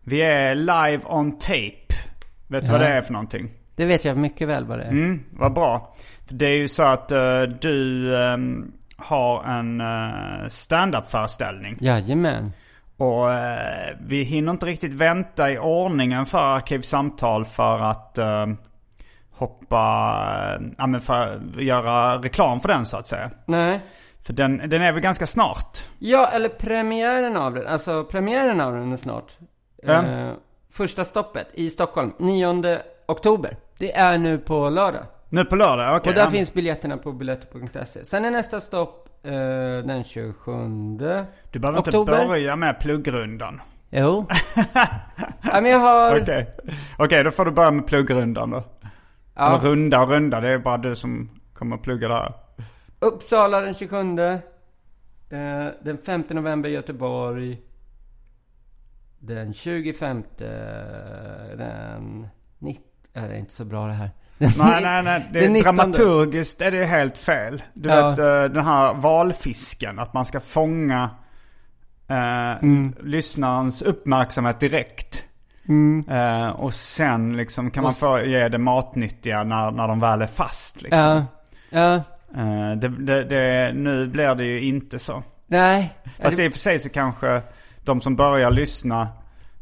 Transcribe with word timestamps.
Vi 0.03 0.21
är 0.21 0.55
live 0.55 1.01
on 1.05 1.31
tape. 1.39 1.87
Vet 2.47 2.61
du 2.65 2.67
Ja. 2.67 2.71
vad 2.71 2.81
det 2.81 2.87
är 2.87 3.01
för 3.01 3.13
någonting? 3.13 3.51
Det 3.75 3.85
vet 3.85 4.05
jag 4.05 4.17
mycket 4.17 4.47
väl 4.47 4.65
vad 4.65 4.79
det 4.79 4.83
är. 4.85 4.91
Mm, 4.91 5.23
vad 5.31 5.53
bra. 5.53 5.95
Det 6.31 6.45
är 6.45 6.57
ju 6.57 6.67
så 6.67 6.83
att 6.83 7.11
eh, 7.11 7.41
du 7.41 8.15
ehm, 8.23 8.71
har 8.97 9.43
en 9.43 9.81
uh, 9.81 10.47
stand-up-föreställning. 10.47 11.77
Jajamän. 11.81 12.51
Och 12.97 13.33
eh, 13.33 13.95
vi 13.99 14.23
hinner 14.23 14.51
inte 14.51 14.65
riktigt 14.65 14.93
vänta 14.93 15.51
i 15.51 15.57
ordningen 15.57 16.25
för 16.25 16.37
Arkivsamtal 16.37 17.45
för 17.45 17.79
att 17.79 18.17
eh, 18.17 18.47
hoppa, 19.31 19.77
ja 20.77 20.87
men 20.87 21.01
för 21.01 21.13
att 21.13 21.63
göra 21.63 22.17
reklam 22.17 22.59
för 22.59 22.67
den 22.67 22.85
så 22.85 22.97
att 22.97 23.07
säga. 23.07 23.31
Nej. 23.45 23.79
För 24.23 24.33
den, 24.33 24.57
den 24.57 24.81
är 24.81 24.93
väl 24.93 25.01
ganska 25.01 25.27
snart? 25.27 25.85
Ja, 25.99 26.27
eller 26.27 26.49
premiären 26.49 27.37
av 27.37 27.53
den. 27.53 27.67
Alltså 27.67 28.03
premiären 28.03 28.61
av 28.61 28.73
den 28.73 28.91
är 28.91 28.97
snart. 28.97 29.37
Ja. 29.83 30.05
Eh, 30.05 30.31
första 30.71 31.05
stoppet 31.05 31.47
i 31.53 31.69
Stockholm, 31.69 32.13
9 32.19 32.79
oktober. 33.07 33.57
Det 33.77 33.91
är 33.95 34.17
nu 34.17 34.37
på 34.37 34.69
lördag. 34.69 35.03
Nu 35.33 35.45
på 35.45 35.55
lördag? 35.55 35.97
Okej. 35.97 36.09
Och 36.09 36.15
där 36.15 36.23
ja. 36.23 36.31
finns 36.31 36.53
biljetterna 36.53 36.97
på 36.97 37.11
biljetter.se. 37.11 38.05
Sen 38.05 38.25
är 38.25 38.31
nästa 38.31 38.61
stopp 38.61 39.09
eh, 39.23 39.31
den 39.31 40.03
27 40.03 40.51
Du 41.51 41.59
behöver 41.59 41.79
oktober. 41.79 42.13
inte 42.13 42.27
börja 42.27 42.55
med 42.55 42.79
pluggrundan. 42.79 43.61
Jo. 43.89 44.25
ja, 45.43 45.61
men 45.61 45.65
jag 45.65 45.79
har... 45.79 46.21
Okej, 46.21 46.55
Okej, 46.97 47.23
då 47.23 47.31
får 47.31 47.45
du 47.45 47.51
börja 47.51 47.71
med 47.71 47.87
pluggrundan 47.87 48.49
då. 48.49 48.63
Ja, 49.35 49.47
Eller 49.47 49.69
runda 49.69 50.01
och 50.01 50.09
runda, 50.09 50.41
det 50.41 50.49
är 50.49 50.57
bara 50.57 50.77
du 50.77 50.95
som 50.95 51.29
kommer 51.53 51.75
att 51.75 51.81
plugga 51.81 52.07
där. 52.07 52.33
Uppsala 52.99 53.61
den 53.61 53.73
27. 53.73 53.97
Eh, 53.97 54.37
den 55.83 55.97
5 56.05 56.23
november 56.29 56.69
Göteborg. 56.69 57.61
Den 59.19 59.53
25. 59.53 60.23
Den 61.57 62.27
19. 62.59 62.83
Ja, 63.13 63.21
det 63.21 63.33
är 63.33 63.39
inte 63.39 63.53
så 63.53 63.65
bra 63.65 63.87
det 63.87 63.93
här. 63.93 64.09
Nej, 64.57 64.83
nej, 64.83 65.03
nej. 65.03 65.29
Det, 65.33 65.49
19. 65.49 65.63
dramaturgiskt 65.75 66.61
är 66.61 66.71
det 66.71 66.85
helt 66.85 67.17
fel. 67.17 67.61
Du 67.73 67.89
Ja. 67.89 68.09
vet 68.09 68.19
eh, 68.19 68.43
den 68.43 68.65
här 68.65 68.93
valfisken. 68.93 69.99
Att 69.99 70.13
man 70.13 70.25
ska 70.25 70.39
fånga 70.39 71.09
eh, 72.09 72.51
Mm. 72.63 72.93
lyssnarens 73.03 73.81
uppmärksamhet 73.81 74.59
direkt. 74.59 75.23
Eh, 76.09 76.49
och 76.49 76.73
sen 76.73 77.37
liksom 77.37 77.71
kan 77.71 77.83
man 77.83 77.93
få 77.93 78.21
ge 78.25 78.47
det 78.49 78.57
matnyttiga 78.57 79.43
när, 79.43 79.71
när 79.71 79.87
de 79.87 79.99
väl 79.99 80.21
är 80.21 80.27
fast. 80.27 80.81
Liksom. 80.81 80.99
Ja. 80.99 81.25
Ja. 81.69 81.93
Eh, 82.41 82.71
det, 82.77 82.87
det, 82.89 83.23
det, 83.23 83.73
nu 83.73 84.07
blir 84.07 84.35
det 84.35 84.43
ju 84.45 84.61
inte 84.61 84.99
så. 84.99 85.23
Nej. 85.47 85.93
Fast 86.21 86.37
det- 86.37 86.45
i 86.45 86.47
och 86.47 86.51
för 86.51 86.59
sig 86.59 86.79
så 86.79 86.89
kanske 86.89 87.41
de 87.85 88.01
som 88.01 88.15
börjar 88.15 88.51
lyssna 88.51 89.07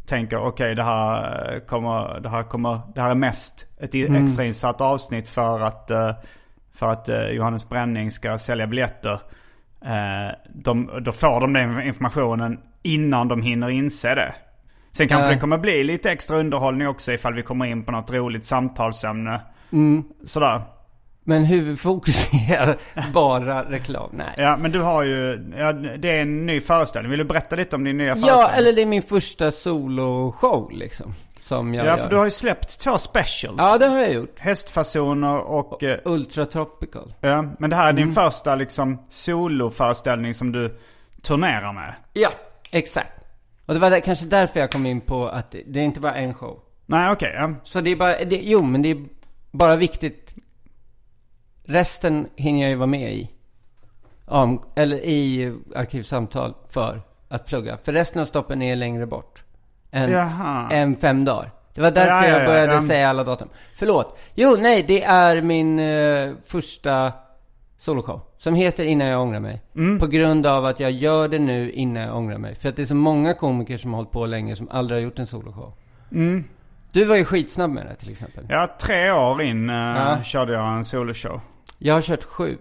tänker 0.09 0.37
okej 0.37 0.75
det 0.75 0.83
här 0.83 1.53
eh, 1.53 1.59
kommer, 1.59 2.19
det 2.19 2.29
här 2.29 2.43
kommer, 2.43 2.79
det 2.95 3.01
här 3.01 3.11
är 3.11 3.15
mest 3.15 3.67
ett 3.79 3.95
Mm. 3.95 4.25
extrainsatt 4.25 4.81
avsnitt 4.81 5.29
för 5.29 5.59
att, 5.59 5.91
eh, 5.91 6.11
för 6.73 6.91
att 6.91 7.09
eh, 7.09 7.27
Johannes 7.27 7.69
Bränning 7.69 8.11
ska 8.11 8.37
sälja 8.37 8.67
biljetter. 8.67 9.19
De, 10.53 10.89
då 11.01 11.11
får 11.11 11.41
de 11.41 11.53
den 11.53 11.81
informationen 11.81 12.59
innan 12.83 13.27
de 13.27 13.41
hinner 13.41 13.69
inse 13.69 14.15
det. 14.15 14.33
Sen 14.91 15.07
kanske 15.07 15.27
Ja. 15.27 15.33
det 15.33 15.39
kommer 15.39 15.57
bli 15.57 15.83
lite 15.83 16.11
extra 16.11 16.37
underhållning 16.37 16.87
också 16.87 17.11
ifall 17.11 17.33
vi 17.33 17.43
kommer 17.43 17.65
in 17.65 17.83
på 17.83 17.91
något 17.91 18.11
roligt 18.11 18.45
samtalsämne. 18.45 19.41
Mm. 19.71 20.03
Sådär. 20.25 20.61
Men 21.29 21.45
huvudfokus 21.45 22.29
är 22.49 22.75
bara 23.13 23.63
reklam. 23.63 24.09
Nej. 24.13 24.33
Ja 24.37 24.57
men 24.57 24.71
du 24.71 24.79
har 24.81 25.03
ju, 25.03 25.51
ja, 25.57 25.71
det 25.73 26.17
är 26.17 26.21
en 26.21 26.45
ny 26.45 26.61
föreställning. 26.61 27.09
Vill 27.09 27.19
du 27.19 27.25
berätta 27.25 27.55
lite 27.55 27.75
om 27.75 27.83
din 27.83 27.97
nya 27.97 28.15
föreställning? 28.15 28.39
Ja, 28.41 28.49
eller 28.51 28.73
det 28.73 28.81
är 28.81 28.85
min 28.85 29.01
första 29.01 29.51
soloshow 29.51 30.71
liksom. 30.71 31.15
Som 31.41 31.73
jag 31.73 31.85
Ja, 31.85 31.89
gör. 31.97 32.03
för 32.03 32.09
du 32.09 32.15
har 32.15 32.23
ju 32.25 32.31
släppt 32.31 32.79
två 32.79 32.97
specials. 32.97 33.55
Ja, 33.57 33.77
det 33.77 33.87
har 33.87 33.97
jag 33.99 34.13
gjort. 34.13 34.39
Hästfasoner 34.39 35.37
och... 35.37 35.83
eh, 35.83 35.99
Ultra 36.05 36.45
Tropical. 36.45 37.13
Ja, 37.21 37.45
men 37.59 37.69
det 37.69 37.75
här 37.75 37.85
är 37.85 37.89
Mm. 37.89 38.03
din 38.05 38.13
första 38.13 38.55
liksom 38.55 39.03
soloföreställning 39.09 40.33
som 40.33 40.51
du 40.51 40.77
turnerar 41.23 41.73
med. 41.73 41.93
Ja, 42.13 42.29
exakt. 42.71 43.11
Och 43.65 43.73
det 43.73 43.79
var 43.79 43.89
där, 43.89 43.99
kanske 43.99 44.25
därför 44.25 44.59
jag 44.59 44.71
kom 44.71 44.85
in 44.85 45.01
på 45.01 45.27
att 45.27 45.51
det, 45.51 45.63
det 45.67 45.79
är 45.79 45.83
inte 45.83 45.99
bara 45.99 46.15
en 46.15 46.33
show. 46.33 46.59
Nej, 46.85 47.11
okej. 47.11 47.33
ja. 47.37 47.53
Så 47.63 47.81
det 47.81 47.91
är 47.91 47.95
bara, 47.95 48.17
det, 48.25 48.35
jo 48.35 48.61
men 48.61 48.81
det 48.81 48.89
är 48.91 48.97
bara 49.51 49.75
viktigt. 49.75 50.28
Resten 51.69 52.27
hinner 52.35 52.61
jag 52.61 52.69
ju 52.69 52.75
vara 52.75 52.87
med 52.87 53.13
i. 53.13 53.29
Om, 54.25 54.61
eller 54.75 54.97
i 54.97 55.53
arkivsamtal 55.75 56.53
för 56.69 57.01
att 57.27 57.45
plugga. 57.45 57.77
För 57.77 57.91
resten 57.91 58.21
av 58.21 58.25
stoppen 58.25 58.61
är 58.61 58.75
längre 58.75 59.05
bort. 59.05 59.43
Än, 59.91 60.13
än 60.71 60.95
fem 60.95 61.25
dagar. 61.25 61.51
Det 61.73 61.81
var 61.81 61.91
därför 61.91 62.09
Ja, 62.09 62.27
ja, 62.27 62.29
jag 62.29 62.41
ja, 62.41 62.45
började 62.45 62.73
ja. 62.73 62.81
säga 62.81 63.09
alla 63.09 63.23
datum. 63.23 63.49
Förlåt. 63.75 64.17
Jo, 64.35 64.57
nej, 64.59 64.83
det 64.83 65.03
är 65.03 65.41
min 65.41 65.79
eh, 65.79 66.31
första 66.45 67.11
soloshow. 67.77 68.21
Som 68.37 68.53
heter 68.55 68.85
Innan 68.85 69.07
jag 69.07 69.21
ångrar 69.21 69.39
mig. 69.39 69.61
Mm. 69.75 69.99
På 69.99 70.07
grund 70.07 70.45
av 70.45 70.65
att 70.65 70.79
jag 70.79 70.91
gör 70.91 71.27
det 71.27 71.39
nu 71.39 71.71
innan 71.71 72.03
jag 72.03 72.17
ångrar 72.17 72.37
mig. 72.37 72.55
För 72.55 72.69
att 72.69 72.75
det 72.75 72.81
är 72.81 72.85
så 72.85 72.95
många 72.95 73.33
komiker 73.33 73.77
som 73.77 73.93
har 73.93 73.97
hållit 73.97 74.11
på 74.11 74.25
länge 74.25 74.55
som 74.55 74.69
aldrig 74.69 74.99
har 74.99 75.03
gjort 75.03 75.19
en 75.19 75.27
soloshow. 75.27 75.73
Du 76.91 77.05
var 77.05 77.15
ju 77.15 77.25
skitsnabb 77.25 77.71
med 77.71 77.85
det 77.85 77.95
till 77.95 78.11
exempel. 78.11 78.45
Ja, 78.49 78.77
tre 78.81 79.11
år 79.11 79.41
in 79.41 79.69
eh, 79.69 80.21
körde 80.21 80.53
jag 80.53 80.77
en 80.77 80.85
soloshow. 80.85 81.41
Jag 81.79 81.93
har 81.93 82.01
kört 82.01 82.23
sju. 82.23 82.57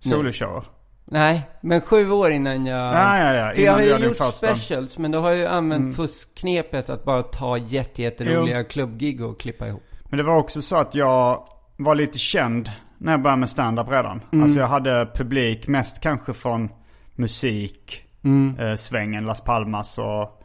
Soloshow. 0.00 0.64
Nej, 1.04 1.42
men 1.60 1.80
sju 1.80 2.10
år 2.10 2.30
innan 2.30 2.66
jag... 2.66 2.78
Ja, 2.78 3.18
ja, 3.18 3.34
ja. 3.34 3.54
För 3.54 3.62
jag 3.62 3.72
har 3.72 3.80
ju 3.80 3.88
gjort. 3.88 4.20
Mm. 4.20 4.32
specials, 4.32 4.98
men 4.98 5.10
då 5.10 5.20
har 5.20 5.30
jag 5.30 5.38
ju 5.38 5.46
använt 5.46 5.96
fuskknepet 5.96 6.90
att 6.90 7.04
bara 7.04 7.22
ta 7.22 7.58
jätte, 7.58 8.02
jätteroliga 8.02 8.64
klubbgig 8.64 9.20
och 9.24 9.40
klippa 9.40 9.68
ihop. 9.68 9.82
Men 10.04 10.16
det 10.18 10.22
var 10.22 10.36
också 10.36 10.62
så 10.62 10.76
att 10.76 10.94
jag 10.94 11.48
var 11.76 11.94
lite 11.94 12.18
känd 12.18 12.70
när 12.98 13.12
jag 13.12 13.22
började 13.22 13.40
med 13.40 13.50
stand-up 13.50 13.88
redan. 13.90 14.20
Mm. 14.32 14.44
Alltså 14.44 14.60
jag 14.60 14.68
hade 14.68 15.10
publik 15.14 15.68
mest 15.68 16.00
kanske 16.00 16.32
från 16.32 16.68
musik, 17.14 18.00
Mm. 18.24 18.58
eh, 18.58 18.74
svängen 18.76 19.24
Las 19.24 19.40
Palmas 19.40 19.98
och 19.98 20.40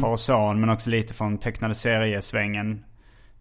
Far 0.00 0.08
och 0.10 0.20
son. 0.20 0.60
Men 0.60 0.70
också 0.70 0.90
lite 0.90 1.14
från 1.14 1.38
tecknade 1.38 1.74
seriesvängen. 1.74 2.84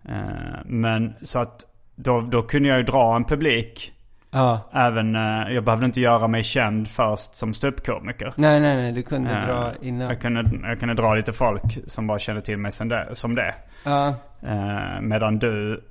Eh, 0.09 0.59
men 0.65 1.13
så 1.21 1.39
att 1.39 1.65
då, 1.95 2.21
då 2.21 2.41
kunde 2.41 2.69
jag 2.69 2.77
ju 2.77 2.83
dra 2.83 3.15
en 3.15 3.23
publik. 3.23 3.93
Ja. 4.31 4.69
Även, 4.71 5.15
eh, 5.15 5.53
jag 5.53 5.63
behövde 5.63 5.85
inte 5.85 6.01
göra 6.01 6.27
mig 6.27 6.43
känd 6.43 6.87
först 6.87 7.35
som 7.35 7.53
ståuppkomiker. 7.53 8.33
Nej, 8.35 8.59
nej, 8.59 8.75
nej, 8.75 8.91
du 8.91 9.03
kunde 9.03 9.29
Eh, 9.29 9.47
dra 9.47 9.73
innan. 9.81 10.07
Jag 10.07 10.21
kunde, 10.21 10.67
jag 10.67 10.79
kunde 10.79 10.93
dra 10.93 11.15
lite 11.15 11.33
folk 11.33 11.63
som 11.87 12.07
bara 12.07 12.19
kände 12.19 12.41
till 12.41 12.57
mig 12.57 12.71
som 12.71 12.89
det. 12.89 13.07
Som 13.13 13.35
det. 13.35 13.55
Ja. 13.83 14.07
Eh, 14.41 15.01
medan 15.01 15.39
du 15.39 15.83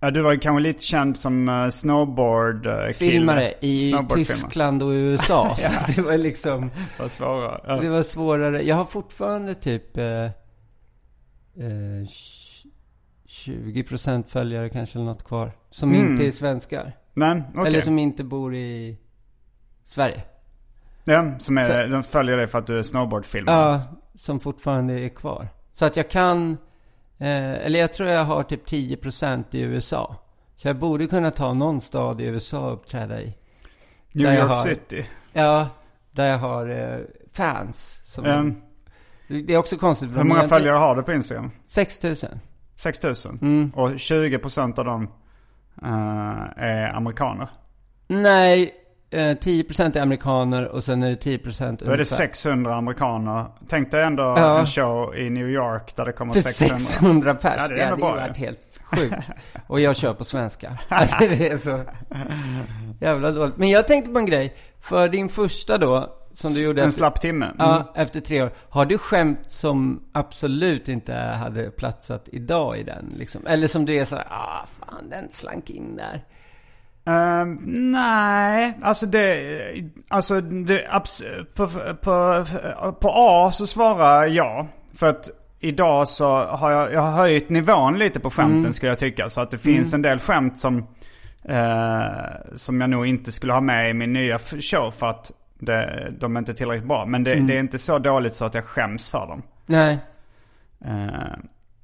Ja, 0.00 0.10
du 0.10 0.22
var 0.22 0.32
ju 0.32 0.38
kanske 0.38 0.60
lite 0.60 0.82
känd 0.84 1.18
som 1.18 1.48
uh, 1.48 1.70
snowboard 1.70 2.66
uh, 2.66 2.92
Filmare 2.92 3.54
i 3.60 3.94
Tyskland 4.14 4.82
och 4.82 4.88
USA. 4.92 5.56
ja. 5.62 5.68
Så 5.68 5.92
det 5.92 6.02
var 6.02 6.16
liksom... 6.16 6.70
Det 6.96 7.02
var 7.02 7.08
svårare. 7.08 7.60
Ja. 7.66 7.76
Det 7.76 7.88
var 7.88 8.02
svårare. 8.02 8.62
Jag 8.62 8.76
har 8.76 8.84
fortfarande 8.84 9.54
typ 9.54 9.96
eh, 9.96 10.04
eh, 10.04 10.30
20% 13.28 14.24
följare 14.28 14.68
kanske 14.68 14.98
eller 14.98 15.06
något 15.06 15.24
kvar. 15.24 15.52
Som 15.70 15.94
mm. 15.94 16.10
inte 16.10 16.26
är 16.26 16.30
svenskar. 16.30 16.92
Nej, 17.14 17.42
okay. 17.50 17.66
Eller 17.66 17.80
som 17.80 17.98
inte 17.98 18.24
bor 18.24 18.54
i 18.54 18.98
Sverige. 19.86 20.22
Ja, 21.04 21.38
som 21.38 21.58
är, 21.58 21.84
så, 21.84 21.92
de 21.92 22.02
följer 22.02 22.36
dig 22.36 22.46
för 22.46 22.58
att 22.58 22.66
du 22.66 22.78
är 22.78 22.82
snowboardfilmare. 22.82 23.56
Ja, 23.56 23.82
som 24.14 24.40
fortfarande 24.40 24.94
är 24.94 25.08
kvar. 25.08 25.48
Så 25.72 25.84
att 25.84 25.96
jag 25.96 26.10
kan, 26.10 26.52
eh, 27.18 27.52
eller 27.52 27.80
jag 27.80 27.92
tror 27.92 28.08
jag 28.08 28.24
har 28.24 28.42
typ 28.42 28.66
10% 28.66 29.44
i 29.50 29.60
USA. 29.60 30.16
Så 30.56 30.68
jag 30.68 30.76
borde 30.76 31.06
kunna 31.06 31.30
ta 31.30 31.54
någon 31.54 31.80
stad 31.80 32.20
i 32.20 32.24
USA 32.24 32.66
och 32.66 32.72
uppträda 32.72 33.22
i. 33.22 33.34
New 34.12 34.34
York 34.34 34.48
har, 34.48 34.54
City? 34.54 35.06
Ja, 35.32 35.68
där 36.10 36.26
jag 36.26 36.38
har 36.38 36.68
eh, 36.68 36.98
fans. 37.32 38.00
Som 38.04 38.24
um, 38.24 38.62
det 39.28 39.52
är 39.52 39.58
också 39.58 39.76
konstigt. 39.76 40.10
Hur 40.10 40.24
många 40.24 40.48
följare 40.48 40.76
har 40.76 40.96
du 40.96 41.02
på 41.02 41.12
Instagram? 41.12 41.50
6000. 41.66 42.40
6000? 42.78 43.38
Mm. 43.42 43.72
Och 43.74 43.90
20% 43.90 44.78
av 44.78 44.84
dem 44.84 45.02
uh, 45.82 46.46
är 46.56 46.96
amerikaner? 46.96 47.48
Nej, 48.08 48.74
10% 49.10 49.80
eh, 49.80 49.96
är 49.96 50.00
amerikaner 50.00 50.68
och 50.68 50.84
sen 50.84 51.02
är 51.02 51.10
det 51.10 51.16
10% 51.16 51.84
Då 51.84 51.92
är 51.92 51.98
det 51.98 52.04
600 52.04 52.74
amerikaner. 52.74 53.44
Tänk 53.68 53.90
dig 53.90 54.04
ändå 54.04 54.22
ja. 54.22 54.58
en 54.58 54.66
show 54.66 55.16
i 55.16 55.30
New 55.30 55.48
York 55.48 55.96
där 55.96 56.04
det 56.04 56.12
kommer 56.12 56.32
För 56.32 56.40
600. 56.40 56.78
600 56.78 57.34
pers. 57.34 57.54
Ja, 57.58 57.68
det, 57.68 57.74
det 57.74 57.84
hade 57.84 58.02
varit 58.02 58.36
helt 58.36 58.80
sjukt. 58.84 59.16
och 59.66 59.80
jag 59.80 59.96
kör 59.96 60.14
på 60.14 60.24
svenska. 60.24 60.78
Alltså 60.88 61.16
det 61.18 61.48
är 61.48 61.56
så 61.56 61.80
jävla 63.04 63.30
dåligt. 63.30 63.56
Men 63.56 63.68
jag 63.68 63.86
tänkte 63.86 64.12
på 64.12 64.18
en 64.18 64.26
grej. 64.26 64.56
För 64.80 65.08
din 65.08 65.28
första 65.28 65.78
då, 65.78 66.17
som 66.40 66.50
du 66.50 66.64
gjorde. 66.64 66.82
En 66.82 66.88
efter, 66.88 66.98
slapp 66.98 67.20
timme. 67.20 67.44
Mm. 67.44 67.56
Ja, 67.58 67.92
efter 67.94 68.20
tre 68.20 68.42
år. 68.42 68.50
Har 68.68 68.86
du 68.86 68.98
skämt 68.98 69.40
som 69.48 70.02
absolut 70.12 70.88
inte 70.88 71.14
hade 71.14 71.70
platsat 71.70 72.28
idag 72.32 72.78
i 72.78 72.82
den? 72.82 73.14
Liksom? 73.16 73.46
Eller 73.46 73.66
som 73.66 73.84
du 73.84 73.94
är 73.94 74.04
så 74.04 74.16
här, 74.16 74.26
ah 74.30 74.66
fan 74.80 75.10
den 75.10 75.30
slank 75.30 75.70
in 75.70 75.96
där. 75.96 76.24
Uh, 77.08 77.46
nej, 77.66 78.78
alltså 78.82 79.06
det, 79.06 79.60
alltså 80.08 80.40
det, 80.40 80.88
på, 81.54 81.68
på, 82.02 82.46
på 83.00 83.12
A 83.14 83.52
så 83.52 83.66
svarar 83.66 84.26
jag. 84.26 84.66
För 84.94 85.06
att 85.06 85.30
idag 85.60 86.08
så 86.08 86.44
har 86.44 86.70
jag, 86.70 86.92
jag 86.92 87.00
har 87.00 87.12
höjt 87.12 87.50
nivån 87.50 87.98
lite 87.98 88.20
på 88.20 88.30
skämten 88.30 88.58
mm. 88.58 88.72
skulle 88.72 88.90
jag 88.90 88.98
tycka. 88.98 89.28
Så 89.28 89.40
att 89.40 89.50
det 89.50 89.58
finns 89.58 89.92
mm. 89.92 89.98
en 89.98 90.10
del 90.10 90.18
skämt 90.18 90.58
som, 90.58 90.78
uh, 91.50 92.54
som 92.54 92.80
jag 92.80 92.90
nog 92.90 93.06
inte 93.06 93.32
skulle 93.32 93.52
ha 93.52 93.60
med 93.60 93.90
i 93.90 93.94
min 93.94 94.12
nya 94.12 94.38
show 94.38 94.90
för 94.90 95.06
att 95.06 95.32
det, 95.58 96.12
de 96.18 96.36
är 96.36 96.38
inte 96.38 96.54
tillräckligt 96.54 96.88
bra. 96.88 97.06
Men 97.06 97.24
det, 97.24 97.32
mm. 97.32 97.46
det, 97.46 97.56
är 97.56 97.60
inte 97.60 97.78
så 97.78 97.98
dåligt 97.98 98.34
så 98.34 98.44
att 98.44 98.54
jag 98.54 98.64
skäms 98.64 99.10
för 99.10 99.26
dem. 99.26 99.42
Nej. 99.66 99.98
Uh, 100.86 101.36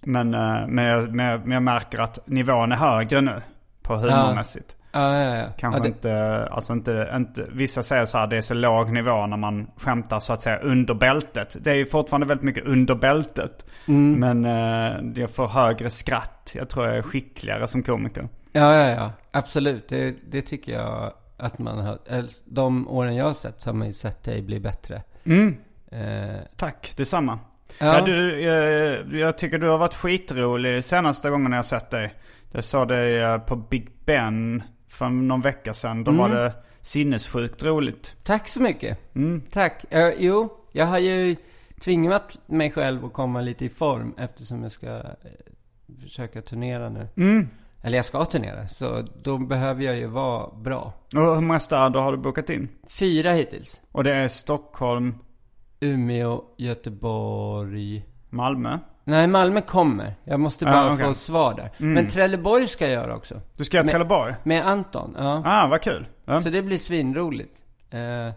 men, 0.03 0.31
men, 0.69 0.85
jag, 0.85 1.15
men, 1.15 1.50
jag, 1.50 1.62
märker 1.62 1.99
att 1.99 2.19
nivån 2.26 2.73
är 2.73 2.76
högre 2.76 3.21
nu 3.21 3.43
på 3.82 3.97
humormässigt. 3.97 4.76
Ja. 4.79 4.85
Ja, 4.94 5.37
ja. 5.37 5.47
Kanske 5.59 5.81
det... 5.81 5.88
inte, 5.88 6.47
alltså 6.50 6.73
inte, 6.73 7.12
inte, 7.15 7.47
vissa 7.53 7.82
säger 7.82 8.06
så 8.06 8.19
här 8.19 8.26
det 8.26 8.37
är 8.37 8.41
så 8.41 8.55
låg 8.55 8.93
nivå 8.93 9.26
när 9.26 9.37
man 9.37 9.71
skämtar 9.76 10.21
så 10.21 10.32
att 10.32 10.43
säga 10.43 10.59
under 10.59 10.94
bältet. 10.94 11.56
Det 11.61 11.71
är 11.71 11.75
ju 11.75 11.87
fortfarande 11.87 12.26
väldigt 12.26 12.44
mycket 12.44 12.65
under 12.65 12.94
bältet. 12.94 13.67
Mm. 13.88 14.21
Men 14.21 14.44
eh, 14.44 15.21
jag 15.23 15.31
får 15.31 15.47
högre 15.47 15.91
skratt. 15.91 16.53
Jag 16.55 16.69
tror 16.69 16.87
jag 16.87 16.97
är 16.97 17.03
skickligare 17.03 17.69
som 17.69 17.82
komiker. 17.82 18.29
Ja, 18.53 18.75
ja, 18.75 18.91
ja. 18.91 19.12
Absolut. 19.31 19.88
Det, 19.88 20.15
det 20.31 20.43
tycker 20.43 20.73
jag 20.73 21.12
att 21.37 21.59
man 21.59 21.79
har. 21.79 21.99
De 22.45 22.89
åren 22.89 23.17
jag 23.17 23.25
har 23.25 23.35
sett 23.35 23.61
så 23.61 23.69
har 23.69 23.75
man 23.75 23.87
ju 23.87 23.93
sett 23.93 24.23
dig 24.23 24.43
bli 24.43 24.61
bättre. 24.61 25.03
Mm. 25.25 25.57
Eh... 25.91 26.41
Tack, 26.57 26.93
detsamma. 26.97 27.39
Ja. 27.79 27.99
ja 27.99 28.05
du, 28.05 28.41
jag, 28.41 28.65
eh, 28.65 29.21
jag 29.21 29.39
tycker 29.39 29.59
du 29.59 29.69
har 29.69 29.79
varit 29.79 29.95
skitrolig 29.95 30.85
senaste 30.85 31.31
gången 31.31 31.53
jag 31.53 31.65
sett 31.65 31.91
dig. 31.91 32.15
Jag 32.53 32.65
såg 32.65 32.89
dig 32.89 33.23
eh, 33.23 33.39
på 33.39 33.57
Big 33.57 33.91
Ben 34.05 34.63
för 34.89 35.09
någon 35.09 35.41
vecka 35.41 35.75
sedan. 35.75 36.05
Då 36.05 36.11
mm. 36.11 36.23
var 36.23 36.37
det 36.37 36.53
sinnessjukt 36.81 37.63
roligt. 37.63 38.17
Tack 38.23 38.49
så 38.49 38.63
mycket. 38.63 39.15
Mm. 39.15 39.43
Tack. 39.51 39.85
Uh, 39.95 40.11
jo, 40.19 40.53
jag 40.73 40.87
har 40.87 40.99
ju 40.99 41.37
tvingat 41.81 42.39
mig 42.47 42.71
själv 42.71 43.05
att 43.05 43.13
komma 43.13 43.41
lite 43.41 43.65
i 43.65 43.69
form 43.69 44.15
eftersom 44.19 44.63
jag 44.63 44.73
ska 44.73 44.97
uh, 44.97 45.03
försöka 46.03 46.43
turnera 46.43 46.89
nu. 46.89 47.09
Mm. 47.17 47.49
Eller 47.85 47.97
jag 47.99 48.05
ska 48.05 48.25
turnera, 48.25 48.69
så 48.69 49.07
då 49.23 49.39
behöver 49.39 49.83
jag 49.83 49.97
ju 49.97 50.07
vara 50.07 50.55
bra. 50.55 50.93
Och 51.17 51.35
hur 51.35 51.41
många 51.41 51.61
städer 51.61 52.01
har 52.01 52.13
du 52.13 52.19
bokat 52.19 52.51
in? 52.51 52.69
Fyra 52.89 53.31
hittills. 53.31 53.83
Och 53.93 54.05
det 54.05 54.15
är 54.15 54.29
Stockholm? 54.29 55.15
Umeå, 55.81 56.45
Göteborg. 56.57 58.05
Malmö? 58.31 58.79
Nej, 59.05 59.27
Malmö 59.27 59.61
kommer. 59.61 60.15
Jag 60.25 60.41
måste 60.41 60.65
bara 60.65 60.91
ah, 60.91 60.95
okay. 60.95 61.07
få 61.07 61.15
svar 61.15 61.55
där. 61.55 61.71
Mm. 61.79 61.95
Men 61.95 62.09
Trelleborg 62.09 62.69
ska 62.69 62.85
jag 62.85 62.93
göra 62.93 63.17
också. 63.17 63.41
Du 63.57 63.65
ska 63.65 63.77
göra 63.77 63.89
Trelleborg? 63.89 64.35
Med 64.43 64.67
Anton, 64.67 65.15
ja. 65.19 65.43
Ah, 65.45 65.69
vad 65.71 65.83
kul. 65.83 66.07
Ja. 66.25 66.43
Så 66.43 66.51
det 66.51 66.63
blir 66.63 66.79
svinroligt. 66.79 67.57
Eh, 67.91 68.35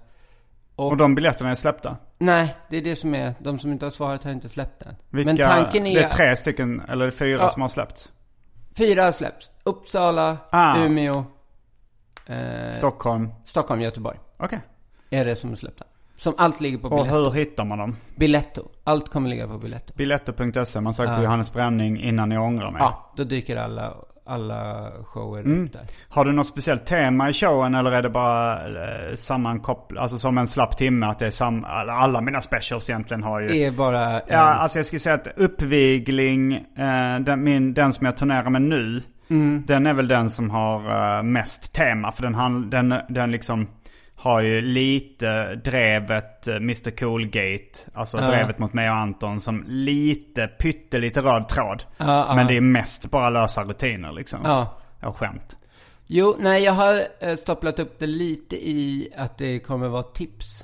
och, 0.75 0.87
och 0.87 0.97
de 0.97 1.15
biljetterna 1.15 1.51
är 1.51 1.55
släppta? 1.55 1.97
Nej, 2.17 2.55
det 2.69 2.77
är 2.77 2.81
det 2.81 2.95
som 2.95 3.15
är. 3.15 3.33
De 3.39 3.59
som 3.59 3.71
inte 3.71 3.85
har 3.85 3.91
svarat 3.91 4.23
har 4.23 4.31
inte 4.31 4.49
släppt 4.49 4.81
än. 4.81 4.95
Vilka, 5.09 5.27
Men 5.27 5.37
tanken 5.37 5.85
är... 5.85 5.95
Det 5.95 6.03
är 6.03 6.09
tre 6.09 6.35
stycken, 6.35 6.81
eller 6.89 7.11
fyra 7.11 7.39
ja, 7.41 7.49
som 7.49 7.61
har 7.61 7.69
släppts? 7.69 8.11
Fyra 8.77 9.03
har 9.03 9.11
släppts. 9.11 9.49
Uppsala, 9.63 10.37
ah. 10.49 10.77
Umeå. 10.77 11.25
Eh, 12.25 12.71
Stockholm. 12.73 13.29
Stockholm, 13.45 13.81
Göteborg. 13.81 14.19
Okej. 14.37 14.59
Är 15.09 15.25
det 15.25 15.35
som 15.35 15.51
är 15.51 15.55
släppta. 15.55 15.85
Som 16.17 16.33
allt 16.37 16.61
ligger 16.61 16.77
på 16.77 16.89
Biletto. 16.89 17.15
Och 17.15 17.23
hur 17.23 17.31
hittar 17.31 17.65
man 17.65 17.77
dem? 17.77 17.95
Biletto. 18.15 18.63
Allt 18.83 19.09
kommer 19.09 19.29
ligga 19.29 19.47
på 19.47 19.57
Biletto. 19.57 19.93
Biletto.se. 19.95 20.81
Man 20.81 20.93
söker 20.93 21.15
på 21.15 21.23
Johannes 21.23 21.53
Bränning 21.53 21.99
innan 22.01 22.29
ni 22.29 22.37
ångrar 22.37 22.71
mig. 22.71 22.81
Ja, 22.81 23.13
då 23.15 23.23
dyker 23.23 23.57
alla, 23.57 23.93
alla 24.27 24.91
shower 25.03 25.39
mm. 25.39 25.65
upp 25.65 25.73
där. 25.73 25.81
Har 26.09 26.25
du 26.25 26.31
något 26.31 26.47
speciellt 26.47 26.85
tema 26.85 27.29
i 27.29 27.33
showen 27.33 27.75
eller 27.75 27.91
är 27.91 28.01
det 28.01 28.09
bara 28.09 28.53
eh, 28.53 29.15
sammankopplat? 29.15 30.03
Alltså 30.03 30.17
som 30.17 30.37
en 30.37 30.47
slapp 30.47 30.77
timme 30.77 31.05
att 31.05 31.19
det 31.19 31.25
är 31.25 31.31
sam... 31.31 31.65
Alla 31.89 32.21
mina 32.21 32.41
specials 32.41 32.89
egentligen 32.89 33.23
har 33.23 33.39
ju... 33.39 33.61
Är 33.61 33.71
bara... 33.71 34.21
En... 34.21 34.21
Ja, 34.27 34.39
alltså 34.39 34.79
jag 34.79 34.85
skulle 34.85 34.99
säga 34.99 35.15
att 35.15 35.27
uppvigling, 35.35 36.53
eh, 36.53 37.19
den, 37.19 37.43
min, 37.43 37.73
den 37.73 37.93
som 37.93 38.05
jag 38.05 38.17
turnerar 38.17 38.49
med 38.49 38.61
nu. 38.61 39.01
Mm. 39.29 39.63
Den 39.67 39.85
är 39.85 39.93
väl 39.93 40.07
den 40.07 40.29
som 40.29 40.49
har 40.49 40.79
uh, 41.17 41.23
mest 41.23 41.73
tema. 41.73 42.11
För 42.11 42.23
den, 42.23 42.69
den, 42.69 42.93
den 43.09 43.31
liksom 43.31 43.67
har 44.19 44.41
ju 44.41 44.61
lite 44.61 45.55
drevet 45.55 46.47
eh, 46.47 46.55
Mr 46.55 46.91
Coolgate, 46.91 47.79
alltså 47.93 48.17
ja. 48.17 48.27
drevet 48.27 48.59
mot 48.59 48.73
mig 48.73 48.89
och 48.89 48.95
Anton 48.95 49.39
som 49.39 49.63
lite 49.67 50.47
pyttelite 50.47 51.21
röd 51.21 51.49
tråd. 51.49 51.83
Ja, 51.97 52.35
Men 52.35 52.47
det 52.47 52.57
är 52.57 52.61
mest 52.61 53.11
bara 53.11 53.29
lösa 53.29 53.63
rutiner 53.63 54.11
liksom. 54.11 54.39
Ja. 54.43 54.77
Och 55.03 55.17
skämt. 55.17 55.57
Jo, 56.07 56.35
nej 56.39 56.63
jag 56.63 56.73
har 56.73 57.01
eh, 57.19 57.37
stopplat 57.37 57.79
upp 57.79 57.99
det 57.99 58.07
lite 58.07 58.55
i 58.55 59.09
att 59.17 59.37
det 59.37 59.59
kommer 59.59 59.87
vara 59.87 60.03
tips. 60.03 60.63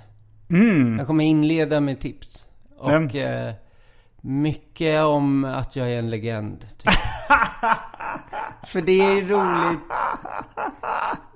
Mm. 0.49 0.97
Jag 0.97 1.07
kommer 1.07 1.23
inleda 1.23 1.79
med 1.79 1.99
tips. 1.99 2.45
Och 2.77 2.91
mm. 2.91 3.53
mycket 4.21 5.03
om 5.03 5.45
att 5.45 5.75
jag 5.75 5.93
är 5.93 5.99
en 5.99 6.09
legend. 6.09 6.59
Typ. 6.59 6.93
För 8.67 8.81
det 8.81 9.01
är 9.01 9.21
roligt. 9.21 9.79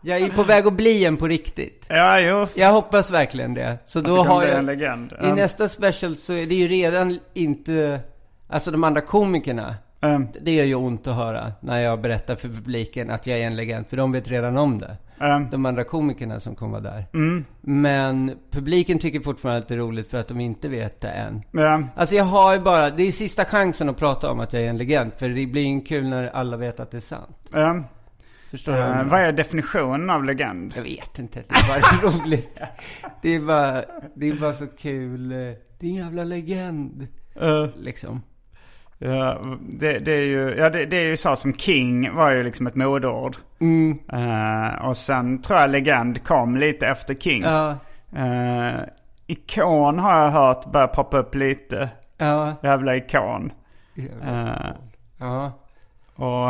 Jag 0.02 0.22
är 0.22 0.30
på 0.30 0.44
väg 0.44 0.68
att 0.68 0.74
bli 0.74 1.06
en 1.06 1.18
på 1.18 1.28
riktigt. 1.28 1.86
Ja, 1.90 2.20
jo. 2.20 2.48
Jag 2.56 2.72
hoppas 2.72 3.12
verkligen 3.12 3.54
det. 3.54 3.78
Så 3.86 4.02
då 4.02 4.24
har 4.24 4.44
jag... 4.44 4.58
En 4.58 4.66
legend. 4.66 5.14
I 5.24 5.32
nästa 5.32 5.70
special 5.70 6.16
så 6.16 6.34
är 6.34 6.46
det 6.46 6.56
ju 6.56 6.68
redan 6.68 7.20
inte... 7.34 8.00
Alltså 8.50 8.72
de 8.72 8.84
andra 8.84 9.02
komikerna. 9.02 9.76
Um. 10.02 10.28
Det 10.42 10.52
gör 10.52 10.66
ju 10.66 10.76
ont 10.76 11.08
att 11.08 11.16
höra 11.16 11.52
när 11.60 11.80
jag 11.80 12.02
berättar 12.02 12.36
för 12.36 12.48
publiken 12.48 13.10
att 13.10 13.28
jag 13.28 13.40
är 13.40 13.48
en 13.48 13.56
legend. 13.56 13.86
För 13.90 13.98
de 13.98 14.12
vet 14.12 14.28
redan 14.28 14.58
om 14.58 14.80
det. 14.80 14.98
Um. 15.20 15.50
De 15.50 15.66
andra 15.66 15.84
komikerna 15.84 16.40
som 16.40 16.56
kommer 16.56 16.72
vara 16.72 16.94
där. 16.94 17.06
Mm. 17.14 17.46
Men 17.62 18.38
publiken 18.52 19.00
tycker 19.00 19.20
fortfarande 19.20 19.60
att 19.60 19.68
det 19.68 19.74
är 19.74 19.78
roligt 19.78 20.10
för 20.12 20.18
att 20.18 20.28
de 20.28 20.40
inte 20.40 20.68
vet 20.68 21.02
det 21.02 21.10
än. 21.10 21.42
Um. 21.52 21.88
Alltså 21.96 22.16
jag 22.16 22.24
har 22.24 22.54
ju 22.54 22.60
bara, 22.60 22.90
det 22.90 23.04
är 23.04 23.12
sista 23.12 23.46
chansen 23.46 23.90
att 23.90 23.98
prata 23.98 24.32
om 24.32 24.40
att 24.40 24.54
jag 24.54 24.64
är 24.64 24.70
en 24.70 24.78
legend. 24.78 25.14
För 25.14 25.30
det 25.30 25.46
blir 25.46 25.68
ju 25.68 25.82
kul 25.82 26.08
när 26.08 26.28
alla 26.28 26.58
vet 26.58 26.80
att 26.80 26.92
det 26.92 26.98
är 26.98 27.02
sant. 27.02 27.40
Um. 27.52 27.84
Förstår 28.52 28.74
du? 28.74 28.80
Uh, 28.80 29.04
vad 29.10 29.22
är 29.22 29.32
definitionen 29.32 30.10
av 30.10 30.24
legend? 30.24 30.74
Jag 30.76 30.84
vet 30.84 31.20
inte. 31.20 31.44
Det 31.48 31.56
är 31.56 32.02
bara 32.02 32.12
roligt. 32.24 32.60
Det 33.22 33.36
är 33.36 33.40
bara, 33.40 33.84
det 34.16 34.30
är 34.30 34.34
bara 34.34 34.54
så 34.54 34.68
kul. 34.68 35.30
Det 35.30 35.86
är 35.86 35.90
en 35.90 35.96
jävla 35.96 36.24
legend. 36.24 37.08
Uh. 37.42 37.68
Liksom. 37.80 38.22
Ja, 38.98 39.42
det, 39.60 40.00
det, 40.00 40.12
är 40.12 40.26
ju, 40.26 40.56
ja 40.58 40.70
det, 40.70 40.86
det, 40.86 40.98
är 40.98 41.06
ju 41.06 41.18
så 41.18 41.36
som 41.36 41.54
King 41.54 42.16
var 42.16 42.32
ju 42.32 42.44
liksom 42.44 42.68
ett 42.68 42.76
modeord. 42.76 43.36
Mm. 43.60 44.00
Uh, 44.14 44.86
och 44.88 44.98
sen 44.98 45.42
tror 45.42 45.60
jag 45.60 45.70
legend 45.70 46.24
kom 46.24 46.58
lite 46.58 46.88
efter 46.88 47.16
King. 47.16 47.44
Ja. 47.44 47.76
Uh, 48.18 48.82
ikon 49.28 50.00
har 50.00 50.22
jag 50.22 50.32
hört 50.32 50.72
börja 50.72 50.88
poppa 50.88 51.18
upp 51.18 51.36
lite. 51.36 51.90
Ja. 52.18 52.56
Jävla 52.64 52.96
ikon. 52.96 53.52
Jävla. 53.94 54.44
Uh, 54.44 54.72
ja. 55.18 55.52
Och 56.16 56.50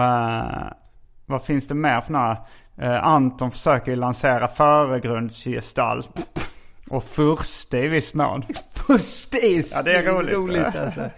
Vad 1.26 1.44
finns 1.44 1.68
det 1.68 1.76
mer 1.76 2.02
för 2.02 2.14
några? 2.14 2.38
Eh, 2.82 3.04
Anton 3.04 3.52
försöker 3.52 3.92
ju 3.92 3.96
lansera 3.96 4.48
föregrundsgestalt. 4.48 6.10
Och 6.90 7.04
furste 7.04 7.78
i 7.78 7.88
viss 7.88 8.14
mån. 8.14 8.44
Furste 8.74 9.38
är 9.38 9.64
Ja, 9.72 9.82
det 9.82 9.98
är 9.98 10.14
roligt. 10.14 10.34
roligt 10.36 10.76
alltså. 10.76 11.10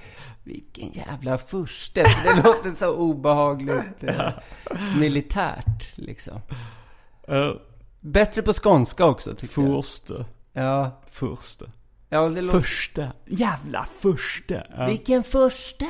Vilken 0.49 0.91
jävla 0.91 1.37
furste. 1.37 2.03
Det 2.23 2.43
låter 2.43 2.71
så 2.71 2.95
obehagligt 2.95 4.03
eh, 4.03 4.29
militärt 4.99 5.97
liksom. 5.97 6.41
Uh, 7.31 7.51
Bättre 7.99 8.41
på 8.41 8.53
skånska 8.53 9.05
också 9.05 9.35
tycker 9.35 9.61
jag. 9.61 9.71
furste. 9.71 10.25
Ja. 10.53 11.01
Furste. 11.11 11.65
Ja, 12.09 12.29
det 12.29 12.41
låter... 12.41 12.59
Förste. 12.59 13.11
Jävla 13.25 13.87
förste. 13.99 14.67
Ja. 14.77 14.87
Vilken 14.87 15.23
furste? 15.23 15.87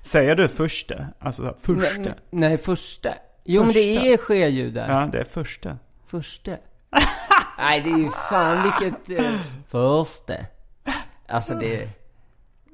Säger 0.00 0.36
du 0.36 0.48
förste? 0.48 1.06
Alltså 1.18 1.56
förste? 1.60 2.00
Nej, 2.00 2.14
nej, 2.30 2.58
förste. 2.58 3.14
Jo, 3.44 3.64
men 3.64 3.72
det 3.72 4.12
är 4.12 4.16
sjöljud 4.16 4.74
där. 4.74 4.88
Ja, 4.88 5.06
det 5.06 5.20
är 5.20 5.24
förste. 5.24 5.76
Förste. 6.06 6.58
Nej, 7.58 7.80
det 7.80 7.90
är 7.90 7.98
ju 7.98 8.10
fan 8.10 8.62
vilket... 8.62 9.24
Eh, 9.24 9.40
förste. 9.68 10.46
Alltså 11.28 11.54
det... 11.54 12.01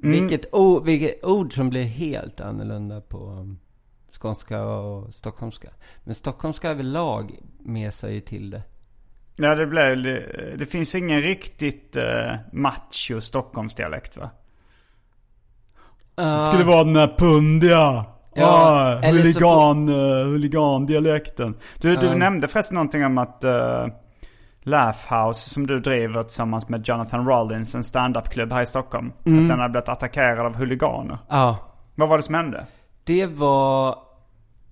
Vilket, 0.02 0.46
o, 0.52 0.80
vilket 0.80 1.24
ord 1.24 1.54
som 1.54 1.70
blir 1.70 1.84
helt 1.84 2.40
annorlunda 2.40 3.00
på 3.00 3.18
um, 3.30 3.58
skånska 4.20 4.62
och 4.64 5.14
stockholmska. 5.14 5.68
Men 6.04 6.14
stockholmska 6.14 6.70
överlag 6.70 7.38
mesar 7.60 8.08
ju 8.08 8.20
till 8.20 8.50
det. 8.50 8.62
Ja, 9.36 9.54
det 9.54 9.66
blev... 9.66 10.02
Det, 10.02 10.56
det 10.58 10.66
finns 10.66 10.94
ingen 10.94 11.22
riktigt 11.22 11.96
uh, 11.96 12.36
macho 12.52 13.20
Stockholmsdialekt 13.20 14.16
va? 14.16 14.30
Det 16.14 16.40
skulle 16.40 16.64
vara 16.64 16.84
den 16.84 16.94
där 16.94 17.14
pundiga. 17.18 18.04
Ja, 18.34 18.46
ah, 18.46 19.00
eller 19.02 19.18
så 19.18 19.24
huligan, 19.26 19.88
uh, 19.88 20.24
huligandialekten. 20.24 21.56
Du, 21.80 21.96
du 21.96 22.06
Ja. 22.06 22.14
nämnde 22.14 22.48
förresten 22.48 22.74
någonting 22.74 23.04
om 23.04 23.18
att 23.18 23.44
uh, 23.44 23.86
Laugh 24.68 25.14
House 25.14 25.50
som 25.50 25.66
du 25.66 25.80
driver 25.80 26.22
tillsammans 26.22 26.68
med 26.68 26.88
Jonathan 26.88 27.28
Rollins, 27.28 27.74
en 27.74 27.84
standupklubb 27.84 28.52
här 28.52 28.62
i 28.62 28.66
Stockholm. 28.66 29.12
Mm. 29.24 29.42
Att 29.42 29.48
den 29.48 29.60
har 29.60 29.68
blivit 29.68 29.88
attackerad 29.88 30.46
av 30.46 30.56
huliganer. 30.56 31.18
Ja. 31.28 31.56
Vad 31.94 32.08
var 32.08 32.16
det 32.16 32.22
som 32.22 32.34
hände? 32.34 32.66
Det 33.04 33.26
var... 33.26 33.98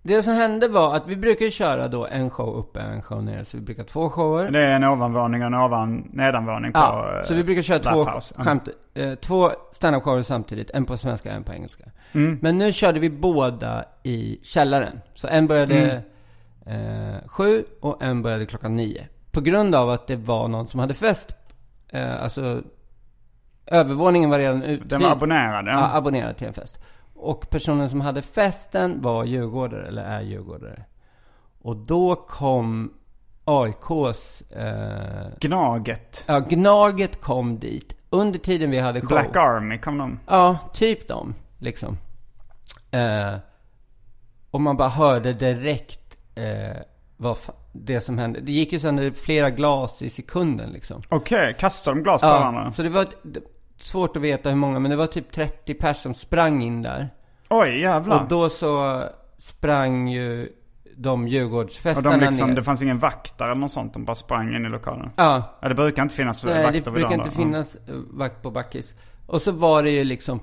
Det 0.03 0.23
som 0.23 0.35
hände 0.35 0.69
var 0.69 0.97
att 0.97 1.09
vi 1.09 1.17
brukar 1.17 1.51
köra 1.51 1.89
då 1.89 2.07
en 2.07 2.31
show 2.31 2.57
uppe, 2.57 2.81
en 2.81 3.03
show 3.03 3.25
nere. 3.25 3.45
Så 3.45 3.57
vi 3.57 3.63
brukar 3.63 3.83
ha 3.83 3.89
två 3.89 4.11
shower. 4.11 4.51
Det 4.51 4.61
är 4.65 4.77
en 4.77 4.85
ovanvåning 4.85 5.41
och 5.41 5.47
en 5.47 5.55
ovan, 5.55 6.11
nedanvåning 6.13 6.73
på 6.73 6.79
Ja, 6.79 7.19
eh, 7.19 7.25
så 7.25 7.35
vi 7.35 7.45
brukar 7.45 7.63
köra 7.63 7.79
två, 7.79 8.05
House. 8.05 8.35
Ja. 8.39 8.45
skämt, 8.45 8.69
eh, 8.95 9.15
två 9.15 9.51
standup-shower 9.73 10.23
samtidigt. 10.23 10.71
En 10.71 10.85
på 10.85 10.97
svenska, 10.97 11.33
en 11.33 11.45
på 11.45 11.53
engelska. 11.53 11.85
Mm. 12.13 12.39
Men 12.43 12.59
nu 12.59 12.73
körde 12.73 13.01
vi 13.01 13.11
båda 13.11 13.85
i 14.03 14.41
källaren. 14.43 15.01
Så 15.15 15.29
en 15.29 15.47
började 15.47 16.03
Mm. 16.67 17.15
eh, 17.15 17.29
sju 17.29 17.65
och 17.81 18.03
en 18.03 18.23
började 18.23 18.47
klockan 18.47 18.77
nio. 18.77 19.09
På 19.37 19.41
grund 19.41 19.75
av 19.75 19.91
att 19.91 20.07
det 20.07 20.17
var 20.17 20.49
någon 20.49 20.67
som 20.69 20.81
hade 20.81 20.95
fest. 20.95 21.37
Eh, 21.89 22.23
alltså, 22.23 22.63
övervåningen 23.67 24.31
var 24.31 24.39
redan 24.39 24.63
uthyrd. 24.63 24.89
Den 24.89 25.03
var 25.03 25.11
abonnerad, 25.11 25.67
Ja, 25.67 25.91
abonnerad 25.97 26.37
till 26.37 26.47
en 26.47 26.55
fest. 26.55 26.79
Och 27.15 27.51
personen 27.51 27.89
som 27.89 28.01
hade 28.01 28.23
festen 28.23 29.01
var 29.03 29.25
djurgårdare, 29.25 29.87
eller 29.87 30.03
är 30.05 30.21
djurgårdare. 30.21 30.85
Och 31.63 31.77
då 31.77 32.15
kom 32.15 32.93
AIKs... 33.45 34.41
Eh, 34.51 35.29
Gnaget. 35.41 36.25
ja, 36.27 36.39
Gnaget 36.39 37.21
kom 37.21 37.59
dit. 37.59 37.97
Under 38.11 38.39
tiden 38.39 38.71
vi 38.71 38.79
hade 38.79 39.01
show. 39.01 39.09
Black 39.09 39.37
Army 39.37 39.79
kom 39.79 39.99
de. 39.99 40.21
Ja, 40.27 40.59
typ 40.75 41.09
dem. 41.09 41.35
Liksom. 41.59 41.99
Eh, 42.91 43.35
och 44.51 44.61
man 44.61 44.77
bara 44.77 44.89
hörde 44.89 45.33
direkt 45.33 46.17
eh, 46.35 46.83
vad 47.17 47.37
det 47.73 48.01
som 48.01 48.19
hände. 48.19 48.41
Det 48.41 48.53
gick 48.53 48.73
ju 48.73 48.79
sönder 48.79 49.11
flera 49.11 49.51
glas 49.51 50.03
i 50.03 50.11
sekunden 50.11 50.71
liksom. 50.71 51.03
Okej, 51.09 51.57
kastade 51.59 51.97
de 51.97 52.03
glas 52.03 52.21
på 52.21 52.27
varandra? 52.29 52.63
Ja, 52.65 52.73
så 52.73 52.83
det 52.83 52.89
var 52.89 53.07
det, 53.23 53.41
svårt 53.79 54.17
att 54.17 54.23
veta 54.23 54.49
hur 54.49 54.57
många, 54.57 54.79
men 54.79 54.91
det 54.91 54.97
var 54.97 55.07
typ 55.07 55.33
30 55.33 55.75
personer 55.75 55.95
som 55.95 56.15
sprang 56.15 56.63
in 56.63 56.83
där. 56.83 57.09
Oj, 57.49 57.81
jävlar. 57.81 58.23
Och 58.23 58.29
då 58.29 58.49
så 58.49 59.03
sprang 59.39 60.09
ju 60.09 60.53
de 60.97 61.23
Och 61.23 61.29
Djurgårdsfestarna 61.29 62.17
de 62.19 62.25
liksom, 62.27 62.49
ner. 62.49 62.57
det 62.57 62.63
fanns 62.63 62.83
ingen 62.83 62.99
vakt 62.99 63.39
där 63.39 63.45
eller 63.45 63.55
något 63.55 63.73
sånt. 63.73 63.93
De 63.93 64.05
bara 64.05 64.15
sprang 64.15 64.55
in 64.55 64.67
i 64.67 64.69
lokalen. 64.69 65.11
Ja, 65.17 65.59
Ja, 65.63 65.69
det 65.69 65.75
brukar 65.75 66.03
inte 66.03 66.15
finnas 66.15 66.45
nej, 66.45 66.63
vakter 66.65 66.81
det 66.85 66.91
brukar 66.91 67.15
inte 67.15 67.29
då. 67.29 67.35
finnas 67.37 67.75
eh, 67.75 67.95
vakt 68.11 68.43
på 68.43 68.51
Backis. 68.51 68.95
Och 69.27 69.43
så 69.43 69.53
var 69.53 69.83
det 69.83 69.91
ju 69.91 70.05
liksom 70.05 70.41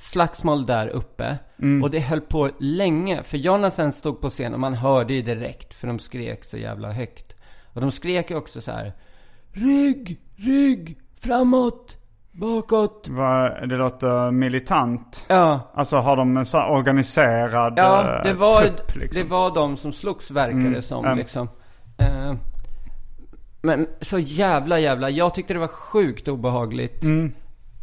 slagsmål 0.00 0.66
där 0.66 0.88
uppe. 0.88 1.38
Mm. 1.58 1.82
Och 1.82 1.90
det 1.90 2.00
höll 2.00 2.20
på 2.20 2.50
länge. 2.58 3.22
För 3.22 3.38
Jonathan 3.38 3.92
stod 3.92 4.20
på 4.20 4.30
scen 4.30 4.54
och 4.54 4.60
man 4.60 4.74
hörde 4.74 5.14
ju 5.14 5.22
direkt. 5.22 5.74
För 5.74 5.86
de 5.86 5.98
skrek 5.98 6.44
så 6.44 6.56
jävla 6.56 6.92
högt. 6.92 7.34
Och 7.72 7.80
de 7.80 7.90
skrek 7.90 8.30
ju 8.30 8.36
också 8.36 8.60
så 8.60 8.72
här. 8.72 8.92
Rygg, 9.52 10.20
rygg, 10.36 10.98
framåt, 11.20 11.96
bakåt. 12.32 13.06
Vad- 13.10 13.68
Det 13.68 13.76
låter 13.76 14.30
militant. 14.30 15.24
Ja, 15.28 15.60
Alltså 15.74 15.96
har 15.96 16.16
de 16.16 16.36
en 16.36 16.44
här 16.52 16.70
organiserad 16.70 17.72
ja 17.76 18.16
eh, 18.16 18.22
det, 18.24 18.32
var, 18.34 18.62
trupp 18.62 18.96
liksom? 18.96 19.22
det 19.22 19.28
var 19.28 19.54
de 19.54 19.76
som 19.76 19.92
slogs 19.92 20.30
verkade 20.30 20.60
Mm, 20.66 20.82
som 20.82 21.04
ja. 21.04 21.14
liksom. 21.14 21.48
Eh, 21.98 22.34
men 23.62 23.86
så 24.00 24.18
jävla 24.18 24.78
jävla, 24.78 25.10
jag 25.10 25.34
tyckte 25.34 25.54
det 25.54 25.60
var 25.60 25.66
sjukt 25.68 26.28
obehagligt. 26.28 27.02
Mm. 27.04 27.32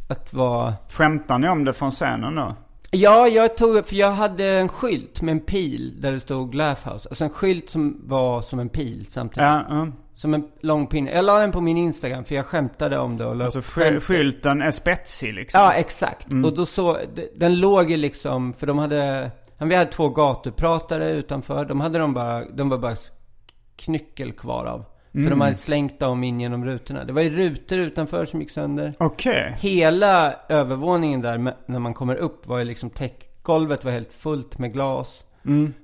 Att 0.09 0.33
vara... 0.33 0.73
Skämtar 0.89 1.37
ni 1.39 1.49
om 1.49 1.65
det 1.65 1.73
från 1.73 1.91
scenen 1.91 2.35
då? 2.35 2.55
Ja, 2.91 3.27
jag 3.27 3.57
tog, 3.57 3.85
för 3.87 3.95
jag 3.95 4.11
hade 4.11 4.45
en 4.45 4.69
skylt 4.69 5.21
med 5.21 5.31
en 5.31 5.39
pil 5.39 6.01
där 6.01 6.11
det 6.11 6.19
stod 6.19 6.55
Laugh 6.55 6.89
House. 6.93 7.09
Alltså 7.09 7.23
en 7.23 7.29
skylt 7.29 7.69
som 7.69 8.01
var 8.05 8.41
som 8.41 8.59
en 8.59 8.69
pil 8.69 9.05
samtidigt. 9.05 9.37
Ja, 9.43 9.65
ja. 9.69 9.87
Som 10.15 10.33
en 10.33 10.47
lång 10.61 10.87
pinne. 10.87 11.11
Jag 11.11 11.25
la 11.25 11.39
den 11.39 11.51
på 11.51 11.61
min 11.61 11.77
Instagram 11.77 12.25
för 12.25 12.35
jag 12.35 12.45
skämtade 12.45 12.97
om 12.97 13.17
det 13.17 13.25
och 13.25 13.35
la 13.35 13.45
Alltså 13.45 13.61
sky- 13.61 13.99
skylten 13.99 14.61
är 14.61 14.71
spetsig 14.71 15.33
liksom? 15.33 15.61
Ja, 15.61 15.73
exakt. 15.73 16.27
Och 16.45 16.55
då 16.55 16.65
så, 16.65 16.97
den 17.35 17.59
låg 17.59 17.91
ju 17.91 17.97
liksom, 17.97 18.53
för 18.53 18.67
de 18.67 18.77
hade, 18.77 19.31
vi 19.57 19.75
hade 19.75 19.91
två 19.91 20.09
gatupratare 20.09 21.09
utanför. 21.11 21.65
De 21.65 21.81
hade 21.81 21.99
de 21.99 22.13
bara, 22.13 22.45
de 22.45 22.69
var 22.69 22.77
bara 22.77 22.95
knyckel 23.75 24.31
kvar 24.31 24.65
av. 24.65 24.85
För 25.23 25.29
de 25.29 25.41
hade 25.41 25.55
slängt 25.55 25.99
dem 25.99 26.23
in 26.23 26.39
genom 26.39 26.65
rutorna. 26.65 27.03
Det 27.03 27.13
var 27.13 27.21
ju 27.21 27.29
rutor 27.29 27.79
utanför 27.79 28.25
som 28.25 28.41
gick 28.41 28.51
sönder. 28.51 28.93
Okej. 28.99 29.55
Hela 29.59 30.33
övervåningen 30.49 31.21
där, 31.21 31.53
när 31.65 31.79
man 31.79 31.93
kommer 31.93 32.15
upp, 32.15 32.47
var 32.47 32.57
ju 32.59 32.63
liksom 32.65 32.89
täck... 32.89 33.21
Golvet 33.41 33.83
var 33.85 33.91
helt 33.91 34.13
fullt 34.13 34.57
med 34.57 34.73
glas. 34.73 35.23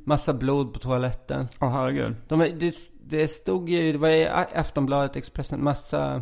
Massa 0.06 0.34
blod 0.34 0.74
på 0.74 0.80
toaletten. 0.80 1.48
Åh 1.60 1.72
herregud. 1.72 2.16
De, 2.28 2.40
det, 2.40 2.76
det 3.04 3.28
stod 3.28 3.70
ju, 3.70 3.92
det 3.92 3.98
var 3.98 4.10
i 4.10 4.28
Aftonbladet, 4.56 5.16
Expressen, 5.16 5.64
massa... 5.64 6.22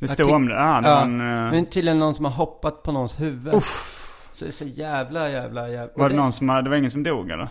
Det 0.00 0.08
stod 0.08 0.30
om 0.30 0.48
det? 0.48 0.54
Ja, 0.54 0.80
det 0.80 0.88
Ja, 0.88 0.94
var 0.94 1.02
en, 1.02 1.20
eh, 1.20 1.50
men 1.50 1.66
tydligen 1.66 1.98
någon 1.98 2.14
som 2.14 2.24
har 2.24 2.32
hoppat 2.32 2.82
på 2.82 2.92
någons 2.92 3.20
huvud. 3.20 3.62
Så 4.34 4.44
det 4.44 4.50
är 4.50 4.52
så 4.52 4.64
jävla, 4.64 5.30
jävla, 5.30 5.68
jävla... 5.68 5.92
Var 5.96 6.04
och 6.04 6.10
det 6.10 6.16
någon 6.16 6.32
som, 6.32 6.48
hade- 6.48 6.62
det 6.62 6.70
var 6.70 6.76
ingen 6.76 6.90
som 6.90 7.02
dog 7.02 7.30
eller? 7.30 7.48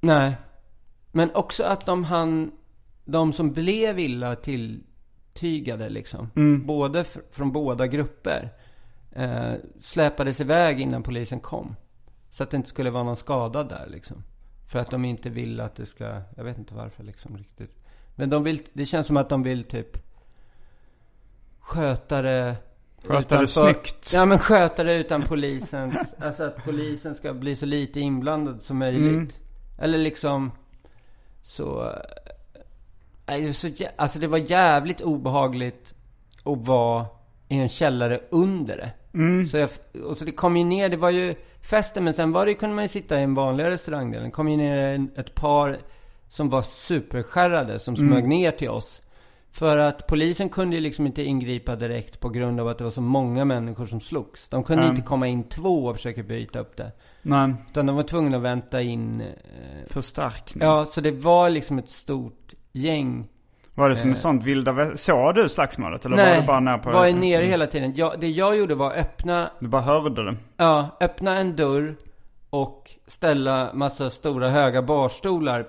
Nej. 0.00 0.32
Men 1.12 1.30
också 1.34 1.64
att 1.64 1.86
de 1.86 2.04
han... 2.04 2.50
De 3.04 3.32
som 3.32 3.52
blev 3.52 3.98
illa 3.98 4.36
tilltygade 4.36 5.88
liksom. 5.88 6.30
Mm. 6.36 6.66
Både 6.66 7.02
fr- 7.02 7.22
från 7.30 7.52
båda 7.52 7.86
grupper. 7.86 8.52
Eh, 9.12 9.52
släpades 9.80 10.40
iväg 10.40 10.80
innan 10.80 11.02
polisen 11.02 11.40
kom. 11.40 11.76
Så 12.30 12.42
att 12.42 12.50
det 12.50 12.56
inte 12.56 12.68
skulle 12.68 12.90
vara 12.90 13.04
någon 13.04 13.16
skadad 13.16 13.68
där 13.68 13.86
liksom. 13.90 14.22
För 14.68 14.78
att 14.78 14.90
de 14.90 15.04
inte 15.04 15.30
vill 15.30 15.60
att 15.60 15.76
det 15.76 15.86
ska... 15.86 16.22
Jag 16.36 16.44
vet 16.44 16.58
inte 16.58 16.74
varför 16.74 17.02
liksom 17.04 17.36
riktigt. 17.38 17.76
Men 18.16 18.30
de 18.30 18.44
vill... 18.44 18.62
Det 18.72 18.86
känns 18.86 19.06
som 19.06 19.16
att 19.16 19.28
de 19.28 19.42
vill 19.42 19.64
typ... 19.64 19.96
Sköta 21.60 22.22
det... 22.22 22.56
Sköta 23.04 23.40
det 23.40 23.46
snyggt. 23.46 24.10
Ja 24.14 24.24
men 24.24 24.38
sköta 24.38 24.84
det 24.84 24.94
utan 24.98 25.22
polisen. 25.22 25.98
alltså 26.18 26.42
att 26.42 26.64
polisen 26.64 27.14
ska 27.14 27.34
bli 27.34 27.56
så 27.56 27.66
lite 27.66 28.00
inblandad 28.00 28.62
som 28.62 28.78
möjligt. 28.78 29.12
Mm. 29.12 29.28
Eller 29.78 29.98
liksom... 29.98 30.50
Så... 31.44 31.88
eh, 31.90 31.94
nej, 31.94 32.00
det 32.06 32.08
är 32.08 33.19
så 33.19 33.19
jä- 33.19 33.19
alltså 33.96 34.18
det 34.18 34.26
var 34.26 34.38
jävligt 34.38 35.00
obehagligt 35.00 35.94
att 36.44 36.66
vara 36.66 37.06
i 37.48 37.56
en 37.58 37.68
källare 37.68 38.20
under 38.30 38.76
det. 38.76 38.90
Mm. 39.14 39.46
Så 39.46 39.56
jag, 39.56 39.70
och 40.04 40.16
så 40.16 40.24
det 40.24 40.32
kom 40.32 40.56
ju 40.56 40.64
ner, 40.64 40.88
det 40.88 40.96
var 40.96 41.10
ju 41.10 41.34
festen, 41.62 42.04
men 42.04 42.14
sen 42.14 42.32
var 42.32 42.46
det, 42.46 42.54
kunde 42.54 42.74
man 42.74 42.84
ju 42.84 42.88
sitta 42.88 43.20
i 43.20 43.22
en 43.22 43.34
vanlig 43.34 43.64
restaurangdel. 43.64 44.22
Det 44.22 44.30
kom 44.30 44.48
ju 44.48 44.56
ner 44.56 45.08
ett 45.16 45.34
par 45.34 45.78
som 46.28 46.48
var 46.50 46.62
superskärrade, 46.62 47.78
som 47.78 47.94
Mm. 47.94 48.08
smög 48.08 48.28
ner 48.28 48.50
till 48.50 48.68
oss. 48.70 49.02
För 49.52 49.76
att 49.78 50.06
polisen 50.06 50.48
kunde 50.48 50.76
ju 50.76 50.82
liksom 50.82 51.06
inte 51.06 51.22
ingripa 51.22 51.76
direkt 51.76 52.20
på 52.20 52.28
grund 52.28 52.60
av 52.60 52.68
att 52.68 52.78
det 52.78 52.84
var 52.84 52.90
så 52.90 53.00
många 53.00 53.44
människor 53.44 53.86
som 53.86 54.00
slogs. 54.00 54.48
De 54.48 54.64
kunde 54.64 54.82
Mm. 54.84 54.96
inte 54.96 55.08
komma 55.08 55.26
in 55.28 55.42
två 55.48 55.84
och 55.86 55.96
försöka 55.96 56.22
bryta 56.22 56.58
upp 56.58 56.76
det. 56.76 56.92
Nej, 57.22 57.54
Utan 57.70 57.86
de 57.86 57.96
var 57.96 58.02
tvungna 58.02 58.36
att 58.36 58.42
vänta 58.42 58.82
in... 58.82 59.20
Eh, 59.20 59.26
förstärkning. 59.86 60.62
ja, 60.64 60.86
så 60.86 61.00
det 61.00 61.10
var 61.12 61.50
liksom 61.50 61.78
ett 61.78 61.88
stort 61.90 62.54
gäng. 62.72 63.28
Var 63.74 63.88
det 63.88 63.96
som 63.96 64.08
Eh. 64.08 64.12
ett 64.12 64.18
sånt 64.18 64.44
vilda 64.44 64.72
vä- 64.72 64.96
Såg 64.96 65.34
du 65.34 65.48
slagsmålet? 65.48 66.06
Eller 66.06 66.16
var 66.16 66.40
du 66.40 66.46
bara 66.46 66.60
nära 66.60 66.78
på 66.78 66.90
var 66.90 67.06
ju 67.06 67.12
nere 67.12 67.44
hela 67.44 67.66
tiden. 67.66 67.92
Jag, 67.96 68.20
det 68.20 68.28
jag 68.28 68.56
gjorde 68.58 68.74
var 68.74 68.90
att 68.92 68.98
öppna 68.98 69.50
Du 69.60 69.68
bara 69.68 69.82
hörde 69.82 70.24
det? 70.24 70.36
Ja, 70.56 70.96
öppna 71.00 71.36
en 71.38 71.56
dörr 71.56 71.96
och 72.50 72.90
ställa 73.06 73.70
massa 73.74 74.10
stora 74.10 74.48
höga 74.48 74.82
barstolar 74.82 75.66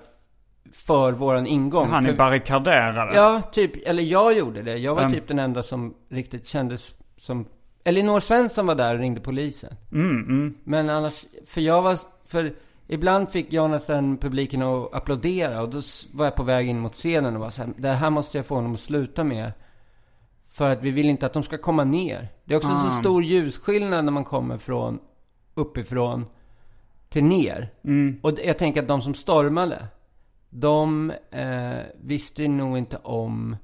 för 0.72 1.12
våran 1.12 1.46
ingång. 1.46 1.88
Han 1.90 2.06
är 2.06 2.10
För- 2.10 2.16
barrikaderade. 2.18 3.14
Ja, 3.14 3.40
typ, 3.52 3.88
eller 3.88 4.02
jag 4.02 4.38
gjorde 4.38 4.62
det. 4.62 4.76
Jag 4.76 4.94
var 4.94 5.02
Vem? 5.02 5.12
typ 5.12 5.28
den 5.28 5.38
enda 5.38 5.62
som 5.62 5.94
riktigt 6.10 6.46
kändes 6.46 6.94
som... 7.18 7.44
Elinor 7.84 8.20
Svensson 8.20 8.66
var 8.66 8.74
där 8.74 8.94
och 8.94 9.00
ringde 9.00 9.20
polisen. 9.20 9.74
Mm, 9.92 10.10
mm. 10.22 10.54
Men 10.64 10.90
annars, 10.90 11.24
för 11.46 11.60
jag 11.60 11.82
var, 11.82 11.98
för 12.28 12.52
ibland 12.86 13.30
fick 13.30 13.52
Jonathan 13.52 14.18
publiken 14.18 14.62
att 14.62 14.94
applådera 14.94 15.62
och 15.62 15.68
då 15.68 15.80
var 16.12 16.24
jag 16.24 16.36
på 16.36 16.42
väg 16.42 16.68
in 16.68 16.80
mot 16.80 16.94
scenen 16.94 17.34
och 17.34 17.40
var 17.40 17.50
så 17.50 17.62
här, 17.62 17.72
det 17.76 17.88
här 17.88 18.10
måste 18.10 18.38
jag 18.38 18.46
få 18.46 18.54
honom 18.54 18.74
att 18.74 18.80
sluta 18.80 19.24
med. 19.24 19.52
För 20.46 20.70
att 20.70 20.82
vi 20.82 20.90
vill 20.90 21.06
inte 21.06 21.26
att 21.26 21.32
de 21.32 21.42
ska 21.42 21.58
komma 21.58 21.84
ner. 21.84 22.28
Det 22.44 22.54
är 22.54 22.58
också 22.58 22.68
så 22.68 22.74
Ah. 22.74 23.00
stor 23.00 23.24
ljusskillnad 23.24 24.04
när 24.04 24.12
man 24.12 24.24
kommer 24.24 24.58
från 24.58 24.98
uppifrån 25.54 26.26
till 27.08 27.24
ner. 27.24 27.72
Mm. 27.84 28.20
Och 28.22 28.38
jag 28.44 28.58
tänker 28.58 28.82
att 28.82 28.88
de 28.88 29.02
som 29.02 29.14
stormade, 29.14 29.86
de 30.50 31.12
eh, 31.30 31.78
visste 32.00 32.48
nog 32.48 32.78
inte 32.78 32.96
om, 32.96 33.56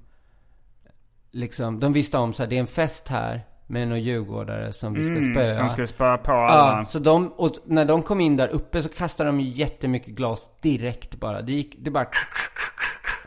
liksom, 1.30 1.80
de 1.80 1.92
visste 1.92 2.18
om 2.18 2.32
så 2.32 2.42
här, 2.42 2.50
det 2.50 2.56
är 2.56 2.60
en 2.60 2.66
fest 2.66 3.08
här 3.08 3.47
med 3.70 3.88
några 3.88 4.00
djurgårdare 4.00 4.72
som 4.72 4.94
vi 4.94 5.04
ska 5.04 5.14
spöa. 5.14 5.44
Mm, 5.44 5.54
Som 5.54 5.70
ska 5.70 5.86
spöa 5.86 6.18
på 6.18 6.32
alla. 6.32 6.78
Ja, 6.78 6.84
så 6.86 6.98
de, 6.98 7.28
och 7.32 7.52
när 7.64 7.84
de 7.84 8.02
kom 8.02 8.20
in 8.20 8.36
där 8.36 8.48
uppe 8.48 8.82
så 8.82 8.88
kastade 8.88 9.28
de 9.28 9.40
ju 9.40 9.48
jättemycket 9.50 10.14
glas 10.14 10.50
direkt 10.60 11.14
bara. 11.16 11.42
Det 11.42 11.52
gick, 11.52 11.76
det 11.78 11.90
bara... 11.90 12.06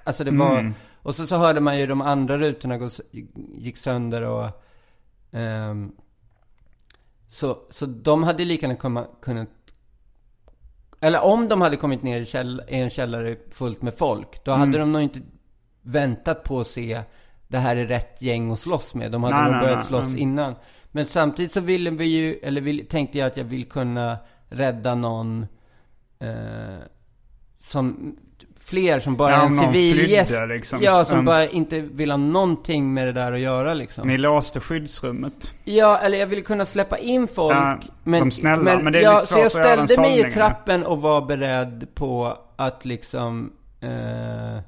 Alltså 0.04 0.24
det 0.24 0.32
var... 0.32 0.60
Mm. 0.60 0.74
Och 1.04 1.16
så, 1.16 1.28
så 1.28 1.38
hörde 1.38 1.60
man 1.60 1.80
ju 1.80 1.88
de 1.88 2.02
andra 2.02 2.38
rutorna 2.38 2.78
gå, 2.78 2.90
gick 3.58 3.78
sönder 3.78 4.22
och... 4.22 4.50
ehm, 5.32 5.92
så, 7.30 7.58
så 7.70 7.86
de 7.86 8.24
hade 8.24 8.46
lika 8.46 8.66
gärna 8.66 8.80
komma, 8.80 9.06
kunnat... 9.22 9.50
Eller 11.02 11.22
om 11.22 11.48
de 11.48 11.62
hade 11.62 11.78
kommit 11.78 12.04
ner 12.04 12.22
i, 12.22 12.26
käll, 12.26 12.64
i 12.68 12.76
en 12.80 12.90
källare 12.90 13.38
fullt 13.52 13.82
med 13.82 13.94
folk, 13.98 14.44
då 14.46 14.52
Mm. 14.52 14.60
hade 14.60 14.78
de 14.80 14.92
nog 14.92 15.02
inte 15.02 15.20
väntat 15.82 16.44
på 16.44 16.60
att 16.60 16.68
se 16.68 17.02
det 17.52 17.60
här 17.60 17.76
är 17.76 17.86
rätt 17.86 18.22
gäng 18.22 18.52
att 18.52 18.60
slåss 18.60 18.96
med. 18.96 19.12
De 19.12 19.24
hade 19.24 19.36
Nej, 19.36 19.44
nog 19.44 19.52
nej, 19.52 19.62
börjat 19.62 19.78
nej. 19.78 19.88
slåss 19.88 20.16
innan. 20.16 20.56
Men 20.92 21.06
samtidigt 21.06 21.52
så 21.52 21.60
ville 21.60 21.90
vi 21.90 22.06
ju, 22.06 22.34
eller 22.44 22.62
vill, 22.62 22.88
tänkte 22.88 23.18
jag 23.18 23.28
att 23.28 23.38
jag 23.38 23.44
vill 23.44 23.66
kunna 23.66 24.18
rädda 24.50 24.96
någon 24.96 25.46
eh, 26.20 26.30
som, 27.62 28.16
fler 28.60 29.00
som 29.00 29.16
bara 29.16 29.32
Ja, 29.32 29.46
en 29.46 29.60
civil 29.60 30.10
gäst. 30.12 30.32
liksom. 30.50 30.80
Ja, 30.84 31.06
som 31.06 31.14
Mm. 31.14 31.26
bara 31.26 31.48
inte 31.48 31.80
vill 31.80 32.12
ha 32.12 32.18
någonting 32.18 32.94
med 32.94 33.08
det 33.08 33.14
där 33.14 33.32
att 33.32 33.40
göra 33.40 33.74
liksom. 33.74 34.08
Ni 34.08 34.18
låste 34.18 34.60
skyddsrummet. 34.60 35.54
Ja, 35.64 35.98
eller 35.98 36.18
jag 36.18 36.28
ville 36.28 36.42
kunna 36.42 36.66
släppa 36.66 36.98
in 36.98 37.28
folk. 37.28 37.56
Ja, 37.56 37.80
de 38.04 38.32
snälla, 38.32 38.80
men 38.80 38.94
det 38.94 39.00
är 39.00 39.04
ja, 39.04 39.14
lite 39.16 39.26
Så 39.34 39.40
jag 39.40 39.52
svårt 39.52 39.62
att 39.62 39.68
göra 39.78 39.88
ställde 39.88 40.10
mig 40.10 40.30
i 40.30 40.32
trappen 40.32 40.86
och 40.86 41.02
var 41.02 41.22
beredd 41.22 41.88
på 41.96 42.38
att 42.56 42.86
liksom 42.86 43.54
eh, 43.82 44.62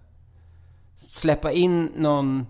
släppa 1.09 1.51
in 1.51 1.91
någon 1.95 2.45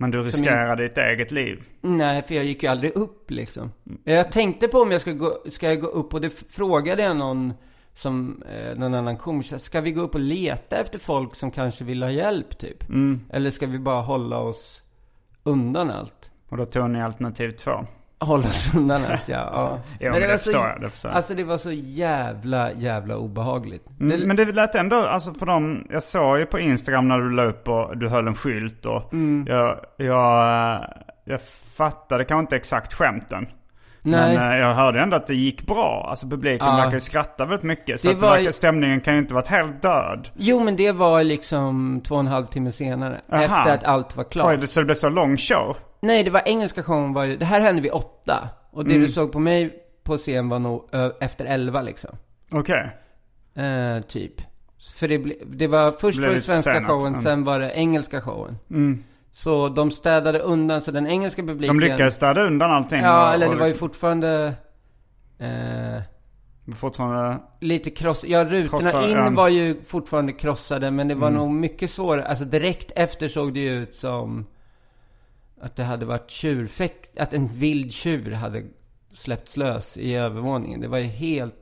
Men 0.00 0.10
du 0.10 0.22
riskerar 0.22 0.76
ditt 0.76 0.98
eget 0.98 1.30
liv. 1.30 1.62
Nej, 1.80 2.22
för 2.22 2.34
jag 2.34 2.44
gick 2.44 2.62
ju 2.62 2.68
aldrig 2.68 2.96
upp 2.96 3.30
liksom. 3.30 3.72
Jag 4.04 4.32
tänkte 4.32 4.68
på 4.68 4.78
om 4.78 4.90
jag 4.90 5.00
ska 5.00 5.12
gå, 5.12 5.42
ska 5.50 5.68
jag 5.68 5.80
gå 5.80 5.86
upp 5.86 6.14
och 6.14 6.20
det 6.20 6.30
frågade 6.48 7.02
jag 7.02 7.16
någon 7.16 7.52
som, 7.94 8.42
eh, 8.42 8.78
någon 8.78 8.94
annan 8.94 9.16
komiker. 9.16 9.58
Ska 9.58 9.80
vi 9.80 9.92
gå 9.92 10.00
upp 10.00 10.14
och 10.14 10.20
leta 10.20 10.76
efter 10.76 10.98
folk 10.98 11.34
som 11.34 11.50
kanske 11.50 11.84
vill 11.84 12.02
ha 12.02 12.10
hjälp 12.10 12.58
typ? 12.58 12.88
Mm. 12.88 13.20
Eller 13.30 13.50
ska 13.50 13.66
vi 13.66 13.78
bara 13.78 14.00
hålla 14.00 14.38
oss 14.38 14.82
undan 15.42 15.90
allt? 15.90 16.30
Och 16.48 16.56
då 16.56 16.66
tog 16.66 16.90
ni 16.90 17.02
alternativ 17.02 17.50
två. 17.50 17.86
Hålla 18.20 18.46
oss 18.46 18.74
undan 18.74 19.02
allt, 19.10 19.28
ja. 19.28 19.36
ja. 19.52 19.78
Ja, 20.00 20.10
men 20.12 20.20
det 20.20 20.38
förstår 20.38 20.66
jag, 20.66 20.80
det 20.80 20.90
förstår. 20.90 21.08
Alltså 21.08 21.34
det 21.34 21.44
var 21.44 21.58
så 21.58 21.72
jävla, 21.72 22.72
jävla 22.72 23.16
obehagligt. 23.16 23.86
Mm, 24.00 24.20
det, 24.20 24.26
Men 24.26 24.36
det 24.36 24.44
lät 24.44 24.74
ändå, 24.74 24.96
alltså 24.96 25.32
på 25.34 25.44
dem, 25.44 25.86
jag 25.90 26.02
såg 26.02 26.38
ju 26.38 26.46
på 26.46 26.58
Instagram 26.58 27.08
när 27.08 27.18
du 27.18 27.30
la 27.30 27.44
upp 27.44 27.68
och 27.68 27.98
du 27.98 28.08
höll 28.08 28.26
en 28.26 28.34
skylt 28.34 28.86
och 28.86 29.12
Mm. 29.12 29.46
jag, 29.48 29.76
jag, 29.96 30.80
jag 31.24 31.40
fattade 31.76 32.24
kanske 32.24 32.40
inte 32.40 32.56
exakt 32.56 32.94
skämten. 32.94 33.46
nej. 34.02 34.36
Men 34.36 34.50
eh, 34.52 34.58
jag 34.58 34.74
hörde 34.74 35.00
ändå 35.00 35.16
att 35.16 35.26
det 35.26 35.34
gick 35.34 35.66
bra. 35.66 36.06
Alltså 36.10 36.28
publiken 36.28 36.66
Ja. 36.68 36.76
verkar 36.76 36.92
ju 36.92 37.00
skratta 37.00 37.44
väldigt 37.44 37.62
mycket. 37.64 38.00
Så 38.00 38.08
Det 38.08 38.14
det 38.14 38.20
var 38.20 38.30
verkar, 38.36 38.50
stämningen 38.52 39.00
kan 39.00 39.14
ju 39.14 39.20
inte 39.20 39.34
varit 39.34 39.48
helt 39.48 39.82
död. 39.82 40.28
Jo, 40.36 40.64
men 40.64 40.76
det 40.76 40.92
var 40.92 41.24
liksom 41.24 42.00
två 42.04 42.14
och 42.14 42.20
en 42.20 42.26
halv 42.26 42.46
timme 42.46 42.72
senare. 42.72 43.20
Aha. 43.32 43.42
Efter 43.42 43.74
att 43.74 43.84
allt 43.84 44.16
var 44.16 44.24
klart. 44.24 44.46
Oj, 44.50 44.56
det, 44.56 44.66
så 44.66 44.80
det 44.80 44.86
blev 44.86 44.94
så 44.94 45.08
lång 45.08 45.36
show? 45.36 45.76
Nej, 46.00 46.24
det 46.24 46.30
var 46.30 46.42
engelska 46.46 46.82
showen 46.82 47.12
var 47.12 47.24
ju, 47.24 47.36
det 47.36 47.44
här 47.44 47.60
hände 47.60 47.82
vid 47.82 47.92
åtta. 47.92 48.48
Och 48.70 48.84
det 48.84 48.90
Mm. 48.94 49.06
du 49.06 49.12
såg 49.12 49.32
på 49.32 49.38
mig 49.38 49.82
på 50.04 50.18
scen 50.18 50.48
var 50.48 50.58
nog 50.58 50.88
ö, 50.92 51.10
efter 51.20 51.44
elva 51.44 51.82
liksom. 51.82 52.10
Okej. 52.52 52.90
Eh, 53.54 54.00
typ. 54.02 54.32
För 54.96 55.08
det, 55.08 55.18
ble, 55.18 55.34
det 55.46 55.66
var, 55.66 55.92
först 55.92 56.18
var 56.20 56.28
det 56.28 56.40
svenska 56.40 56.70
försenat, 56.72 56.90
showen, 56.90 57.06
mm. 57.12 57.22
sen 57.22 57.44
var 57.44 57.60
det 57.60 57.70
engelska 57.72 58.20
showen. 58.20 58.58
Mm. 58.70 59.04
Så 59.32 59.68
de 59.68 59.90
städade 59.90 60.38
undan, 60.38 60.80
så 60.80 60.90
den 60.90 61.06
engelska 61.06 61.42
publiken... 61.42 61.76
De 61.80 61.86
lyckades 61.86 62.14
städa 62.14 62.42
undan 62.46 62.70
allting. 62.70 63.00
Ja, 63.00 63.32
eller 63.34 63.48
det 63.48 63.56
var 63.56 63.66
ju 63.66 63.72
liksom- 63.72 63.88
fortfarande... 63.88 64.54
Eh, 65.38 66.02
fortfarande... 66.76 67.38
lite 67.60 67.90
kross... 67.90 68.24
Ja, 68.24 68.44
rutorna 68.44 68.80
Krossade, 68.80 69.10
in 69.10 69.16
ja. 69.16 69.30
var 69.30 69.48
ju 69.48 69.76
fortfarande 69.86 70.32
krossade, 70.32 70.90
men 70.90 71.08
det 71.08 71.14
var 71.14 71.28
Mm. 71.28 71.38
nog 71.40 71.50
mycket 71.50 71.90
svårare. 71.90 72.26
Alltså 72.26 72.44
direkt 72.44 72.92
efter 72.96 73.28
såg 73.28 73.54
det 73.54 73.60
ju 73.60 73.70
ut 73.82 73.94
som 73.94 74.46
att 75.60 75.76
det 75.76 75.84
hade 75.84 76.06
varit 76.06 76.30
tjurfäkt, 76.30 77.18
att 77.18 77.34
en 77.34 77.46
vild 77.46 77.92
tjur 77.92 78.32
hade 78.32 78.62
släppts 79.14 79.56
lös 79.56 79.96
i 79.96 80.14
övervåningen. 80.14 80.80
Det 80.80 80.88
var 80.88 80.98
ju 80.98 81.04
helt 81.04 81.54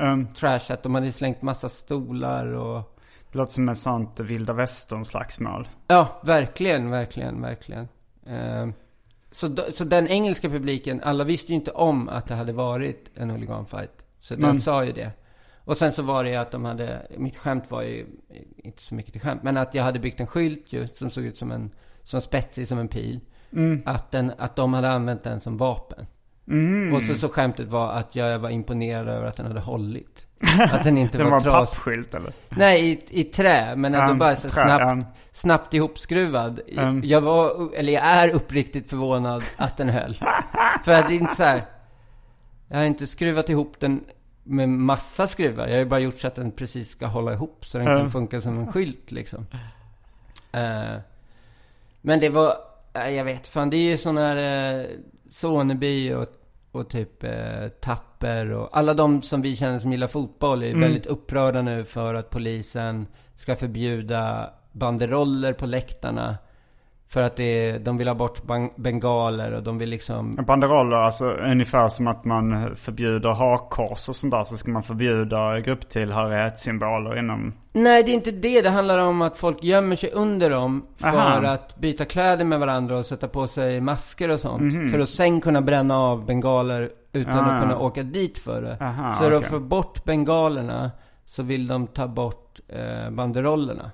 Um, 0.00 0.26
trashat. 0.34 0.82
De 0.82 0.94
hade 0.94 1.12
slängt 1.12 1.42
massa 1.42 1.68
stolar 1.68 2.46
och... 2.46 2.98
det 3.32 3.38
låter 3.38 3.52
som 3.52 3.68
ett 3.68 3.78
sånt 3.78 4.20
vilda 4.20 4.52
västern 4.52 5.04
slagsmål. 5.04 5.68
Ja, 5.88 6.20
verkligen, 6.24 6.90
verkligen, 6.90 7.42
verkligen. 7.42 7.88
Eh, 8.26 8.68
så, 9.32 9.56
så 9.74 9.84
den 9.84 10.08
engelska 10.08 10.48
publiken, 10.48 11.00
alla 11.04 11.24
visste 11.24 11.52
ju 11.52 11.54
inte 11.54 11.70
om 11.70 12.08
att 12.08 12.26
det 12.26 12.34
hade 12.34 12.52
varit 12.52 13.10
en 13.14 13.30
huliganfight. 13.30 14.04
Så 14.20 14.34
Men- 14.34 14.44
jag 14.44 14.62
sa 14.62 14.84
ju 14.84 14.92
det. 14.92 15.10
Och 15.64 15.76
sen 15.76 15.92
så 15.92 16.02
var 16.02 16.24
det 16.24 16.30
ju 16.30 16.36
att 16.36 16.50
de 16.50 16.64
hade, 16.64 17.06
mitt 17.18 17.36
skämt 17.36 17.70
var 17.70 17.82
ju 17.82 18.06
inte 18.56 18.82
så 18.82 18.94
mycket 18.94 19.12
till 19.12 19.20
skämt, 19.20 19.42
men 19.42 19.56
att 19.56 19.74
jag 19.74 19.82
hade 19.82 19.98
byggt 19.98 20.20
en 20.20 20.26
skylt 20.26 20.72
ju 20.72 20.88
som 20.88 21.10
såg 21.10 21.24
ut 21.24 21.38
som 21.38 21.52
en, 21.52 21.70
som 22.06 22.20
spetsig 22.20 22.68
som 22.68 22.78
en 22.78 22.88
pil. 22.88 23.20
Mm. 23.52 23.82
Att, 23.86 24.10
den, 24.10 24.32
att 24.38 24.56
de 24.56 24.74
hade 24.74 24.90
använt 24.90 25.24
den 25.24 25.40
som 25.40 25.56
vapen. 25.56 26.06
Mm. 26.48 26.94
Och 26.94 27.02
så, 27.02 27.14
så 27.14 27.28
skämtet 27.28 27.68
var 27.68 27.92
att 27.92 28.16
jag 28.16 28.38
var 28.38 28.50
imponerad 28.50 29.08
över 29.08 29.26
att 29.26 29.36
den 29.36 29.46
hade 29.46 29.60
hållit. 29.60 30.26
Att 30.72 30.84
den 30.84 30.98
inte 30.98 31.18
Den 31.18 31.26
var, 31.26 31.32
var 31.32 31.40
trasig. 31.40 31.74
pappskylt 31.76 32.14
eller? 32.14 32.32
Nej, 32.48 32.90
i, 32.90 33.20
i 33.20 33.24
trä, 33.24 33.76
men 33.76 33.94
ändå 33.94 34.12
Ja, 34.12 34.14
bara 34.14 34.36
så 34.36 34.48
trä, 34.48 34.62
snabbt, 34.64 35.04
ja. 35.06 35.12
snabbt 35.32 35.74
ihopskruvad. 35.74 36.60
Mm. 36.68 37.00
Jag 37.04 37.20
var, 37.20 37.74
eller 37.74 37.92
jag 37.92 38.02
är 38.04 38.28
uppriktigt 38.28 38.90
förvånad 38.90 39.42
att 39.56 39.76
den 39.76 39.88
höll. 39.88 40.14
För 40.84 40.92
att 40.92 41.08
det 41.08 41.14
är 41.14 41.18
inte 41.20 41.34
så 41.34 41.42
här, 41.44 41.64
jag 42.68 42.76
har 42.76 42.84
inte 42.84 43.06
skruvat 43.06 43.50
ihop 43.50 43.80
den 43.80 44.04
med 44.44 44.68
massa 44.68 45.26
skruvar. 45.26 45.66
Jag 45.66 45.72
har 45.74 45.78
ju 45.78 45.84
bara 45.86 46.00
gjort 46.00 46.18
så 46.18 46.26
att 46.26 46.34
den 46.34 46.50
precis 46.50 46.90
ska 46.90 47.06
hålla 47.06 47.32
ihop 47.32 47.66
så 47.66 47.78
den 47.78 47.86
Mm. 47.86 47.98
kan 48.00 48.10
funka 48.10 48.40
som 48.40 48.58
en 48.58 48.72
skylt 48.72 49.10
liksom. 49.12 49.46
Eh, 50.52 50.96
men 52.06 52.20
det 52.20 52.28
var, 52.28 52.54
eh, 52.94 53.08
jag 53.08 53.24
vet 53.24 53.46
fan, 53.46 53.70
det 53.70 53.76
är 53.76 53.90
ju 53.90 53.96
sån 53.96 54.16
här 54.16 54.36
uh, 54.80 54.86
Soneby 55.30 56.14
och, 56.14 56.26
och 56.72 56.90
typ 56.90 57.24
uh, 57.24 57.68
Tapper 57.80 58.50
och 58.52 58.78
alla 58.78 58.94
de 58.94 59.22
som 59.22 59.42
vi 59.42 59.56
känner 59.56 59.78
som 59.78 59.92
gillar 59.92 60.06
fotboll 60.06 60.62
är 60.62 60.68
Mm. 60.68 60.80
väldigt 60.80 61.06
upprörda 61.06 61.62
nu 61.62 61.84
för 61.84 62.14
att 62.14 62.30
polisen 62.30 63.06
ska 63.36 63.56
förbjuda 63.56 64.50
banderoller 64.72 65.52
på 65.52 65.66
läktarna. 65.66 66.36
För 67.08 67.22
att 67.22 67.36
det 67.36 67.78
de 67.78 67.96
vill 67.98 68.08
ha 68.08 68.14
bort 68.14 68.42
bengaler 68.76 69.52
och 69.52 69.62
de 69.62 69.78
vill 69.78 69.88
liksom... 69.90 70.34
Banderoller, 70.46 70.96
alltså 70.96 71.24
ungefär 71.30 71.88
som 71.88 72.06
att 72.06 72.24
man 72.24 72.76
förbjuder 72.76 73.30
hakkors 73.30 74.08
och 74.08 74.16
sånt 74.16 74.30
där. 74.30 74.44
Så 74.44 74.56
ska 74.56 74.70
man 74.70 74.82
förbjuda 74.82 75.60
grupptillhörighetssymboler 75.60 77.18
inom... 77.18 77.54
Nej, 77.76 78.02
det 78.02 78.10
är 78.10 78.14
inte 78.14 78.30
det. 78.30 78.62
Det 78.62 78.70
handlar 78.70 78.98
om 78.98 79.22
att 79.22 79.36
folk 79.36 79.64
gömmer 79.64 79.96
sig 79.96 80.10
under 80.10 80.50
dem 80.50 80.86
för 80.96 81.06
Aha. 81.06 81.46
att 81.46 81.76
byta 81.76 82.04
kläder 82.04 82.44
med 82.44 82.60
varandra 82.60 82.98
och 82.98 83.06
sätta 83.06 83.28
på 83.28 83.46
sig 83.46 83.80
masker 83.80 84.28
och 84.28 84.40
sånt. 84.40 84.74
Mhm. 84.74 84.90
För 84.90 84.98
att 84.98 85.08
sen 85.08 85.40
kunna 85.40 85.62
bränna 85.62 85.98
av 85.98 86.26
bengaler 86.26 86.90
utan 87.12 87.38
Ah, 87.38 87.52
att 87.52 87.62
kunna 87.62 87.78
åka 87.78 88.02
dit 88.02 88.38
för 88.38 88.62
det. 88.62 88.78
Aha, 88.80 89.14
så 89.14 89.24
för 89.24 89.32
att 89.32 89.44
få 89.44 89.60
bort 89.60 90.04
bengalerna 90.04 90.90
så 91.24 91.42
vill 91.42 91.66
de 91.66 91.86
ta 91.86 92.08
bort 92.08 92.60
eh, 92.68 93.10
banderollerna. 93.10 93.90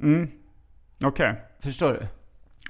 Mm. 0.00 0.30
Okej. 1.04 1.34
Förstår 1.60 1.92
du? 1.92 2.06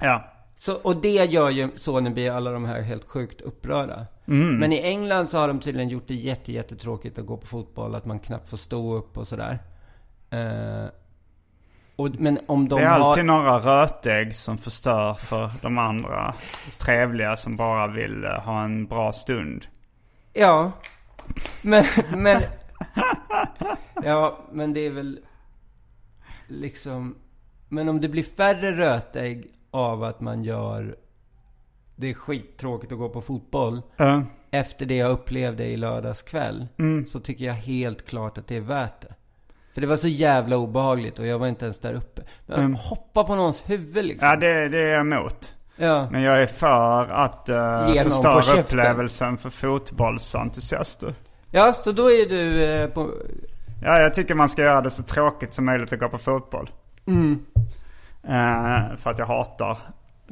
Ja. 0.01 0.23
Så, 0.57 0.75
och 0.75 0.95
det 0.95 1.25
gör 1.25 1.49
ju 1.49 1.69
Soneby 1.75 2.27
alla 2.27 2.51
de 2.51 2.65
här 2.65 2.81
helt 2.81 3.05
sjukt 3.07 3.41
upprörda. 3.41 4.05
Mm. 4.27 4.57
Men 4.57 4.73
i 4.73 4.81
England 4.81 5.27
så 5.29 5.37
har 5.37 5.47
de 5.47 5.59
tydligen 5.59 5.89
gjort 5.89 6.07
det 6.07 6.15
jätte, 6.15 6.51
jättetråkigt 6.51 7.19
att 7.19 7.25
gå 7.25 7.37
på 7.37 7.47
fotboll. 7.47 7.95
Att 7.95 8.05
man 8.05 8.19
knappt 8.19 8.49
får 8.49 8.57
stå 8.57 8.95
upp 8.95 9.17
och 9.17 9.27
sådär. 9.27 9.59
Eh, 10.33 10.89
och, 11.95 12.09
men 12.19 12.39
om 12.45 12.69
de 12.69 12.79
det 12.79 12.85
är 12.85 12.89
har... 12.89 13.09
alltid 13.09 13.25
några 13.25 13.59
rötägg 13.59 14.35
som 14.35 14.57
förstör 14.57 15.13
för 15.13 15.51
de 15.61 15.77
andra 15.77 16.33
trevliga 16.79 17.35
som 17.35 17.57
bara 17.57 17.87
vill 17.87 18.23
eh, 18.23 18.29
ha 18.31 18.63
en 18.63 18.87
bra 18.87 19.11
stund. 19.11 19.65
Ja. 20.33 20.71
Men, 21.61 21.83
men... 22.15 22.41
Ja, 24.03 24.39
men 24.51 24.73
det 24.73 24.79
är 24.79 24.91
väl... 24.91 25.19
liksom... 26.47 27.15
Men 27.69 27.89
om 27.89 28.01
det 28.01 28.09
blir 28.09 28.23
färre 28.23 28.71
rötägg 28.71 29.47
av 29.71 30.03
att 30.03 30.21
man 30.21 30.43
gör... 30.43 30.95
Det 31.95 32.09
är 32.09 32.13
skittråkigt 32.13 32.91
att 32.91 32.97
gå 32.97 33.09
på 33.09 33.21
fotboll. 33.21 33.81
Eh, 33.97 34.21
Efter 34.51 34.85
det 34.85 34.95
jag 34.95 35.11
upplevde 35.11 35.65
i 35.65 35.77
lördags 35.77 36.23
kväll. 36.23 36.67
Mm. 36.79 37.05
Så 37.05 37.19
tycker 37.19 37.45
jag 37.45 37.53
helt 37.53 38.05
klart 38.05 38.37
att 38.37 38.47
det 38.47 38.55
är 38.55 38.61
värt 38.61 39.01
det. 39.01 39.15
För 39.73 39.81
det 39.81 39.87
var 39.87 39.95
så 39.95 40.07
jävla 40.07 40.57
obehagligt 40.57 41.19
och 41.19 41.27
jag 41.27 41.39
var 41.39 41.47
inte 41.47 41.65
ens 41.65 41.79
där 41.79 41.93
uppe. 41.93 42.21
Men 42.45 42.75
hoppa 42.75 43.23
på 43.23 43.35
någons 43.35 43.63
huvud 43.65 44.05
liksom. 44.05 44.27
Mm. 44.27 44.41
ja, 44.41 44.47
det, 44.47 44.69
det 44.69 44.77
är 44.77 44.87
jag 44.87 45.01
emot. 45.01 45.53
Ja. 45.75 46.07
Men 46.11 46.21
jag 46.21 46.41
är 46.41 46.45
för 46.45 47.07
att 47.07 47.49
uh, 47.49 48.03
på 48.03 48.09
förstöra 48.09 48.59
upplevelsen 48.59 49.37
för 49.37 49.49
fotbollsentusiaster. 49.49 51.13
Ja, 51.51 51.73
så 51.73 51.91
då 51.91 52.11
är 52.11 52.29
du 52.29 52.63
eh, 52.63 52.89
på... 52.89 53.09
Ja, 53.83 54.01
jag 54.01 54.13
tycker 54.13 54.35
man 54.35 54.49
ska 54.49 54.61
göra 54.61 54.81
det 54.81 54.89
så 54.89 55.03
tråkigt 55.03 55.53
som 55.53 55.65
möjligt 55.65 55.93
att 55.93 55.99
gå 55.99 56.09
på 56.09 56.17
fotboll. 56.17 56.69
Mm. 57.07 57.39
Eh, 58.23 58.95
för 58.95 59.09
att 59.09 59.19
jag 59.19 59.25
hatar 59.25 59.77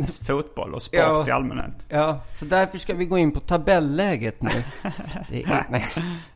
fotboll 0.07 0.73
och 0.73 0.81
sport 0.81 0.99
Ja. 0.99 1.25
i 1.27 1.31
allmänhet. 1.31 1.85
Ja, 1.89 2.19
så 2.35 2.45
därför 2.45 2.77
ska 2.77 2.93
vi 2.93 3.05
gå 3.05 3.17
in 3.17 3.31
på 3.31 3.39
tabelläget 3.39 4.41
nu. 4.41 4.49
Det 5.29 5.43
är, 5.43 5.65
nej. 5.69 5.85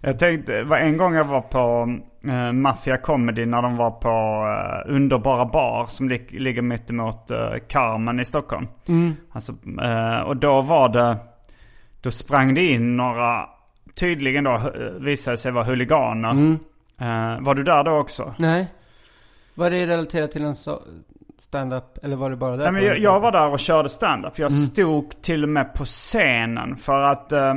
Jag 0.01 0.19
tänkte, 0.19 0.59
en 0.59 0.97
gång 0.97 1.13
jag 1.13 1.23
var 1.25 1.41
på 1.41 1.85
uh, 2.27 2.51
Mafia 2.51 2.97
Comedy 2.97 3.45
när 3.45 3.61
de 3.61 3.77
var 3.77 3.91
på 3.91 4.09
uh, 4.89 4.95
Underbara 4.95 5.45
Bar 5.45 5.85
som 5.85 6.09
lig- 6.09 6.39
ligger 6.39 6.61
mitt 6.61 6.89
emot 6.89 7.31
uh, 7.31 7.37
Carmen 7.67 8.19
i 8.19 8.25
Stockholm. 8.25 8.67
Alltså, 9.31 9.53
eh, 9.83 10.19
och 10.19 10.37
då 10.37 10.61
var 10.61 10.89
det, 10.89 11.17
då 12.01 12.11
sprang 12.11 12.53
det 12.53 12.65
in 12.71 12.97
några, 12.97 13.49
tydligen 13.93 14.43
då 14.43 14.71
visade 14.99 15.37
sig 15.37 15.51
vara 15.51 15.63
huliganer. 15.63 16.57
Eh, 17.01 17.39
var 17.41 17.55
du 17.55 17.63
där 17.63 17.83
då 17.83 17.91
också? 17.91 18.33
nej. 18.37 18.67
Var 19.57 19.69
det 19.69 19.87
relaterat 19.87 20.31
till 20.31 20.43
en 20.43 20.55
så- 20.55 20.81
stand-up 21.55 21.97
eller 22.03 22.15
var 22.15 22.29
det 22.29 22.35
bara 22.35 22.57
där? 22.57 22.63
Nej, 22.63 22.73
men 22.73 22.83
jag, 22.83 22.99
jag 22.99 23.19
var 23.19 23.31
där 23.31 23.51
och 23.51 23.59
körde 23.59 23.89
stand-up. 23.89 24.39
Jag 24.39 24.51
stod 24.51 25.21
till 25.21 25.43
och 25.43 25.49
med 25.49 25.73
på 25.73 25.85
scenen 25.85 26.75
för 26.77 27.01
att 27.01 27.31
eh, 27.31 27.55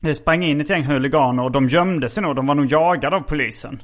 det 0.00 0.14
sprang 0.14 0.44
in 0.44 0.60
ett 0.60 0.70
gäng 0.70 0.84
huliganer 0.84 1.42
och 1.42 1.52
de 1.52 1.68
gömde 1.68 2.08
sig 2.08 2.22
nog. 2.22 2.36
De 2.36 2.46
var 2.46 2.54
nog 2.54 2.66
jagade 2.66 3.16
av 3.16 3.20
polisen. 3.20 3.82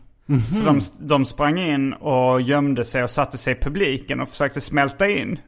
Så 0.53 0.64
de, 0.64 0.81
de 0.99 1.25
sprang 1.25 1.59
in 1.59 1.92
och 1.92 2.40
gömde 2.40 2.85
sig 2.85 3.03
och 3.03 3.11
satte 3.11 3.38
sig 3.38 3.53
i 3.53 3.57
publiken 3.57 4.20
och 4.20 4.29
försökte 4.29 4.61
smälta 4.61 5.09
in. 5.09 5.38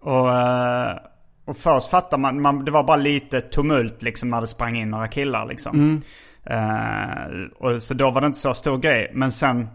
Och, 0.00 0.38
eh, 0.38 0.96
och 1.44 1.56
först 1.56 1.90
fattade 1.90 2.22
man, 2.22 2.40
man, 2.40 2.64
det 2.64 2.70
var 2.70 2.84
bara 2.84 2.96
lite 2.96 3.40
tumult 3.40 4.02
liksom 4.02 4.28
när 4.28 4.40
det 4.40 4.46
sprang 4.46 4.76
in 4.76 4.90
några 4.90 5.08
killar 5.08 5.46
liksom. 5.46 6.02
Eh, 6.44 7.42
och 7.58 7.82
så 7.82 7.94
då 7.94 8.10
var 8.10 8.20
det 8.20 8.26
inte 8.26 8.38
så 8.38 8.54
stor 8.54 8.78
grej. 8.78 9.10
Men 9.14 9.32
sen 9.32 9.68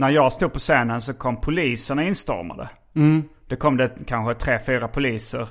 när 0.00 0.10
jag 0.10 0.32
stod 0.32 0.52
på 0.52 0.58
scenen 0.58 1.00
så 1.00 1.14
kom 1.14 1.40
poliserna 1.40 2.02
instormade. 2.04 2.68
Det 3.48 3.56
kom 3.56 3.76
det 3.76 3.90
kanske 4.06 4.34
tre, 4.34 4.58
fyra 4.66 4.88
poliser 4.88 5.48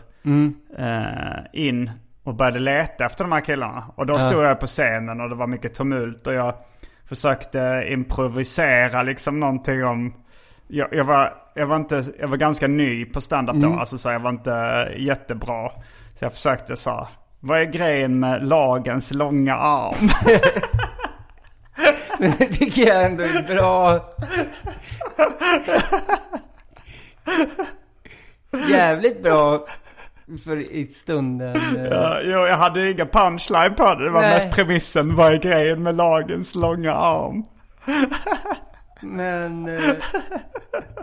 eh, 0.77 1.39
in 1.53 1.91
och 2.23 2.35
började 2.35 2.59
leta 2.59 3.05
efter 3.05 3.23
de 3.23 3.31
här 3.31 3.41
killarna. 3.41 3.83
Och 3.95 4.05
då 4.05 4.19
stod 4.19 4.43
jag 4.43 4.59
på 4.59 4.67
scenen 4.67 5.21
och 5.21 5.29
det 5.29 5.35
var 5.35 5.47
mycket 5.47 5.73
tumult 5.73 6.27
och 6.27 6.33
jag 6.33 6.53
försökte 7.05 7.85
improvisera 7.89 9.03
liksom 9.03 9.39
någonting 9.39 9.85
om... 9.85 10.13
Jag, 10.67 10.87
jag, 10.91 11.03
var, 11.03 11.33
jag, 11.55 11.67
var, 11.67 11.75
inte, 11.75 12.03
jag 12.19 12.27
var 12.27 12.37
ganska 12.37 12.67
ny 12.67 13.05
på 13.05 13.21
stand-up 13.21 13.55
då, 13.55 13.73
alltså 13.73 13.97
så 13.97 14.09
jag 14.09 14.19
var 14.19 14.29
inte 14.29 14.87
jättebra. 14.97 15.69
Så 16.15 16.25
jag 16.25 16.33
försökte 16.33 16.75
så 16.75 17.07
vad 17.39 17.61
är 17.61 17.65
grejen 17.65 18.19
med 18.19 18.47
lagens 18.47 19.13
långa 19.13 19.55
arm? 19.55 20.09
Men 22.19 22.31
det 22.39 22.45
tycker 22.45 22.87
jag 22.87 23.05
ändå 23.05 23.23
är 23.23 23.43
bra. 23.55 24.05
Jävligt 28.69 29.23
bra 29.23 29.65
för 30.45 30.57
i 30.71 30.87
stunden. 30.87 31.57
Ja, 31.91 32.19
jo, 32.23 32.37
jag 32.47 32.57
hade 32.57 32.91
inga 32.91 33.05
punchline 33.05 33.75
på 33.75 33.95
det. 33.95 34.03
Det 34.05 34.09
var 34.11 34.21
Nej. 34.21 34.33
mest 34.33 34.51
premissen. 34.51 35.15
Vad 35.15 35.33
är 35.33 35.37
grejen 35.37 35.83
med 35.83 35.95
lagens 35.95 36.55
långa 36.55 36.93
arm? 36.93 37.43
Men 39.01 39.67
eh, 39.67 39.81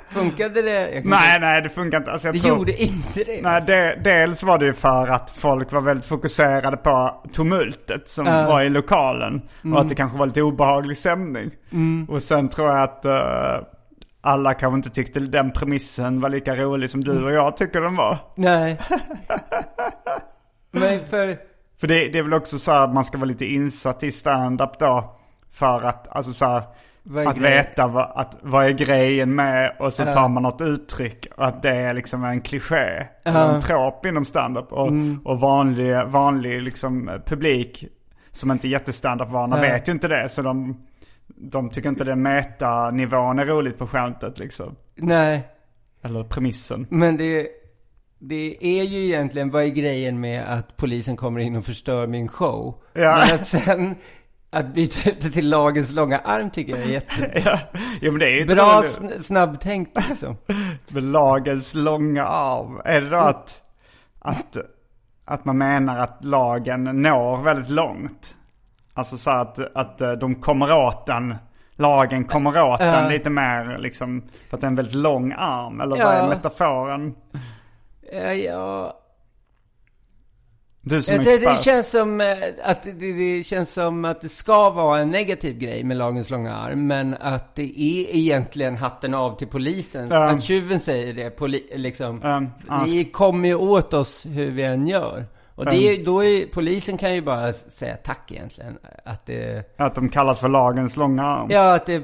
funkade 0.09 0.62
det? 0.62 1.02
Nej, 1.04 1.40
nej 1.40 1.62
det 1.62 1.68
funkar 1.68 1.98
inte. 1.98 2.12
Alltså, 2.12 2.28
jag 2.28 2.35
Det 2.35 2.40
tror... 2.40 2.59
gjorde 2.59 2.82
inte 2.82 3.24
det. 3.26 3.42
Nej, 3.42 3.62
det, 3.66 4.00
dels 4.04 4.42
var 4.42 4.59
det 4.59 4.66
ju 4.66 4.72
för 4.72 5.09
att 5.09 5.30
folk 5.30 5.72
var 5.72 5.80
väldigt 5.80 6.06
fokuserade 6.06 6.76
på 6.76 7.22
tumultet 7.32 8.09
som 8.09 8.26
Ja. 8.26 8.46
var 8.46 8.62
i 8.62 8.68
lokalen. 8.70 9.42
Och 9.74 9.80
att 9.80 9.88
det 9.88 9.94
kanske 9.94 10.18
var 10.18 10.26
lite 10.26 10.42
obehaglig 10.42 10.96
stämning. 10.96 11.50
Och 12.09 12.22
sen 12.22 12.48
tror 12.48 12.68
jag 12.68 12.82
att 12.82 13.04
eh, 13.04 13.66
alla 14.20 14.54
kanske 14.54 14.76
inte 14.76 14.90
tyckte 14.90 15.20
den 15.20 15.50
premissen 15.50 16.20
var 16.20 16.28
lika 16.28 16.54
rolig 16.56 16.90
som 16.90 17.00
du 17.04 17.24
och 17.24 17.32
jag 17.32 17.56
tycker 17.56 17.80
den 17.80 17.96
var. 17.96 18.18
Nej. 18.35 18.78
Men 20.70 21.00
för... 21.06 21.37
För 21.80 21.87
det, 21.87 22.09
det 22.09 22.18
är 22.18 22.22
väl 22.22 22.35
också 22.35 22.59
så 22.59 22.72
att 22.72 22.94
man 22.94 23.04
ska 23.04 23.18
vara 23.18 23.28
lite 23.28 23.44
insatt 23.44 24.02
i 24.02 24.12
stand-up 24.12 24.78
då. 24.78 25.14
För 25.52 25.82
att, 25.82 26.16
alltså 26.16 26.32
så 26.32 26.44
här, 26.46 26.62
att 27.07 27.12
grejen? 27.38 27.42
veta 27.57 27.87
vad, 27.87 28.12
att, 28.14 28.37
vad 28.42 28.66
är 28.66 28.71
grejen 28.71 29.35
med 29.35 29.77
och 29.79 29.92
så 29.92 30.03
Ja. 30.03 30.12
tar 30.12 30.29
man 30.29 30.42
något 30.42 30.61
uttryck 30.62 31.27
och 31.37 31.47
att 31.47 31.62
det 31.62 31.71
är 31.77 31.95
liksom 31.95 32.25
en 32.25 32.40
kliché. 32.40 33.07
Eller 33.25 33.55
en 33.55 33.61
trop 33.61 34.07
inom 34.07 34.25
stand-up. 34.25 34.73
Och, 34.73 34.92
och 35.25 35.40
vanlig, 35.40 35.97
vanlig 36.07 36.62
liksom 36.62 37.11
publik 37.27 37.85
som 38.33 38.51
inte 38.51 38.66
är 38.69 38.71
jättestandup-vana 38.71 39.57
Ja. 39.57 39.62
vet 39.62 39.88
ju 39.88 39.92
inte 39.92 40.09
det. 40.09 40.29
Så 40.29 40.42
de, 40.42 40.87
de 41.27 41.71
tycker 41.71 41.88
inte 41.88 42.05
den 42.05 42.23
metanivån 42.23 43.38
är 43.38 43.45
roligt 43.47 43.79
på 43.79 43.87
skämtet 43.87 44.38
liksom. 44.38 44.77
Nej. 44.95 45.49
Eller 46.03 46.25
premissen. 46.25 46.87
Men 46.90 47.16
det, 47.16 47.49
det 48.19 48.57
är 48.61 48.83
ju 48.83 49.05
egentligen, 49.05 49.51
vad 49.51 49.62
är 49.62 49.69
grejen 49.69 50.21
med 50.21 50.45
att 50.53 50.77
polisen 50.77 51.16
kommer 51.16 51.40
in 51.40 51.57
och 51.57 51.64
förstör 51.64 52.07
min 52.07 52.29
show? 52.29 52.75
Ja. 52.92 53.25
Men 53.27 53.35
att 53.35 53.47
sen, 53.47 53.95
att 54.59 54.75
byta 54.75 55.11
ut 55.11 55.21
det 55.21 55.31
till 55.31 55.49
lagens 55.49 55.92
långa 55.92 56.19
arm 56.19 56.51
tycker 56.51 56.73
jag 56.77 56.81
är 56.83 56.90
jättebra. 56.90 57.59
Ja, 58.01 58.11
men 58.11 58.19
det 58.19 58.27
är 58.27 58.31
ju 58.40 58.45
Bra 58.47 58.83
sn- 58.85 59.21
snabbtänkt 59.23 60.09
liksom. 60.09 60.37
Med 60.88 61.03
lagens 61.03 61.75
långa 61.75 62.25
arm. 62.27 62.81
Är 62.85 63.01
det 63.01 63.11
då 63.11 63.16
att, 63.16 63.61
att, 64.19 64.57
att 65.25 65.45
man 65.45 65.59
menar 65.59 65.99
att 65.99 66.25
lagen 66.25 66.85
når 66.85 67.42
väldigt 67.42 67.71
långt? 67.71 68.37
Alltså 68.95 69.19
så 69.19 69.31
att, 69.31 69.59
att 69.77 70.01
eh, 70.01 70.12
de 70.12 70.35
kommer 70.35 70.73
åt 70.87 71.07
den, 71.07 71.35
lagen 71.75 72.25
kommer 72.25 72.62
åt 72.62 72.79
den 72.79 73.09
lite 73.09 73.31
mer 73.31 73.77
liksom, 73.79 74.23
för 74.51 74.57
att 74.57 74.61
det 74.61 74.64
är 74.66 74.69
en 74.71 74.77
väldigt 74.77 74.95
lång 74.95 75.33
arm. 75.38 75.81
Eller 75.81 75.97
vad 75.97 76.07
Ja. 76.07 76.12
är 76.12 76.29
metaforen? 76.29 77.14
Ja, 78.12 78.33
ja. 78.33 79.01
Du 80.88 81.03
som 81.03 81.14
expert. 81.14 81.42
det 81.42 81.62
känns 81.62 81.90
som 81.90 82.20
eh, 82.20 82.27
att 82.64 82.83
det, 82.83 82.92
det 82.92 83.44
känns 83.44 83.72
som 83.72 84.05
att 84.05 84.20
det 84.20 84.29
ska 84.29 84.70
vara 84.70 85.01
en 85.01 85.11
negativ 85.11 85.59
grej 85.59 85.85
med 85.85 85.96
lagens 85.96 86.31
långa 86.31 86.57
arm. 86.57 86.87
Men 86.87 87.16
att 87.20 87.55
det 87.55 87.62
är 87.62 88.16
egentligen 88.16 88.77
hatten 88.77 89.14
av 89.14 89.38
till 89.38 89.46
polisen. 89.49 90.09
Ja. 90.11 90.31
Att 90.31 90.42
tjuven 90.42 90.81
säger 90.81 91.14
det, 91.14 91.31
poli, 91.31 91.66
liksom. 91.75 92.22
Um, 92.22 92.51
Ni 92.87 93.05
kommer 93.05 93.49
ju 93.49 93.55
åt 93.55 93.94
oss 93.94 94.27
hur 94.27 94.51
vi 94.51 94.62
än 94.62 94.87
gör. 94.87 95.27
Och 95.55 95.64
det 95.64 96.05
då 96.05 96.25
är, 96.25 96.46
polisen 96.46 96.99
kan 96.99 97.14
ju 97.14 97.22
bara 97.22 97.53
säga 97.53 97.96
tack 97.96 98.33
egentligen. 98.33 98.79
Att 99.05 99.27
det, 99.27 99.75
Att 99.77 99.94
de 99.94 100.09
kallas 100.09 100.40
för 100.40 100.49
lagens 100.49 100.96
långa 100.96 101.22
arm. 101.22 101.49
ja, 101.51 101.75
att 101.75 101.87
det, 101.87 102.03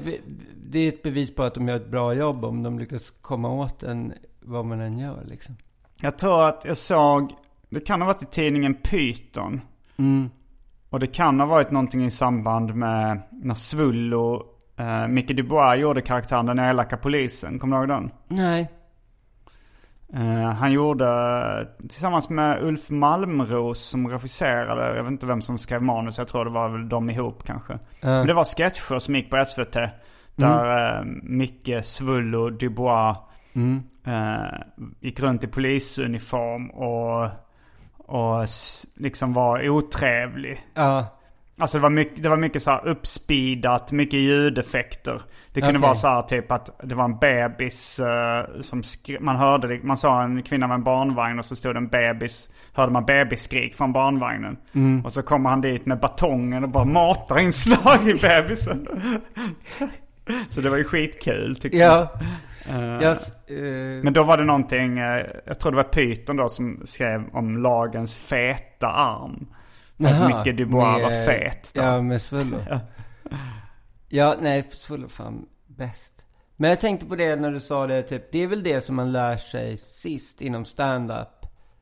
det 0.55 0.79
är 0.79 0.87
ett 0.87 1.03
bevis 1.03 1.35
på 1.35 1.43
att 1.43 1.53
de 1.53 1.67
gör 1.67 1.75
ett 1.75 1.91
bra 1.91 2.13
jobb 2.13 2.45
om 2.45 2.63
de 2.63 2.79
lyckas 2.79 3.13
komma 3.21 3.49
åt 3.49 3.83
en, 3.83 4.13
vad 4.39 4.65
man 4.65 4.81
än 4.81 4.99
gör 4.99 5.23
liksom. 5.25 5.55
Jag 6.01 6.17
tror 6.17 6.47
att 6.47 6.61
jag 6.65 6.77
såg, 6.77 7.33
det 7.73 7.79
kan 7.79 8.01
ha 8.01 8.07
varit 8.07 8.23
i 8.23 8.25
tidningen 8.25 8.73
Python. 8.73 9.61
Mm. 9.97 10.29
Och 10.89 10.99
det 10.99 11.07
kan 11.07 11.39
ha 11.39 11.47
varit 11.47 11.71
någonting 11.71 12.05
i 12.05 12.11
samband 12.11 12.75
med 12.75 13.21
när 13.31 13.55
Svullo, 13.55 14.43
eh, 14.77 15.07
Micke 15.07 15.35
Dubois 15.35 15.79
gjorde 15.79 16.01
karaktären 16.01 16.45
den 16.45 16.59
elaka 16.59 16.97
polisen. 16.97 17.59
Kommer 17.59 17.77
du 17.77 17.81
ihåg 17.81 17.89
den? 17.89 18.11
Nej. 18.27 18.71
Eh, 20.13 20.51
han 20.51 20.71
gjorde 20.71 21.67
tillsammans 21.79 22.29
med 22.29 22.63
Ulf 22.63 22.89
Malmros 22.89 23.79
som 23.79 24.07
regisserade, 24.07 24.95
jag 24.95 25.03
vet 25.03 25.11
inte 25.11 25.25
vem 25.25 25.41
som 25.41 25.57
skrev 25.57 25.81
manus, 25.81 26.17
jag 26.17 26.27
tror 26.27 26.45
det 26.45 26.51
var 26.51 26.69
väl 26.69 26.89
de 26.89 27.09
ihop 27.09 27.43
kanske. 27.43 27.79
Men 28.01 28.27
det 28.27 28.33
var 28.33 28.43
sketcher 28.43 28.99
som 28.99 29.15
gick 29.15 29.31
på 29.31 29.45
SVT. 29.45 29.77
Där 30.35 30.97
eh, 30.97 31.05
Micke, 31.23 31.83
Svullo, 31.83 32.49
Dubois 32.49 33.17
eh, 34.05 34.59
gick 34.99 35.19
runt 35.19 35.43
i 35.43 35.47
polisuniform 35.47 36.69
och, 36.69 37.29
och 38.05 38.47
liksom 38.95 39.33
var 39.33 39.69
otrevlig. 39.69 40.65
Ja. 40.73 41.05
Alltså 41.57 41.77
det 41.77 41.81
var 41.81 41.89
mycket, 41.89 42.23
det 42.23 42.29
var 42.29 42.37
mycket 42.37 42.63
så 42.63 42.71
här 42.71 42.87
uppspeedat, 42.87 43.91
mycket 43.91 44.19
ljudeffekter. 44.19 45.21
Det 45.53 45.61
kunde 45.61 45.79
Okej. 45.79 45.81
vara 45.81 45.95
så 45.95 46.07
här 46.07 46.21
typ 46.21 46.51
att 46.51 46.79
det 46.83 46.95
var 46.95 47.05
en 47.05 47.17
bebis 47.17 47.99
eh, 47.99 48.61
som 48.61 48.83
man 49.19 49.35
hörde 49.35 49.67
det, 49.67 49.83
man 49.83 49.97
sa 49.97 50.23
en 50.23 50.43
kvinna 50.43 50.67
med 50.67 50.75
en 50.75 50.83
barnvagn 50.83 51.39
och 51.39 51.45
så 51.45 51.55
stod 51.55 51.75
det 51.75 51.77
en 51.77 51.87
bebis, 51.87 52.49
hörde 52.73 52.91
man 52.91 53.05
bebisskrik 53.05 53.75
från 53.75 53.93
barnvagnen. 53.93 54.57
Mm. 54.73 55.05
Och 55.05 55.13
så 55.13 55.21
kommer 55.21 55.49
han 55.49 55.61
dit 55.61 55.85
med 55.85 55.99
batongen 55.99 56.63
och 56.63 56.69
bara 56.69 56.85
matar 56.85 57.39
in 57.39 57.53
slag 57.53 58.09
i 58.09 58.13
bebisen. 58.13 58.87
Så 60.49 60.61
det 60.61 60.69
var 60.69 60.77
ju 60.77 60.83
skitkul 60.83 61.55
tycker. 61.55 61.77
Ja. 61.77 61.85
Jag, 61.85 62.09
eh, 63.47 64.03
Men 64.03 64.13
då 64.13 64.23
var 64.23 64.37
det 64.37 64.43
någonting, 64.43 64.99
eh, 64.99 65.25
jag 65.45 65.59
tror 65.59 65.71
det 65.71 65.75
var 65.75 65.83
Python 65.83 66.35
då 66.37 66.49
som 66.49 66.81
skrev 66.85 67.23
om 67.33 67.57
lagens 67.57 68.15
feta 68.15 68.87
arm. 68.87 69.47
För 69.97 70.05
att 70.05 70.11
Jaha, 70.11 70.27
Micke 70.43 70.57
Dubois 70.57 71.01
var 71.03 71.09
med- 71.09 71.25
fet 71.25 71.71
då. 71.75 71.81
Ja, 71.81 72.01
med 72.01 72.21
Svullo. 72.21 72.57
ja. 74.09 74.35
nej, 74.41 74.67
Svullo 74.71 75.07
fan 75.09 75.45
bäst. 75.67 76.13
Men 76.55 76.69
jag 76.69 76.79
tänkte 76.79 77.05
på 77.05 77.15
det 77.15 77.35
när 77.35 77.51
du 77.51 77.59
sa 77.59 77.87
det, 77.87 78.01
typ, 78.01 78.31
det 78.31 78.39
är 78.39 78.47
väl 78.47 78.63
det 78.63 78.81
som 78.81 78.95
man 78.95 79.11
lär 79.11 79.37
sig 79.37 79.77
sist 79.77 80.41
inom 80.41 80.65
stand-up. 80.65 81.27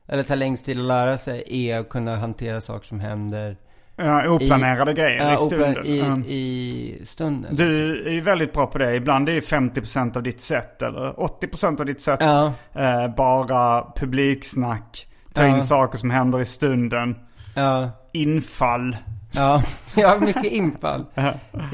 Eller 0.08 0.22
tar 0.22 0.36
längst 0.36 0.64
tid 0.64 0.78
att 0.78 0.84
lära 0.84 1.18
sig, 1.18 1.44
är 1.46 1.78
att 1.78 1.88
kunna 1.88 2.16
hantera 2.16 2.60
saker 2.60 2.86
som 2.86 3.00
händer. 3.00 3.56
Ja, 4.04 4.28
oplanerade 4.28 4.92
grejer 4.92 5.24
Ja, 5.28 5.34
i 5.34 5.38
stunden. 5.38 5.86
I, 5.86 6.00
Mm. 6.00 6.24
i 6.26 7.02
stunden. 7.04 7.56
Du 7.56 8.02
är 8.06 8.10
ju 8.10 8.20
väldigt 8.20 8.52
bra 8.52 8.66
på 8.66 8.78
det. 8.78 8.94
Ibland 8.96 9.28
är 9.28 9.32
det 9.34 9.40
50% 9.40 10.16
av 10.16 10.22
ditt 10.22 10.40
set 10.40 10.82
eller 10.82 11.20
80% 11.20 11.80
av 11.80 11.86
ditt 11.86 12.00
set 12.00 12.20
Ja. 12.20 12.52
eh, 12.74 13.14
bara 13.16 13.92
publiksnack. 13.96 15.06
Ta 15.32 15.42
Ja. 15.46 15.48
in 15.54 15.62
saker 15.62 15.98
som 15.98 16.10
händer 16.10 16.40
i 16.40 16.44
stunden. 16.44 17.16
Ja, 17.54 17.90
Infall. 18.12 18.96
ja, 19.32 19.62
ja, 19.96 20.18
mycket 20.20 20.44
infall. 20.44 21.04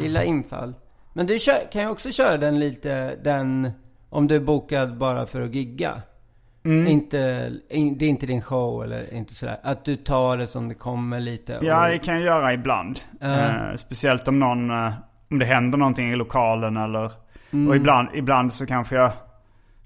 Gillar 0.01 0.23
infall. 0.23 0.75
Men 1.12 1.27
du 1.27 1.38
kan 1.73 1.83
ju 1.83 1.88
också 1.88 2.11
köra 2.11 2.37
den 2.37 2.59
lite, 2.61 3.17
den, 3.25 3.71
om 4.11 4.27
du 4.27 4.35
är 4.37 4.41
bokad 4.41 4.99
bara 4.99 5.27
för 5.27 5.41
att 5.41 5.55
gigga. 5.55 6.03
Mm. 6.64 6.87
Inte, 6.87 7.53
in, 7.71 7.99
det 7.99 8.05
är 8.05 8.09
inte 8.09 8.27
din 8.27 8.42
show 8.42 8.85
eller 8.85 9.14
inte 9.14 9.35
sådär. 9.35 9.61
Att 9.62 9.85
du 9.85 9.97
tar 9.97 10.37
det 10.37 10.47
som 10.47 10.68
det 10.68 10.75
kommer 10.75 11.21
lite. 11.21 11.59
Och, 11.59 11.64
Ja, 11.64 11.88
det 11.88 11.99
kan 11.99 12.14
jag 12.14 12.23
göra 12.25 12.53
ibland. 12.53 13.01
Ja. 13.21 13.27
Eh, 13.29 13.75
speciellt 13.77 14.29
om 14.29 14.38
någon, 14.38 14.71
eh, 14.71 14.92
om 15.31 15.38
det 15.38 15.44
händer 15.47 15.79
någonting 15.79 16.11
i 16.12 16.16
lokalen 16.16 16.77
eller... 16.77 17.12
Mm. 17.51 17.68
Och 17.68 17.77
ibland, 17.77 18.09
ibland 18.14 18.53
så 18.53 18.66
kanske 18.66 18.97
jag 18.97 19.12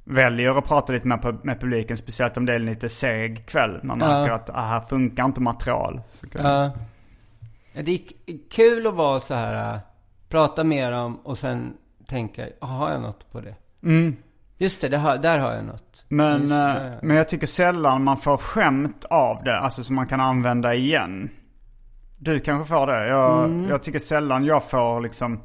väljer 0.04 0.58
att 0.58 0.64
prata 0.68 0.92
lite 0.92 1.08
med, 1.08 1.38
med 1.42 1.61
publiken. 1.61 1.96
Speciellt 1.96 2.37
om 2.37 2.46
det 2.46 2.52
är 2.52 2.56
en 2.56 2.66
lite 2.66 2.88
seg 2.88 3.46
kväll. 3.46 3.80
Man 3.82 3.98
märker 3.98 4.32
att 4.32 4.50
ah, 4.50 4.61
här 4.61 4.80
funkar 4.80 5.24
inte 5.24 5.40
material. 5.40 6.00
Så 6.08 6.26
kan, 6.28 6.44
Ja. 6.46 6.70
Ja, 7.72 7.82
Det 7.82 7.92
är 7.92 8.00
kul 8.50 8.87
att 8.87 8.94
vara 8.94 9.20
så 9.20 9.35
här, 9.35 9.74
äh, 9.74 9.78
prata 10.28 10.64
med 10.64 10.92
dem 10.92 11.16
och 11.22 11.38
sen 11.38 11.74
tänka, 12.06 12.46
"Ah, 12.61 12.66
har 12.66 12.90
jag 12.90 13.00
något 13.02 13.32
på 13.32 13.40
det? 13.40 13.54
Mm. 13.82 14.16
Just 14.58 14.80
det, 14.80 14.88
det 14.88 14.98
har, 14.98 15.16
där 15.18 15.38
har 15.38 15.52
jag 15.52 15.64
något. 15.64 15.91
Men, 16.12 16.53
eh, 16.53 16.92
men 17.03 17.16
jag 17.16 17.29
tycker 17.29 17.46
sällan 17.46 18.05
man 18.05 18.16
får 18.16 18.37
skämt 18.37 19.05
av 19.11 19.44
det. 19.44 19.59
Alltså 19.59 19.83
som 19.83 19.96
man 19.96 20.07
kan 20.07 20.20
använda 20.20 20.75
igen. 20.75 21.31
Du 22.18 22.40
kanske 22.40 22.75
får 22.75 22.87
det. 22.87 23.09
Jag, 23.09 23.44
Mm. 23.44 23.68
jag 23.68 23.83
tycker 23.83 23.98
sällan 23.98 24.44
jag 24.44 24.70
får 24.70 25.01
liksom... 25.01 25.40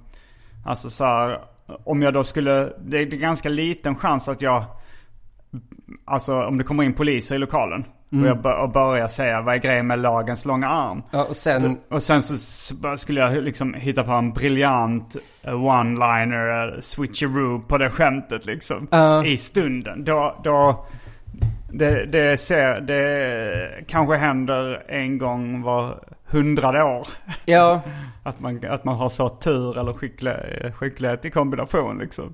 Alltså 0.65 0.89
så 0.89 1.05
här, 1.05 1.39
Om 1.83 2.01
jag 2.01 2.13
då 2.13 2.23
skulle... 2.23 2.51
Det 2.85 2.97
är 2.97 3.05
det 3.05 3.15
är 3.15 3.19
ganska 3.19 3.49
liten 3.49 3.95
chans 3.95 4.29
att 4.29 4.41
jag... 4.41 4.65
Alltså 6.05 6.41
om 6.41 6.57
det 6.57 6.63
kommer 6.63 6.83
in 6.83 6.93
poliser 6.93 7.35
i 7.35 7.39
lokalen. 7.39 7.85
Mm. 8.11 8.23
Och 8.23 8.29
jag 8.29 8.41
bör, 8.41 8.57
och 8.57 8.69
börjar 8.71 9.07
säga 9.07 9.41
vad 9.41 9.55
är 9.55 9.59
grejen 9.59 9.87
med 9.87 9.99
lagens 9.99 10.45
långa 10.45 10.67
arm. 10.67 11.03
Ja, 11.11 11.23
och 11.23 11.35
sen, 11.35 11.77
Och 11.89 12.03
sen 12.03 12.21
så 12.21 12.35
skulle 12.97 13.21
jag 13.21 13.43
liksom 13.43 13.73
hitta 13.73 14.03
på 14.03 14.11
en 14.11 14.33
briljant 14.33 15.15
eh, 15.43 15.53
one-liner, 15.53 16.75
eh, 16.75 16.81
switcheroo 16.81 17.59
på 17.59 17.77
det 17.77 17.89
skämtet 17.89 18.45
liksom. 18.45 18.87
Ja. 18.91 19.25
I 19.25 19.37
stunden. 19.37 20.03
Då, 20.03 20.35
då 20.43 20.85
det, 21.71 22.05
det, 22.05 22.37
ser, 22.37 22.81
det 22.81 23.85
kanske 23.87 24.15
händer 24.15 24.83
en 24.87 25.17
gång 25.17 25.61
var 25.61 25.99
hundrade 26.25 26.83
år. 26.83 27.07
ja, 27.45 27.81
Att 28.23 28.39
man, 28.39 28.61
att 28.69 28.83
man 28.83 28.95
har 28.95 29.09
så 29.09 29.29
tur 29.29 29.79
eller 29.79 29.93
skicklighet, 29.93 30.75
skicklighet 30.75 31.25
i 31.25 31.29
kombination 31.29 31.97
liksom. 31.97 32.33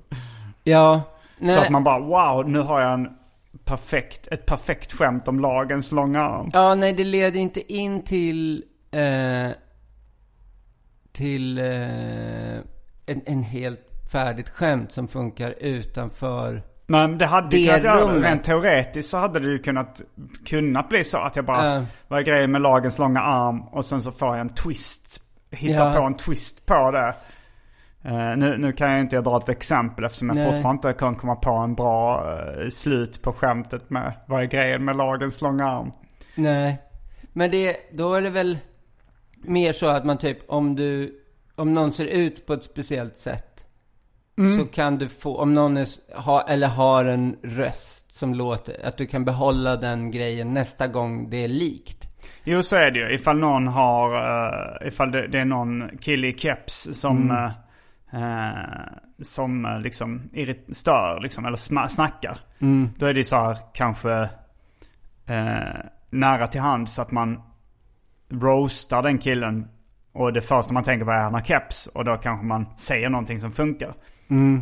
ja. 0.64 1.02
Nej, 1.38 1.54
Så 1.54 1.60
att 1.60 1.70
man 1.70 1.84
bara 1.84 1.98
wow, 1.98 2.48
nu 2.50 2.58
har 2.58 2.80
jag 2.80 2.92
en 2.92 3.08
perfekt, 3.64 4.28
ett 4.30 4.46
perfekt 4.46 4.92
skämt 4.92 5.28
om 5.28 5.40
lagens 5.40 5.92
långa 5.92 6.20
arm. 6.22 6.50
Ja, 6.52 6.74
nej, 6.74 6.92
det 6.92 7.04
leder 7.04 7.40
inte 7.40 7.72
in 7.74 8.02
till, 8.04 8.64
eh, 8.90 9.50
till 11.12 11.58
eh, 11.58 11.64
en, 13.06 13.22
en 13.26 13.42
helt 13.42 13.80
färdigt 14.12 14.48
skämt 14.48 14.92
som 14.92 15.08
funkar 15.08 15.50
utanför. 15.60 16.62
Nej 16.86 17.08
men 17.08 17.18
det 17.18 17.26
hade 17.26 17.56
ju 17.56 17.66
kunnat 17.66 17.84
göra. 17.84 18.20
Rent 18.20 18.44
teoretiskt 18.44 19.10
så 19.10 19.16
hade 19.18 19.40
det 19.40 19.46
ju 19.50 19.58
kunnat, 19.58 20.02
kunnat 20.46 20.88
bli 20.88 21.04
så 21.04 21.18
att 21.18 21.36
jag 21.36 21.44
bara, 21.44 21.74
Ja. 21.74 21.82
vad 22.08 22.18
är 22.18 22.22
grejen 22.22 22.50
med 22.52 22.60
lagens 22.60 22.98
långa 22.98 23.20
arm? 23.20 23.62
Och 23.62 23.84
sen 23.84 24.02
så 24.02 24.12
får 24.12 24.28
jag 24.28 24.40
en 24.40 24.48
twist, 24.54 25.22
hittar 25.50 25.86
Ja. 25.86 26.00
på 26.00 26.02
en 26.06 26.14
twist 26.14 26.66
på 26.66 26.90
det. 26.90 27.14
Eh, 28.04 28.36
nu, 28.36 28.58
nu 28.58 28.72
kan 28.72 28.90
jag 28.90 29.00
inte 29.00 29.20
dra 29.20 29.36
ett 29.38 29.48
exempel 29.48 30.04
eftersom 30.04 30.28
jag 30.28 30.36
Nej. 30.36 30.52
fortfarande 30.52 30.88
inte 30.88 30.98
kan 30.98 31.16
komma 31.16 31.36
på 31.36 31.50
en 31.50 31.74
bra 31.74 32.26
eh, 32.32 32.68
slut 32.68 33.22
på 33.22 33.32
skämtet 33.32 33.90
med 33.90 34.12
vad 34.26 34.42
är 34.42 34.46
grejen 34.46 34.84
med 34.84 34.96
lagens 34.96 35.40
långa 35.40 35.64
arm? 35.66 35.92
Nej. 36.34 36.78
Men 37.32 37.50
det, 37.50 37.76
då 37.92 38.14
är 38.14 38.22
det 38.22 38.30
väl 38.30 38.58
mer 39.42 39.72
så 39.72 39.86
att 39.88 40.04
man 40.04 40.18
typ, 40.18 40.38
om 40.48 40.76
du, 40.76 41.20
om 41.54 41.72
någon 41.72 41.92
ser 41.92 42.06
ut 42.06 42.46
på 42.46 42.52
ett 42.52 42.64
speciellt 42.64 43.16
sätt. 43.16 43.50
Så 44.58 44.64
kan 44.64 44.98
du 44.98 45.08
få, 45.08 45.36
om 45.38 45.54
någon 45.54 45.76
är, 45.76 45.86
ha, 46.20 46.42
eller 46.48 46.68
har 46.68 47.04
en 47.04 47.36
röst 47.42 48.12
som 48.12 48.34
låter, 48.34 48.86
att 48.86 48.96
du 48.96 49.06
kan 49.06 49.24
behålla 49.24 49.76
den 49.76 50.10
grejen 50.10 50.54
nästa 50.54 50.86
gång 50.86 51.30
det 51.30 51.44
är 51.44 51.48
likt. 51.48 52.04
Jo 52.44 52.62
så 52.62 52.76
är 52.76 52.90
det 52.90 52.98
ju. 52.98 53.14
Ifall 53.14 53.38
någon 53.38 53.66
har, 53.68 54.14
uh, 54.14 54.88
ifall 54.88 55.10
det, 55.10 55.26
det 55.26 55.38
är 55.38 55.44
någon 55.44 55.98
kille 56.00 56.26
i 56.26 56.38
keps 56.38 56.88
som, 56.92 57.30
Mm. 57.30 57.50
Eh, 58.14 58.50
eh, 58.50 58.86
som 59.22 59.64
eh, 59.64 59.80
liksom 59.80 60.30
stör 60.72 61.20
liksom, 61.20 61.44
eller 61.44 61.88
snackar. 61.88 62.38
Mm. 62.58 62.90
Då 62.98 63.06
är 63.06 63.14
det 63.14 63.24
så 63.24 63.36
här 63.36 63.58
kanske 63.74 64.28
eh, 65.26 65.80
nära 66.10 66.46
till 66.46 66.60
hands 66.60 66.98
att 66.98 67.10
man 67.10 67.42
roastar 68.30 69.02
den 69.02 69.18
killen. 69.18 69.68
Och 70.12 70.32
det 70.32 70.42
första 70.42 70.72
man 70.72 70.84
tänker 70.84 71.04
på 71.04 71.10
är 71.10 71.16
att 71.16 71.22
han 71.22 71.34
har 71.34 71.40
keps. 71.40 71.86
Och 71.86 72.04
då 72.04 72.16
kanske 72.16 72.46
man 72.46 72.66
säger 72.76 73.08
någonting 73.08 73.40
som 73.40 73.52
funkar. 73.52 73.94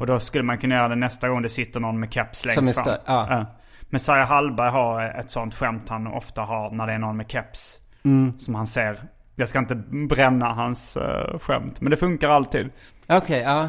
Och 0.01 0.07
då 0.07 0.21
skulle 0.21 0.45
man 0.45 0.59
kunna 0.59 0.75
göra 0.75 0.89
det 0.89 0.97
nästa 0.97 1.29
gång 1.29 1.43
det 1.43 1.49
sitter 1.49 1.81
någon 1.81 2.01
med 2.01 2.13
keps 2.13 2.45
längst 2.45 2.75
fram. 2.75 2.87
ja. 3.07 3.47
Messiah 3.81 4.29
Hallberg 4.29 4.71
har 4.71 5.03
ett 5.03 5.31
sånt 5.31 5.55
skämt 5.55 5.89
han 5.89 6.07
ofta 6.07 6.43
har 6.43 6.71
när 6.71 6.87
det 6.87 6.93
är 6.93 6.99
någon 6.99 7.17
med 7.17 7.31
keps. 7.31 7.81
Mm. 8.05 8.39
Som 8.39 8.55
han 8.55 8.67
ser. 8.67 9.03
Jag 9.43 9.49
ska 9.49 9.59
inte 9.59 9.75
bränna 10.09 10.47
hans 10.53 10.97
uh, 10.97 11.39
skämt. 11.39 11.81
Men 11.81 11.91
det 11.91 11.97
funkar 11.97 12.29
alltid. 12.29 12.71
Okej, 13.09 13.41
ja. 13.41 13.69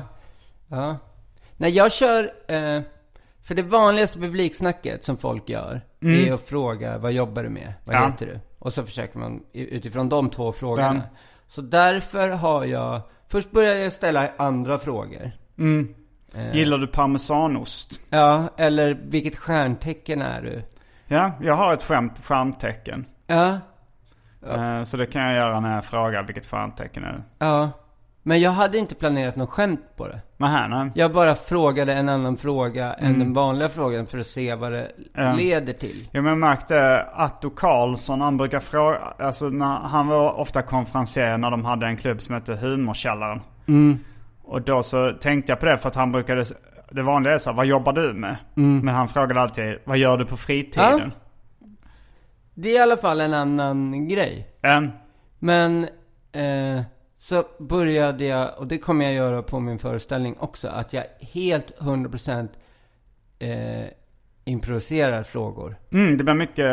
Ja. 0.67 0.97
Nej, 1.57 1.71
jag 1.71 1.91
kör... 1.91 2.23
Eh, 2.47 2.81
för 3.43 3.55
det 3.55 3.63
vanligaste 3.63 4.19
publiksnacket 4.19 5.03
som 5.03 5.17
folk 5.17 5.49
gör 5.49 5.81
är 6.01 6.33
att 6.33 6.41
fråga 6.49 6.97
vad 6.97 7.11
jobbar 7.11 7.43
du 7.43 7.49
med? 7.49 7.73
Vad 7.85 7.95
Ja. 7.95 8.05
heter 8.05 8.25
du? 8.25 8.39
Och 8.59 8.73
så 8.73 8.83
försöker 8.85 9.19
man 9.19 9.43
utifrån 9.53 10.09
de 10.09 10.29
två 10.29 10.51
frågorna. 10.51 11.01
Ja. 11.11 11.17
Så 11.47 11.61
därför 11.61 12.29
har 12.29 12.65
jag... 12.65 13.01
Först 13.27 13.51
börjar 13.51 13.75
jag 13.75 13.93
ställa 13.93 14.29
andra 14.37 14.79
frågor. 14.79 15.31
Eh, 16.35 16.55
Gillar 16.55 16.77
du 16.77 16.87
parmesanost? 16.87 17.99
Ja, 18.09 18.47
eller 18.57 18.99
vilket 19.03 19.35
stjärntecken 19.35 20.21
är 20.21 20.41
du? 20.41 20.61
Ja, 21.07 21.31
jag 21.41 21.53
har 21.53 21.73
ett 21.73 21.83
skämt, 21.83 22.13
stjärntecken. 22.23 23.05
Ja, 23.27 23.59
Eh, 24.49 24.83
så 24.83 24.97
det 24.97 25.05
kan 25.05 25.21
jag 25.21 25.35
göra 25.35 25.59
när 25.59 25.75
jag 25.75 25.85
frågar 25.85 26.23
vilket 26.23 26.45
stjärntecken 26.45 27.03
är 27.03 27.23
ja. 27.39 27.69
Men 28.25 28.41
jag 28.41 28.51
hade 28.51 28.77
inte 28.77 28.95
planerat 28.95 29.35
något 29.35 29.49
skämt 29.49 29.81
på 29.97 30.07
det. 30.07 30.21
Här, 30.45 30.67
nej. 30.67 30.91
Jag 30.95 31.13
bara 31.13 31.35
frågade 31.35 31.93
en 31.93 32.09
annan 32.09 32.37
fråga 32.37 32.93
än 32.93 33.19
den 33.19 33.33
vanliga 33.33 33.69
frågan 33.69 34.05
för 34.05 34.17
att 34.17 34.27
se 34.27 34.55
vad 34.55 34.71
det 34.71 34.91
Ja. 35.13 35.33
leder 35.33 35.73
till. 35.73 36.07
Ja, 36.11 36.21
men 36.21 36.29
jag 36.29 36.37
märkte 36.37 37.05
Atto 37.13 37.49
Karlsson, 37.49 38.21
han 38.21 38.37
brukar 38.37 38.59
fråga, 38.59 38.97
alltså 39.19 39.45
när, 39.49 39.79
han 39.79 40.07
var 40.07 40.31
ofta 40.39 40.61
konferencier 40.61 41.37
när 41.37 41.51
de 41.51 41.65
hade 41.65 41.85
en 41.85 41.97
klubb 41.97 42.21
som 42.21 42.35
hette 42.35 42.55
Humorkällaren. 42.55 43.41
Och 44.43 44.61
då 44.61 44.83
så 44.83 45.11
tänkte 45.21 45.51
jag 45.51 45.59
på 45.59 45.65
det 45.65 45.77
för 45.77 45.89
att 45.89 45.95
han 45.95 46.11
brukade, 46.11 46.45
det 46.91 47.03
vanliga 47.03 47.33
är 47.33 47.37
så 47.37 47.49
här, 47.49 47.57
vad 47.57 47.65
jobbar 47.65 47.93
du 47.93 48.13
med? 48.13 48.35
Men 48.53 48.87
han 48.95 49.07
frågade 49.07 49.41
alltid, 49.41 49.77
vad 49.83 49.97
gör 49.97 50.17
du 50.17 50.25
på 50.25 50.37
fritiden? 50.37 51.11
Det 52.53 52.69
är 52.69 52.73
i 52.75 52.79
alla 52.79 52.97
fall 52.97 53.21
en 53.21 53.33
annan 53.33 54.07
grej. 54.07 54.47
Ja. 54.61 54.83
Men 55.39 55.83
eh, 56.31 56.81
så 57.17 57.43
började 57.59 58.25
jag, 58.25 58.57
och 58.57 58.67
det 58.67 58.77
kommer 58.77 59.05
jag 59.05 59.13
göra 59.13 59.43
på 59.43 59.59
min 59.59 59.79
föreställning 59.79 60.35
också, 60.39 60.67
att 60.67 60.93
jag 60.93 61.03
helt 61.19 61.71
100% 61.79 62.49
eh, 63.39 63.85
improviserar 64.45 65.23
frågor. 65.23 65.75
Mm, 65.91 66.17
det 66.17 66.23
blir 66.23 66.33
mycket, 66.33 66.65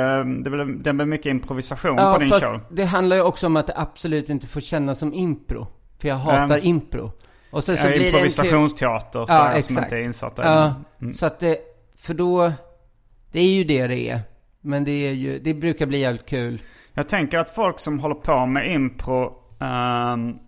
det 0.44 0.50
blir, 0.50 0.64
det 0.82 0.92
blir 0.92 1.06
mycket 1.06 1.26
improvisation 1.26 1.96
på 1.96 2.18
din 2.18 2.28
fast 2.28 2.44
show. 2.44 2.60
det 2.70 2.84
handlar 2.84 3.16
ju 3.16 3.22
också 3.22 3.46
om 3.46 3.56
att 3.56 3.66
det 3.66 3.72
absolut 3.76 4.30
inte 4.30 4.46
får 4.46 4.60
kännas 4.60 4.98
som 4.98 5.14
impro. 5.14 5.66
För 5.98 6.08
jag 6.08 6.16
hatar 6.16 6.44
Mm. 6.44 6.60
impro. 6.66 7.12
Och 7.50 7.64
sen 7.64 7.76
så 7.76 7.86
Ja, 7.86 7.90
blir 7.90 8.06
improvisationsteater 8.06 9.26
för 9.26 9.34
Ja, 9.34 9.52
er 9.56 9.60
som 9.60 9.78
inte 9.78 9.96
är 9.96 10.00
insatta. 10.00 10.44
Ja, 10.44 10.74
Mm. 11.00 11.14
så 11.14 11.26
att 11.26 11.38
det, 11.40 11.58
för 11.96 12.14
då, 12.14 12.52
det 13.32 13.40
är 13.40 13.52
ju 13.54 13.64
det 13.64 13.86
det 13.86 14.08
är. 14.10 14.20
Men 14.60 14.84
det 14.84 15.08
är 15.08 15.12
ju, 15.12 15.38
det 15.38 15.54
brukar 15.54 15.86
bli 15.86 15.98
jävligt 15.98 16.26
kul. 16.26 16.62
Jag 16.94 17.08
tänker 17.08 17.38
att 17.38 17.50
folk 17.50 17.78
som 17.78 18.00
håller 18.00 18.14
på 18.14 18.46
med 18.46 18.72
impro, 18.74 19.32
ehm, 19.60 20.38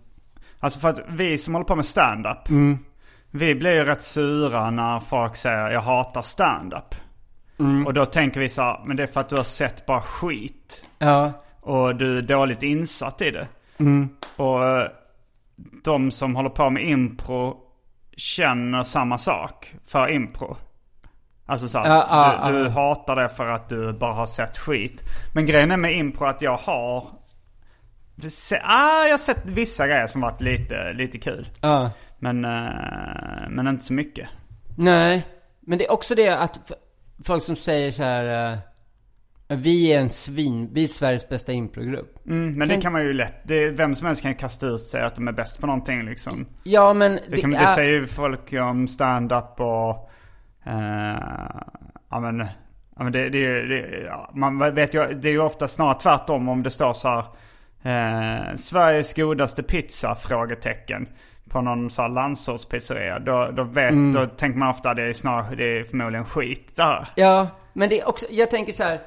alltså 0.59 0.79
för 0.79 0.89
att 0.89 0.99
vi 1.09 1.37
som 1.37 1.53
håller 1.53 1.65
på 1.65 1.75
med 1.75 1.85
stand-up, 1.85 2.49
Mm. 2.49 2.77
Vi 3.35 3.55
blir 3.55 3.71
ju 3.73 3.85
rätt 3.85 4.03
sura 4.03 4.69
när 4.69 4.99
folk 4.99 5.35
säger 5.35 5.71
jag 5.71 5.81
hatar 5.81 6.21
stand-up. 6.21 6.95
Och 7.85 7.93
då 7.93 8.05
tänker 8.05 8.39
vi 8.39 8.49
så 8.49 8.61
här, 8.61 8.79
men 8.85 8.97
det 8.97 9.03
är 9.03 9.07
för 9.07 9.19
att 9.19 9.29
du 9.29 9.35
har 9.35 9.43
sett 9.43 9.85
bara 9.85 10.01
skit. 10.01 10.85
Ja. 10.97 11.31
Och 11.61 11.95
du 11.95 12.17
är 12.17 12.21
dåligt 12.21 12.63
insatt 12.63 13.21
i 13.21 13.31
det. 13.31 13.47
Och 14.35 14.67
eh, 14.67 14.87
de 15.83 16.11
som 16.11 16.35
håller 16.35 16.49
på 16.49 16.69
med 16.69 16.89
impro 16.89 17.57
känner 18.17 18.83
samma 18.83 19.17
sak 19.17 19.75
för 19.85 20.11
impro. 20.11 20.57
Alltså 21.45 21.67
så 21.67 21.77
här, 21.79 21.87
Ja, 21.89 22.07
ja, 22.43 22.51
du, 22.51 22.63
du 22.63 22.69
hatar 22.69 23.15
det 23.15 23.29
för 23.29 23.47
att 23.47 23.69
du 23.69 23.93
bara 23.93 24.13
har 24.13 24.25
sett 24.25 24.57
skit. 24.57 25.03
Men 25.33 25.45
grejen 25.45 25.71
är 25.71 25.77
med 25.77 25.93
impro 25.97 26.25
att 26.25 26.41
jag 26.41 26.57
har... 26.57 27.03
Ah, 28.63 29.03
jag 29.03 29.11
har 29.13 29.17
sett 29.17 29.45
vissa 29.45 29.87
grejer 29.87 30.07
som 30.07 30.21
varit 30.21 30.41
lite, 30.41 30.93
lite 30.93 31.19
kul. 31.19 31.47
Men, 32.19 32.45
eh, 32.45 33.49
men 33.49 33.67
inte 33.67 33.83
så 33.85 33.93
mycket. 33.93 34.29
Nej, 34.77 35.25
men 35.59 35.77
det 35.77 35.85
är 35.85 35.91
också 35.91 36.15
det 36.15 36.29
att 36.29 36.71
folk 37.25 37.43
som 37.43 37.55
säger 37.55 37.91
så 37.91 38.03
här. 38.03 38.51
eh, 38.53 38.57
vi 39.57 39.93
är 39.93 39.99
en 39.99 40.09
svin, 40.09 40.69
vi 40.73 40.83
är 40.83 40.87
Sveriges 40.87 41.29
bästa 41.29 41.51
improgrupp. 41.51 42.25
Mm, 42.27 42.53
men 42.57 42.67
det 42.67 42.73
Kan- 42.73 42.81
kan 42.81 42.91
man 42.91 43.01
ju 43.03 43.13
lätt, 43.13 43.35
det, 43.43 43.69
vem 43.69 43.95
som 43.95 44.07
helst 44.07 44.21
kan 44.21 44.35
kasta 44.35 44.67
ut 44.67 44.79
sig 44.81 45.01
att 45.03 45.15
de 45.15 45.27
är 45.27 45.31
bäst 45.31 45.59
på 45.61 45.67
någonting 45.67 46.05
liksom. 46.05 46.45
Ja, 46.63 46.93
men 46.93 47.19
Det, 47.29 47.41
kan, 47.41 47.49
det 47.51 47.57
är- 47.57 47.65
säger 47.67 47.91
ju 47.91 48.07
folk 48.07 48.53
om 48.53 48.87
stand-up 48.87 49.59
och... 49.59 50.09
Eh, 50.65 51.61
ja 52.09 52.19
men... 52.19 52.47
Ja, 52.95 53.03
men 53.03 53.11
det, 53.13 53.29
det, 53.29 53.65
det, 53.65 54.11
man 54.33 54.75
vet 54.75 54.93
ju, 54.93 55.13
det 55.13 55.27
är 55.27 55.31
ju 55.31 55.41
ofta 55.41 55.67
snarare 55.67 55.99
tvärtom 55.99 56.49
om 56.49 56.63
det 56.63 56.69
står 56.69 56.93
så 56.93 57.07
här... 57.07 57.23
Eh, 57.83 58.55
Sveriges 58.55 59.13
godaste 59.13 59.63
pizza? 59.63 60.15
Frågetecken. 60.15 61.07
På 61.49 61.61
någon 61.61 61.89
så 61.89 62.01
här 62.01 62.09
landsortspizzeria. 62.09 63.19
Då, 63.19 63.51
då, 63.51 63.63
vet, 63.63 63.91
Mm. 63.91 64.13
då 64.13 64.25
tänker 64.25 64.59
man 64.59 64.69
ofta 64.69 64.89
att 64.89 64.95
det 64.95 65.03
är 65.03 65.13
snarare, 65.13 65.55
det 65.55 65.79
är 65.79 65.83
förmodligen 65.83 66.25
skit 66.25 66.75
där. 66.75 67.07
Ja, 67.15 67.47
men 67.73 67.89
det 67.89 67.99
är 67.99 68.07
också, 68.07 68.25
jag 68.29 68.51
tänker 68.51 68.73
så 68.73 68.83
här. 68.83 69.01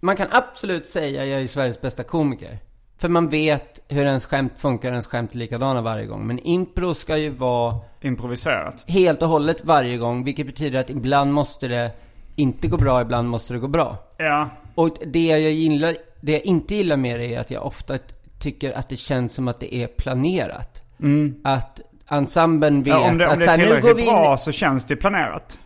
Man 0.00 0.16
kan 0.16 0.28
absolut 0.30 0.86
säga 0.88 1.24
jag 1.24 1.42
är 1.42 1.46
Sveriges 1.46 1.80
bästa 1.80 2.02
komiker. 2.02 2.58
För 3.00 3.08
man 3.08 3.28
vet 3.28 3.80
hur 3.88 4.04
ens 4.04 4.26
skämt 4.26 4.52
funkar, 4.58 4.90
ens 4.90 5.06
skämt 5.06 5.34
är 5.34 5.38
likadana 5.38 5.80
varje 5.82 6.06
gång. 6.06 6.26
Men 6.26 6.38
impro 6.38 6.94
ska 6.94 7.16
ju 7.16 7.30
vara 7.30 7.76
Improviserat. 8.00 8.84
helt 8.86 9.22
och 9.22 9.28
hållet 9.28 9.64
varje 9.64 9.96
gång. 9.96 10.24
Vilket 10.24 10.46
betyder 10.46 10.80
att 10.80 10.90
ibland 10.90 11.32
måste 11.32 11.68
det 11.68 11.90
inte 12.36 12.68
gå 12.68 12.76
bra, 12.76 13.00
ibland 13.00 13.28
måste 13.28 13.52
det 13.52 13.58
gå 13.58 13.68
bra. 13.68 13.96
Ja. 14.16 14.48
Och 14.74 14.90
det 15.06 15.26
jag 15.26 15.40
gillar, 15.40 15.96
det 16.20 16.32
jag 16.32 16.40
inte 16.40 16.74
gillar 16.74 16.96
med 16.96 17.20
det 17.20 17.34
är 17.34 17.40
att 17.40 17.50
jag 17.50 17.66
ofta 17.66 17.98
tycker 18.38 18.72
att 18.72 18.88
det 18.88 18.96
känns 18.96 19.34
som 19.34 19.48
att 19.48 19.60
det 19.60 19.74
är 19.74 19.86
planerat. 19.86 20.82
Att 21.44 21.80
ensemblen 22.10 22.82
vet 22.82 22.94
Mm. 22.94 23.02
ja 23.04 23.10
om 23.10 23.18
det, 23.18 23.26
om 23.26 23.32
att 23.32 23.38
det 23.38 23.44
så 23.44 23.50
är 23.50 23.58
här, 23.58 23.64
tillräckligt 23.64 23.98
in... 23.98 24.06
bra 24.06 24.36
så 24.36 24.52
känns 24.52 24.84
det 24.84 24.96
planerat. 24.96 25.58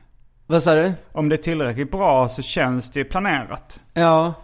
Vad 0.47 0.63
sa 0.63 0.75
du? 0.75 0.93
Om 1.13 1.29
det 1.29 1.35
är 1.35 1.43
tillräckligt 1.43 1.91
bra 1.91 2.29
så 2.29 2.43
känns 2.43 2.91
det 2.91 3.05
planerat. 3.05 3.81
Ja. 3.95 4.35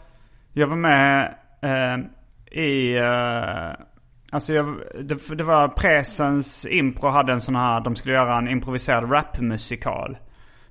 Jag 0.53 0.67
var 0.67 0.77
med 0.77 1.35
eh, 1.63 2.05
i... 2.51 2.97
Eh, 2.97 3.85
alltså 4.31 4.53
jag, 4.53 4.77
det, 5.01 5.37
det 5.37 5.45
var 5.45 5.69
Presens 5.69 6.67
Impro 6.67 7.09
hade 7.09 7.33
en 7.33 7.41
sån 7.41 7.57
här... 7.57 7.81
De 7.81 7.97
skulle 7.97 8.15
göra 8.15 8.39
en 8.39 8.49
improviserad 8.49 9.13
rapmusikal. 9.13 10.19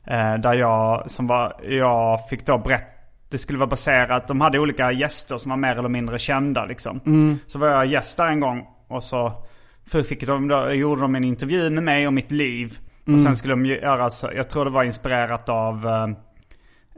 Eh, 0.06 0.36
där 0.36 0.54
jag, 0.54 1.12
som 1.12 1.28
var, 1.28 1.54
jag 1.64 2.30
fick 2.30 2.46
då 2.46 2.58
berätta... 2.58 2.86
Det 3.30 3.38
skulle 3.38 3.60
vara 3.60 3.70
baserat... 3.70 4.28
De 4.28 4.42
hade 4.42 4.60
olika 4.60 4.92
gäster 4.92 5.38
som 5.38 5.50
var 5.50 5.58
mer 5.58 5.76
eller 5.78 5.90
mindre 5.90 6.20
kända 6.20 6.66
liksom. 6.66 7.00
Så 7.48 7.60
var 7.60 7.68
jag 7.68 7.86
gäst 7.86 8.18
där 8.18 8.28
en 8.28 8.40
gång 8.40 8.68
och 8.88 9.04
så 9.04 9.46
fick 9.88 10.28
de 10.28 10.48
då, 10.48 10.72
gjorde 10.72 11.02
de 11.02 11.16
en 11.16 11.24
intervju 11.24 11.70
med 11.70 11.84
mig 11.84 12.08
och 12.08 12.14
mitt 12.14 12.32
liv. 12.32 12.78
Och 13.14 13.22
sen 13.22 13.36
skulle 13.36 13.54
de 13.54 13.66
göra 13.66 14.10
så, 14.10 14.30
jag 14.36 14.50
tror 14.50 14.66
det 14.66 14.72
var 14.72 14.84
inspirerat 14.84 15.50
av 15.50 15.88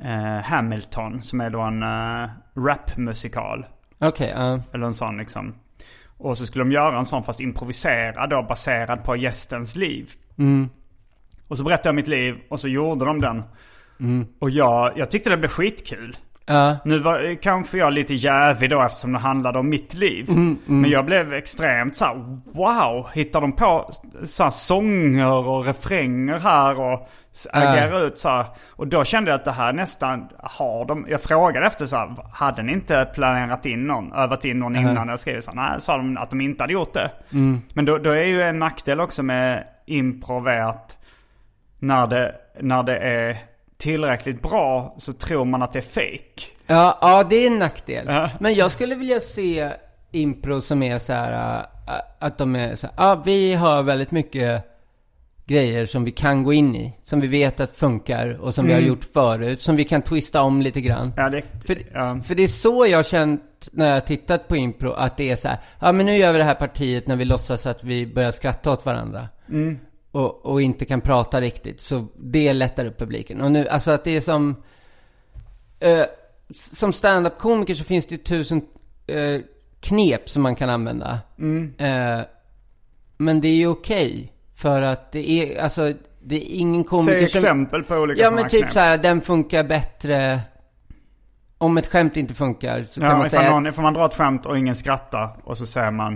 eh, 0.04 0.42
Hamilton 0.44 1.24
som 1.24 1.42
är 1.42 1.50
då 1.50 1.62
en 1.62 1.84
uh, 1.84 2.30
rapmusikal. 2.56 3.66
Okej, 4.02 4.34
ja. 4.36 4.60
Eller 4.74 4.86
en 4.86 4.94
sån 4.94 5.18
liksom. 5.18 5.56
Och 6.18 6.38
så 6.38 6.46
skulle 6.46 6.64
de 6.64 6.72
göra 6.72 6.98
en 6.98 7.06
sån 7.06 7.24
fast 7.24 7.40
improviserad 7.40 8.30
då 8.30 8.44
baserad 8.44 9.04
på 9.04 9.16
gästens 9.16 9.76
liv. 9.76 10.10
Och 11.48 11.58
så 11.58 11.64
berättade 11.64 11.90
jag 11.90 11.96
mitt 11.96 12.08
liv 12.08 12.36
och 12.50 12.60
så 12.60 12.68
gjorde 12.68 13.06
de 13.06 13.22
den. 13.22 13.44
Och 14.40 14.50
jag, 14.50 14.98
jag 14.98 15.12
tyckte 15.12 15.30
det 15.30 15.38
blev 15.38 15.50
skitkul. 15.50 16.18
Ja. 16.46 16.78
Nu 16.86 17.00
var 17.00 17.42
kanske 17.42 17.78
jag 17.78 17.94
lite 17.94 18.14
jävig 18.14 18.70
då 18.70 18.82
eftersom 18.82 19.12
det 19.12 19.20
handlade 19.20 19.60
om 19.60 19.70
mitt 19.70 19.94
liv. 19.94 20.26
Men 20.66 20.92
jag 20.92 21.06
blev 21.06 21.34
extremt 21.34 21.96
så 21.96 22.06
här: 22.06 22.16
wow, 22.54 23.10
hittar 23.14 23.42
de 23.42 23.52
på 23.52 23.92
så 24.24 24.44
här 24.44 24.50
sånger 24.50 25.48
och 25.48 25.66
refränger 25.66 26.40
här 26.40 26.80
och 26.80 27.10
agerar 27.54 28.08
ut 28.08 28.20
så 28.20 28.30
här. 28.30 28.46
Och 28.70 28.88
då 28.88 29.04
kände 29.04 29.32
jag 29.32 29.38
att 29.38 29.46
det 29.46 29.52
här 29.52 29.74
nästan 29.74 30.28
har 30.40 30.86
de, 30.86 31.06
jag 31.10 31.22
frågade 31.22 31.68
efter 31.68 31.86
så 31.86 31.96
här, 31.96 32.16
hade 32.34 32.64
ni 32.64 32.74
inte 32.74 33.10
planerat 33.14 33.66
in 33.66 33.88
någon, 33.88 34.14
övat 34.14 34.46
in 34.46 34.60
någon 34.60 34.76
innan 34.76 35.08
jag 35.08 35.20
skrev 35.20 35.42
så 35.42 35.52
här, 35.52 35.70
Nej, 35.70 35.82
sa 35.82 35.98
de 35.98 36.18
att 36.18 36.30
de 36.30 36.42
inte 36.42 36.64
hade 36.64 36.74
gjort 36.74 36.94
det. 36.94 37.12
Men 37.74 37.86
då, 37.86 37.98
då 37.98 38.10
är 38.12 38.26
ju 38.26 38.42
en 38.42 38.60
nackdel 38.60 39.00
också 39.02 39.24
med 39.24 39.64
improv 39.86 40.48
att 40.48 40.98
när 41.80 42.08
det, 42.08 42.36
när 42.60 42.84
det 42.84 42.98
är 42.98 43.38
tillräckligt 43.82 44.42
bra 44.42 44.96
så 44.98 45.14
tror 45.14 45.46
man 45.46 45.62
att 45.62 45.74
det 45.74 45.80
är 45.80 45.82
fake. 45.82 46.52
Ja, 46.68 46.98
ja, 47.02 47.24
det 47.30 47.36
är 47.36 47.48
en 47.48 47.60
nackdel. 47.60 48.06
Ja. 48.08 48.30
Men 48.40 48.54
jag 48.54 48.72
skulle 48.72 48.96
vilja 48.96 49.20
se 49.20 49.72
impro 50.12 50.62
som 50.62 50.84
är 50.84 51.00
så 51.00 51.14
här, 51.14 51.60
äh, 51.88 51.94
att 52.20 52.38
de 52.38 52.56
är 52.56 52.76
så 52.76 52.88
här, 52.88 52.94
ja, 52.98 53.22
vi 53.26 53.54
har 53.54 53.84
väldigt 53.84 54.12
mycket 54.12 54.66
grejer 55.46 55.86
som 55.86 56.04
vi 56.04 56.12
kan 56.12 56.44
gå 56.44 56.54
in 56.54 56.76
i, 56.76 56.94
som 57.04 57.22
vi 57.22 57.28
vet 57.28 57.60
att 57.60 57.76
funkar 57.76 58.42
och 58.42 58.54
som 58.56 58.68
vi 58.68 58.74
har 58.74 58.80
gjort 58.80 59.04
förut, 59.14 59.62
som 59.62 59.76
vi 59.76 59.84
kan 59.84 60.02
twista 60.02 60.42
om 60.42 60.62
lite 60.62 60.82
grann. 60.82 61.14
Ja, 61.18 61.30
det, 61.30 61.44
För, 61.66 61.78
ja. 61.94 62.20
för 62.24 62.36
det 62.36 62.44
är 62.44 62.48
så 62.48 62.86
jag 62.88 62.98
har 62.98 63.04
känt 63.04 63.70
när 63.72 63.88
jag 63.88 63.94
har 63.94 64.02
tittat 64.02 64.48
på 64.48 64.56
impro, 64.56 64.92
att 64.92 65.18
det 65.18 65.30
är 65.30 65.36
så 65.36 65.48
här, 65.48 65.58
ja 65.80 65.92
men 65.92 66.06
nu 66.06 66.18
gör 66.18 66.32
vi 66.32 66.38
det 66.38 66.44
här 66.44 66.56
partiet 66.56 67.08
när 67.08 67.16
vi 67.16 67.26
låtsas 67.26 67.66
att 67.66 67.84
vi 67.84 68.08
börjar 68.08 68.32
skratta 68.32 68.72
åt 68.72 68.86
varandra. 68.86 69.28
Och, 70.12 70.46
och 70.46 70.62
inte 70.62 70.86
kan 70.86 71.02
prata 71.02 71.42
riktigt, 71.42 71.82
så 71.82 72.08
det 72.18 72.54
lättar 72.54 72.86
upp 72.86 73.00
publiken. 73.00 73.42
Och 73.42 73.52
nu, 73.52 73.68
alltså 73.68 73.92
att 73.92 74.04
det 74.04 74.16
är 74.16 74.22
som, 74.22 74.56
eh, 75.80 76.04
som 76.54 76.94
stand-up-komiker 76.94 77.74
så 77.74 77.84
finns 77.84 78.08
det 78.08 78.16
ju 78.16 78.22
tusen 78.22 78.62
eh, 79.08 79.42
knep 79.80 80.30
som 80.30 80.44
man 80.44 80.56
kan 80.56 80.70
använda. 80.70 81.20
Eh, 81.78 82.20
men 83.18 83.42
det 83.42 83.48
är 83.48 83.56
ju 83.56 83.68
okej, 83.68 84.34
för 84.56 84.82
att 84.82 85.12
det 85.12 85.30
är, 85.32 85.62
alltså, 85.64 85.94
det 86.24 86.36
är 86.36 86.60
ingen 86.60 86.84
komiker 86.84 87.14
Säg 87.20 87.28
som... 87.30 87.38
exempel 87.40 87.84
på 87.84 87.96
olika 87.96 88.22
Ja 88.22 88.32
men 88.32 88.50
typ 88.50 88.62
knep. 88.62 88.74
så 88.74 88.80
här, 88.80 88.98
den 88.98 89.22
funkar 89.22 89.64
bättre 89.64 90.40
Om 91.58 91.78
ett 91.78 91.88
skämt 91.88 92.18
inte 92.18 92.34
funkar 92.34 92.84
så 92.84 93.02
kan 93.02 93.10
Ja, 93.10 93.18
man 93.18 93.28
ifall, 93.28 93.40
säga 93.40 93.52
någon, 93.52 93.68
ifall 93.68 93.84
man 93.84 93.94
drar 93.94 94.06
ett 94.06 94.14
skämt 94.16 94.46
och 94.46 94.58
ingen 94.58 94.76
skrattar 94.76 95.30
och 95.44 95.58
så 95.58 95.66
säger 95.66 95.92
man... 95.92 96.14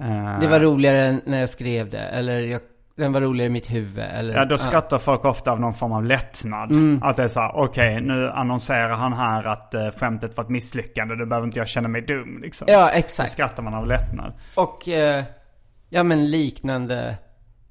eh, 0.00 0.40
Det 0.40 0.46
var 0.46 0.60
roligare 0.60 1.06
än 1.06 1.20
när 1.24 1.40
jag 1.40 1.48
skrev 1.48 1.90
det, 1.90 1.98
eller 2.02 2.40
jag, 2.40 2.60
den 3.00 3.12
var 3.12 3.20
roligare 3.20 3.46
i 3.46 3.52
mitt 3.52 3.70
huvud, 3.72 4.04
eller 4.04 4.34
Ja, 4.34 4.44
då 4.44 4.58
skrattar 4.58 4.98
folk 4.98 5.24
ofta 5.24 5.52
av 5.52 5.60
någon 5.60 5.74
form 5.74 5.92
av 5.92 6.04
lättnad. 6.04 6.70
Mm. 6.70 7.02
Att 7.02 7.16
det 7.16 7.22
är 7.22 7.28
så 7.28 7.40
här, 7.40 7.52
okej 7.56 8.00
nu 8.00 8.30
annonserar 8.30 8.96
han 8.96 9.12
här 9.12 9.44
att 9.44 9.74
uh, 9.74 9.90
skämtet 9.90 10.36
var 10.36 10.44
ett 10.44 10.50
misslyckande. 10.50 11.14
Då 11.14 11.26
behöver 11.26 11.46
inte 11.46 11.58
jag 11.58 11.68
känna 11.68 11.88
mig 11.88 12.02
dum 12.02 12.38
liksom. 12.42 12.66
Ja, 12.70 12.80
Då 12.82 12.88
exakt. 12.88 13.30
skrattar 13.30 13.62
man 13.62 13.74
av 13.74 13.86
lättnad. 13.86 14.32
Och, 14.54 14.88
eh, 14.88 15.24
ja 15.88 16.02
men 16.02 16.30
liknande 16.30 17.16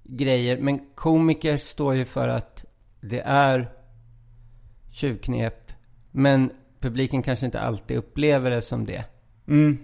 grejer. 0.03 0.57
Men 0.61 0.79
komiker 0.95 1.57
står 1.57 1.95
ju 1.95 2.05
för 2.05 2.27
att 2.27 2.65
det 3.01 3.21
är 3.21 3.69
tjuvknep. 4.91 5.71
Men 6.11 6.51
publiken 6.79 7.23
kanske 7.23 7.45
inte 7.45 7.59
alltid 7.59 7.97
upplever 7.97 8.51
det 8.51 8.61
som 8.61 8.85
det. 8.85 9.03
Jo, 9.45 9.75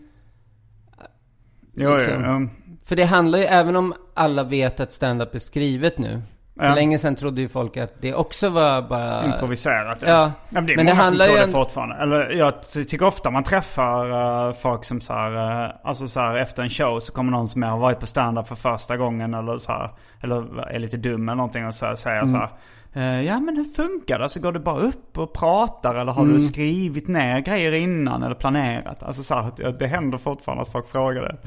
jo, 1.73 1.93
Liksom. 1.93 2.23
jo. 2.25 2.49
För 2.85 2.95
det 2.95 3.03
handlar 3.05 3.39
ju, 3.39 3.45
även 3.45 3.75
om 3.75 3.93
alla 4.15 4.43
vet 4.43 4.79
att 4.79 4.91
stand-up 4.91 5.35
är 5.35 5.39
skrivet 5.39 5.97
nu. 5.97 6.21
För 6.59 6.65
Ja. 6.65 6.75
länge 6.75 6.97
sedan 6.99 7.15
trodde 7.15 7.41
ju 7.41 7.49
folk 7.49 7.77
att 7.77 8.01
det 8.01 8.13
också 8.13 8.49
var 8.49 8.81
bara... 8.81 9.25
Improviserat. 9.25 9.99
Ja. 10.07 10.31
men 10.49 10.65
det 10.65 10.73
är 10.73 10.77
Men 10.77 10.85
det 10.85 10.91
många 10.93 11.03
handlar 11.03 11.25
som 11.25 11.33
tror 11.33 11.37
det 11.39 11.43
en- 11.47 11.51
fortfarande. 11.51 11.95
Eller 11.95 12.29
jag 12.31 12.53
ty- 12.73 12.83
tycker 12.85 13.05
ofta 13.05 13.31
man 13.31 13.43
träffar 13.43 14.47
eh, 14.47 14.53
folk 14.53 14.83
som 14.85 15.01
så 15.01 15.13
här, 15.13 15.63
eh, 15.65 15.71
alltså 15.83 16.07
så 16.07 16.19
här 16.19 16.35
efter 16.35 16.63
en 16.63 16.69
show 16.69 16.99
så 16.99 17.11
kommer 17.13 17.31
någon 17.31 17.47
som 17.47 17.63
har 17.63 17.77
varit 17.77 17.99
på 17.99 18.05
stand-up 18.05 18.47
för 18.47 18.55
första 18.55 18.97
gången 18.97 19.33
eller 19.33 19.57
så 19.57 19.71
här, 19.71 19.89
eller 20.21 20.61
är 20.69 20.79
lite 20.79 20.97
dum 20.97 21.29
eller 21.29 21.35
någonting 21.35 21.67
och 21.67 21.75
så 21.75 21.85
här, 21.85 21.95
säger 21.95 22.25
så 22.25 22.35
här. 22.37 22.49
Mm. 22.93 23.09
eh, 23.19 23.21
ja 23.25 23.39
men 23.39 23.55
hur 23.57 23.65
funkar 23.65 24.17
det? 24.17 24.23
Alltså 24.23 24.39
går 24.39 24.51
du 24.51 24.59
bara 24.59 24.79
upp 24.79 25.17
och 25.17 25.33
pratar 25.33 25.95
eller 25.95 26.11
har 26.11 26.21
Mm. 26.23 26.33
du 26.33 26.39
skrivit 26.41 27.07
ner 27.07 27.39
grejer 27.39 27.71
innan 27.73 28.23
eller 28.23 28.35
planerat? 28.35 29.03
Alltså 29.03 29.23
så 29.23 29.35
här, 29.35 29.51
det- 29.57 29.79
det 29.79 29.87
händer 29.87 30.17
fortfarande 30.17 30.61
att 30.61 30.71
folk 30.71 30.87
frågar 30.87 31.21
det. 31.21 31.37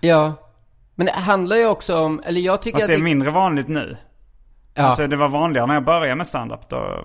Ja. 0.00 0.32
Men 0.94 1.06
det 1.06 1.12
handlar 1.12 1.56
ju 1.56 1.66
också 1.66 1.98
om, 1.98 2.22
eller 2.24 2.40
jag 2.40 2.62
tycker 2.62 2.78
Fast 2.78 2.90
att 2.90 2.96
det 2.96 3.00
är 3.00 3.04
mindre 3.04 3.30
vanligt 3.30 3.68
nu. 3.68 3.96
ja. 4.74 4.82
Alltså 4.82 5.06
det 5.06 5.16
var 5.16 5.28
vanligare 5.28 5.66
när 5.66 5.74
jag 5.74 5.84
började 5.84 6.14
med 6.14 6.26
stand-up. 6.26 6.68
Då, 6.68 7.04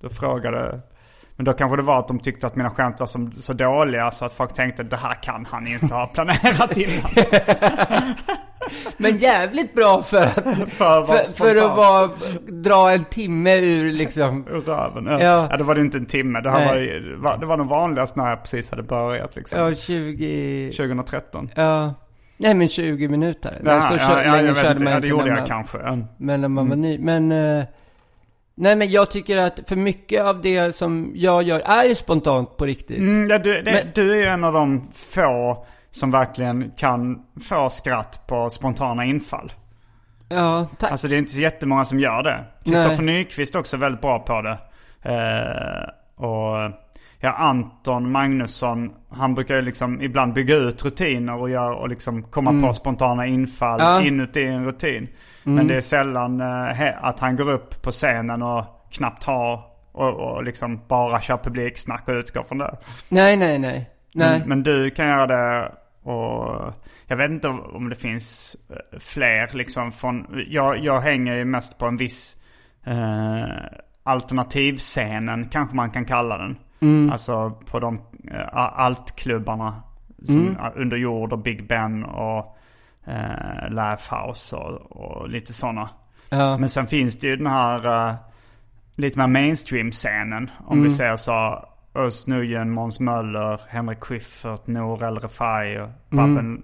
då 0.00 0.08
frågade... 0.08 0.80
Men 1.36 1.44
då 1.44 1.52
kanske 1.52 1.76
det 1.76 1.82
var 1.82 1.98
att 1.98 2.08
de 2.08 2.18
tyckte 2.18 2.46
att 2.46 2.56
mina 2.56 2.70
skämt 2.70 3.00
var 3.00 3.06
så, 3.06 3.30
så 3.40 3.52
dåliga 3.52 4.10
så 4.10 4.24
att 4.24 4.32
folk 4.32 4.54
tänkte 4.54 4.82
det 4.82 4.96
här 4.96 5.14
kan 5.22 5.46
han 5.50 5.66
inte 5.66 5.94
ha 5.94 6.06
planerat 6.06 6.76
innan. 6.76 7.10
Men 8.96 9.18
jävligt 9.18 9.74
bra 9.74 10.02
för 10.02 10.22
att, 10.22 10.34
För 10.72 11.02
att 11.02 11.08
vara 11.08 11.24
för, 11.24 11.34
för 11.36 11.56
att 11.56 11.76
vara, 11.76 12.10
dra 12.48 12.92
en 12.92 13.04
timme 13.04 13.56
ur 13.56 13.92
liksom. 13.92 14.46
Ur 14.48 14.60
röven. 14.60 15.06
Ja. 15.06 15.20
Ja. 15.20 15.48
ja, 15.50 15.56
det 15.56 15.64
var 15.64 15.74
det 15.74 15.80
inte 15.80 15.98
en 15.98 16.06
timme. 16.06 16.40
Det, 16.40 16.50
här 16.50 16.74
Nej. 16.74 17.16
var, 17.16 17.38
det 17.38 17.46
var 17.46 17.56
nog 17.56 17.68
vanligast 17.68 18.16
när 18.16 18.28
jag 18.28 18.42
precis 18.42 18.70
hade 18.70 18.82
börjat 18.82 19.36
liksom. 19.36 19.60
Ja, 19.60 19.74
20... 19.74 20.70
2013. 20.76 21.50
Ja. 21.54 21.94
Nej 22.36 22.54
men 22.54 22.68
20 22.68 23.08
minuter. 23.08 23.60
Ja, 23.64 23.88
så 23.88 23.94
ja, 23.96 24.22
ja, 24.24 24.32
länge 24.32 24.46
jag 24.46 24.54
vet 24.54 24.62
körde 24.62 24.72
inte. 24.72 24.84
man 24.84 24.92
Ja, 24.92 25.00
det 25.00 25.06
gjorde 25.08 25.22
när 25.24 25.30
jag 25.30 25.38
man- 25.38 25.46
kanske. 25.46 25.78
Men 26.16 26.40
när 26.40 26.48
man 26.48 26.68
var 26.68 26.76
ny. 26.76 26.98
Men, 26.98 27.32
eh, 27.32 27.64
nej 28.54 28.76
men 28.76 28.90
jag 28.90 29.10
tycker 29.10 29.36
att 29.36 29.60
för 29.66 29.76
mycket 29.76 30.22
av 30.22 30.42
det 30.42 30.76
som 30.76 31.12
jag 31.14 31.42
gör 31.42 31.60
är 31.60 31.84
ju 31.84 31.94
spontant 31.94 32.56
på 32.56 32.66
riktigt. 32.66 32.98
Mm, 32.98 33.30
ja, 33.30 33.38
du, 33.38 33.62
det, 33.62 33.72
Men- 33.72 33.92
du 33.94 34.12
är 34.12 34.16
ju 34.16 34.24
en 34.24 34.44
av 34.44 34.52
de 34.52 34.88
få 34.92 35.66
som 35.90 36.10
verkligen 36.10 36.70
kan 36.76 37.22
få 37.48 37.70
skratt 37.70 38.24
på 38.26 38.50
spontana 38.50 39.04
infall. 39.04 39.52
Ja, 40.28 40.66
tack. 40.78 40.90
Alltså 40.92 41.08
det 41.08 41.16
är 41.16 41.18
inte 41.18 41.32
så 41.32 41.40
jättemånga 41.40 41.84
som 41.84 42.00
gör 42.00 42.22
det. 42.22 42.44
Kristoffer. 42.64 43.02
Nyqvist 43.02 43.54
är 43.54 43.58
också 43.58 43.76
väldigt 43.76 44.00
bra 44.00 44.18
på 44.18 44.42
det. 44.42 44.58
Eh, 45.02 46.24
och 46.24 46.56
ja, 47.26 47.32
Anton 47.32 48.10
Magnusson, 48.12 48.90
han 49.10 49.34
brukar 49.34 49.54
ju 49.54 49.62
liksom 49.62 50.02
ibland 50.02 50.32
bygga 50.32 50.54
ut 50.56 50.84
rutiner 50.84 51.34
och, 51.34 51.50
gör, 51.50 51.72
och 51.72 51.88
liksom 51.88 52.22
komma 52.22 52.66
på 52.66 52.72
spontana 52.72 53.26
infall 53.26 53.80
Ja. 53.80 54.02
inuti 54.02 54.44
en 54.44 54.64
rutin. 54.64 55.08
Men 55.42 55.66
det 55.66 55.76
är 55.76 55.80
sällan 55.80 56.40
eh, 56.40 57.04
att 57.04 57.20
han 57.20 57.36
går 57.36 57.50
upp 57.52 57.82
på 57.82 57.90
scenen 57.90 58.42
och 58.42 58.64
knappt 58.90 59.24
har 59.24 59.60
och, 59.92 60.14
och 60.14 60.44
liksom 60.44 60.80
bara 60.88 61.20
kör 61.20 61.36
publiksnack 61.36 62.08
och 62.08 62.14
utgår 62.14 62.42
från 62.42 62.58
det. 62.58 62.76
nej, 63.08 63.36
nej, 63.36 63.58
nej. 63.58 63.90
Nej. 64.14 64.38
Men, 64.38 64.48
men 64.48 64.62
du 64.62 64.90
kan 64.90 65.06
göra 65.08 65.26
det 65.26 65.72
och 66.02 66.72
jag 67.06 67.16
vet 67.16 67.30
inte 67.30 67.48
om 67.48 67.88
det 67.88 67.94
finns 67.96 68.56
eh, 68.70 68.98
fler 68.98 69.50
liksom 69.56 69.92
från, 69.92 70.26
jag, 70.48 70.78
jag 70.84 71.00
hänger 71.00 71.36
ju 71.36 71.44
mest 71.44 71.78
på 71.78 71.86
en 71.86 71.96
viss 71.96 72.36
eh, 72.84 73.44
alternativscenen 74.02 75.48
kanske 75.48 75.76
man 75.76 75.90
kan 75.90 76.04
kalla 76.04 76.38
den. 76.38 76.56
Alltså 77.12 77.50
på 77.70 77.80
de 77.80 78.00
eh, 78.30 78.56
altklubbarna 78.56 79.82
eh, 80.28 80.72
Under 80.74 80.96
jord 80.96 81.32
och 81.32 81.38
Big 81.38 81.66
Ben 81.68 82.04
och 82.04 82.56
eh, 83.06 83.70
Laugh 83.70 84.14
House 84.14 84.56
och, 84.56 84.92
och 84.96 85.28
lite 85.28 85.52
sådana. 85.52 85.88
ja. 86.28 86.58
Men 86.58 86.68
sen 86.68 86.86
finns 86.86 87.18
det 87.20 87.26
ju 87.26 87.36
den 87.36 87.46
här 87.46 88.08
uh, 88.08 88.14
lite 88.94 89.18
mer 89.18 89.26
mainstream-scenen. 89.26 90.50
Om 90.66 90.82
vi 90.82 90.90
säger 90.90 91.16
så. 91.16 91.64
Özz 91.94 92.26
Nujen, 92.26 92.70
Måns 92.70 93.00
Möller, 93.00 93.60
Henrik 93.68 94.04
Schyffert, 94.04 94.66
Nour 94.66 95.04
El 95.04 95.18
Refai 95.18 95.78
och 95.78 95.88
Babben. 96.10 96.62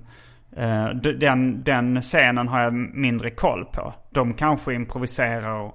Eh, 0.56 0.88
d- 0.88 1.12
den, 1.12 1.62
den 1.62 2.00
scenen 2.02 2.48
har 2.48 2.60
jag 2.60 2.72
mindre 2.74 3.30
koll 3.30 3.64
på. 3.64 3.94
De 4.10 4.34
kanske 4.34 4.74
improviserar 4.74 5.72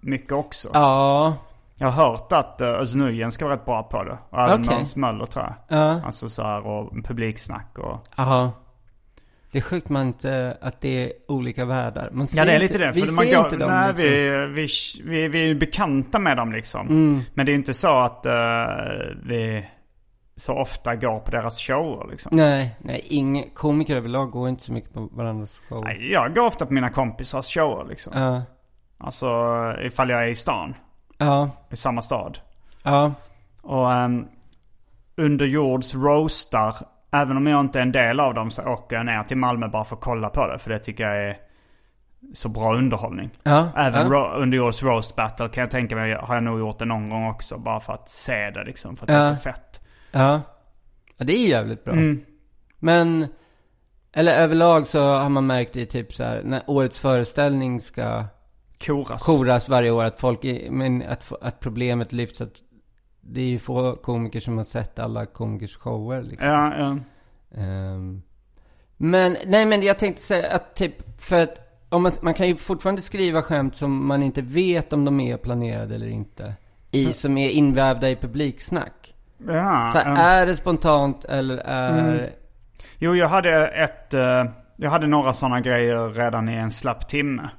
mycket 0.00 0.32
också. 0.32 0.68
ja. 0.72 1.36
Jag 1.78 1.88
har 1.88 2.08
hört 2.08 2.32
att 2.32 2.60
uh, 2.60 2.68
Özz 2.68 2.94
Nujen 2.94 3.32
ska 3.32 3.44
vara 3.44 3.56
rätt 3.56 3.64
bra 3.64 3.82
på 3.82 4.04
det. 4.04 4.18
Och 4.30 4.40
även 4.40 4.64
Okej. 4.64 4.76
Måns 4.76 4.96
Möller 4.96 5.26
tror 5.26 5.44
jag. 5.44 5.78
Ja. 5.78 6.00
Alltså 6.06 6.28
så 6.28 6.42
här 6.42 6.66
och 6.66 7.04
publiksnack 7.04 7.78
och... 7.78 8.06
Jaha. 8.16 8.52
Det 9.52 9.58
är 9.58 9.62
sjukt 9.62 9.88
man 9.88 10.06
inte, 10.06 10.56
att 10.60 10.80
det 10.80 11.04
är 11.04 11.12
olika 11.28 11.64
världar. 11.64 12.10
Man 12.12 12.28
ser 12.28 12.38
Ja 12.38 12.44
det 12.44 12.52
är 12.52 12.54
inte, 12.54 12.64
lite 12.64 12.78
det. 12.78 12.92
Vi 12.92 13.00
För 13.00 13.08
ser 13.08 13.14
man 13.14 13.26
går, 13.26 13.44
inte 13.44 13.56
dem 13.56 13.70
nej, 13.70 13.88
liksom. 13.88 14.04
vi, 14.04 14.46
vi, 14.46 14.68
vi, 15.04 15.28
vi 15.28 15.42
är 15.42 15.46
ju 15.46 15.54
bekanta 15.54 16.18
med 16.18 16.36
dem 16.36 16.52
liksom. 16.52 16.88
Mm. 16.88 17.20
Men 17.34 17.46
det 17.46 17.52
är 17.52 17.54
inte 17.54 17.74
så 17.74 17.98
att 17.98 18.26
eh, 18.26 18.32
vi 19.24 19.66
så 20.36 20.54
ofta 20.54 20.96
går 20.96 21.18
på 21.18 21.30
deras 21.30 21.60
shower 21.60 22.10
liksom. 22.10 22.36
Nej, 22.36 22.76
nej, 22.78 23.04
ingen, 23.04 23.50
komiker 23.50 23.96
överlag 23.96 24.30
går 24.30 24.48
inte 24.48 24.64
så 24.64 24.72
mycket 24.72 24.92
på 24.94 25.08
varandras 25.12 25.62
show. 25.68 25.84
Nej, 25.84 26.12
jag 26.12 26.34
går 26.34 26.46
ofta 26.46 26.66
på 26.66 26.72
mina 26.72 26.90
kompisars 26.90 27.54
shower 27.54 27.86
liksom. 27.88 28.12
Ja, 28.16 28.42
Alltså 28.98 29.26
ifall 29.82 30.10
jag 30.10 30.24
är 30.24 30.28
i 30.28 30.34
stan. 30.34 30.74
Ja, 31.18 31.50
I 31.70 31.76
samma 31.76 32.02
stad. 32.02 32.38
ja, 32.82 33.12
Och 33.62 33.86
um, 33.90 34.28
underjords 35.16 35.94
roastar. 35.94 36.74
Även 37.12 37.36
om 37.36 37.46
jag 37.46 37.60
inte 37.60 37.78
är 37.78 37.82
en 37.82 37.92
del 37.92 38.20
av 38.20 38.34
dem 38.34 38.50
så 38.50 38.62
åker 38.62 38.96
jag 38.96 39.06
ner 39.06 39.22
till 39.22 39.36
Malmö 39.36 39.68
bara 39.68 39.84
för 39.84 39.96
att 39.96 40.02
kolla 40.02 40.30
på 40.30 40.46
det. 40.46 40.58
För 40.58 40.70
det 40.70 40.78
tycker 40.78 41.04
jag 41.04 41.24
är 41.28 41.36
så 42.34 42.48
bra 42.48 42.74
underhållning. 42.74 43.30
ja. 43.42 43.68
Även 43.76 44.06
ja. 44.06 44.12
ro- 44.18 44.34
underjords 44.42 44.82
roast 44.82 45.16
battle 45.16 45.48
kan 45.48 45.60
jag 45.60 45.70
tänka 45.70 45.96
mig 45.96 46.14
har 46.14 46.34
jag 46.34 46.44
nog 46.44 46.58
gjort 46.58 46.78
det 46.78 46.84
någon 46.84 47.08
gång 47.08 47.28
också. 47.30 47.58
Bara 47.58 47.80
för 47.80 47.92
att 47.92 48.08
se 48.08 48.50
det 48.50 48.64
liksom. 48.64 48.96
För 48.96 49.04
att 49.04 49.08
det 49.08 49.14
är 49.14 49.28
Ja. 49.28 49.36
så 49.36 49.42
fett. 49.42 49.80
Ja. 50.10 50.40
ja, 51.16 51.24
det 51.24 51.32
är 51.32 51.48
jävligt 51.48 51.84
bra. 51.84 51.92
Mm. 51.92 52.20
Men, 52.78 53.26
eller 54.12 54.36
överlag 54.38 54.86
så 54.86 55.14
har 55.14 55.28
man 55.28 55.46
märkt 55.46 55.76
i 55.76 55.86
typ 55.86 56.12
så 56.12 56.24
här, 56.24 56.42
när 56.44 56.62
årets 56.66 56.98
föreställning 56.98 57.80
ska 57.80 58.24
Koras. 58.78 59.22
koras 59.22 59.68
varje 59.68 59.90
år, 59.90 60.04
att 60.04 60.20
folk, 60.20 60.44
men 60.70 61.02
att, 61.02 61.32
att 61.40 61.60
problemet 61.60 62.12
lyfts 62.12 62.40
att 62.40 62.52
det 63.20 63.40
är 63.40 63.44
ju 63.44 63.58
få 63.58 63.96
komiker 63.96 64.40
som 64.40 64.56
har 64.56 64.64
sett 64.64 64.98
alla 64.98 65.26
komikers 65.26 65.76
shower 65.76 66.22
liksom. 66.22 66.48
Ja, 66.48 66.74
ja. 66.78 66.98
Ehm, 67.60 68.22
men, 68.96 69.36
nej 69.46 69.66
men 69.66 69.82
jag 69.82 69.98
tänkte 69.98 70.22
säga 70.22 70.54
att 70.54 70.74
typ, 70.74 71.20
för 71.22 71.42
att 71.42 71.58
om 71.88 72.02
man, 72.02 72.12
man 72.22 72.34
kan 72.34 72.48
ju 72.48 72.56
fortfarande 72.56 73.02
skriva 73.02 73.42
skämt 73.42 73.76
som 73.76 74.06
man 74.06 74.22
inte 74.22 74.42
vet 74.42 74.92
om 74.92 75.04
de 75.04 75.20
är 75.20 75.36
planerade 75.36 75.94
eller 75.94 76.08
inte. 76.08 76.54
I, 76.90 77.12
som 77.12 77.38
är 77.38 77.50
invävda 77.50 78.10
i 78.10 78.16
publiksnack. 78.16 79.14
ja, 79.46 79.90
Så 79.92 79.98
ja. 79.98 80.16
är 80.16 80.46
det 80.46 80.56
spontant 80.56 81.24
eller 81.24 81.56
är... 81.58 82.30
Jo, 82.98 83.16
jag 83.16 83.28
hade 83.28 83.66
ett... 83.66 84.14
eh, 84.14 84.44
jag 84.76 84.90
hade 84.90 85.06
några 85.06 85.32
sådana 85.32 85.60
grejer 85.60 86.08
redan 86.08 86.48
i 86.48 86.54
en 86.54 86.70
slapp 86.70 87.08
timme. 87.08 87.50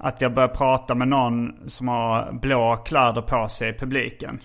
Att 0.00 0.20
jag 0.20 0.34
började 0.34 0.54
prata 0.54 0.94
med 0.94 1.08
någon 1.08 1.54
som 1.70 1.88
har 1.88 2.32
blå 2.32 2.76
kläder 2.76 3.22
på 3.22 3.48
sig 3.48 3.70
i 3.70 3.72
publiken. 3.72 4.40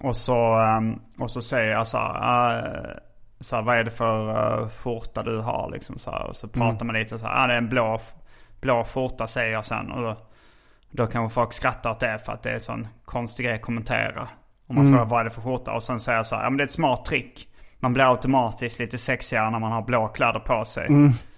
Och, 0.00 0.16
så, 0.16 0.58
ehm, 0.58 1.00
och 1.18 1.30
så 1.30 1.42
säger 1.42 1.72
jag 1.72 1.86
så 1.86 1.98
här, 1.98 2.58
eh, 2.58 2.98
så 3.40 3.56
här 3.56 3.62
vad 3.62 3.76
är 3.76 3.84
det 3.84 3.90
för 3.90 4.30
uh, 4.30 4.68
skjorta 4.68 5.22
du 5.22 5.38
har 5.38 5.70
liksom 5.72 5.98
så 5.98 6.10
här. 6.10 6.26
Och 6.26 6.36
så 6.36 6.48
pratar 6.48 6.86
man 6.86 6.96
lite 6.96 7.18
så 7.18 7.26
här, 7.26 7.44
ah, 7.44 7.46
det 7.46 7.52
är 7.52 7.58
en 7.58 7.68
blå, 7.68 8.00
blå 8.60 8.84
skjorta 8.84 9.26
säger 9.26 9.52
jag 9.52 9.64
sen. 9.64 9.90
Och 9.92 10.02
då, 10.02 10.16
då 10.90 11.06
kanske 11.06 11.34
folk 11.34 11.52
skrattar 11.52 11.90
åt 11.90 12.00
det 12.00 12.18
för 12.24 12.32
att 12.32 12.42
det 12.42 12.50
är 12.50 12.54
en 12.54 12.60
sån 12.60 12.88
konstig 13.04 13.46
grej 13.46 13.54
att 13.54 13.62
kommentera. 13.62 14.28
Om 14.66 14.76
man 14.76 14.90
frågar 14.90 15.04
vad 15.04 15.20
är 15.20 15.24
det 15.24 15.30
för 15.30 15.42
skjorta 15.42 15.72
och 15.72 15.82
sen 15.82 16.00
säger 16.00 16.18
jag 16.18 16.26
så 16.26 16.36
här, 16.36 16.42
ja 16.42 16.50
men 16.50 16.56
det 16.56 16.62
är 16.62 16.66
ett 16.66 16.72
smart 16.72 17.04
trick. 17.04 17.48
Man 17.86 17.92
blir 17.92 18.10
automatiskt 18.10 18.78
lite 18.78 18.98
sexigare 18.98 19.50
när 19.50 19.58
man 19.58 19.72
har 19.72 19.82
blå 19.82 20.08
kläder 20.08 20.40
på 20.40 20.64
sig. 20.64 20.88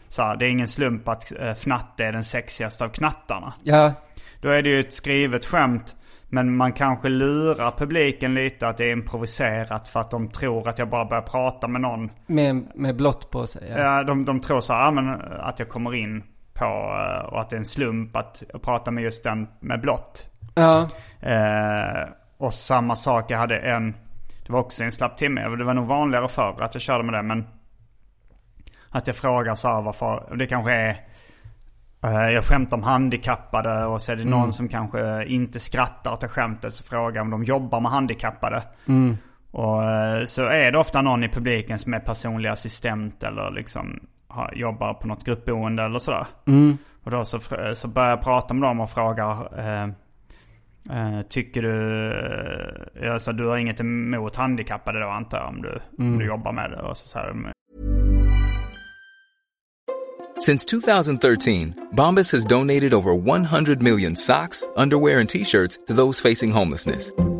Så 0.08 0.22
här, 0.22 0.36
det 0.36 0.46
är 0.46 0.50
ingen 0.50 0.68
slump 0.68 1.08
att 1.08 1.32
uh, 1.40 1.50
fnatte 1.50 2.04
är 2.04 2.12
den 2.12 2.24
sexigaste 2.24 2.84
av 2.84 2.88
knattarna. 2.88 3.52
Ja, 3.62 3.92
Då 4.40 4.48
är 4.48 4.62
det 4.62 4.68
ju 4.68 4.80
ett 4.80 4.94
skrivet 4.94 5.44
skämt. 5.44 5.96
Men 6.28 6.56
man 6.56 6.72
kanske 6.72 7.08
lurar 7.08 7.70
publiken 7.70 8.34
lite 8.34 8.68
att 8.68 8.76
det 8.76 8.84
är 8.84 8.92
improviserat 8.92 9.88
för 9.88 10.00
att 10.00 10.10
de 10.10 10.28
tror 10.28 10.68
att 10.68 10.78
jag 10.78 10.88
bara 10.88 11.04
börjar 11.04 11.22
prata 11.22 11.68
med 11.68 11.80
någon. 11.80 12.10
med, 12.26 12.66
med 12.74 12.96
blått 12.96 13.30
på 13.30 13.46
sig. 13.46 13.62
Ja. 13.70 13.78
Ja, 13.78 14.02
de, 14.02 14.24
de 14.24 14.40
tror 14.40 14.60
så 14.60 14.72
här, 14.72 14.84
ja, 14.84 14.90
men, 14.90 15.08
att 15.40 15.58
jag 15.58 15.68
kommer 15.68 15.94
in 15.94 16.22
på 16.54 16.64
eh, 16.64 17.24
och 17.24 17.40
att 17.40 17.50
det 17.50 17.56
är 17.56 17.58
en 17.58 17.64
slump 17.64 18.16
att 18.16 18.42
jag 18.52 18.62
pratar 18.62 18.92
med 18.92 19.04
just 19.04 19.24
den 19.24 19.48
med 19.60 19.80
blått. 19.80 20.26
ja. 20.54 20.88
Eh, 21.20 22.08
och 22.38 22.54
samma 22.54 22.96
sak, 22.96 23.30
jag 23.30 23.38
hade 23.38 23.58
en, 23.58 23.94
det 24.48 24.52
var 24.52 24.60
också 24.60 24.84
en 24.84 24.92
slapp 24.92 25.16
timme, 25.16 25.48
det 25.56 25.64
var 25.64 25.74
nog 25.74 25.86
vanligare 25.86 26.28
förr 26.28 26.62
att 26.62 26.74
jag 26.74 26.82
körde 26.82 27.04
med 27.04 27.14
det 27.14 27.22
men 27.22 27.46
att 28.90 29.06
jag 29.06 29.16
frågar 29.16 29.54
så 29.54 29.68
här 29.68 29.82
varför, 29.82 30.36
det 30.36 30.46
kanske 30.46 30.72
är 30.72 31.04
eh, 32.04 32.30
jag 32.34 32.44
skämtar 32.44 32.76
om 32.76 32.82
handikappade 32.82 33.84
och 33.84 34.02
så 34.02 34.12
är 34.12 34.16
det 34.16 34.24
någon 34.24 34.52
som 34.52 34.68
kanske 34.68 35.24
inte 35.24 35.60
skrattar 35.60 36.12
åt 36.12 36.20
det 36.20 36.28
skämtet 36.28 36.72
så 36.72 36.84
frågar 36.84 37.20
om 37.22 37.30
de 37.30 37.44
jobbar 37.44 37.80
med 37.80 37.90
handikappade. 37.90 38.62
Och 39.50 39.84
eh, 39.84 40.24
så 40.24 40.44
är 40.44 40.72
det 40.72 40.78
ofta 40.78 41.02
någon 41.02 41.24
i 41.24 41.28
publiken 41.28 41.78
som 41.78 41.94
är 41.94 42.00
personlig 42.00 42.48
assistent 42.48 43.22
eller 43.22 43.50
liksom 43.50 44.00
har, 44.28 44.52
jobbar 44.54 44.94
på 44.94 45.06
något 45.06 45.24
gruppboende 45.24 45.82
eller 45.82 45.98
sådär. 45.98 46.26
Och 47.04 47.10
då 47.10 47.24
så, 47.24 47.40
så 47.74 47.88
börjar 47.88 48.10
jag 48.10 48.22
prata 48.22 48.54
med 48.54 48.68
dem 48.68 48.80
och 48.80 48.90
frågar 48.90 49.58
eh, 49.58 49.88
Tycker 51.28 51.62
du, 51.62 53.06
eh, 53.06 53.12
alltså 53.12 53.32
du 53.32 53.46
har 53.46 53.56
inget 53.56 53.80
emot 53.80 54.36
handikappade 54.36 55.00
då 55.00 55.08
antar 55.08 55.38
jag 55.38 55.48
om 55.48 55.62
du, 55.62 55.80
om 55.98 56.18
du 56.18 56.26
jobbar 56.26 56.52
med 56.52 56.70
det? 56.70 56.82
Och 56.82 56.96
så 56.96 57.08
säger 57.08 57.28
de, 57.28 57.52
Since 60.40 60.64
2013, 60.66 61.74
Bombas 61.92 62.32
has 62.32 62.44
donated 62.44 62.94
over 62.94 63.14
100 63.14 63.82
million 63.82 64.14
socks, 64.14 64.68
underwear, 64.76 65.18
and 65.20 65.28
t 65.28 65.44
shirts 65.44 65.78
to 65.86 65.92
those 65.92 66.20
facing 66.20 66.52
homelessness. 66.52 67.12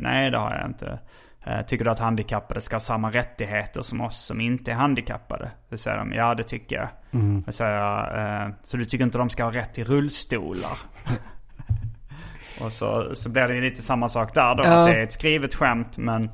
Nej, 0.00 0.30
det 0.30 0.38
har 0.38 0.54
jag 0.56 0.66
inte. 0.70 0.98
Eh, 1.46 1.62
Tycker 1.66 1.84
du 1.84 1.90
att 1.90 1.98
handikappade 1.98 2.60
ska 2.60 2.76
ha 2.76 2.80
samma 2.80 3.10
rättigheter 3.10 3.82
som 3.82 4.00
oss 4.00 4.24
som 4.24 4.40
inte 4.40 4.70
är 4.70 4.74
handikappade? 4.74 5.50
Då 5.70 5.76
säger 5.76 5.96
de, 5.98 6.12
ja 6.12 6.34
det 6.34 6.42
tycker 6.42 6.76
jag. 6.76 6.88
Då 7.46 7.52
säger 7.52 7.76
jag, 7.78 8.18
eh, 8.46 8.48
så 8.62 8.76
du 8.76 8.84
tycker 8.84 9.04
inte 9.04 9.18
de 9.18 9.30
ska 9.30 9.44
ha 9.44 9.50
rätt 9.52 9.74
till 9.74 9.84
rullstolar? 9.84 10.78
Och 12.60 12.72
så, 12.72 13.14
så 13.14 13.28
blir 13.28 13.48
det 13.48 13.54
ju 13.54 13.60
lite 13.60 13.82
samma 13.82 14.08
sak 14.08 14.34
där 14.34 14.54
då. 14.54 14.64
Ja. 14.64 14.70
Att 14.80 14.86
det 14.90 14.96
är 14.98 15.02
ett 15.02 15.12
skrivet 15.12 15.54
skämt 15.54 15.98
men 15.98 16.30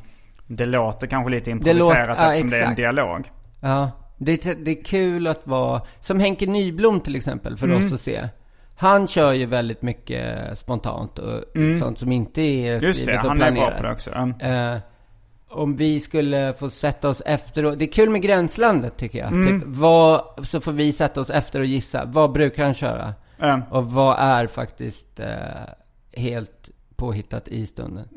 det 0.46 0.66
låter 0.66 1.06
kanske 1.06 1.30
lite 1.30 1.50
improviserat 1.50 2.08
låter- 2.08 2.22
ja, 2.22 2.28
eftersom 2.28 2.50
det 2.50 2.56
är 2.56 2.60
en 2.60 2.64
exakt. 2.64 2.76
dialog. 2.76 3.30
Ja, 3.60 3.90
det 4.18 4.46
är, 4.46 4.54
det 4.64 4.70
är 4.70 4.84
kul 4.84 5.26
att 5.26 5.46
vara, 5.46 5.82
som 6.00 6.20
Henke 6.20 6.46
Nyblom 6.46 7.00
till 7.00 7.16
exempel, 7.16 7.56
för 7.56 7.66
Mm. 7.66 7.86
oss 7.86 7.92
att 7.92 8.00
se. 8.00 8.28
Han 8.80 9.06
kör 9.06 9.32
ju 9.32 9.46
väldigt 9.46 9.82
mycket 9.82 10.58
spontant 10.58 11.18
och 11.18 11.44
sånt 11.80 11.98
som 11.98 12.12
inte 12.12 12.40
är 12.42 12.70
Mm. 12.76 12.84
Just 12.84 13.00
det, 13.00 13.04
skrivet 13.06 13.24
och 13.24 13.30
han 13.30 13.42
är 13.42 13.50
bra 13.52 13.60
planerat. 13.60 13.76
på 13.80 13.86
det 13.86 13.92
också. 13.92 14.10
Mm. 14.10 14.74
Eh, 14.74 14.80
om 15.48 15.76
vi 15.76 16.00
skulle 16.00 16.54
få 16.58 16.70
sätta 16.70 17.08
oss 17.08 17.22
efter 17.26 17.64
och, 17.64 17.78
Det 17.78 17.84
är 17.84 17.92
kul 17.92 18.10
med 18.10 18.22
Gränslandet 18.22 18.96
tycker 18.96 19.18
jag. 19.18 19.32
Mm. 19.32 19.60
Typ, 19.60 19.68
vad, 19.68 20.22
så 20.46 20.60
får 20.60 20.72
vi 20.72 20.92
sätta 20.92 21.20
oss 21.20 21.30
efter 21.30 21.58
och 21.60 21.66
gissa. 21.66 22.04
Vad 22.04 22.32
brukar 22.32 22.64
han 22.64 22.74
köra? 22.74 23.14
Mm. 23.40 23.60
Och 23.70 23.90
vad 23.92 24.16
är 24.18 24.46
faktiskt 24.46 25.20
eh, 25.20 25.26
helt 26.12 26.70
påhittat 26.96 27.48
i 27.48 27.66
stunden? 27.66 28.08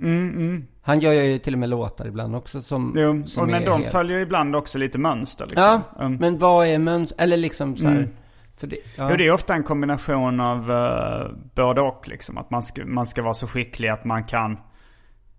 Han 0.82 0.99
gör 0.99 1.11
ju 1.14 1.39
till 1.39 1.53
och 1.53 1.59
med 1.59 1.70
låtar 1.70 2.07
ibland 2.07 2.36
också 2.36 2.61
som, 2.61 2.93
Jo, 2.97 3.24
som 3.28 3.43
och, 3.43 3.49
men 3.49 3.66
de 3.66 3.80
helt- 3.82 3.91
följer 3.91 4.20
ibland 4.20 4.55
också 4.55 4.78
lite 4.78 4.97
mönster 4.97 5.45
liksom. 5.45 5.64
Ja, 5.64 5.82
Mm. 6.05 6.16
men 6.20 6.38
vad 6.38 6.68
är 6.68 6.78
mönster? 6.80 7.24
Eller 7.24 7.38
liksom 7.38 7.76
så 7.76 7.88
här, 7.88 7.95
Mm. 7.97 8.09
För 8.64 8.68
det, 8.68 8.78
ja. 8.97 9.07
Jo, 9.09 9.16
det 9.16 9.28
är 9.28 9.32
ofta 9.32 9.53
en 9.53 9.64
kombination 9.64 10.39
av 10.39 10.72
uh, 10.72 11.38
både 11.55 11.82
och 11.82 12.07
liksom. 12.07 12.38
Att 12.38 12.49
man 12.49 12.64
ska, 12.64 12.86
man 12.86 13.05
ska 13.05 13.22
vara 13.22 13.34
så 13.34 13.47
skicklig 13.47 13.89
att 13.89 14.05
man 14.05 14.24
kan 14.24 14.57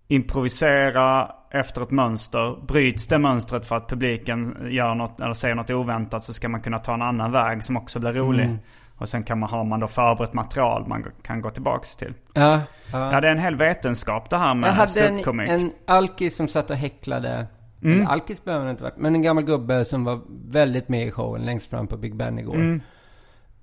improvisera 0.07 1.31
efter 1.51 1.81
ett 1.81 1.91
mönster. 1.91 2.65
Bryts 2.67 3.07
det 3.07 3.17
mönstret 3.17 3.67
för 3.67 3.75
att 3.77 3.89
publiken 3.89 4.57
gör 4.69 4.95
något 4.95 5.19
eller 5.19 5.33
säger 5.33 5.55
något 5.55 5.69
oväntat 5.69 6.23
så 6.23 6.33
ska 6.33 6.49
man 6.49 6.61
kunna 6.61 6.79
ta 6.79 6.93
en 6.93 7.01
annan 7.01 7.31
väg 7.31 7.63
som 7.63 7.77
också 7.77 7.99
blir 7.99 8.13
rolig. 8.13 8.45
Mm. 8.45 8.57
Och 8.97 9.09
sen 9.09 9.23
kan 9.23 9.39
man, 9.39 9.49
har 9.49 9.63
man 9.63 9.79
då 9.79 9.87
förberett 9.87 10.33
material 10.33 10.87
man 10.87 11.05
kan 11.23 11.41
gå 11.41 11.49
tillbaks 11.49 11.95
till. 11.95 12.13
Ja, 12.33 12.61
ja. 12.91 13.13
Ja, 13.13 13.21
det 13.21 13.27
är 13.27 13.31
en 13.31 13.39
hel 13.39 13.55
vetenskap 13.55 14.29
det 14.29 14.37
här 14.37 14.47
Jag 14.47 14.57
med 14.57 14.69
hade 14.69 14.81
en, 14.81 14.87
ståuppkomik. 14.87 15.49
en 15.49 15.71
alkis 15.87 16.35
som 16.35 16.47
satt 16.47 16.69
och 16.69 16.77
häcklade. 16.77 17.47
Mm. 17.83 18.07
Alkis 18.07 18.43
behöver 18.43 18.69
inte 18.69 18.83
varit. 18.83 18.97
Men 18.97 19.15
en 19.15 19.21
gammal 19.21 19.43
gubbe 19.43 19.85
som 19.85 20.03
var 20.03 20.21
väldigt 20.51 20.89
med 20.89 21.07
i 21.07 21.11
showen 21.11 21.45
längst 21.45 21.69
fram 21.69 21.87
på 21.87 21.97
Big 21.97 22.15
Ben 22.15 22.39
igår. 22.39 22.55
Mm. 22.55 22.81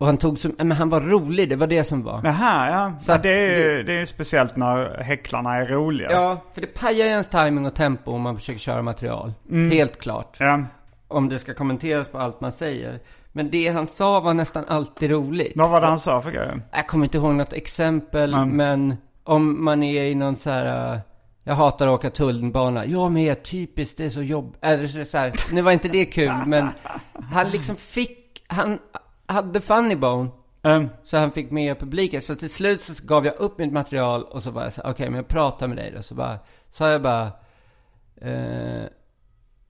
Och 0.02 0.06
han 0.08 0.16
tog 0.18 0.38
som, 0.38 0.54
men 0.58 0.72
han 0.72 0.88
var 0.88 1.00
rolig, 1.00 1.48
det 1.48 1.56
var 1.56 1.66
det 1.66 1.84
som 1.84 2.02
var. 2.02 2.20
Jaha, 2.24 2.70
ja. 2.70 2.98
Så 3.00 3.12
ja 3.12 3.18
det, 3.18 3.28
är 3.30 3.58
ju, 3.58 3.76
det- 3.76 3.82
det 3.82 3.92
är 3.94 3.98
ju 3.98 4.06
speciellt 4.06 4.56
när 4.56 5.02
häcklarna 5.02 5.54
är 5.56 5.66
roliga. 5.66 6.12
Ja, 6.12 6.40
för 6.54 6.60
det 6.60 6.66
pajar 6.66 7.04
ju 7.06 7.10
ens 7.10 7.28
timing 7.28 7.66
och 7.66 7.74
tempo 7.74 8.10
om 8.12 8.20
man 8.22 8.36
försöker 8.36 8.58
köra 8.60 8.82
material. 8.82 9.32
Mm. 9.50 9.70
Helt 9.70 10.00
klart. 10.00 10.36
Ja. 10.40 10.62
Om 11.08 11.28
det 11.28 11.38
ska 11.38 11.54
kommenteras 11.54 12.08
på 12.08 12.18
allt 12.18 12.40
man 12.40 12.52
säger. 12.52 13.00
Men 13.32 13.50
det 13.50 13.68
han 13.68 13.86
sa 13.86 14.20
var 14.20 14.34
nästan 14.34 14.64
alltid 14.68 15.10
roligt. 15.10 15.52
Vad 15.56 15.70
var 15.70 15.80
det 15.80 15.86
han 15.86 15.98
sa 15.98 16.22
för 16.22 16.30
grejer? 16.30 16.62
Jag 16.72 16.86
kommer 16.86 17.04
inte 17.04 17.16
ihåg 17.18 17.34
något 17.34 17.52
exempel, 17.52 18.34
Mm. 18.34 18.48
men 18.56 18.96
om 19.24 19.64
man 19.64 19.82
är 19.82 20.04
i 20.04 20.14
någon 20.14 20.36
så 20.36 20.50
här... 20.50 20.92
äh, 20.94 20.98
Jag 21.44 21.54
hatar 21.54 21.86
att 21.86 21.92
åka 21.92 22.10
tunnelbana. 22.10 22.86
Jag 22.86 23.12
med, 23.12 23.42
typiskt, 23.42 23.98
det 23.98 24.04
är 24.04 24.10
så 24.10 24.22
jobb... 24.22 24.56
Eller 24.60 25.04
så 25.04 25.18
här, 25.18 25.32
nu 25.52 25.62
var 25.62 25.72
inte 25.72 25.88
det 25.88 26.04
kul, 26.04 26.32
men 26.46 26.68
han 27.32 27.50
liksom 27.50 27.76
fick... 27.76 28.18
Han 28.46 28.78
hade 29.32 29.60
funny 29.60 29.96
bone. 29.96 30.30
Um, 30.62 30.88
Så 31.04 31.16
han 31.16 31.32
fick 31.32 31.50
med 31.50 31.78
publiken. 31.78 32.22
Så 32.22 32.34
till 32.34 32.50
slut 32.50 32.82
så 32.82 32.92
gav 33.06 33.26
jag 33.26 33.34
upp 33.36 33.58
mitt 33.58 33.72
material 33.72 34.22
och 34.24 34.42
så 34.42 34.50
var 34.50 34.62
jag 34.62 34.72
så 34.72 34.82
okej, 34.84 35.06
men 35.10 35.16
jag 35.16 35.28
pratar 35.28 35.68
med 35.68 35.76
dig 35.76 35.92
då. 35.96 36.02
Så 36.02 36.14
bara, 36.14 36.38
sa 36.70 36.90
jag 36.90 37.02
bara, 37.02 37.26
eh, 38.20 38.82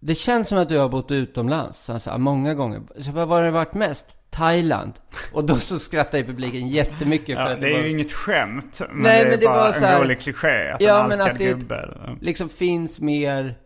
det 0.01 0.15
känns 0.15 0.49
som 0.49 0.59
att 0.59 0.69
du 0.69 0.79
har 0.79 0.89
bott 0.89 1.11
utomlands. 1.11 1.85
Så 1.85 1.93
han 1.93 2.01
sa, 2.01 2.19
många 2.19 2.55
gånger. 2.55 2.83
Så 2.99 3.09
jag 3.09 3.15
bara, 3.15 3.25
var 3.27 3.37
har 3.37 3.45
det 3.45 3.51
varit 3.51 3.75
mest? 3.75 4.07
Thailand. 4.31 4.93
Och 5.33 5.45
då 5.45 5.57
så 5.57 5.79
skrattade 5.79 6.25
publiken 6.25 6.69
jättemycket 6.69 7.39
för 7.39 7.45
ja, 7.45 7.53
att 7.53 7.61
det 7.61 7.69
är 7.69 7.73
var, 7.73 7.81
ju 7.81 7.91
inget 7.91 8.13
skämt. 8.13 8.81
Men 8.91 9.03
Nej, 9.03 9.21
det 9.21 9.27
är 9.27 9.31
men 9.31 9.41
det 9.41 9.47
bara 9.47 9.57
var 9.65 9.73
så 9.73 9.85
här- 9.85 9.95
en 9.97 10.03
rolig 10.03 10.21
kliché. 10.21 10.71
Att 10.71 10.81
Ja, 10.81 11.03
en 11.03 11.09
men 11.09 11.21
att 11.21 11.39
det 11.39 11.49
är 11.49 11.55
gubbe. 11.55 11.89
liksom 12.21 12.49
finns 12.49 13.01
mer... 13.01 13.59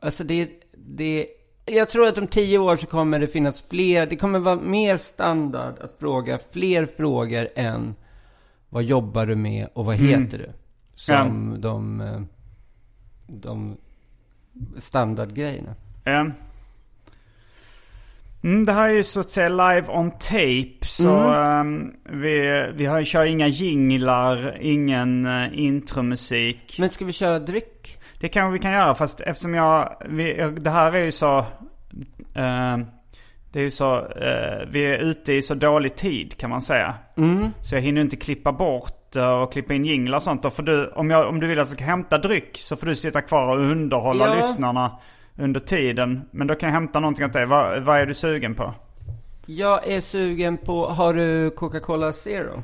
Alltså 0.00 0.24
det, 0.24 0.48
det... 0.76 1.26
Jag 1.70 1.90
tror 1.90 2.06
att 2.08 2.18
om 2.18 2.26
tio 2.26 2.58
år 2.58 2.76
så 2.76 2.86
kommer 2.86 3.18
det 3.18 3.28
finnas 3.28 3.68
fler, 3.68 4.06
det 4.06 4.16
kommer 4.16 4.38
vara 4.38 4.56
mer 4.56 4.96
standard 4.96 5.74
att 5.80 5.96
fråga 6.00 6.38
fler 6.52 6.86
frågor 6.86 7.48
än 7.56 7.94
vad 8.68 8.82
jobbar 8.84 9.26
du 9.26 9.36
med 9.36 9.68
och 9.72 9.84
vad 9.84 9.96
heter 9.96 10.38
du? 10.38 10.52
Som 10.94 11.60
de, 11.60 12.00
eh, 12.00 12.20
de 13.26 13.76
standardgrejerna. 14.78 15.74
Ja. 16.04 16.30
Mm, 18.44 18.64
det 18.64 18.72
här 18.72 18.88
är 18.88 18.92
ju 18.92 19.02
så 19.04 19.20
att 19.20 19.30
säga 19.30 19.48
live 19.48 19.88
on 19.88 20.10
tape. 20.10 20.86
Så 20.86 21.08
Mm. 21.08 21.60
ehm, 21.60 21.92
vi, 22.20 22.66
vi 22.74 22.84
har, 22.86 23.04
kör 23.04 23.26
inga 23.26 23.46
jinglar, 23.46 24.58
ingen 24.60 25.26
uh, 25.26 25.58
intromusik. 25.58 26.76
Men 26.78 26.90
ska 26.90 27.04
vi 27.04 27.12
köra 27.12 27.38
dryck? 27.38 27.97
Det 28.20 28.28
kanske 28.28 28.52
vi 28.52 28.58
kan 28.58 28.72
göra 28.72 28.94
fast 28.94 29.20
eftersom 29.20 29.54
jag, 29.54 29.94
vi, 30.08 30.34
det 30.60 30.70
här 30.70 30.92
är 30.92 31.04
ju 31.04 31.12
så, 31.12 31.44
ehm, 32.34 32.86
det 33.52 33.58
är 33.58 33.62
ju 33.62 33.70
så, 33.70 33.96
eh, 33.98 34.66
vi 34.70 34.84
är 34.86 34.98
ute 34.98 35.32
i 35.32 35.42
så 35.42 35.54
dålig 35.54 35.96
tid 35.96 36.36
kan 36.38 36.50
man 36.50 36.60
säga. 36.62 36.94
Mm. 37.16 37.50
Så 37.62 37.74
jag 37.74 37.82
hinner 37.82 38.00
inte 38.00 38.16
klippa 38.16 38.52
bort 38.52 39.16
eh, 39.16 39.30
och 39.42 39.52
klippa 39.52 39.74
in 39.74 39.84
jinglar 39.84 40.16
och 40.16 40.22
sånt. 40.22 40.42
Då 40.42 40.50
får 40.50 40.62
du, 40.62 40.88
om, 40.88 41.10
jag, 41.10 41.28
om 41.28 41.40
du 41.40 41.46
vill 41.46 41.58
att 41.58 41.68
jag 41.68 41.76
ska 41.76 41.84
hämta 41.84 42.18
dryck 42.18 42.58
så 42.58 42.76
får 42.76 42.86
du 42.86 42.94
sitta 42.94 43.20
kvar 43.20 43.56
och 43.56 43.62
underhålla 43.62 44.26
Ja. 44.26 44.34
lyssnarna 44.34 44.98
under 45.36 45.60
tiden. 45.60 46.22
Men 46.30 46.46
då 46.46 46.54
kan 46.54 46.66
jag 46.68 46.74
hämta 46.74 47.00
någonting 47.00 47.24
åt 47.26 47.32
dig. 47.32 47.46
Vad, 47.46 47.82
vad 47.82 47.98
är 48.00 48.06
du 48.06 48.14
sugen 48.14 48.54
på? 48.54 48.74
Jag 49.46 49.86
är 49.88 50.00
sugen 50.00 50.56
på, 50.56 50.86
har 50.86 51.14
du 51.14 51.50
Coca-Cola 51.50 52.12
Zero? 52.12 52.62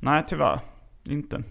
Nej 0.00 0.24
tyvärr, 0.26 0.60
inte. 1.04 1.42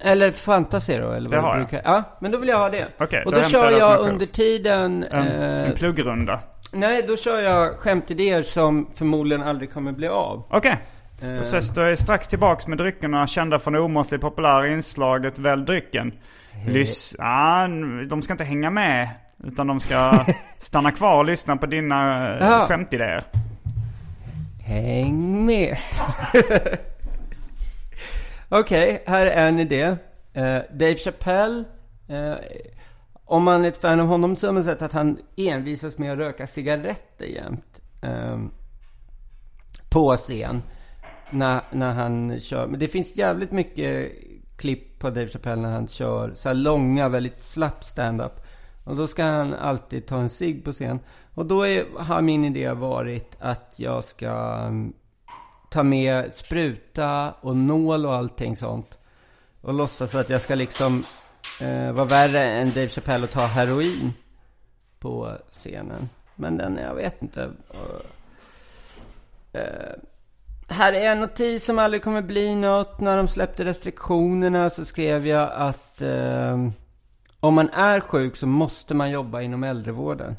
Eller 0.00 0.30
Fanta 0.30 0.80
Zero 0.80 1.12
eller 1.12 1.30
Det 1.30 1.36
vad 1.36 1.44
har 1.44 1.54
du 1.54 1.60
jag. 1.60 1.68
brukar... 1.68 1.90
Ja, 1.92 2.02
men 2.20 2.30
då 2.30 2.38
vill 2.38 2.48
jag 2.48 2.58
ha 2.58 2.68
det. 2.68 2.86
Okej, 2.98 3.22
och 3.24 3.32
då 3.32 3.40
då, 3.40 3.48
kör 3.48 3.70
jag 3.70 4.00
under 4.00 4.26
tiden... 4.26 5.04
En, 5.10 5.28
eh, 5.28 5.68
en 5.70 5.74
pluggrunda. 5.76 6.40
Nej, 6.72 7.04
då 7.08 7.16
kör 7.16 7.40
jag 7.40 7.76
skämtidéer 7.78 8.42
som 8.42 8.90
förmodligen 8.94 9.42
aldrig 9.42 9.72
kommer 9.72 9.92
bli 9.92 10.08
av. 10.08 10.44
Okej. 10.50 10.78
Eh, 11.22 11.34
Då 11.34 11.40
ses 11.40 11.70
då 11.74 11.80
är 11.80 11.88
jag 11.88 11.98
strax 11.98 12.28
tillbaks 12.28 12.66
med 12.66 12.78
dryckerna 12.78 13.26
kända 13.26 13.58
från 13.58 13.72
det 13.72 13.80
omåttligt 13.80 14.20
populära 14.22 14.68
inslaget 14.68 15.38
Välj 15.38 15.64
drycken. 15.64 16.12
Lys... 16.66 17.16
Ah, 17.18 17.66
de 18.08 18.22
ska 18.22 18.32
inte 18.32 18.44
hänga 18.44 18.70
med. 18.70 19.08
Utan 19.44 19.66
de 19.66 19.80
ska 19.80 20.24
stanna 20.58 20.90
kvar 20.90 21.16
och 21.16 21.24
lyssna 21.24 21.56
på 21.56 21.66
dina 21.66 22.30
uh, 22.34 22.42
Jaha. 22.42 22.66
skämtidéer. 22.66 23.24
Häng 24.64 25.46
med. 25.46 25.76
Okej, 28.54 29.02
här 29.06 29.26
är 29.26 29.48
en 29.48 29.58
idé. 29.58 29.86
Uh, 30.36 30.60
Dave 30.72 30.96
Chappelle. 30.96 31.64
Uh, 32.10 32.34
om 33.24 33.42
man 33.42 33.64
är 33.64 33.68
ett 33.68 33.80
fan 33.80 34.00
av 34.00 34.06
honom 34.06 34.36
så 34.36 34.46
har 34.46 34.52
man 34.52 34.64
sett 34.64 34.82
att 34.82 34.92
han 34.92 35.18
envisas 35.36 35.98
med 35.98 36.12
att 36.12 36.18
röka 36.18 36.46
cigaretter 36.46 37.24
jämt. 37.24 37.80
ehm, 38.02 38.50
på 39.90 40.16
scen. 40.16 40.62
När, 41.30 41.60
när 41.70 41.92
han 41.92 42.40
kör. 42.40 42.66
Men 42.66 42.80
det 42.80 42.88
finns 42.88 43.16
jävligt 43.16 43.52
mycket 43.52 44.12
klipp 44.56 44.98
på 44.98 45.10
Dave 45.10 45.28
Chappelle 45.28 45.62
när 45.62 45.72
han 45.72 45.88
kör 45.88 46.32
så 46.34 46.48
här 46.48 46.54
långa, 46.56 47.08
väldigt 47.08 47.40
slapp 47.40 47.84
stand-up. 47.84 48.46
Och 48.84 48.96
då 48.96 49.06
ska 49.06 49.24
han 49.24 49.54
alltid 49.54 50.06
ta 50.06 50.16
en 50.16 50.28
cigg 50.28 50.64
på 50.64 50.72
scen. 50.72 51.00
Och 51.34 51.46
då 51.46 51.66
är, 51.66 51.84
har 51.98 52.22
min 52.22 52.44
idé 52.44 52.72
varit 52.72 53.36
att 53.38 53.74
jag 53.76 54.04
ska 54.04 54.64
um, 54.66 54.92
ta 55.72 55.82
med 55.82 56.34
spruta 56.34 57.34
och 57.40 57.56
nål 57.56 58.06
och 58.06 58.14
allting 58.14 58.56
sånt. 58.56 58.98
Och 59.60 59.74
låtsas 59.74 60.14
att 60.14 60.30
jag 60.30 60.40
ska 60.40 60.54
liksom 60.54 61.04
eh, 61.62 61.92
vara 61.92 62.06
värre 62.06 62.44
än 62.44 62.66
Dave 62.70 62.88
Chappelle 62.88 63.24
och 63.24 63.30
ta 63.30 63.46
heroin 63.46 64.12
på 64.98 65.36
scenen. 65.50 66.08
Men 66.34 66.56
den, 66.56 66.76
jag 66.76 66.94
vet 66.94 67.22
inte. 67.22 67.50
Uh, 69.54 69.94
här 70.68 70.92
är 70.92 71.12
en 71.12 71.20
notis 71.20 71.64
som 71.64 71.78
aldrig 71.78 72.02
kommer 72.02 72.22
bli 72.22 72.54
något. 72.54 73.00
När 73.00 73.16
de 73.16 73.28
släppte 73.28 73.64
restriktionerna 73.64 74.70
så 74.70 74.84
skrev 74.84 75.26
jag 75.26 75.52
att 75.52 76.02
uh, 76.02 76.68
om 77.40 77.54
man 77.54 77.68
är 77.68 78.00
sjuk 78.00 78.36
så 78.36 78.46
måste 78.46 78.94
man 78.94 79.10
jobba 79.10 79.40
inom 79.40 79.64
äldrevården. 79.64 80.36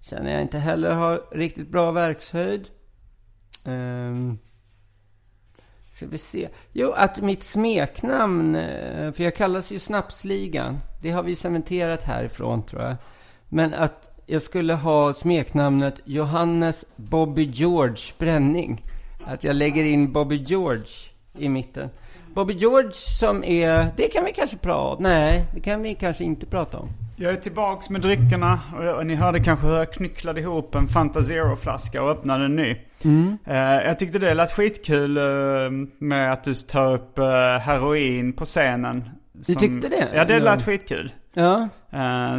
Känner 0.00 0.32
jag 0.32 0.42
inte 0.42 0.58
heller 0.58 0.94
har 0.94 1.22
riktigt 1.30 1.68
bra 1.68 1.90
verkshöjd. 1.90 2.68
Um, 3.64 4.38
ska 5.94 6.06
vi 6.06 6.18
se. 6.18 6.48
Jo, 6.72 6.92
att 6.92 7.20
mitt 7.20 7.44
smeknamn, 7.44 8.54
eh, 8.54 9.12
för 9.12 9.24
jag 9.24 9.36
kallas 9.36 9.70
ju 9.70 9.78
Snapsligan. 9.78 10.78
Det 11.02 11.10
har 11.10 11.22
vi 11.22 11.36
cementerat 11.36 12.04
härifrån 12.04 12.62
tror 12.66 12.82
jag. 12.82 12.96
Men 13.48 13.74
att 13.74 14.10
jag 14.26 14.42
skulle 14.42 14.74
ha 14.74 15.12
smeknamnet 15.12 16.00
Johannes 16.04 16.84
Bobby 16.96 17.42
George 17.42 18.02
Bränning. 18.18 18.82
Att 19.26 19.44
jag 19.44 19.56
lägger 19.56 19.84
in 19.84 20.12
Bobby 20.12 20.36
George 20.36 20.92
i 21.38 21.48
mitten. 21.48 21.90
Bobby 22.34 22.54
George 22.54 22.92
som 22.92 23.44
är, 23.44 23.86
det 23.96 24.08
kan 24.08 24.24
vi 24.24 24.32
kanske 24.32 24.56
prata 24.56 24.96
om. 24.96 25.02
Nej, 25.02 25.44
det 25.54 25.60
kan 25.60 25.82
vi 25.82 25.94
kanske 25.94 26.24
inte 26.24 26.46
prata 26.46 26.78
om. 26.78 26.88
Jag 27.16 27.32
är 27.32 27.36
tillbaks 27.36 27.90
med 27.90 28.00
dryckerna 28.00 28.60
och, 28.78 28.98
och 28.98 29.06
ni 29.06 29.14
hörde 29.14 29.40
kanske 29.40 29.66
hur 29.66 29.76
jag 29.76 29.92
knycklade 29.92 30.40
ihop 30.40 30.74
en 30.74 30.88
Fanta 30.88 31.22
Zero-flaska 31.22 32.02
och 32.02 32.10
öppnade 32.10 32.44
en 32.44 32.56
ny. 32.56 32.76
Eh, 33.46 33.56
jag 33.56 33.98
tyckte 33.98 34.18
det 34.18 34.34
lät 34.34 34.52
skitkul 34.52 35.16
eh, 35.16 35.22
med 35.98 36.32
att 36.32 36.44
du 36.44 36.54
tar 36.54 36.94
upp 36.94 37.18
eh, 37.18 37.24
heroin 37.58 38.32
på 38.32 38.44
scenen. 38.44 39.10
Du 39.32 39.54
tyckte 39.54 39.88
det? 39.88 40.08
Ja, 40.14 40.24
det 40.24 40.34
Ja. 40.34 40.40
lät 40.40 40.62
skitkul. 40.64 41.12
Ja, 41.36 41.68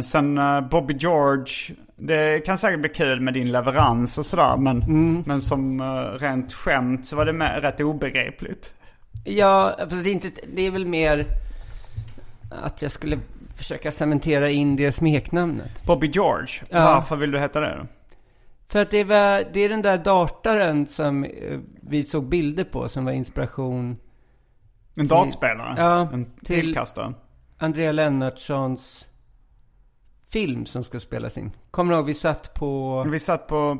sen 0.02 0.40
Bobby 0.70 0.94
George, 0.94 1.52
det 1.96 2.40
kan 2.46 2.58
säkert 2.58 2.80
bli 2.80 2.88
kul 2.88 3.20
med 3.20 3.34
din 3.34 3.52
leverans 3.52 4.18
och 4.18 4.26
sådär. 4.26 4.56
Men, 4.56 5.22
men 5.26 5.40
som 5.40 5.80
uh, 5.80 5.86
rent 6.18 6.52
skämt 6.52 7.06
så 7.06 7.16
var 7.16 7.24
det 7.24 7.32
med, 7.32 7.62
rätt 7.62 7.80
obegripligt. 7.80 8.74
ja 9.24 9.76
fast 9.78 10.04
det 10.04 10.10
är, 10.10 10.12
inte, 10.12 10.30
det 10.54 10.62
är 10.66 10.70
väl 10.70 10.86
mer 10.86 11.26
att 12.50 12.82
jag 12.82 12.90
skulle 12.90 13.18
försöka 13.56 13.92
cementera 13.92 14.50
in 14.50 14.76
det 14.76 14.92
smeknamnet. 14.92 15.82
Bobby 15.86 16.06
George, 16.06 16.48
Ja. 16.70 16.84
varför 16.84 17.16
vill 17.16 17.30
du 17.30 17.38
heta 17.40 17.60
det 17.60 17.76
då? 17.80 17.86
För 18.68 18.82
att 18.82 18.90
det, 18.90 19.04
var, 19.04 19.44
det 19.52 19.60
är 19.60 19.68
den 19.68 19.82
där 19.82 19.98
dartaren 19.98 20.86
som 20.86 21.24
eh, 21.24 21.58
vi 21.82 22.04
såg 22.04 22.28
bilder 22.28 22.64
på 22.64 22.88
som 22.88 23.04
var 23.04 23.12
inspiration. 23.12 23.96
En 24.98 25.08
dartspelare? 25.08 25.74
Ja, 25.78 26.08
en 26.12 26.24
till- 26.44 26.60
pilkastare? 26.60 27.14
Andrea 27.58 27.92
Lennartssons 27.92 29.08
film 30.30 30.66
som 30.66 30.84
ska 30.84 31.00
spelas 31.00 31.38
in. 31.38 31.52
Kommer 31.70 31.92
du 31.92 31.96
ihåg, 31.98 32.06
vi 32.06 32.14
satt 32.14 32.54
på... 32.54 33.02
Vi 33.10 33.18
satt 33.18 33.46
på 33.46 33.78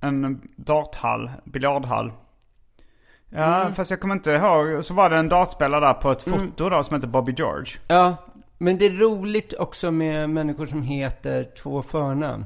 en 0.00 0.40
darthall, 0.56 1.30
biljardhall. 1.44 2.12
Ja, 3.30 3.60
Mm. 3.60 3.74
fast 3.74 3.90
jag 3.90 4.00
kommer 4.00 4.14
inte 4.14 4.30
ihåg. 4.30 4.84
Så 4.84 4.94
var 4.94 5.10
det 5.10 5.16
en 5.16 5.28
dartspelare 5.28 5.80
där 5.86 5.94
på 5.94 6.10
ett 6.10 6.22
foto 6.22 6.68
då 6.68 6.82
som 6.82 6.94
heter 6.94 7.08
Bobby 7.08 7.34
George. 7.38 7.72
Ja, 7.88 8.16
men 8.58 8.78
det 8.78 8.86
är 8.86 8.90
roligt 8.90 9.54
också 9.54 9.90
med 9.90 10.30
människor 10.30 10.66
som 10.66 10.82
heter 10.82 11.44
två 11.62 11.82
förnamn. 11.82 12.44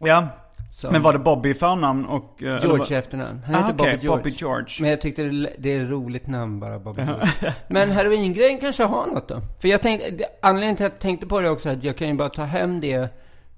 Ja, 0.00 0.28
Som 0.72 0.92
men 0.92 1.02
var 1.02 1.12
det 1.12 1.18
Bobby 1.18 1.50
i 1.50 1.54
förnamn 1.54 2.06
och... 2.06 2.42
eller 2.42 2.60
George 2.60 2.96
i 2.96 2.98
efternamn. 2.98 3.42
Han 3.46 3.54
Ah, 3.54 3.58
heter 3.66 3.74
okej, 3.74 3.92
Bobby 3.92 4.06
George. 4.06 4.16
Bobby 4.18 4.30
George. 4.30 4.66
Men 4.80 4.90
jag 4.90 5.00
tyckte 5.00 5.22
det, 5.22 5.50
det 5.58 5.72
är 5.76 5.84
ett 5.84 5.90
roligt 5.90 6.26
namn 6.26 6.60
bara, 6.60 6.78
Bobby 6.78 7.02
George. 7.02 7.28
Men 7.68 7.90
heroingrejen 7.90 8.58
kanske 8.60 8.84
har 8.84 9.06
något 9.06 9.28
då? 9.28 9.40
För 9.60 9.68
jag 9.68 9.82
tänkte, 9.82 10.24
anledningen 10.42 10.76
till 10.76 10.86
att 10.86 10.92
jag 10.92 11.00
tänkte 11.00 11.26
på 11.26 11.40
det 11.40 11.50
också, 11.50 11.68
att 11.68 11.84
jag 11.84 11.96
kan 11.96 12.08
ju 12.08 12.14
bara 12.14 12.28
ta 12.28 12.42
hem 12.44 12.80
det, 12.80 13.08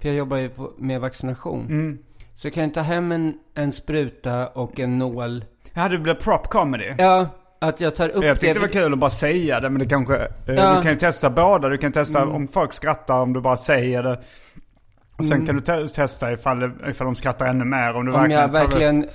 för 0.01 0.07
jag 0.07 0.17
jobbar 0.17 0.37
ju 0.37 0.49
på, 0.49 0.71
med 0.77 1.01
vaccination. 1.01 1.65
Mm. 1.65 1.97
Så 2.35 2.47
jag 2.47 2.53
kan 2.53 2.63
ju 2.63 2.69
ta 2.69 2.81
hem 2.81 3.11
en, 3.11 3.33
en 3.55 3.71
spruta 3.71 4.47
och 4.47 4.79
en 4.79 4.97
nål. 4.97 5.45
Ja, 5.73 5.89
det 5.89 5.97
blev 5.97 6.13
prop 6.13 6.47
comedy. 6.47 6.93
Ja, 6.97 7.27
att 7.59 7.81
jag 7.81 7.95
tar 7.95 8.09
upp 8.09 8.23
Jag 8.23 8.39
tyckte 8.39 8.53
det 8.53 8.59
var 8.59 8.67
kul 8.67 8.93
att 8.93 8.99
bara 8.99 9.09
säga 9.09 9.59
det, 9.59 9.69
men 9.69 9.79
det 9.79 9.85
kanske... 9.85 10.15
eh, 10.17 10.27
Ja. 10.45 10.75
Du 10.75 10.81
kan 10.81 10.91
ju 10.91 10.97
testa 10.97 11.29
båda. 11.29 11.69
Du 11.69 11.77
kan 11.77 11.91
testa 11.91 12.21
Mm. 12.21 12.35
om 12.35 12.47
folk 12.47 12.73
skrattar, 12.73 13.19
om 13.21 13.33
du 13.33 13.41
bara 13.41 13.57
säger 13.57 14.03
det. 14.03 14.19
Och 15.17 15.25
sen 15.25 15.45
kan 15.45 15.55
du 15.55 15.61
te- 15.61 15.87
testa 15.87 16.31
ifall, 16.31 16.59
det- 16.59 16.71
ifall 16.89 17.05
de 17.05 17.15
skrattar 17.15 17.47
ännu 17.47 17.65
mer. 17.65 17.93
Om 17.95 18.05
du 18.05 18.11
Om 18.13 18.31
jag 18.31 18.41
tar 18.41 18.47
det- 18.47 18.53
verkligen 18.67 19.09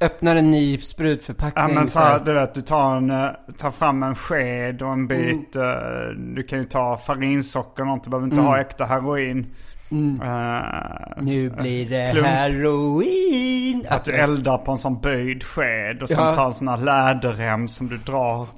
öppnar 0.00 0.36
en 0.36 0.50
ny 0.50 0.78
sprutförpackning. 0.78 1.64
Ja 1.68 1.74
men 1.74 1.86
så 1.86 1.98
här. 1.98 2.20
du 2.24 2.32
vet, 2.32 2.54
du 2.54 2.60
tar, 2.60 2.96
en, 2.96 3.10
eh, 3.10 3.28
tar 3.58 3.70
fram 3.70 4.02
en 4.02 4.14
sked 4.14 4.82
och 4.82 4.92
en 4.92 5.06
bit. 5.06 5.56
Mm. 5.56 6.34
Du 6.34 6.42
kan 6.42 6.58
ju 6.58 6.64
ta 6.64 6.96
farinsocker 7.06 7.82
och 7.82 7.86
något. 7.88 8.04
Du 8.04 8.10
behöver 8.10 8.28
inte 8.28 8.40
ha 8.40 8.60
äkta 8.60 8.84
heroin. 8.84 9.46
Mm. 9.90 10.20
Eh, 10.22 11.22
Nu 11.22 11.50
blir 11.50 11.90
det 11.90 12.10
klump. 12.12 12.26
heroin. 12.26 13.86
Att 13.88 14.04
du 14.04 14.12
eldar 14.12 14.58
på 14.58 14.72
en 14.72 14.78
sån 14.78 15.00
böjd 15.00 15.42
sked 15.44 16.02
och 16.02 16.08
sen 16.08 16.24
Ja. 16.24 16.34
tar 16.34 16.46
en 16.46 16.54
sån 16.54 16.68
här 16.68 16.76
läderrem 16.76 17.68
som 17.68 17.88
du 17.88 17.96
drar 17.98 18.48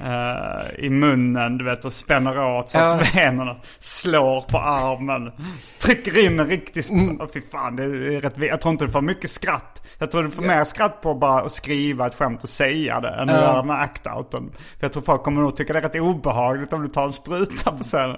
eh, 0.00 0.84
i 0.84 0.90
munnen. 0.90 1.58
Du 1.58 1.64
vet 1.64 1.84
och 1.84 1.92
spänner 1.92 2.44
åt 2.58 2.70
så 2.70 2.78
Ja. 2.78 2.94
att 2.94 3.12
benen 3.12 3.56
slår 3.78 4.40
på 4.40 4.58
armen. 4.58 5.32
Trycker 5.80 6.24
in 6.26 6.40
en 6.40 6.46
riktig 6.48 6.84
Mm. 6.92 7.18
sp- 7.18 7.28
Fy 7.34 7.40
fan, 7.40 7.76
det 7.76 7.82
är 7.82 8.20
rätt 8.20 8.34
Jag 8.38 8.60
tror 8.60 8.72
inte 8.72 8.84
du 8.84 8.90
får 8.90 9.00
mycket 9.02 9.30
skratt. 9.30 9.82
Jag 9.98 10.10
tror 10.10 10.22
du 10.22 10.30
får 10.30 10.42
mer 10.42 10.64
skratt 10.64 11.00
på 11.02 11.14
bara 11.14 11.40
att 11.40 11.52
skriva 11.52 12.06
ett 12.06 12.14
skämt 12.14 12.42
och 12.42 12.48
säga 12.48 13.00
det 13.00 13.08
än 13.08 13.28
att 13.28 13.36
Ja. 13.36 13.40
göra 13.42 13.62
med 13.62 13.76
act-outen. 13.76 14.50
För 14.52 14.84
jag 14.84 14.92
tror 14.92 15.02
folk 15.02 15.22
kommer 15.22 15.42
nog 15.42 15.56
tycka 15.56 15.72
det 15.72 15.78
är 15.78 15.82
rätt 15.82 15.96
obehagligt 15.96 16.72
om 16.72 16.82
du 16.82 16.88
tar 16.88 17.04
en 17.04 17.12
spruta 17.12 17.72
på 17.72 17.82
scenen. 17.82 18.16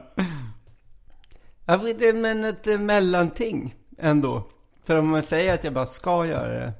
Ja, 1.73 2.12
men 2.14 2.45
ett 2.45 2.66
eh, 2.66 2.79
mellanting 2.79 3.75
ändå. 3.99 4.49
För 4.87 4.97
om 4.97 5.09
man 5.09 5.23
säger 5.23 5.55
att 5.55 5.64
jag 5.64 5.73
bara 5.73 5.87
ska 5.87 6.27
göra 6.27 6.49
det. 6.49 6.73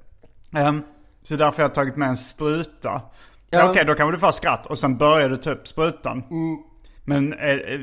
Um, 0.61 0.85
så 1.23 1.37
därför 1.37 1.57
har 1.57 1.69
jag 1.69 1.75
tagit 1.75 1.97
med 1.97 2.09
en 2.09 2.17
spruta. 2.17 3.03
Ja. 3.51 3.71
Okej, 3.71 3.85
då 3.85 3.95
kan 3.95 4.13
du 4.13 4.19
få 4.19 4.33
skratt 4.33 4.67
och 4.67 4.79
sen 4.79 4.97
börjar 4.99 5.29
du 5.29 5.37
ta 5.37 5.51
upp 5.51 5.69
sprutan. 5.69 6.23
Mm. 6.31 6.59
Men 7.05 7.33
eh, 7.33 7.51
eh, 7.51 7.81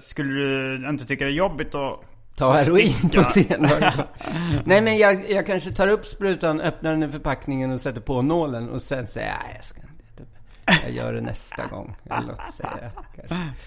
skulle 0.00 0.32
du 0.32 0.88
inte 0.88 1.06
tycka 1.06 1.24
det 1.24 1.30
är 1.30 1.34
jobbigt 1.34 1.74
att 1.74 2.00
Ta 2.36 2.52
heroin 2.52 3.10
på 3.14 3.22
scen. 3.22 3.68
Nej 4.64 4.82
men 4.82 4.98
jag, 4.98 5.30
jag 5.30 5.46
kanske 5.46 5.70
tar 5.72 5.88
upp 5.88 6.04
sprutan, 6.04 6.60
öppnar 6.60 6.90
den 6.90 7.02
i 7.02 7.08
förpackningen 7.08 7.70
och 7.70 7.80
sätter 7.80 8.00
på 8.00 8.22
nålen 8.22 8.70
och 8.70 8.82
sen 8.82 9.06
säger 9.06 9.28
jag, 9.28 9.36
"Nej, 9.44 9.52
jag 9.54 9.64
ska 9.64 9.80
inte. 9.80 10.24
Jag 10.84 10.92
gör 10.92 11.12
det 11.12 11.20
nästa 11.20 11.66
gång. 11.66 11.96
Eller 12.04 12.34
kanske. 12.36 12.90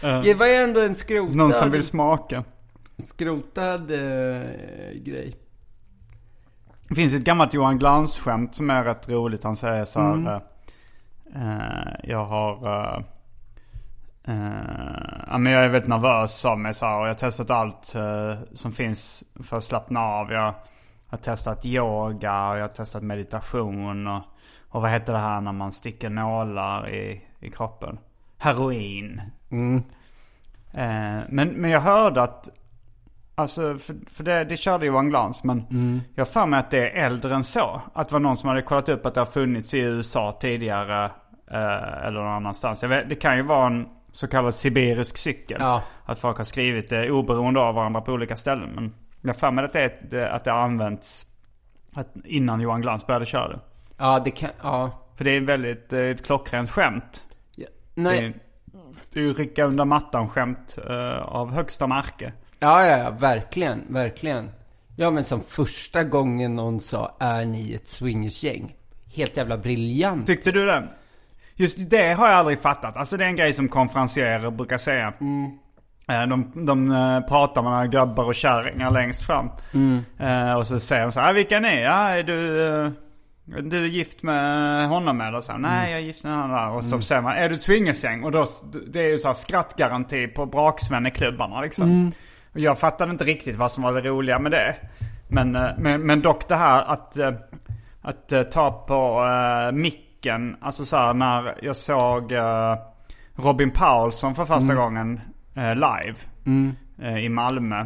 Det 0.23 0.33
var 0.33 0.45
ju 0.45 0.53
ändå 0.53 0.81
en 0.81 0.95
skrotad, 0.95 1.35
Någon 1.35 1.53
som 1.53 1.71
vill 1.71 1.83
smaka. 1.83 2.43
Skrotad 3.05 3.91
eh, 3.91 4.49
grej. 4.95 5.35
Det 6.87 6.95
finns 6.95 7.13
ett 7.13 7.23
gammalt 7.23 7.53
Johan 7.53 7.79
Glans-skämt 7.79 8.55
som 8.55 8.69
är 8.69 8.83
rätt 8.83 9.09
roligt. 9.09 9.43
Han 9.43 9.55
säger 9.55 9.85
så 9.85 9.99
här. 9.99 10.13
Mm. 10.13 10.41
eh, 11.35 11.93
jag 12.03 12.25
har... 12.25 12.67
eh, 12.67 13.03
eh, 14.23 15.23
ja, 15.27 15.37
men 15.37 15.53
jag 15.53 15.65
är 15.65 15.69
väldigt 15.69 15.89
nervös 15.89 16.45
av 16.45 16.59
mig 16.59 16.73
så 16.73 16.85
här, 16.85 16.99
och 16.99 17.03
jag 17.03 17.09
har 17.09 17.15
testat 17.15 17.51
allt 17.51 17.95
eh, 17.95 18.35
som 18.53 18.71
finns 18.71 19.23
för 19.43 19.57
att 19.57 19.63
slappna 19.63 19.99
av. 19.99 20.31
Jag 20.31 20.53
har 21.07 21.17
testat 21.17 21.65
yoga 21.65 22.47
och 22.49 22.57
jag 22.57 22.61
har 22.61 22.67
testat 22.67 23.03
meditation 23.03 24.07
och, 24.07 24.21
och 24.69 24.81
vad 24.81 24.91
heter 24.91 25.13
det 25.13 25.19
här 25.19 25.41
när 25.41 25.51
man 25.51 25.71
sticker 25.71 26.09
nålar 26.09 26.89
i, 26.89 27.21
i 27.39 27.49
kroppen? 27.49 27.99
Heroin. 28.37 29.21
Mm. 29.49 29.83
Eh, 30.71 31.23
men, 31.29 31.49
men 31.49 31.71
jag 31.71 31.81
hörde 31.81 32.21
att, 32.21 32.49
alltså 33.35 33.77
för, 33.77 33.95
för 34.11 34.23
det, 34.23 34.43
det 34.43 34.57
körde 34.57 34.85
Johan 34.85 35.09
Glans, 35.09 35.43
men 35.43 35.65
jag 36.15 36.25
har 36.25 36.31
för 36.31 36.45
mig 36.45 36.59
att 36.59 36.71
det 36.71 36.89
är 36.89 37.05
äldre 37.05 37.35
än 37.35 37.43
så. 37.43 37.81
Att 37.93 38.07
det 38.09 38.13
var 38.13 38.19
någon 38.19 38.37
som 38.37 38.49
hade 38.49 38.61
kollat 38.61 38.89
upp 38.89 39.05
att 39.05 39.13
det 39.13 39.21
har 39.21 39.25
funnits 39.25 39.73
i 39.73 39.79
USA 39.79 40.31
tidigare 40.31 41.05
eh, 41.51 42.05
eller 42.05 42.19
någon 42.19 42.33
annanstans. 42.33 42.81
Jag 42.81 42.89
vet, 42.89 43.09
det 43.09 43.15
kan 43.15 43.37
ju 43.37 43.43
vara 43.43 43.67
en 43.67 43.87
så 44.11 44.27
kallad 44.27 44.55
sibirisk 44.55 45.17
cykel. 45.17 45.57
Ja. 45.59 45.81
Att 46.05 46.19
folk 46.19 46.37
har 46.37 46.43
skrivit 46.43 46.89
det 46.89 47.11
oberoende 47.11 47.59
av 47.59 47.75
varandra 47.75 48.01
på 48.01 48.11
olika 48.11 48.35
ställen. 48.35 48.69
Men 48.75 48.93
jag 49.21 49.37
för 49.37 49.51
mig 49.51 49.65
att 49.65 49.73
det, 50.09 50.31
att 50.31 50.43
det 50.43 50.51
har 50.51 50.59
använts 50.59 51.27
att 51.95 52.07
innan 52.25 52.61
Johan 52.61 52.81
Glans 52.81 53.07
började 53.07 53.25
köra 53.25 53.47
det. 53.47 53.59
Ja, 53.97 54.21
det 54.25 54.31
kan, 54.31 54.49
ja. 54.61 54.91
För 55.15 55.23
det 55.23 55.31
är 55.31 55.41
väldigt, 55.41 55.93
ett 55.93 56.25
klockrent 56.25 56.69
skämt. 56.69 57.25
ja. 57.55 57.67
Nej, 57.93 58.35
det 59.13 59.19
är 59.19 59.23
ju 59.23 59.33
rycka 59.33 59.65
under 59.65 59.85
mattan 59.85 60.29
skämt 60.29 60.77
eh, 60.89 61.21
av 61.21 61.51
högsta 61.51 61.87
märke. 61.87 62.33
Ja, 62.63 62.85
ja, 62.87 62.97
ja, 62.97 63.09
verkligen, 63.09 63.83
verkligen. 63.89 64.51
Ja, 64.95 65.11
men 65.11 65.25
som 65.25 65.41
första 65.47 66.03
gången 66.03 66.55
någon 66.55 66.79
sa, 66.79 67.15
är 67.19 67.45
ni 67.45 67.73
ett 67.73 67.87
swingersgäng? 67.87 68.75
Helt 69.15 69.37
jävla 69.37 69.57
briljant. 69.57 70.27
Tyckte 70.27 70.51
du 70.51 70.65
det? 70.65 70.83
Just 71.55 71.77
det 71.89 72.13
har 72.13 72.27
jag 72.27 72.35
aldrig 72.35 72.59
fattat. 72.59 72.97
Alltså 72.97 73.17
det 73.17 73.23
är 73.25 73.29
en 73.29 73.35
grej 73.35 73.53
som 73.53 73.67
konferencierer 73.67 74.49
brukar 74.51 74.77
säga. 74.77 75.13
Eh, 76.09 76.27
De, 76.29 76.65
de 76.65 76.91
eh, 76.91 77.19
pratar 77.19 77.61
med 77.61 77.71
några 77.71 77.87
grabbar 77.87 78.23
och 78.25 78.35
kärringar 78.35 78.91
längst 78.91 79.23
fram. 79.23 79.49
Eh, 80.19 80.53
Och 80.53 80.67
så 80.67 80.79
säger 80.79 81.03
de 81.03 81.11
så 81.11 81.19
här, 81.19 81.29
"Ah, 81.29 81.33
vilka 81.33 81.59
ni? 81.59 81.81
Ja, 81.81 82.09
är 82.09 82.23
du, 82.23 82.91
du 83.61 83.83
är 83.83 83.87
gift 83.87 84.23
med 84.23 84.87
honom 84.87 85.21
eller 85.21 85.41
så? 85.41 85.57
Nej, 85.57 85.91
jag 85.91 85.99
är 85.99 86.03
gift 86.05 86.23
med 86.23 86.33
honom. 86.37 86.75
Och 86.75 86.83
så 86.83 87.01
säger 87.01 87.21
man, 87.21 87.33
är 87.37 87.49
du 87.49 87.57
swingersgäng? 87.57 88.23
Och 88.23 88.31
då, 88.31 88.45
det 88.87 88.99
är 88.99 89.09
ju 89.09 89.17
så 89.17 89.27
här 89.27 89.35
skrattgaranti 89.35 90.27
på 90.27 90.45
braksvänneklubbarna 90.45 91.61
liksom. 91.61 92.11
Och 92.53 92.59
jag 92.59 92.79
fattade 92.79 93.11
inte 93.11 93.23
riktigt 93.23 93.55
vad 93.55 93.71
som 93.71 93.83
var 93.83 93.93
det 93.93 94.09
roliga 94.09 94.39
med 94.39 94.51
det. 94.51 94.75
Men, 95.27 95.55
eh, 95.55 95.69
men, 95.77 96.01
men 96.01 96.21
dock 96.21 96.47
det 96.47 96.55
här 96.55 96.81
att, 96.81 97.17
eh, 97.17 97.31
att 98.01 98.31
eh, 98.31 98.43
ta 98.43 98.71
på 98.71 99.25
eh, 99.25 99.71
micken. 99.71 100.57
Alltså 100.61 100.85
så 100.85 100.97
här 100.97 101.13
när 101.13 101.55
jag 101.61 101.75
såg 101.75 102.31
eh, 102.31 102.75
Robin 103.35 103.71
Paulsson 103.71 104.35
för 104.35 104.45
första 104.45 104.73
gången 104.75 105.21
eh, 105.55 105.75
live 105.75 106.15
eh, 107.01 107.17
i 107.17 107.29
Malmö. 107.29 107.85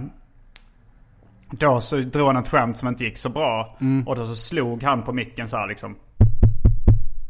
Då 1.51 1.81
så 1.81 1.97
drog 1.97 2.27
han 2.27 2.37
ett 2.37 2.49
skämt 2.49 2.77
som 2.77 2.87
inte 2.87 3.03
gick 3.03 3.17
så 3.17 3.29
bra. 3.29 3.75
Och 4.05 4.15
då 4.15 4.25
så 4.25 4.35
slog 4.35 4.83
han 4.83 5.03
på 5.03 5.13
micken 5.13 5.47
så 5.47 5.57
här 5.57 5.67
liksom. 5.67 5.95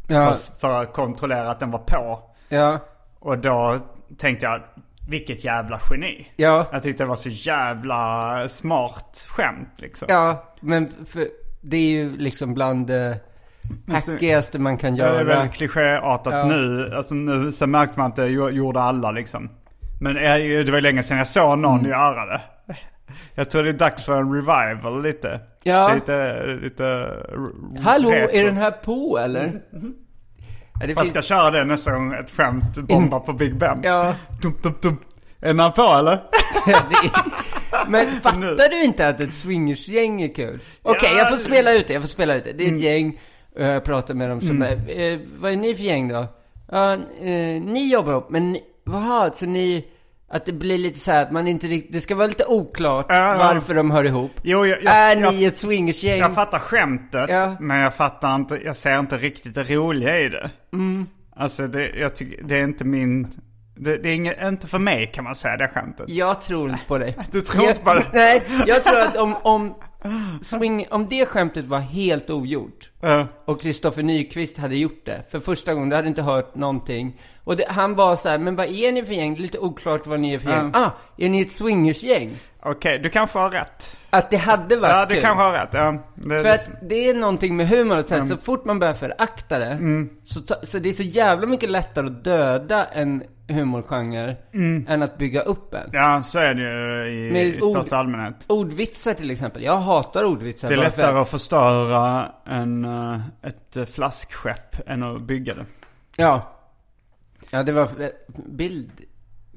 Ja, 0.06 0.34
För, 0.34 0.58
för 0.60 0.82
att 0.82 0.92
kontrollera 0.92 1.50
att 1.50 1.60
den 1.60 1.70
var 1.70 1.78
på. 1.78 2.22
ja, 2.48 2.78
Och 3.18 3.38
då 3.38 3.78
tänkte 4.18 4.46
jag, 4.46 4.60
vilket 5.08 5.44
jävla 5.44 5.80
geni. 5.90 6.26
ja, 6.36 6.66
Jag 6.72 6.82
tyckte 6.82 7.02
det 7.02 7.08
var 7.08 7.16
så 7.16 7.28
jävla 7.28 8.48
smart 8.48 9.26
skämt 9.30 9.72
liksom. 9.76 10.06
ja, 10.10 10.54
men 10.60 10.92
för, 11.08 11.24
det 11.60 11.76
är 11.76 11.90
ju 11.90 12.16
liksom 12.16 12.54
bland 12.54 12.86
det 12.86 13.20
hackigaste 13.88 14.58
man 14.58 14.78
kan 14.78 14.96
Det 14.96 15.02
är 15.02 15.12
göra. 15.12 15.24
väldigt 15.24 15.52
klichéartat 15.54 16.32
Ja. 16.32 16.44
nu. 16.46 16.92
Alltså 16.96 17.14
nu 17.14 17.52
så 17.52 17.66
märkte 17.66 17.98
man 17.98 18.10
att 18.10 18.16
det 18.16 18.28
gjo- 18.28 18.50
gjorde 18.50 18.80
alla 18.80 19.10
liksom. 19.10 19.50
Men 20.00 20.14
det 20.14 20.70
var 20.72 20.80
länge 20.80 21.02
sedan 21.02 21.18
jag 21.18 21.26
såg 21.26 21.58
någon 21.58 21.78
Mm. 21.78 21.90
göra 21.90 22.26
det. 22.26 22.40
Jag 23.34 23.50
tror 23.50 23.62
det 23.62 23.68
är 23.68 23.72
dags 23.72 24.04
för 24.04 24.16
en 24.20 24.32
revival 24.34 25.02
lite. 25.02 25.40
Ja. 25.62 25.94
Lite, 25.94 26.46
lite 26.62 26.84
Hallå, 27.82 28.10
retro. 28.10 28.36
är 28.36 28.44
den 28.44 28.56
här 28.56 28.70
på 28.70 29.18
eller? 29.18 29.60
Ja, 29.72 29.78
det 30.86 30.94
finns- 30.94 31.08
ska 31.08 31.22
köra 31.22 31.50
det 31.50 31.64
nästa 31.64 31.92
gång 31.92 32.12
ett 32.14 32.30
skämt 32.30 32.76
bombar 32.78 33.20
på 33.20 33.32
Big 33.32 33.56
Ben. 33.58 33.80
Ja. 33.82 34.14
Dum, 34.42 34.54
dum, 34.62 34.74
dum. 34.82 34.96
Är 35.40 35.54
den 35.54 35.72
på 35.72 35.82
eller? 35.82 36.22
Men 37.88 38.06
fattar 38.22 38.68
du 38.70 38.84
inte 38.84 39.08
att 39.08 39.20
ett 39.20 39.34
swingersgäng 39.34 40.22
är 40.22 40.34
kul? 40.34 40.60
Okej, 40.82 41.10
Ja. 41.12 41.18
jag 41.18 41.28
får 41.30 41.36
spela 41.36 41.72
ut 41.72 41.86
det, 41.88 41.92
jag 41.92 42.02
får 42.02 42.08
spela 42.08 42.34
ut 42.34 42.44
det. 42.44 42.52
Det 42.52 42.62
är 42.62 42.66
ett 42.66 42.70
Mm. 42.70 42.82
gäng, 42.82 43.20
och 43.56 43.62
jag 43.62 43.84
pratar 43.84 44.14
med 44.14 44.30
dem 44.30 44.40
som 44.40 44.62
är, 44.62 44.72
eh, 45.00 45.18
vad 45.40 45.52
är 45.52 45.56
ni 45.56 45.74
för 45.74 45.82
gäng 45.82 46.08
då? 46.08 46.26
Ja, 46.70 46.92
eh, 46.92 47.62
ni 47.62 47.88
jobbar 47.92 48.12
ihop, 48.12 48.30
men 48.30 48.52
ni, 48.52 48.60
vad 48.84 49.36
så 49.36 49.46
ni, 49.46 49.84
att 50.30 50.46
det 50.46 50.52
blir 50.52 50.78
lite 50.78 50.98
så 50.98 51.10
här 51.10 51.22
att 51.22 51.32
man 51.32 51.48
inte 51.48 51.66
riktigt, 51.66 51.92
det 51.92 52.00
ska 52.00 52.14
vara 52.14 52.26
lite 52.26 52.44
oklart 52.44 53.06
Ja, 53.08 53.36
varför 53.38 53.74
de 53.74 53.90
hör 53.90 54.04
ihop. 54.04 54.30
Jo, 54.42 54.66
jag, 54.66 54.82
jag, 54.82 54.94
är 54.94 55.16
jag, 55.16 55.34
ni 55.34 55.44
ett 55.44 55.56
swingersgäng? 55.56 56.18
jag 56.18 56.34
fattar 56.34 56.58
skämtet. 56.58 57.30
Ja. 57.30 57.56
Men 57.60 57.78
jag 57.78 57.94
fattar 57.94 58.34
inte, 58.34 58.60
jag 58.64 58.76
ser 58.76 58.98
inte 58.98 59.18
riktigt 59.18 59.54
det 59.54 59.62
roliga 59.62 60.18
i 60.18 60.28
det. 60.28 60.50
Alltså 61.36 61.66
det, 61.66 61.88
jag 61.88 62.16
tycker, 62.16 62.42
det 62.42 62.56
är 62.56 62.62
inte 62.62 62.84
min, 62.84 63.28
det, 63.76 63.96
det 63.96 64.08
är 64.08 64.14
inget, 64.14 64.42
inte 64.42 64.66
för 64.66 64.78
mig 64.78 65.10
kan 65.14 65.24
man 65.24 65.34
säga 65.34 65.56
det 65.56 65.68
skämtet. 65.68 66.08
Jag 66.08 66.40
tror 66.40 66.70
inte 66.70 66.84
på 66.88 66.98
dig. 66.98 67.16
Du 67.30 67.40
tror 67.40 67.68
inte 67.68 67.80
på 67.80 67.94
det? 67.94 68.06
Nej, 68.12 68.42
jag 68.66 68.84
tror 68.84 69.00
att 69.00 69.16
om, 69.16 69.36
om, 69.42 69.74
swing, 70.42 70.86
om 70.90 71.08
det 71.08 71.26
skämtet 71.26 71.64
var 71.64 71.78
helt 71.80 72.30
ogjort 72.30 72.90
Ja. 73.00 73.26
och 73.44 73.60
Kristoffer 73.60 74.02
Nyqvist 74.02 74.58
hade 74.58 74.76
gjort 74.76 75.02
det 75.04 75.22
för 75.30 75.40
första 75.40 75.74
gången, 75.74 75.88
du 75.88 75.96
hade 75.96 76.08
inte 76.08 76.22
hört 76.22 76.54
någonting. 76.54 77.20
Och 77.44 77.56
det, 77.56 77.64
han 77.68 77.94
var 77.94 78.16
så 78.16 78.28
här, 78.28 78.38
men 78.38 78.56
vad 78.56 78.66
är 78.66 78.92
ni 78.92 79.04
för 79.04 79.14
gäng? 79.14 79.34
Det 79.34 79.40
är 79.40 79.42
lite 79.42 79.58
oklart 79.58 80.06
vad 80.06 80.20
ni 80.20 80.34
är 80.34 80.38
för 80.38 80.50
gäng. 80.50 80.70
Ah, 80.74 80.90
är 81.16 81.28
ni 81.28 81.40
ett 81.40 81.50
swingersgäng? 81.52 82.36
Okej, 82.62 82.98
du 82.98 83.08
kanske 83.10 83.38
har 83.38 83.50
rätt. 83.50 83.96
Att 84.10 84.30
det 84.30 84.36
hade 84.36 84.76
varit 84.76 84.92
Ja, 84.94 85.06
du 85.06 85.14
kul. 85.14 85.22
kanske 85.22 85.42
har 85.42 85.52
rätt. 85.52 85.68
Ja, 85.72 85.92
det, 86.14 86.22
För 86.28 86.42
det, 86.42 86.54
att 86.54 86.70
det 86.88 87.08
är 87.10 87.14
någonting 87.14 87.56
med 87.56 87.68
humor, 87.68 87.96
att 87.96 88.08
så, 88.08 88.14
Mm. 88.14 88.28
här, 88.28 88.36
så 88.36 88.42
fort 88.42 88.64
man 88.64 88.78
börjar 88.78 88.94
förakta 88.94 89.58
det, 89.58 89.78
så, 90.24 90.40
ta, 90.40 90.54
så 90.62 90.78
det 90.78 90.88
är 90.88 90.92
så 90.92 91.02
jävla 91.02 91.46
mycket 91.46 91.70
lättare 91.70 92.06
att 92.06 92.24
döda 92.24 92.84
en 92.86 93.22
humorgenre 93.48 94.36
än 94.88 95.02
att 95.02 95.18
bygga 95.18 95.40
upp 95.42 95.74
en. 95.74 95.80
Mm. 95.80 95.90
ja, 95.92 96.22
så 96.22 96.38
är 96.38 96.54
det 96.54 96.62
ju 96.62 97.10
i, 97.28 97.30
Med 97.32 97.46
i 97.46 97.60
ord- 97.60 97.70
största 97.70 97.96
allmänhet. 97.96 98.34
Ordvitsar 98.46 99.14
till 99.14 99.30
exempel. 99.30 99.62
Jag 99.62 99.76
hatar 99.76 100.24
ordvitsar. 100.24 100.68
Det 100.68 100.74
är 100.74 100.76
för- 100.76 100.84
lättare 100.84 101.18
att 101.18 101.28
förstöra 101.28 102.32
en, 102.46 102.84
eh, 102.84 103.20
ett 103.42 103.76
eh, 103.76 103.84
flaskskepp 103.84 104.88
än 104.88 105.02
att 105.02 105.20
bygga 105.22 105.54
det. 105.54 105.64
Ja. 106.16 106.54
Ja, 107.50 107.62
det 107.62 107.72
var 107.72 107.82
eh, 107.82 108.08
bild. 108.46 108.90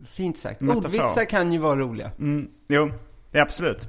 Fint 0.07 0.37
sagt. 0.37 0.61
Metafor. 0.61 0.85
Ordvitsar 0.85 1.25
kan 1.25 1.53
ju 1.53 1.59
vara 1.59 1.75
roliga. 1.79 2.11
Mm, 2.19 2.47
jo, 2.67 2.91
det 3.31 3.37
är 3.37 3.41
absolut. 3.41 3.87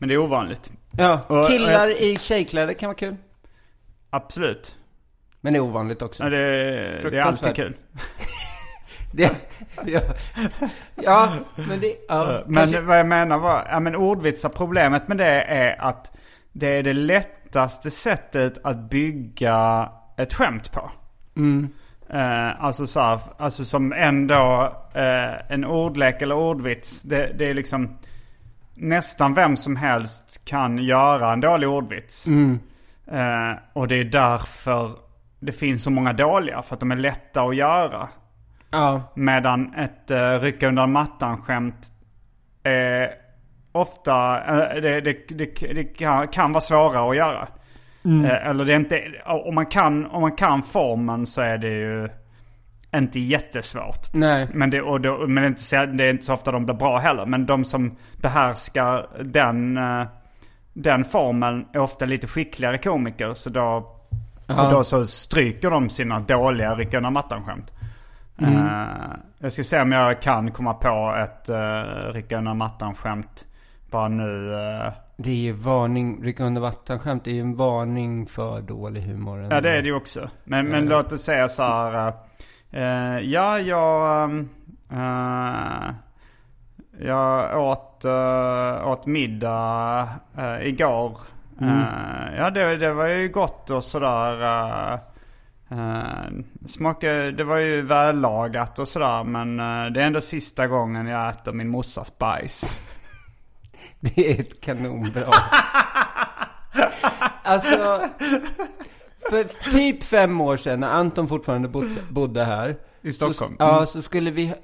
Men 0.00 0.08
det 0.08 0.14
är 0.14 0.18
ovanligt. 0.18 0.72
Ja, 0.98 1.20
Och- 1.28 1.48
killar 1.48 2.02
i 2.02 2.16
tjejkläder 2.16 2.72
kan 2.74 2.86
vara 2.86 2.96
kul. 2.96 3.16
Absolut. 4.10 4.76
Men 5.40 5.52
det 5.52 5.58
är 5.58 5.60
ovanligt 5.60 6.02
också. 6.02 6.22
Ja, 6.22 6.28
det, 6.30 6.36
det 7.10 7.18
är 7.18 7.22
alltid 7.22 7.54
kul. 7.54 7.76
Det, 9.12 9.30
ja, 9.84 10.00
ja, 10.94 11.32
men 11.54 11.80
det... 11.80 11.94
Ja, 12.08 12.42
Men 12.46 12.54
kanske, 12.54 12.80
vad 12.80 12.98
jag 12.98 13.06
menar 13.06 13.38
var, 13.38 13.66
ja 13.70 13.80
men 13.80 13.96
ordvitsar, 13.96 14.48
problemet 14.48 15.08
med 15.08 15.16
det 15.16 15.42
är 15.42 15.80
att 15.80 16.16
det 16.52 16.78
är 16.78 16.82
det 16.82 16.92
lättaste 16.92 17.90
sättet 17.90 18.58
att 18.64 18.90
bygga 18.90 19.88
ett 20.16 20.34
skämt 20.34 20.72
på. 20.72 20.90
Eh, 22.12 22.64
alltså 22.64 22.86
så 22.86 23.00
här, 23.00 23.20
alltså 23.38 23.64
som 23.64 23.92
ändå 23.92 24.72
eh, 24.94 25.52
en 25.52 25.64
ordlek 25.64 26.22
eller 26.22 26.34
ordvits, 26.34 27.02
det, 27.02 27.32
det 27.38 27.50
är 27.50 27.54
liksom 27.54 27.98
nästan 28.74 29.34
vem 29.34 29.56
som 29.56 29.76
helst 29.76 30.44
kan 30.44 30.78
göra 30.78 31.32
en 31.32 31.40
dålig 31.40 31.68
ordvits. 31.68 32.26
Eh, 33.06 33.52
och 33.72 33.88
det 33.88 33.96
är 33.96 34.04
därför 34.04 34.90
det 35.40 35.52
finns 35.52 35.82
så 35.82 35.90
många 35.90 36.12
dåliga, 36.12 36.62
för 36.62 36.74
att 36.74 36.80
de 36.80 36.90
är 36.90 36.96
lätta 36.96 37.42
att 37.42 37.56
göra. 37.56 38.08
Ja, 38.70 39.02
Medan 39.14 39.74
ett 39.74 40.10
uh, 40.10 40.42
rycka 40.42 40.68
undan 40.68 40.92
mattan-skämt 40.92 41.92
är 42.62 43.10
ofta, 43.72 44.44
eh, 44.48 44.80
det, 44.82 45.00
det, 45.00 45.28
det, 45.28 45.74
det 45.74 45.84
kan, 46.32 46.52
vara 46.52 46.60
svårare 46.60 47.10
att 47.10 47.16
göra. 47.16 47.48
Eh, 48.04 48.46
eller 48.48 48.64
det 48.64 48.72
är 48.72 48.76
inte, 48.76 49.02
om 49.26 49.54
man, 49.54 49.66
kan, 49.66 50.06
om 50.06 50.20
man 50.20 50.36
kan 50.36 50.62
formen 50.62 51.26
så 51.26 51.40
är 51.40 51.58
det 51.58 51.68
ju 51.68 52.08
inte 52.94 53.20
jättesvårt. 53.20 54.14
nej. 54.14 54.48
Men, 54.54 54.70
det, 54.70 54.82
och 54.82 55.00
då, 55.00 55.26
men 55.26 55.34
det, 55.42 55.46
är 55.46 55.82
inte 55.82 55.86
det 55.86 56.04
är 56.04 56.10
inte 56.10 56.24
så 56.24 56.34
ofta 56.34 56.52
de 56.52 56.64
blir 56.64 56.74
bra 56.74 56.98
heller. 56.98 57.26
Men 57.26 57.46
de 57.46 57.64
som 57.64 57.96
behärskar 58.16 59.06
den, 59.24 59.76
eh, 59.76 60.06
den 60.72 61.04
formen 61.04 61.66
är 61.72 61.78
ofta 61.78 62.04
lite 62.04 62.26
skickligare 62.26 62.78
komiker. 62.78 63.34
Så 63.34 63.50
då, 63.50 63.96
Ja. 64.46 64.70
då 64.70 64.84
så 64.84 65.06
stryker 65.06 65.70
de 65.70 65.90
sina 65.90 66.20
dåliga 66.20 66.74
rycka 66.74 66.96
undan 66.96 67.12
mattan-skämt. 68.40 69.12
Eh, 69.12 69.16
jag 69.38 69.52
ska 69.52 69.62
se 69.62 69.80
om 69.80 69.92
jag 69.92 70.22
kan 70.22 70.50
komma 70.52 70.74
på 70.74 71.14
ett 71.18 71.50
uh, 71.50 72.12
rycka 72.12 72.38
undan 72.38 72.56
mattan-skämt. 72.58 73.46
Bara 73.90 74.08
nu. 74.08 74.54
eh. 74.54 74.92
Det 75.16 75.30
är 75.30 75.34
ju 75.34 75.52
varning, 75.52 76.24
rycka 76.24 76.44
under 76.44 76.60
vattan-skämt 76.60 77.26
är 77.26 77.30
ju 77.30 77.40
en 77.40 77.56
varning 77.56 78.26
för 78.26 78.60
dålig 78.60 79.02
humor. 79.02 79.46
ja 79.50 79.60
det 79.60 79.70
är 79.70 79.82
det 79.82 79.88
ju 79.88 79.94
också. 79.94 80.30
Men, 80.44 80.66
men 80.66 80.86
låt 80.86 81.12
oss 81.12 81.22
säga 81.22 81.48
så 81.48 81.62
här. 81.62 82.12
eh, 82.70 83.18
ja, 83.18 83.58
jag... 83.58 84.30
eh, 84.92 85.94
jag 87.02 87.60
åt, 87.62 88.02
uh, 88.04 88.88
åt 88.88 89.06
middag 89.06 90.08
uh, 90.38 90.66
igår. 90.66 91.18
Eh, 91.60 92.36
ja, 92.36 92.50
det, 92.50 92.76
det 92.76 92.92
var 92.92 93.06
ju 93.06 93.28
gott 93.28 93.70
och 93.70 93.84
sådär. 93.84 94.98
Uh, 95.72 95.78
uh, 95.78 96.44
smakade, 96.66 97.32
det 97.32 97.44
var 97.44 97.56
ju 97.56 97.82
vällagat 97.82 98.78
och 98.78 98.88
sådär. 98.88 99.24
Men 99.24 99.60
eh, 99.60 99.92
det 99.92 100.02
är 100.02 100.06
ändå 100.06 100.20
sista 100.20 100.66
gången 100.66 101.06
jag 101.06 101.30
äter 101.30 101.52
min 101.52 101.68
morsas 101.68 102.18
bajs. 102.18 102.64
Det 104.00 104.30
är 104.32 104.40
ett 104.40 104.60
kanonbra. 104.60 105.24
alltså, 107.42 108.08
för 109.30 109.70
typ 109.70 110.02
fem 110.02 110.40
år 110.40 110.56
sedan 110.56 110.80
när 110.80 110.88
Anton 110.88 111.28
fortfarande 111.28 111.68
bodde, 111.68 111.96
bodde 112.10 112.44
här. 112.44 112.76
I 113.02 113.12
Stockholm. 113.12 113.56
Så, 113.58 113.64
ja, 113.64 113.86
så 113.86 114.02
skulle 114.02 114.30
vi, 114.30 114.54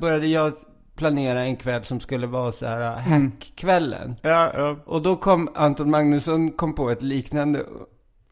började 0.00 0.26
jag 0.26 0.52
planera 0.96 1.40
en 1.40 1.56
kväll 1.56 1.84
som 1.84 2.00
skulle 2.00 2.26
vara 2.26 2.52
så 2.52 2.66
här 2.66 2.96
hackkvällen. 2.96 4.16
Ja, 4.22 4.50
ja. 4.54 4.76
Och 4.84 5.02
då 5.02 5.16
kom 5.16 5.48
Anton 5.54 5.90
Magnusson 5.90 6.50
kom 6.50 6.74
på 6.74 6.90
ett 6.90 7.02
liknande 7.02 7.64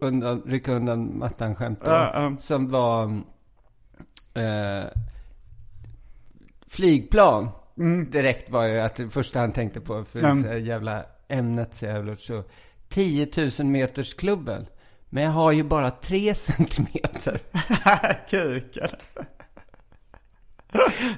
undan, 0.03 0.42
rycka 0.46 0.72
undan 0.72 1.18
mattan-skämt 1.18 1.78
Ja, 1.84 2.11
ja. 2.14 2.36
Som 2.40 2.70
var 2.70 3.05
eh, 4.34 4.84
flygplan. 6.66 7.48
direkt 8.11 8.51
var 8.51 8.64
ju 8.64 8.80
att 8.80 8.96
det 8.96 9.09
första 9.11 9.40
han 9.40 9.53
tänkte 9.53 9.80
på, 9.80 10.05
för 10.05 10.18
Mm. 10.18 10.42
så 10.42 10.48
jävla 10.57 11.05
ämnet 11.28 11.74
så 11.74 11.84
jävla 11.84 12.16
så. 12.16 12.44
10 12.88 13.28
000 13.59 13.66
meters 13.66 14.14
klubben. 14.14 14.66
Men 15.11 15.22
jag 15.24 15.30
har 15.30 15.53
ju 15.53 15.62
bara 15.62 15.90
3 15.90 16.34
centimeter. 16.34 17.40
Kuken. 18.30 18.88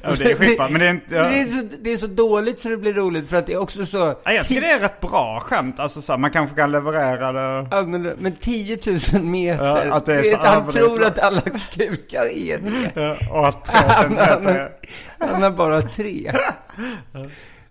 Ja, 0.03 0.14
det 0.18 0.32
är 0.32 0.36
skitbra. 0.36 0.68
Men 0.68 0.80
det 0.80 0.86
är 0.86 0.90
inte... 0.90 1.14
Ja. 1.14 1.22
det, 1.22 1.40
är 1.40 1.46
så, 1.46 1.68
det 1.80 1.92
är 1.92 1.96
så 1.96 2.07
dåligt 2.07 2.61
så 2.61 2.68
det 2.68 2.76
blir 2.76 2.92
roligt 2.92 3.28
för 3.28 3.36
att 3.36 3.46
det 3.46 3.53
är 3.53 3.61
också 3.61 3.86
så... 3.86 4.14
Ja, 4.24 4.32
jag 4.32 4.46
tycker 4.48 4.61
det 4.61 4.70
är 4.70 4.80
rätt 4.80 5.00
bra 5.00 5.40
skämt. 5.40 5.78
Alltså 5.78 6.03
så 6.03 6.12
här, 6.12 6.18
man 6.18 6.30
kanske 6.30 6.57
kan 6.57 6.72
leverera 6.72 7.32
det. 7.32 7.68
Ja, 7.70 7.82
men, 7.82 8.03
men 8.03 8.32
10 8.32 8.78
000 9.12 9.22
meter. 9.22 9.86
Ja, 9.86 9.94
att 9.94 10.07
det 10.07 10.14
är 10.14 10.22
så 10.22 10.30
Vet, 10.30 10.46
han 10.46 10.68
tror 10.68 11.05
att 11.05 11.18
alla 11.18 11.40
kukar 11.70 12.26
är 12.26 12.59
det. 12.59 13.03
Ja, 13.03 13.16
och 13.30 13.48
att 13.48 13.64
tre 13.64 13.90
centimeter 13.90 14.70
han 15.18 15.42
har 15.42 15.50
bara 15.50 15.82
tre. 15.82 16.32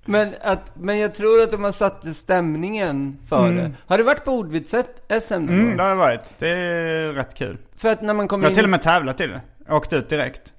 Men, 0.06 0.34
att, 0.42 0.72
men 0.76 1.00
jag 1.00 1.16
tror 1.16 1.42
att 1.42 1.52
de 1.52 1.64
har 1.64 1.72
satt 1.72 2.16
stämningen 2.16 3.18
för 3.30 3.52
det. 3.52 3.72
Har 3.88 3.98
du 3.98 4.04
varit 4.04 4.26
på 4.26 4.32
ordvits-SM 4.32 5.34
Mm, 5.34 5.78
det 5.78 5.84
har 5.84 5.90
jag 5.90 5.96
varit. 5.96 6.36
Det 6.40 6.50
är 6.50 7.14
rätt 7.14 7.36
kul. 7.36 7.58
För 7.78 7.90
att 7.90 8.02
när 8.02 8.14
man 8.14 8.28
kommer 8.28 8.44
Jag 8.44 8.50
har 8.50 8.52
in... 8.52 8.56
till 8.56 8.64
och 8.64 8.70
med 8.70 8.82
tävlat 8.82 9.22
i 9.22 9.28
det. 9.28 9.42
Åkt 9.70 9.94
ut 9.94 10.10
direkt. 10.10 10.54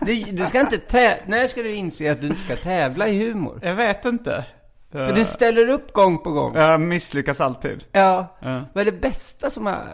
Du, 0.00 0.22
du 0.22 0.46
ska 0.46 0.60
inte 0.60 0.78
tä... 0.78 1.18
När 1.26 1.46
ska 1.46 1.62
du 1.62 1.74
inse 1.74 2.12
att 2.12 2.20
du 2.20 2.26
inte 2.26 2.40
ska 2.40 2.56
tävla 2.56 3.08
i 3.08 3.18
humor? 3.28 3.60
Jag 3.62 3.74
vet 3.74 4.04
inte. 4.04 4.44
För 4.92 5.12
du 5.12 5.24
ställer 5.24 5.68
upp 5.68 5.92
gång 5.92 6.18
på 6.18 6.30
gång. 6.30 6.54
Jag 6.56 6.80
misslyckas 6.80 7.40
alltid. 7.40 7.84
Ja. 7.92 8.36
Ja. 8.40 8.64
Vad 8.72 8.86
är 8.86 8.90
det 8.92 9.00
bästa 9.00 9.50
som 9.50 9.66
har... 9.66 9.84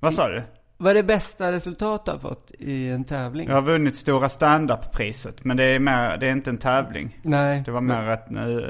Vad 0.00 0.14
sa 0.14 0.28
du? 0.28 0.42
Vad 0.78 0.90
är 0.90 0.94
det 0.94 1.02
bästa 1.02 1.52
resultat 1.52 2.04
du 2.04 2.10
har 2.10 2.18
fått 2.18 2.50
i 2.58 2.88
en 2.90 3.04
tävling? 3.04 3.48
Jag 3.48 3.54
har 3.54 3.62
vunnit 3.62 3.96
stora 3.96 4.28
stand-up-priset. 4.28 5.44
Men 5.44 5.56
det 5.56 5.64
är, 5.64 5.78
mer, 5.78 6.16
det 6.16 6.26
är 6.26 6.30
inte 6.32 6.50
en 6.50 6.58
tävling. 6.58 7.18
Nej. 7.22 7.62
Det 7.64 7.70
var 7.70 7.80
mer 7.80 8.10
ett 8.10 8.26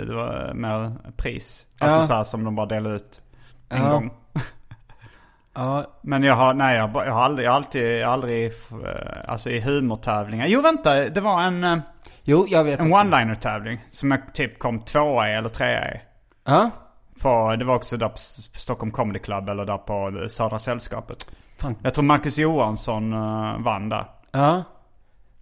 det 0.07 0.14
var 0.14 0.55
mer 0.55 0.93
pris. 1.16 1.66
Alltså 1.78 1.99
Ja. 1.99 2.03
så 2.03 2.14
här 2.14 2.24
som 2.24 2.45
de 2.45 2.55
bara 2.55 2.66
delar 2.66 2.95
ut 2.95 3.22
en 3.68 3.82
Ja. 3.82 3.91
gång. 3.91 4.11
Ja. 5.57 5.87
Men 6.03 6.23
jag 6.23 6.35
har, 6.35 6.55
nej 6.55 6.77
jag, 6.77 6.91
jag 6.95 7.13
har 7.13 7.23
aldrig, 7.23 7.47
jag 7.47 7.51
har 7.51 7.57
alltid, 7.57 8.03
aldrig, 8.03 8.47
eh, 8.47 8.53
alltså 9.29 9.51
i 9.51 9.61
humortävlingar. 9.61 10.47
Jo 10.47 10.61
vänta, 10.61 10.95
det 11.09 11.21
var 11.21 11.43
en, 11.43 11.65
eh, 11.65 11.79
Jo, 12.23 12.47
jag 12.49 12.65
vet. 12.65 12.81
en 12.81 12.95
one-liner 12.95 13.35
tävling. 13.35 13.79
Som 13.91 14.11
jag 14.11 14.35
typ 14.35 14.59
kom 14.59 14.79
tvåa 14.81 15.31
i 15.31 15.35
eller 15.35 15.49
trea 15.49 15.95
i. 15.95 16.01
Ja. 16.45 16.71
På, 17.21 17.57
det 17.59 17.65
var 17.65 17.75
också 17.75 17.97
där 17.97 18.09
på 18.09 18.17
Stockholm 18.59 18.91
Comedy 18.93 19.19
Club 19.19 19.49
eller 19.49 19.65
där 19.65 19.79
på 19.79 20.29
Södra 20.29 20.59
Sällskapet. 20.59 21.31
Fan. 21.59 21.77
Jag 21.83 21.95
tror 21.95 22.05
Marcus 22.05 22.39
Johansson 22.39 23.13
uh, 23.13 23.63
vann 23.63 23.89
där. 23.89 24.05
Ja. 24.33 24.63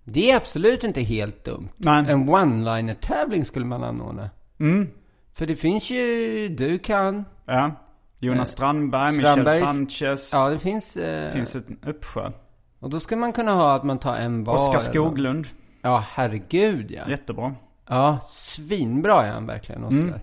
Det 0.04 0.30
är 0.30 0.36
absolut 0.36 0.84
inte 0.84 1.02
helt 1.02 1.44
dumt. 1.44 1.68
Men, 1.76 2.06
En 2.06 2.28
one-liner-tävling 2.28 3.44
skulle 3.44 3.64
man 3.66 3.84
anordna. 3.84 4.30
mm, 4.60 4.88
För 5.34 5.46
det 5.46 5.56
finns 5.56 5.90
ju, 5.90 6.48
du 6.48 6.78
kan. 6.78 7.24
ja. 7.44 7.70
Jonas 8.18 8.48
Eh, 8.48 8.56
Strandberg, 8.56 9.14
Strandbergs- 9.14 9.78
Michel 9.80 10.18
Sanchez. 10.18 10.30
Ja, 10.32 10.48
det 10.48 10.58
finns. 10.58 10.96
Eh, 10.96 11.32
finns 11.32 11.56
ett 11.56 11.66
uppsjö. 11.86 12.30
Och 12.78 12.90
då 12.90 13.00
ska 13.00 13.16
man 13.16 13.32
kunna 13.32 13.52
ha 13.52 13.74
att 13.74 13.84
man 13.84 13.98
tar 13.98 14.16
en 14.16 14.44
var. 14.44 14.54
Oskar 14.54 14.78
Skoglund. 14.78 15.46
Ja, 15.82 16.04
herregud 16.12 16.90
ja. 16.90 17.02
Jättebra. 17.08 17.54
Ja, 17.88 18.18
svinbra 18.28 19.26
är 19.26 19.32
han 19.32 19.46
verkligen, 19.46 19.84
Oskar. 19.84 19.98
Mm. 19.98 20.20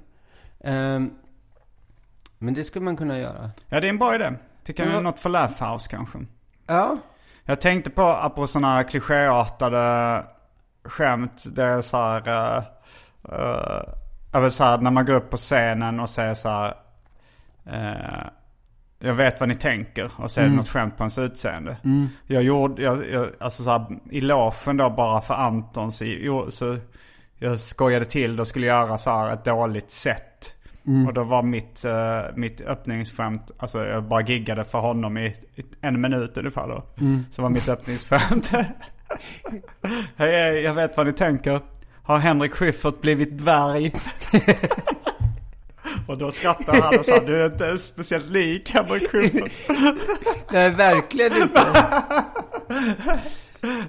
Ehm, 0.64 1.12
men 2.38 2.54
det 2.54 2.64
skulle 2.64 2.86
man 2.86 2.98
kunna 2.98 3.18
göra. 3.20 3.52
Ja, 3.68 3.80
det 3.80 3.88
är 3.88 3.89
en 3.89 3.98
bra 3.98 4.16
idé. 4.16 4.34
Tycker 4.64 4.84
jag 4.84 4.94
Ja. 4.94 4.98
är 4.98 5.02
något 5.02 5.20
för 5.20 5.30
Laugh 5.30 5.64
House 5.72 5.89
kanske. 5.89 6.20
Ja. 6.68 6.98
Jag 7.46 7.62
tänkte 7.62 7.89
på, 7.89 8.02
apropå 8.02 8.48
sådana 8.48 8.74
här 8.74 8.84
klichéartade 8.84 10.26
skämt. 10.84 11.44
Det 11.46 11.64
är 11.64 11.82
så 11.82 11.98
här, 11.98 12.30
uh, 12.30 12.64
uh, 14.44 14.50
så 14.50 14.64
här, 14.64 14.78
när 14.78 14.92
man 14.92 15.06
går 15.06 15.14
upp 15.16 15.30
på 15.30 15.38
scenen 15.38 16.00
och 16.00 16.10
säger 16.10 16.34
så 16.34 16.50
här. 16.50 16.74
Eh, 17.66 18.28
jag 18.99 19.14
vet 19.14 19.39
vad 19.39 19.49
ni 19.49 19.55
tänker 19.55 20.12
och 20.18 20.32
så 20.32 20.41
är 20.41 20.45
det 20.45 20.51
något 20.51 20.70
skämt 20.70 20.97
på 20.97 21.03
ens 21.03 21.18
utseende. 21.18 21.78
Jag 22.28 22.43
gjorde, 22.43 22.82
jag, 22.82 23.09
jag, 23.09 23.30
alltså 23.39 23.64
så 23.64 23.70
här, 23.70 23.86
i 24.12 24.22
logen 24.22 24.78
då 24.78 24.89
bara 24.89 25.22
för 25.22 25.34
Anton 25.34 25.91
så, 25.91 26.05
så 26.49 26.78
jag 27.38 27.59
skojade 27.59 28.05
till 28.05 28.39
och 28.39 28.47
skulle 28.47 28.68
göra 28.68 28.97
så 28.97 29.09
här 29.09 29.34
ett 29.34 29.45
dåligt 29.45 29.91
sätt. 29.91 30.53
Och 31.07 31.14
då 31.14 31.24
var 31.24 31.43
mitt, 31.43 31.86
uh, 31.86 32.36
mitt 32.36 32.62
öppningsskämt, 32.62 33.51
alltså 33.57 33.86
jag 33.86 34.03
bara 34.03 34.22
giggade 34.22 34.66
för 34.66 34.80
honom 34.80 35.18
i, 35.18 35.26
i 35.55 35.64
en 35.82 36.01
minut 36.01 36.38
ungefär 36.38 36.68
då. 36.68 36.84
Så 37.32 37.41
var 37.41 37.49
mitt 37.49 37.70
öppningsskämt. 37.70 38.51
Hej, 40.16 40.41
hej, 40.41 40.62
jag 40.62 40.74
vet 40.74 40.97
vad 40.97 41.07
ni 41.07 41.14
tänker. 41.14 41.59
Har 42.03 42.18
Henrik 42.18 42.53
Schyffert 42.53 43.01
blivit 43.01 43.38
dvärg? 43.38 43.93
och 46.12 46.18
då 46.18 46.32
skrattade 46.32 46.82
han 46.82 46.99
och 46.99 47.05
sa, 47.05 47.20
du 47.20 47.41
är 47.41 47.45
inte 47.45 47.78
speciellt 47.78 48.30
lik 48.30 48.70
Henrik 48.70 49.09
Schyffert. 49.09 49.51
Nej, 50.51 50.70
verkligen 50.70 51.41
inte. 51.41 51.62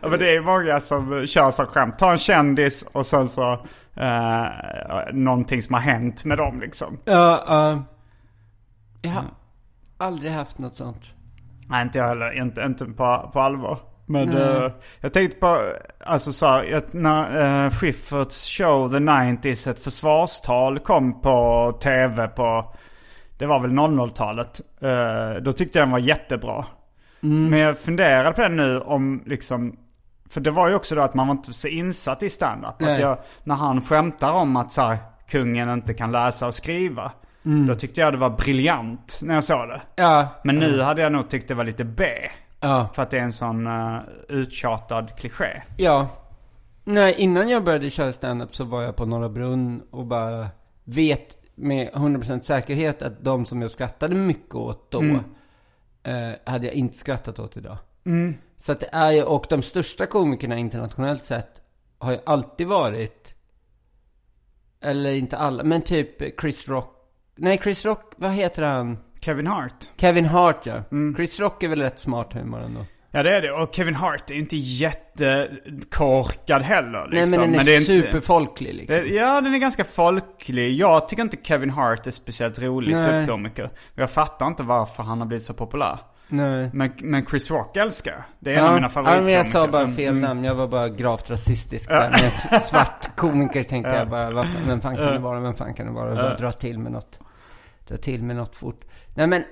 Ja, 0.03 0.09
men 0.09 0.19
det 0.19 0.37
är 0.37 0.41
många 0.41 0.81
som 0.81 1.27
kör 1.27 1.51
så 1.51 1.67
skämt. 1.67 1.99
Ta 1.99 2.13
en 2.13 2.19
kändis 2.19 2.85
och 2.93 3.07
sen 3.07 3.29
så 3.29 3.53
eh, 3.97 4.45
någonting 5.13 5.63
som 5.63 5.75
har 5.75 5.81
hänt 5.81 6.25
med 6.25 6.39
dem 6.39 6.61
liksom. 6.61 6.99
Ja, 7.05 7.45
ja. 7.49 7.83
jag 9.03 9.11
har 9.11 9.25
aldrig 9.99 10.33
haft 10.33 10.59
något 10.59 10.77
sånt. 10.77 11.15
Nej, 11.69 11.83
inte 11.83 11.99
jag 11.99 12.09
heller. 12.09 12.43
Inte, 12.43 12.61
inte 12.61 12.85
på, 12.85 13.31
på 13.33 13.41
allvar. 13.41 13.79
Men 14.07 14.37
eh, 14.37 14.71
jag 15.01 15.13
tänkte 15.13 15.39
på, 15.39 15.73
alltså 16.05 16.33
så 16.33 16.47
här, 16.47 16.73
att 16.73 16.93
när 16.93 17.65
uh, 17.65 17.71
Schifferts 17.71 18.47
show 18.59 18.91
The 18.91 18.97
90s, 18.97 19.71
ett 19.71 19.79
försvarstal 19.79 20.79
kom 20.79 21.21
på 21.21 21.73
tv 21.83 22.29
på, 22.29 22.75
det 23.39 23.47
var 23.47 23.61
väl 23.61 23.71
00-talet. 23.71 24.61
Eh, 24.81 25.43
då 25.43 25.53
tyckte 25.53 25.79
jag 25.79 25.87
den 25.87 25.93
var 25.93 25.99
jättebra. 25.99 26.67
Men 27.51 27.59
jag 27.59 27.79
funderade 27.79 28.33
på 28.33 28.43
det 28.43 28.49
nu 28.49 28.81
om 28.81 29.23
liksom, 29.27 29.77
för 30.31 30.41
det 30.41 30.51
var 30.51 30.69
ju 30.69 30.75
också 30.75 30.95
då 30.95 31.03
att 31.03 31.15
man 31.15 31.27
var 31.27 31.35
inte 31.35 31.53
så 31.53 31.69
insatt 31.69 32.23
i 32.23 32.31
stand-up. 32.31 32.83
Att 32.83 33.01
jag, 33.01 33.19
när 33.45 33.55
han 33.55 33.83
skämtar 33.83 34.33
om 34.33 34.57
att 34.57 34.73
så 34.73 34.83
här, 34.83 34.99
kungen 35.29 35.71
inte 35.71 35.95
kan 35.95 36.13
läsa 36.13 36.47
och 36.47 36.55
skriva. 36.55 37.13
Då 37.67 37.75
tyckte 37.75 38.01
jag 38.01 38.13
det 38.13 38.19
var 38.19 38.31
briljant 38.31 39.21
när 39.23 39.35
jag 39.35 39.45
såg 39.45 39.69
det. 39.69 39.83
Ja, 39.95 40.29
Men 40.45 40.59
nu 40.59 40.81
hade 40.81 41.03
jag 41.03 41.13
nog 41.13 41.29
tyckt 41.29 41.49
det 41.49 41.55
var 41.55 41.65
lite 41.65 41.85
B. 41.85 42.05
ja, 42.63 42.89
För 42.95 43.03
att 43.03 43.11
det 43.11 43.19
är 43.19 43.23
en 43.23 43.33
sån 43.33 43.67
uh, 43.67 44.01
uttjatad 44.29 45.17
kliché. 45.17 45.63
ja. 45.77 46.09
Nej, 46.85 47.15
innan 47.19 47.49
jag 47.49 47.65
började 47.65 47.91
köra 47.91 48.13
stand-up 48.13 48.55
så 48.55 48.65
var 48.65 48.83
jag 48.83 48.97
på 48.97 49.07
Norra 49.07 49.29
Brunn 49.29 49.83
och 49.91 50.07
bara 50.07 50.49
vet 50.85 51.37
med 51.55 51.91
100% 51.93 52.41
säkerhet 52.41 53.03
att 53.03 53.25
de 53.25 53.47
som 53.47 53.63
jag 53.63 53.71
skrattade 53.71 54.15
mycket 54.15 54.55
åt 54.55 54.91
då 54.91 55.03
eh, 56.03 56.33
hade 56.45 56.67
jag 56.67 56.75
inte 56.75 56.99
skrattat 56.99 57.39
åt 57.39 57.57
idag. 57.57 57.77
Så 58.59 58.73
att 58.73 58.81
det 58.81 58.89
är 58.93 59.11
ju, 59.11 59.23
och 59.23 59.47
de 59.49 59.63
största 59.63 60.07
komikerna 60.07 60.59
internationellt 60.59 61.23
sett 61.23 61.63
har 61.99 62.13
ju 62.13 62.19
alltid 62.27 62.67
varit, 62.67 63.35
eller 64.81 65.13
inte 65.13 65.37
alla, 65.37 65.65
men 65.65 65.83
typ 65.83 66.41
Chris 66.41 66.69
Rock. 66.69 66.97
Nej, 67.37 67.59
Chris 67.63 67.85
Rock, 67.85 68.13
vad 68.17 68.31
heter 68.31 68.63
han? 68.63 68.99
Kevin 69.25 69.47
Hart. 69.47 69.91
Kevin 69.97 70.25
Hart 70.27 70.67
ja. 70.67 70.83
Chris 71.17 71.41
Rock 71.41 71.63
är 71.63 71.69
väl 71.69 71.83
rätt 71.83 72.01
smart 72.01 72.33
humor 72.33 72.61
ändå. 72.61 72.81
Ja 73.11 73.23
det 73.23 73.37
är 73.37 73.43
det. 73.43 73.53
Och 73.53 73.75
Kevin 73.75 73.95
Hart 73.95 74.31
är 74.31 74.35
ju 74.35 74.41
inte 74.41 74.57
jättekorkad 74.57 76.63
heller. 76.63 77.09
Liksom. 77.09 77.41
Nej 77.41 77.49
men 77.49 77.53
den 77.53 77.61
är, 77.61 77.65
det 77.65 77.75
inte- 77.75 77.85
superfolklig 77.87 78.75
liksom. 78.75 78.97
det, 78.97 79.07
Ja 79.09 79.41
den 79.41 79.55
är 79.55 79.59
ganska 79.59 79.85
folklig. 79.85 80.73
Jag 80.77 81.09
tycker 81.09 81.23
inte 81.23 81.37
Kevin 81.43 81.71
Hart 81.71 82.07
är 82.07 82.11
speciellt 82.11 82.59
rolig 82.59 82.97
ståuppkomiker. 82.97 83.71
Jag 83.95 84.11
fattar 84.11 84.47
inte 84.47 84.63
varför 84.63 85.03
han 85.03 85.19
har 85.21 85.27
blivit 85.27 85.45
så 85.47 85.55
populär. 85.55 85.99
Nej. 86.29 86.71
Men, 86.73 86.93
men 86.99 87.27
Chris 87.27 87.51
Rock 87.51 87.77
älskar 87.77 88.13
jag. 88.13 88.23
Det 88.39 88.55
är 88.55 88.59
en 88.59 88.65
av 88.65 88.75
mina 88.75 88.87
ja, 88.87 88.91
favoritkomiker. 88.91 89.25
men 89.25 89.35
jag 89.35 89.47
sa 89.47 89.67
bara 89.69 89.83
Mm. 89.83 89.97
fel 89.97 90.15
namn. 90.15 90.45
Jag 90.45 90.55
var 90.55 90.69
bara 90.69 90.89
gravt 90.89 91.31
rasistisk 91.31 91.89
där. 91.89 92.11
Med 92.11 92.33
svart 92.63 93.17
komiker 93.17 93.63
tänkte 93.63 93.95
jag 93.95 94.09
bara, 94.09 94.47
vem 94.67 94.81
fan 94.81 94.97
kan 94.97 95.13
det 95.13 95.19
vara? 95.19 95.41
Vem 95.41 95.55
fan 95.55 95.75
kan 95.75 95.87
det 95.87 95.93
vara? 95.93 96.11
Och 96.11 96.17
bara 96.17 96.37
dra 96.37 96.53
till 96.53 96.79
med 96.79 96.93
något. 96.93 97.19
Dra 97.89 97.97
till 97.97 98.23
med 98.23 98.37
något 98.37 98.57
fort. 98.57 98.85
Nej 99.15 99.27
men, 99.27 99.45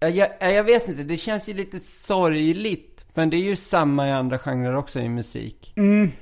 jag, 0.00 0.30
jag, 0.40 0.64
vet 0.64 0.88
inte. 0.88 1.02
Det 1.02 1.16
känns 1.16 1.48
ju 1.48 1.54
lite 1.54 1.80
sorgligt. 1.80 3.04
Men 3.14 3.30
det 3.30 3.36
är 3.36 3.40
ju 3.42 3.56
samma 3.56 4.08
i 4.08 4.12
andra 4.12 4.38
genrer 4.38 4.76
också 4.76 5.00
i 5.00 5.08
musik. 5.08 5.74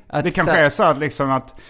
Att 0.07 0.25
Det 0.25 0.31
kanske 0.31 0.55
så- 0.55 0.61
är 0.61 0.69
så 0.71 0.85
att 0.85 0.99
liksom 0.99 1.31
att 1.31 1.61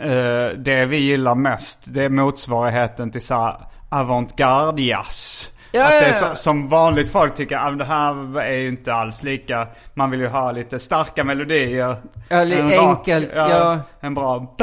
eh, 0.00 0.48
det 0.58 0.86
vi 0.86 0.96
gillar 0.96 1.34
mest, 1.34 1.80
det 1.94 2.04
är 2.04 2.08
motsvarigheten 2.08 3.10
till 3.10 3.20
så 3.22 3.34
här 3.34 3.66
avantgarde-jazz. 3.88 5.50
Ja, 5.72 5.84
att 5.84 5.90
det 5.90 6.06
är 6.06 6.12
så, 6.12 6.34
som 6.34 6.68
vanligt 6.68 7.12
folk 7.12 7.34
tycker, 7.34 7.56
att 7.56 7.78
det 7.78 7.84
här 7.84 8.40
är 8.40 8.52
ju 8.56 8.68
inte 8.68 8.94
alls 8.94 9.22
lika, 9.22 9.68
man 9.94 10.10
vill 10.10 10.20
ju 10.20 10.26
ha 10.26 10.52
lite 10.52 10.78
starka 10.78 11.24
melodier. 11.24 11.96
Ja, 12.28 12.36
En 12.36 12.70
rak- 12.70 12.88
enkelt, 12.88 13.30
ja. 13.34 13.78
En 14.00 14.14
bra. 14.14 14.56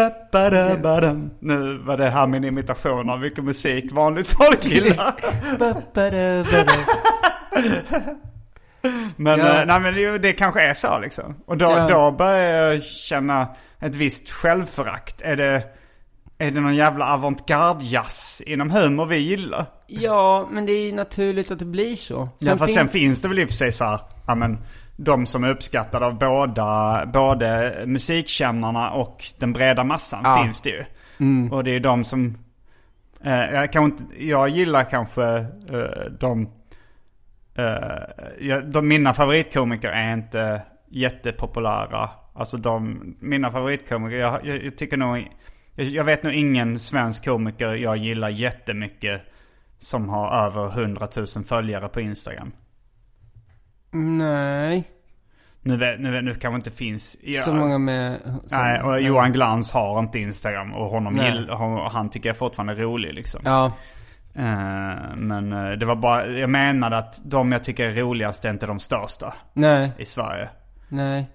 Nu 1.39 1.77
var 1.77 1.97
det 1.97 2.09
här 2.09 2.27
min 2.27 2.43
imitation 2.43 3.09
av 3.09 3.19
vilken 3.19 3.45
musik 3.45 3.91
vanligt 3.91 4.27
folk 4.27 4.65
gillar. 4.65 5.13
Men, 9.15 9.39
Ja. 9.39 9.59
eh, 9.59 9.65
nej, 9.65 9.79
men 9.79 9.93
det, 9.93 10.17
det 10.17 10.33
kanske 10.33 10.61
är 10.69 10.73
så 10.73 10.99
liksom. 10.99 11.35
Och 11.45 11.57
då, 11.57 11.65
Ja. 11.65 11.87
då 11.87 12.11
börjar 12.11 12.73
jag 12.73 12.83
känna 12.83 13.47
ett 13.79 13.95
visst 13.95 14.29
självförakt. 14.31 15.21
Är 15.21 15.35
det, 15.35 15.63
är 16.37 16.51
det 16.51 16.61
någon 16.61 16.75
jävla 16.75 17.13
avantgarde-jazz 17.13 18.41
inom 18.45 18.69
humor 18.71 19.05
vi 19.05 19.17
gillar? 19.17 19.65
Ja, 19.87 20.47
men 20.51 20.65
det 20.65 20.71
är 20.71 20.85
ju 20.85 20.91
naturligt 20.95 21.51
att 21.51 21.59
det 21.59 21.65
blir 21.65 21.95
så. 21.95 22.29
Ja, 22.39 22.51
fast 22.57 22.63
finns- 22.65 22.75
sen 22.77 22.87
finns 22.89 23.21
det 23.21 23.27
väl 23.27 23.39
i 23.39 23.43
och 23.45 23.49
för 23.49 23.55
sig 23.55 23.71
så 23.71 23.85
här, 23.85 23.99
ja 24.27 24.35
men 24.35 24.57
de 24.95 25.25
som 25.25 25.43
är 25.43 25.49
uppskattade 25.49 26.05
av 26.05 26.17
båda, 26.19 27.05
både 27.13 27.73
musikkännarna 27.85 28.91
och 28.91 29.23
den 29.39 29.53
breda 29.53 29.83
massan 29.83 30.21
Ja. 30.23 30.43
finns 30.43 30.61
det 30.61 30.69
ju. 30.69 30.85
Och 31.51 31.63
det 31.63 31.75
är 31.75 31.79
de 31.79 32.03
som, 32.03 32.37
eh, 33.23 33.33
jag, 33.53 33.73
kan 33.73 33.83
inte, 33.83 34.03
jag 34.19 34.49
gillar 34.49 34.83
kanske 34.83 35.23
eh, 35.69 36.11
de, 36.19 36.49
eh, 37.55 38.57
de, 38.57 38.87
mina 38.87 39.13
favoritkomiker 39.13 39.89
är 39.89 40.13
inte 40.13 40.61
jättepopulära. 40.89 42.09
Alltså 42.35 42.57
de, 42.57 42.99
mina 43.19 43.51
favoritkomiker, 43.51 44.17
jag, 44.17 44.45
jag, 44.45 44.63
jag 44.65 44.77
tycker 44.77 44.97
nog, 44.97 45.27
jag, 45.83 46.03
vet 46.03 46.23
nog 46.23 46.33
ingen 46.33 46.79
svensk 46.79 47.25
komiker 47.25 47.73
jag 47.73 47.97
gillar 47.97 48.29
jättemycket 48.29 49.21
som 49.79 50.09
har 50.09 50.45
över 50.45 50.81
100 50.81 51.07
000 51.17 51.27
följare 51.27 51.87
på 51.87 52.01
Instagram. 52.01 52.51
Nej, 53.91 54.91
Nu, 55.61 55.77
vet, 55.77 55.99
nu, 55.99 56.11
vet, 56.11 56.23
nu 56.23 56.35
kanske 56.35 56.55
inte 56.55 56.71
finns... 56.71 57.17
Ja, 57.23 57.41
så 57.41 57.53
många 57.53 57.77
med... 57.77 58.19
Som, 58.23 58.39
Nej, 58.51 58.81
och 58.81 59.01
Johan 59.01 59.31
Glans 59.31 59.71
har 59.71 59.99
inte 59.99 60.19
Instagram 60.19 60.73
och 60.73 60.89
honom 60.89 61.17
gill, 61.17 61.49
han, 61.49 61.91
han 61.91 62.09
tycker 62.09 62.29
jag 62.29 62.37
fortfarande 62.37 62.73
är 62.73 62.77
rolig 62.77 63.13
liksom. 63.13 63.41
Ja, 63.45 63.71
Eh, 64.37 65.15
men 65.15 65.53
eh, 65.53 65.71
det 65.71 65.85
var 65.85 65.95
bara, 65.95 66.27
jag 66.27 66.49
menade 66.49 66.97
att 66.97 67.21
de 67.23 67.51
jag 67.51 67.63
tycker 67.63 67.85
är 67.85 67.95
roligast 67.95 68.45
är 68.45 68.49
inte 68.49 68.65
de 68.65 68.79
största 68.79 69.33
nej, 69.53 69.91
i 69.97 70.05
Sverige. 70.05 70.49
nej. 70.87 71.27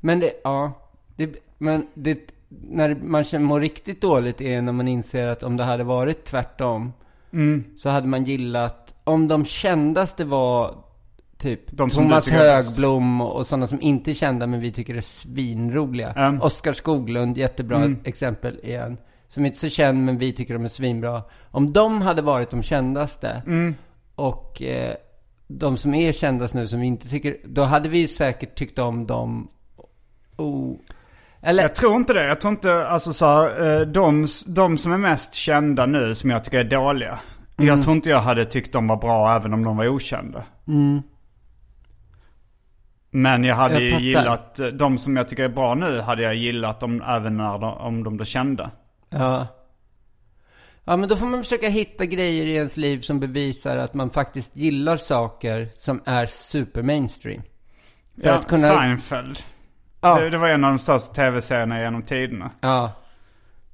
Men 0.00 0.20
det, 0.20 0.32
ja. 0.44 0.72
Det, 1.16 1.34
men 1.58 1.86
det, 1.94 2.18
när 2.62 2.94
man 2.94 3.24
mår 3.42 3.60
riktigt 3.60 4.00
dåligt 4.00 4.40
är 4.40 4.62
när 4.62 4.72
man 4.72 4.88
inser 4.88 5.26
att 5.26 5.42
om 5.42 5.56
det 5.56 5.64
hade 5.64 5.84
varit 5.84 6.24
tvärtom. 6.24 6.92
Mm. 7.32 7.64
Så 7.76 7.90
hade 7.90 8.08
man 8.08 8.24
gillat, 8.24 8.94
om 9.04 9.28
de 9.28 9.44
kändaste 9.44 10.24
var 10.24 10.74
typ 11.38 11.60
De 11.70 11.90
som 11.90 12.04
Thomas. 12.04 12.28
Högblom 12.28 13.20
och 13.20 13.46
sådana 13.46 13.66
som 13.66 13.80
inte 13.80 14.10
är 14.10 14.14
kända 14.14 14.46
men 14.46 14.60
vi 14.60 14.72
tycker 14.72 14.94
är 14.94 15.00
svinroliga. 15.00 16.12
Mm. 16.12 16.42
Oskar 16.42 16.72
Skoglund, 16.72 17.38
jättebra 17.38 17.94
exempel 18.04 18.60
igen. 18.62 18.96
Som 19.28 19.46
inte 19.46 19.56
är 19.56 19.58
så 19.58 19.68
känd 19.68 20.04
men 20.04 20.18
vi 20.18 20.32
tycker 20.32 20.54
de 20.54 20.64
är 20.64 20.68
svinbra. 20.68 21.22
Om 21.50 21.72
de 21.72 22.02
hade 22.02 22.22
varit 22.22 22.50
de 22.50 22.62
kändaste 22.62 23.42
Mm. 23.46 23.74
och 24.14 24.62
eh, 24.62 24.94
de 25.46 25.76
som 25.76 25.94
är 25.94 26.12
kändast 26.12 26.54
nu 26.54 26.66
som 26.66 26.80
vi 26.80 26.86
inte 26.86 27.08
tycker, 27.08 27.36
då 27.44 27.62
hade 27.62 27.88
vi 27.88 28.08
säkert 28.08 28.54
tyckt 28.58 28.78
om 28.78 29.06
dem. 29.06 29.48
Oh. 30.36 30.76
Eller, 31.46 31.62
Jag 31.62 31.74
tror 31.74 31.96
inte 31.96 32.12
det. 32.12 32.26
Jag 32.26 32.40
tror 32.40 32.52
inte, 32.52 32.86
alltså 32.86 33.12
så 33.12 33.26
här, 33.26 33.80
eh, 33.80 33.86
de, 33.86 34.26
de 34.46 34.78
som 34.78 34.92
är 34.92 34.98
mest 34.98 35.34
kända 35.34 35.86
nu 35.86 36.14
som 36.14 36.30
jag 36.30 36.44
tycker 36.44 36.58
är 36.58 36.64
dåliga. 36.64 37.18
Mm. 37.56 37.68
Jag 37.68 37.82
tror 37.82 37.96
inte 37.96 38.10
jag 38.10 38.20
hade 38.20 38.44
tyckt 38.44 38.72
de 38.72 38.86
var 38.86 38.96
bra 38.96 39.36
även 39.36 39.52
om 39.54 39.64
de 39.64 39.76
var 39.76 39.88
okända. 39.88 40.44
Men 43.10 43.44
jag 43.44 43.54
hade 43.54 43.74
Jag 43.74 43.82
ju 43.82 44.06
gillat, 44.06 44.60
eh, 44.60 44.66
de 44.66 44.98
som 44.98 45.16
jag 45.16 45.28
tycker 45.28 45.44
är 45.44 45.48
bra 45.48 45.74
nu 45.74 46.00
hade 46.00 46.22
jag 46.22 46.34
gillat 46.34 46.80
dem 46.80 47.02
även 47.06 47.36
när 47.36 47.58
de, 47.58 47.74
om 47.74 48.04
de 48.04 48.16
blev 48.16 48.26
kända. 48.26 48.70
Ja. 49.08 49.46
Ja, 50.84 50.96
men 50.96 51.08
då 51.08 51.16
får 51.16 51.26
man 51.26 51.42
försöka 51.42 51.68
hitta 51.68 52.06
grejer 52.06 52.46
i 52.46 52.54
ens 52.54 52.76
liv 52.76 53.00
som 53.00 53.20
bevisar 53.20 53.76
att 53.76 53.94
man 53.94 54.10
faktiskt 54.10 54.56
gillar 54.56 54.96
saker 54.96 55.68
som 55.78 56.02
är 56.04 56.26
super 56.26 56.82
mainstream. 56.82 57.42
För 58.22 58.28
Ja, 58.28 58.34
att 58.34 58.48
kunna... 58.48 58.66
Seinfeld. 58.66 59.38
Ja. 60.04 60.20
Det, 60.20 60.30
det 60.30 60.38
var 60.38 60.48
en 60.48 60.64
av 60.64 60.70
de 60.70 60.78
största 60.78 61.14
tv-serierna 61.14 61.80
genom 61.80 62.02
tiderna. 62.02 62.50
Ja. 62.60 62.92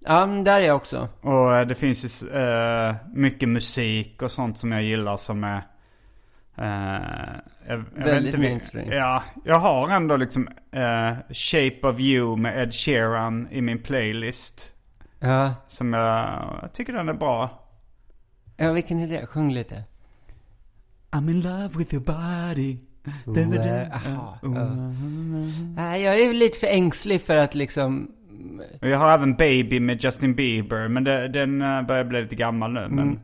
Ja, 0.04 0.26
men 0.26 0.44
där 0.44 0.60
är 0.60 0.66
jag 0.66 0.76
också. 0.76 1.08
Och 1.20 1.56
eh, 1.56 1.66
det 1.66 1.74
finns 1.74 2.22
ju 2.24 2.30
eh, 2.30 2.94
mycket 3.12 3.48
musik 3.48 4.22
och 4.22 4.30
sånt 4.30 4.58
som 4.58 4.72
jag 4.72 4.82
gillar 4.82 5.16
som 5.16 5.44
är... 5.44 5.56
eh, 6.56 7.00
jag, 7.68 7.84
jag 7.96 8.04
Väldigt 8.04 8.38
mainstream. 8.38 8.90
Ja, 8.90 9.22
jag 9.44 9.58
har 9.58 9.88
ändå 9.88 10.16
liksom 10.16 10.48
eh, 10.72 11.12
Shape 11.30 11.80
of 11.82 12.00
You 12.00 12.36
med 12.36 12.62
Ed 12.62 12.74
Sheeran 12.74 13.48
i 13.50 13.60
min 13.60 13.82
playlist. 13.82 14.70
Ja. 15.18 15.54
Som 15.68 15.92
jag, 15.92 16.58
jag 16.62 16.72
tycker 16.72 16.92
den 16.92 17.08
är 17.08 17.14
bra. 17.14 17.66
Ja, 18.56 18.72
vilken 18.72 19.00
är 19.00 19.08
det? 19.08 19.26
Sjung 19.26 19.52
lite. 19.52 19.84
I'm 21.10 21.30
in 21.30 21.40
love 21.40 21.68
with 21.78 21.94
your 21.94 22.04
body. 22.04 22.78
Jag 25.76 26.14
är 26.20 26.24
ju 26.26 26.32
lite 26.32 26.58
för 26.58 26.66
ängslig 26.66 27.20
för 27.22 27.36
att 27.36 27.54
liksom... 27.54 28.10
Jag 28.80 28.98
har 28.98 29.12
även 29.14 29.34
Baby 29.36 29.80
med 29.80 30.04
Justin 30.04 30.34
Bieber. 30.34 30.88
Men 30.88 31.04
det, 31.04 31.28
den 31.28 31.62
eh, 31.62 31.82
börjar 31.82 32.04
bli 32.04 32.22
lite 32.22 32.36
gammal 32.36 32.72
nu. 32.72 32.86
Men, 32.90 33.20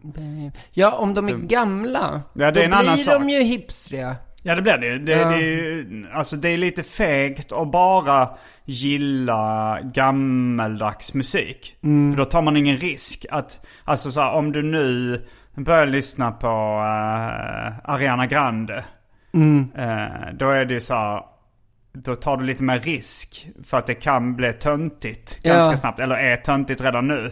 Ja, 0.73 0.93
om 0.93 1.15
de 1.15 1.29
är 1.29 1.33
gamla, 1.37 2.23
Ja, 2.35 2.51
det 2.51 2.61
är 2.61 2.65
en 2.65 2.71
då 2.71 2.77
annan 2.77 2.95
blir 2.95 3.05
sak. 3.05 3.15
de 3.15 3.31
ju 3.31 3.43
hipstriga. 3.43 4.17
Ja 4.43 4.55
det 4.55 4.63
blir 4.63 4.77
det 4.79 4.87
ju. 4.87 4.99
Det, 4.99 5.13
Ja. 5.13 5.29
det, 5.29 5.35
är 5.37 5.41
ju- 5.41 6.07
alltså 6.13 6.37
det 6.37 6.49
är 6.49 6.57
lite 6.59 6.83
fegt 6.83 7.53
att 7.53 7.71
bara 7.71 8.29
gilla 8.65 9.79
gammeldags 9.83 11.15
musik. 11.15 11.77
För 11.81 12.17
då 12.17 12.25
tar 12.25 12.43
man 12.43 12.57
ingen 12.57 12.77
risk. 12.77 13.27
Att, 13.31 13.67
alltså 13.85 14.11
så 14.11 14.21
här, 14.21 14.33
om 14.35 14.53
du 14.53 14.63
nu 14.63 15.21
börjar 15.57 15.87
lyssna 15.87 16.33
på 16.33 16.47
eh, 16.47 17.91
Ariana 17.91 18.27
Grande. 18.27 18.85
Eh, 19.77 20.35
då 20.35 20.51
är 20.51 20.65
det 20.65 20.75
ju 20.75 20.81
så 20.81 20.95
här, 20.95 21.23
då 21.93 22.17
tar 22.17 22.37
du 22.37 22.45
lite 22.45 22.63
mer 22.63 22.79
risk. 22.79 23.49
För 23.65 23.77
att 23.77 23.87
det 23.87 23.95
kan 23.95 24.37
bli 24.37 24.53
töntigt 24.53 25.39
Ja. 25.43 25.55
ganska 25.55 25.77
snabbt. 25.77 26.01
Eller 26.01 26.15
är 26.15 26.37
töntigt 26.37 26.81
redan 26.81 27.09
nu. 27.09 27.31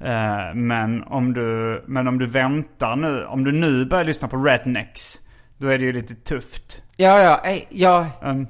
Eh, 0.00 0.54
men, 0.54 1.02
om 1.02 1.32
du, 1.32 1.82
men 1.86 2.08
om 2.08 2.18
du 2.18 2.26
väntar 2.26 2.96
nu, 2.96 3.24
om 3.24 3.44
du 3.44 3.52
nu 3.52 3.84
börjar 3.84 4.04
lyssna 4.04 4.28
på 4.28 4.36
Rednecks. 4.36 5.20
Då 5.58 5.68
är 5.68 5.78
det 5.78 5.84
ju 5.84 5.92
lite 5.92 6.14
tufft. 6.14 6.82
Ja, 6.96 7.20
ja, 7.20 7.56
ja. 7.68 8.06
Um, 8.22 8.46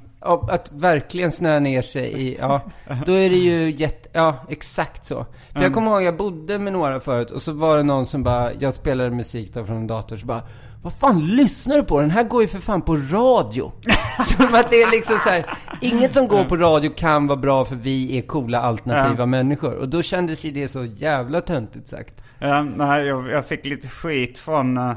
att 0.49 0.71
verkligen 0.71 1.31
snöa 1.31 1.59
ner 1.59 1.81
sig 1.81 2.21
i, 2.21 2.37
ja, 2.39 2.61
då 3.05 3.13
är 3.13 3.29
det 3.29 3.35
ju 3.35 3.71
jätte, 3.71 4.09
ja, 4.13 4.45
exakt 4.49 5.05
så. 5.05 5.25
För 5.53 5.61
jag 5.61 5.73
kommer 5.73 5.91
ihåg, 5.91 6.03
jag 6.03 6.17
bodde 6.17 6.59
med 6.59 6.73
några 6.73 6.99
förut 6.99 7.31
och 7.31 7.41
så 7.41 7.53
var 7.53 7.77
det 7.77 7.83
någon 7.83 8.05
som 8.05 8.23
bara, 8.23 8.53
jag 8.53 8.73
spelade 8.73 9.09
musik 9.11 9.53
då 9.53 9.65
från 9.65 9.77
en 9.77 9.87
dator, 9.87 10.15
så 10.17 10.25
bara, 10.25 10.41
vad 10.81 10.93
fan 10.93 11.25
lyssnar 11.25 11.75
du 11.75 11.83
på? 11.83 11.99
Den 11.99 12.11
här 12.11 12.23
går 12.23 12.41
ju 12.41 12.47
för 12.47 12.59
fan 12.59 12.81
på 12.81 12.97
radio. 12.97 13.71
Som 14.25 14.45
att 14.53 14.69
det 14.69 14.81
är 14.81 14.91
liksom 14.91 15.17
så 15.23 15.29
här, 15.29 15.45
inget 15.81 16.13
som 16.13 16.27
går 16.27 16.43
på 16.43 16.57
radio 16.57 16.91
kan 16.95 17.27
vara 17.27 17.37
bra 17.37 17.65
för 17.65 17.75
vi 17.75 18.17
är 18.17 18.21
coola 18.21 18.61
alternativa 18.61 19.25
människor. 19.25 19.73
Och 19.73 19.89
då 19.89 20.01
kändes 20.01 20.43
ju 20.43 20.51
det 20.51 20.67
så 20.67 20.85
jävla 20.85 21.41
töntigt 21.41 21.87
sagt. 21.87 22.13
ja, 22.39 22.61
nej, 22.61 23.05
jag, 23.05 23.29
jag 23.29 23.45
fick 23.45 23.65
lite 23.65 23.87
skit 23.87 24.37
från... 24.37 24.77
Uh, 24.77 24.95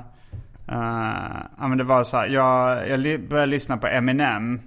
ja 0.66 1.68
men 1.68 1.78
det 1.78 1.84
var 1.84 2.04
så 2.04 2.16
här, 2.16 2.28
jag, 2.28 2.88
jag 2.88 3.28
började 3.28 3.50
lyssna 3.50 3.76
på 3.76 3.86
Eminem. 3.86 4.60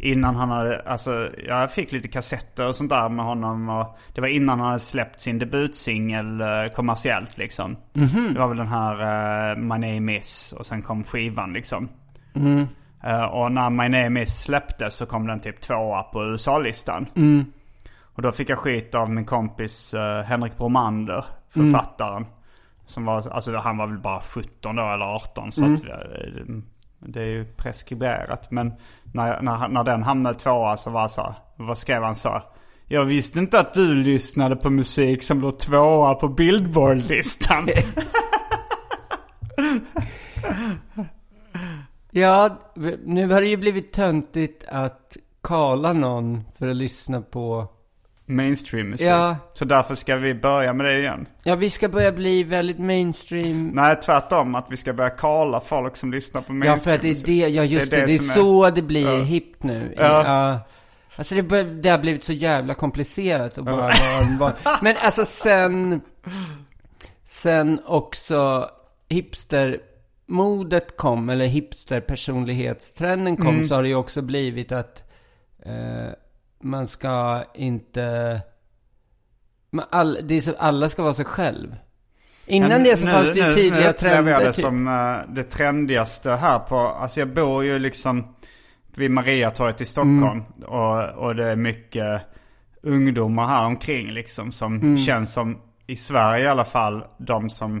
Innan 0.00 0.36
han 0.36 0.48
hade, 0.48 0.82
alltså 0.82 1.30
jag 1.46 1.72
fick 1.72 1.92
lite 1.92 2.08
kassetter 2.08 2.66
och 2.66 2.76
sånt 2.76 2.90
där 2.90 3.08
med 3.08 3.24
honom. 3.24 3.68
Och 3.68 3.98
det 4.14 4.20
var 4.20 4.28
innan 4.28 4.60
han 4.60 4.68
hade 4.68 4.78
släppt 4.78 5.20
sin 5.20 5.38
debutsingel 5.38 6.40
uh, 6.40 6.74
kommersiellt 6.74 7.38
liksom. 7.38 7.76
Det 8.32 8.38
var 8.38 8.48
väl 8.48 8.56
den 8.56 8.68
här 8.68 8.94
uh, 9.52 9.58
My 9.58 9.94
Name 9.94 10.16
Is 10.18 10.54
och 10.58 10.66
sen 10.66 10.82
kom 10.82 11.04
skivan 11.04 11.52
liksom. 11.52 11.88
Eh, 13.04 13.24
och 13.24 13.52
när 13.52 13.70
My 13.70 13.88
Name 13.88 14.22
Is 14.22 14.42
släpptes 14.42 14.94
så 14.94 15.06
kom 15.06 15.26
den 15.26 15.40
typ 15.40 15.60
tvåa 15.60 16.02
på 16.02 16.24
USA-listan. 16.24 17.06
Och 18.14 18.22
då 18.22 18.32
fick 18.32 18.48
jag 18.48 18.58
skit 18.58 18.94
av 18.94 19.10
min 19.10 19.24
kompis 19.24 19.94
eh, 19.94 20.22
Henrik 20.22 20.56
Bromander, 20.58 21.24
författaren. 21.50 22.26
Som 22.88 23.04
var, 23.04 23.28
alltså 23.28 23.56
han 23.56 23.76
var 23.76 23.86
väl 23.86 23.98
bara 23.98 24.20
17 24.20 24.76
då 24.76 24.82
eller 24.82 25.14
18 25.14 25.52
så 25.52 25.64
att 25.64 25.84
vi, 25.84 25.90
eh, 25.90 25.96
det 26.98 27.20
är 27.20 27.26
ju 27.26 27.44
preskriberat. 27.44 28.50
Men 28.50 28.72
när, 29.12 29.42
när, 29.42 29.68
när 29.68 29.84
den 29.84 30.02
hamnade 30.02 30.38
tvåa 30.38 30.76
så 30.76 30.90
var 30.90 31.08
så, 31.08 31.34
vad 31.56 31.78
skrev 31.78 32.02
han 32.02 32.16
så? 32.16 32.42
Jag 32.86 33.04
visste 33.04 33.38
inte 33.38 33.60
att 33.60 33.74
du 33.74 33.94
lyssnade 33.94 34.56
på 34.56 34.70
musik 34.70 35.22
som 35.22 35.40
låg 35.40 35.58
tvåa 35.58 36.14
på 36.14 36.28
Billboard-listan. 36.28 37.68
Ja, 42.10 42.58
nu 43.04 43.32
har 43.32 43.40
det 43.40 43.46
ju 43.46 43.56
blivit 43.56 43.92
töntigt 43.92 44.64
att 44.68 45.16
kalla 45.42 45.92
någon 45.92 46.44
för 46.58 46.68
att 46.68 46.76
lyssna 46.76 47.20
på 47.20 47.68
Mainstream-musik. 48.28 49.06
Ja. 49.08 49.36
Så 49.52 49.64
därför 49.64 49.94
ska 49.94 50.16
vi 50.16 50.34
börja 50.34 50.72
med 50.72 50.86
det 50.86 50.98
igen. 50.98 51.26
Ja, 51.42 51.54
vi 51.54 51.70
ska 51.70 51.88
börja 51.88 52.12
bli 52.12 52.42
väldigt 52.42 52.78
mainstream. 52.78 53.68
Nej, 53.74 53.96
tvärtom. 53.96 54.54
Att 54.54 54.66
vi 54.70 54.76
ska 54.76 54.92
börja 54.92 55.10
kalla 55.10 55.60
folk 55.60 55.96
som 55.96 56.12
lyssnar 56.12 56.40
på 56.40 56.46
Ja, 56.50 56.54
mainstream 56.54 56.80
för 56.80 56.90
att 56.94 57.02
det 57.02 57.22
är 57.22 57.26
det, 57.26 57.48
ja 57.54 57.64
just 57.64 57.90
det, 57.90 58.06
det, 58.06 58.14
är 58.14 58.18
som 58.18 58.26
så 58.26 58.70
det 58.70 58.82
blir 58.82 59.16
Ja. 59.18 59.22
hippt 59.22 59.62
nu. 59.62 59.94
Ja. 59.96 60.02
Ja. 60.26 60.58
Alltså 61.16 61.34
det, 61.34 61.42
bör, 61.42 61.64
det 61.64 61.88
har 61.88 61.98
blivit 61.98 62.24
så 62.24 62.32
jävla 62.32 62.74
komplicerat 62.74 63.58
att 63.58 63.64
bara 63.64 63.76
vara, 63.76 63.92
vara. 64.38 64.78
Men 64.82 64.96
alltså 65.00 65.24
sen, 65.24 66.00
sen 67.28 67.80
också 67.86 68.70
hipster 69.08 69.80
modet 70.26 70.96
kom, 70.96 71.28
eller 71.30 71.46
hipsterpersonlighetstrenden 71.46 73.36
kom, 73.36 73.46
Mm. 73.54 73.68
så 73.68 73.74
har 73.74 73.82
det 73.82 73.88
ju 73.88 73.94
också 73.94 74.22
blivit 74.22 74.72
att 74.72 75.02
eh, 75.64 76.12
man 76.62 76.88
ska 76.88 77.44
inte... 77.54 78.40
Man, 79.70 79.86
all, 79.90 80.18
det 80.22 80.34
är 80.34 80.40
så, 80.40 80.54
alla 80.58 80.88
ska 80.88 81.02
vara 81.02 81.14
sig 81.14 81.24
själv. 81.24 81.76
Innan 82.46 82.68
Men 82.68 82.82
det 82.84 82.96
så 82.96 83.04
nu- 83.06 83.12
fanns 83.12 83.32
det 83.32 83.38
ju 83.38 83.44
nu- 83.46 83.52
tydliga 83.52 83.86
nu 83.86 83.92
trender. 83.92 84.32
jag 84.32 84.42
det 84.42 84.52
typ. 84.52 84.64
som 84.64 84.88
eh, 84.88 85.34
det 85.34 85.42
trendigaste 85.42 86.30
här 86.30 86.58
på, 86.58 86.78
alltså 86.78 87.20
jag 87.20 87.28
bor 87.34 87.64
ju 87.64 87.78
liksom 87.78 88.34
vid 88.94 89.10
Mariatorget 89.10 89.80
i 89.80 89.84
Stockholm. 89.84 90.22
Mm. 90.56 90.68
Och, 90.68 91.08
och 91.08 91.34
det 91.34 91.44
är 91.44 91.56
mycket 91.56 92.22
ungdomar 92.82 93.48
här 93.48 93.66
omkring 93.66 94.10
liksom 94.10 94.52
som 94.52 94.74
Mm. 94.76 94.96
känns 94.98 95.32
som, 95.32 95.58
i 95.86 95.96
Sverige 95.96 96.44
i 96.44 96.48
alla 96.48 96.64
fall, 96.64 97.04
de 97.18 97.50
som 97.50 97.76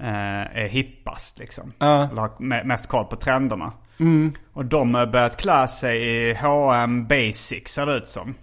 eh, 0.00 0.56
är 0.62 0.68
hippast 0.68 1.38
liksom. 1.38 1.72
Ja. 1.78 2.08
Eller 2.10 2.20
har 2.20 2.28
me- 2.28 2.64
mest 2.64 2.86
koll 2.86 3.04
på 3.04 3.16
trenderna. 3.16 3.72
Mm. 4.00 4.32
Och 4.52 4.64
de 4.64 4.94
har 4.94 5.06
börjat 5.06 5.36
klä 5.36 5.68
sig 5.68 6.02
i 6.02 6.34
H&M 6.34 7.06
Basic 7.06 7.68
ser 7.68 7.86
det 7.86 7.96
ut 7.96 8.08
som. 8.08 8.34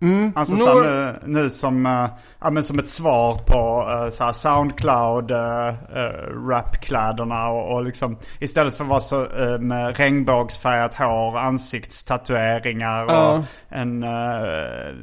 Mm. 0.00 0.32
Alltså 0.36 0.54
Nor- 0.54 0.64
så 0.64 0.80
nu, 0.82 1.20
nu 1.26 1.50
som, 1.50 1.86
uh, 1.86 2.08
ja, 2.40 2.50
men 2.50 2.64
som 2.64 2.78
ett 2.78 2.88
svar 2.88 3.38
på 3.46 3.88
uh, 3.90 4.10
så 4.10 4.32
Soundcloud 4.32 5.30
uh, 5.30 5.38
uh, 5.38 6.48
rapkläderna 6.48 7.48
och, 7.48 7.74
och 7.74 7.84
liksom 7.84 8.18
istället 8.40 8.74
för 8.74 8.84
att 8.84 8.90
vara 8.90 9.00
så 9.00 9.24
uh, 9.24 9.58
med 9.58 9.98
regnbågsfärgat 9.98 10.94
hår, 10.94 11.38
ansiktstatueringar 11.38 13.04
och 13.04 13.44
en 13.68 14.04
uh, 14.04 14.94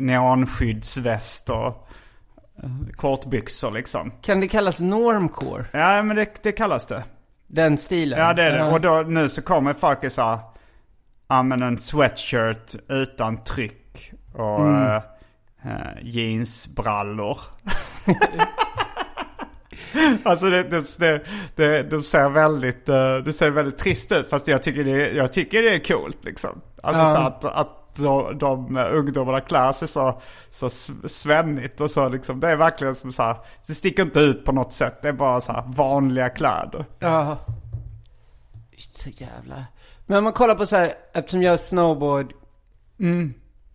neonskyddsväst 0.00 1.50
och 1.50 1.88
kortbyxor 2.96 3.70
liksom. 3.70 4.12
Kan 4.22 4.40
det 4.40 4.48
kallas 4.48 4.80
normcore? 4.80 5.64
Ja 5.72 6.02
men 6.02 6.16
det, 6.16 6.42
det 6.42 6.52
kallas 6.52 6.86
det. 6.86 7.02
Den 7.54 7.78
stilen? 7.78 8.18
Ja 8.18 8.34
det 8.34 8.42
är 8.42 8.52
det. 8.58 8.64
Och 8.64 8.80
då, 8.80 9.04
nu 9.08 9.28
så 9.28 9.42
kommer 9.42 9.74
folk 9.74 10.02
här, 10.02 10.40
ja 11.28 11.42
men 11.42 11.62
en 11.62 11.78
sweatshirt 11.78 12.74
utan 12.88 13.44
tryck 13.44 14.12
och 14.34 14.60
Mm. 14.60 14.82
eh, 14.86 14.96
eh, 15.64 15.98
jeansbrallor. 16.02 17.38
alltså 20.24 20.46
det, 20.50 20.62
det, 20.62 20.98
det, 20.98 21.22
det, 21.56 21.82
det 21.82 22.02
ser 22.02 22.28
väldigt, 22.28 22.88
eh, 22.88 23.16
det 23.16 23.32
ser 23.32 23.50
väldigt 23.50 23.78
trist 23.78 24.12
ut 24.12 24.30
fast 24.30 24.48
jag 24.48 24.62
tycker 24.62 24.84
det, 24.84 25.10
jag 25.10 25.32
tycker 25.32 25.62
det 25.62 25.74
är 25.74 25.78
coolt 25.84 26.24
liksom. 26.24 26.60
Alltså 26.82 27.02
Ja. 27.02 27.12
så 27.14 27.20
att, 27.20 27.44
att 27.44 27.81
de, 27.96 28.38
de 28.38 28.76
ungdomarna 28.76 29.40
klär 29.40 29.72
sig 29.72 29.88
så, 29.88 30.20
så 30.50 30.70
svennigt 31.08 31.80
och 31.80 31.90
så 31.90 32.08
liksom. 32.08 32.40
Det 32.40 32.48
är 32.48 32.56
verkligen 32.56 32.94
som 32.94 33.12
så 33.12 33.22
här, 33.22 33.36
det 33.66 33.74
sticker 33.74 34.02
inte 34.02 34.20
ut 34.20 34.44
på 34.44 34.52
något 34.52 34.72
sätt. 34.72 35.02
Det 35.02 35.08
är 35.08 35.12
bara 35.12 35.40
så 35.40 35.52
här 35.52 35.64
vanliga 35.66 36.28
kläder. 36.28 36.84
Ja. 36.98 37.38
Så 38.78 39.10
jävla... 39.10 39.64
Men 40.06 40.18
om 40.18 40.24
man 40.24 40.32
kollar 40.32 40.54
på 40.54 40.66
så 40.66 40.76
här, 40.76 40.94
eftersom 41.12 41.42
jag 41.42 41.52
är 41.52 41.56
snowboard 41.56 42.32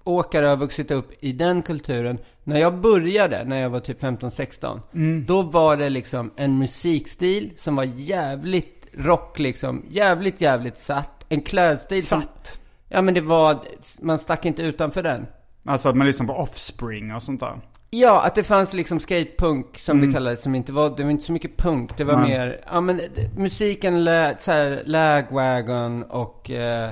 åkare 0.07 0.45
och 0.45 0.49
har 0.49 0.57
vuxit 0.57 0.91
upp 0.91 1.11
i 1.20 1.32
den 1.32 1.61
kulturen. 1.61 2.18
När 2.43 2.59
jag 2.59 2.82
började, 2.82 3.43
när 3.43 3.61
jag 3.61 3.70
var 3.70 3.80
typ 3.80 4.01
15-16, 4.01 5.26
då 5.26 5.41
var 5.41 5.78
det 5.78 5.89
liksom 5.89 6.32
en 6.36 6.57
musikstil 6.57 7.53
som 7.57 7.76
var 7.76 7.84
jävligt 7.84 8.88
rock 8.93 9.39
liksom. 9.39 9.86
Jävligt, 9.89 10.41
jävligt 10.41 10.78
satt. 10.78 11.26
En 11.30 11.41
klädstil 11.41 12.05
som... 12.05 12.22
Satt. 12.22 12.59
Ja 12.90 13.02
men 13.02 13.14
det 13.14 13.22
var, 13.22 13.66
man 14.02 14.20
stack 14.20 14.46
inte 14.46 14.62
utanför 14.62 15.04
den. 15.04 15.28
Alltså 15.66 15.90
att 15.90 15.96
man 15.96 16.08
lyssnar 16.08 16.28
på 16.28 16.34
Offspring 16.34 17.16
och 17.16 17.24
sånt 17.24 17.40
där. 17.40 17.62
Ja, 17.90 18.22
att 18.22 18.36
det 18.36 18.44
fanns 18.44 18.74
liksom 18.74 19.00
skatepunk 19.00 19.78
som 19.78 20.02
det 20.02 20.14
kallades, 20.14 20.42
som 20.42 20.56
inte 20.56 20.72
var, 20.72 20.94
det 20.98 21.04
var 21.04 21.12
inte 21.12 21.24
så 21.24 21.32
mycket 21.32 21.58
punk, 21.58 21.98
det 21.98 22.04
var 22.04 22.18
Nej. 22.18 22.30
mer, 22.30 22.62
ja 22.66 22.82
men 22.82 23.02
musiken 23.38 24.04
lät 24.04 24.42
såhär, 24.42 24.82
Lagwagon 24.86 26.04
och 26.04 26.52
eh, 26.52 26.92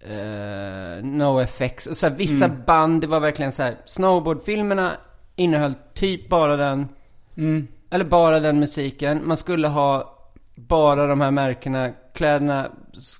eh, 0.00 1.04
NoFX 1.04 1.86
och 1.86 1.96
så 1.96 2.08
här, 2.08 2.16
vissa 2.16 2.48
band, 2.48 3.00
det 3.00 3.06
var 3.06 3.20
verkligen 3.20 3.52
så 3.52 3.62
här. 3.62 3.76
snowboardfilmerna 3.86 4.92
innehöll 5.36 5.74
typ 5.94 6.28
bara 6.28 6.56
den, 6.56 6.88
eller 7.90 8.04
bara 8.04 8.40
den 8.40 8.60
musiken. 8.60 9.20
Man 9.24 9.36
skulle 9.36 9.68
ha 9.68 10.18
bara 10.54 11.06
de 11.06 11.20
här 11.20 11.30
märkena, 11.30 11.88
kläderna, 12.14 12.66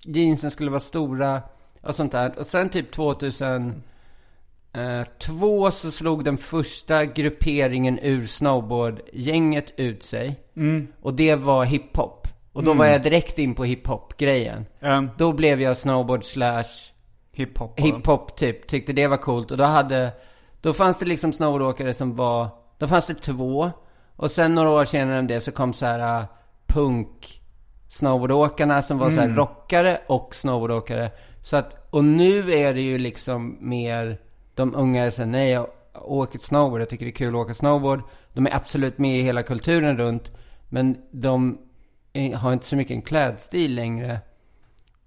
jeansen 0.03 0.51
skulle 0.51 0.71
vara 0.71 0.81
stora 0.81 1.43
och 1.83 1.95
sånt 1.95 2.13
där. 2.13 2.39
Och 2.39 2.47
sen 2.47 2.69
typ 2.69 2.93
2000 2.93 3.83
Eh, 4.75 5.71
så 5.71 5.91
slog 5.91 6.25
den 6.25 6.39
första 6.39 7.05
grupperingen 7.05 7.99
ur 8.03 8.27
snowboardgänget 8.27 9.73
ut 9.77 10.03
sig. 10.03 10.41
Och 11.03 11.15
det 11.15 11.35
var 11.35 11.65
hiphop. 11.65 12.29
Och 12.53 12.65
då 12.65 12.75
var 12.75 12.87
jag 12.87 13.03
direkt 13.03 13.39
in 13.39 13.55
på 13.55 13.65
hiphop-grejen. 13.65 14.67
Um, 14.81 15.11
Då 15.19 15.33
blev 15.33 15.61
jag 15.61 15.77
snowboard 15.77 16.25
slash 16.25 16.91
hiphop. 17.33 17.81
hiphop 17.81 18.37
typ. 18.37 18.67
Tyckte 18.67 18.93
det 18.93 19.07
var 19.07 19.17
coolt. 19.17 19.51
Och 19.51 19.57
då 19.57 19.65
hade, 19.65 20.13
då 20.61 20.73
fanns 20.73 20.99
det 20.99 21.07
liksom 21.07 21.33
snowboardåkare 21.33 21.95
som 21.95 22.17
var, 22.17 22.49
då 22.79 22.89
fanns 22.89 23.07
det 23.07 23.15
två. 23.15 23.71
Och 24.17 24.31
sen 24.31 24.55
några 24.55 24.71
år 24.71 24.85
senare 24.85 25.19
än 25.19 25.27
det 25.27 25.41
så 25.41 25.53
kom 25.53 25.73
så 25.73 25.87
här 25.87 26.21
uh, 26.21 26.27
punk 26.67 27.43
snowboardåkarna 27.89 28.83
som 28.83 28.99
var 28.99 29.11
så 29.11 29.21
här 29.21 29.29
rockare 29.29 30.01
och 30.07 30.35
snowboardåkare. 30.35 31.11
Så 31.43 31.57
att, 31.57 31.87
och 31.91 32.05
nu 32.05 32.53
är 32.53 32.75
det 32.75 32.81
ju 32.83 32.99
liksom 32.99 33.57
mer, 33.61 34.19
de 34.55 34.75
unga 34.75 35.03
här, 35.03 35.27
nej 35.27 35.51
jag 35.51 35.67
åker 35.95 36.39
snowboard, 36.39 36.81
jag 36.81 36.89
tycker 36.89 37.05
det 37.05 37.11
är 37.11 37.15
kul 37.15 37.35
att 37.35 37.41
åka 37.41 37.55
snowboard. 37.55 38.03
De 38.33 38.47
är 38.47 38.57
absolut 38.57 38.99
med 38.99 39.19
i 39.19 39.23
hela 39.23 39.43
kulturen 39.43 39.97
runt. 39.97 40.31
Men 40.69 40.97
de 41.11 41.59
har 42.37 42.53
inte 42.53 42.67
så 42.67 42.77
mycket 42.77 42.95
en 42.95 43.03
klädstil 43.03 43.75
längre 43.75 44.21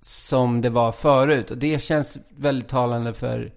som 0.01 0.61
det 0.61 0.69
var 0.69 0.91
förut. 0.91 1.51
Och 1.51 1.57
det 1.57 1.81
känns 1.81 2.17
väldigt 2.37 2.69
talande 2.69 3.13
för 3.13 3.51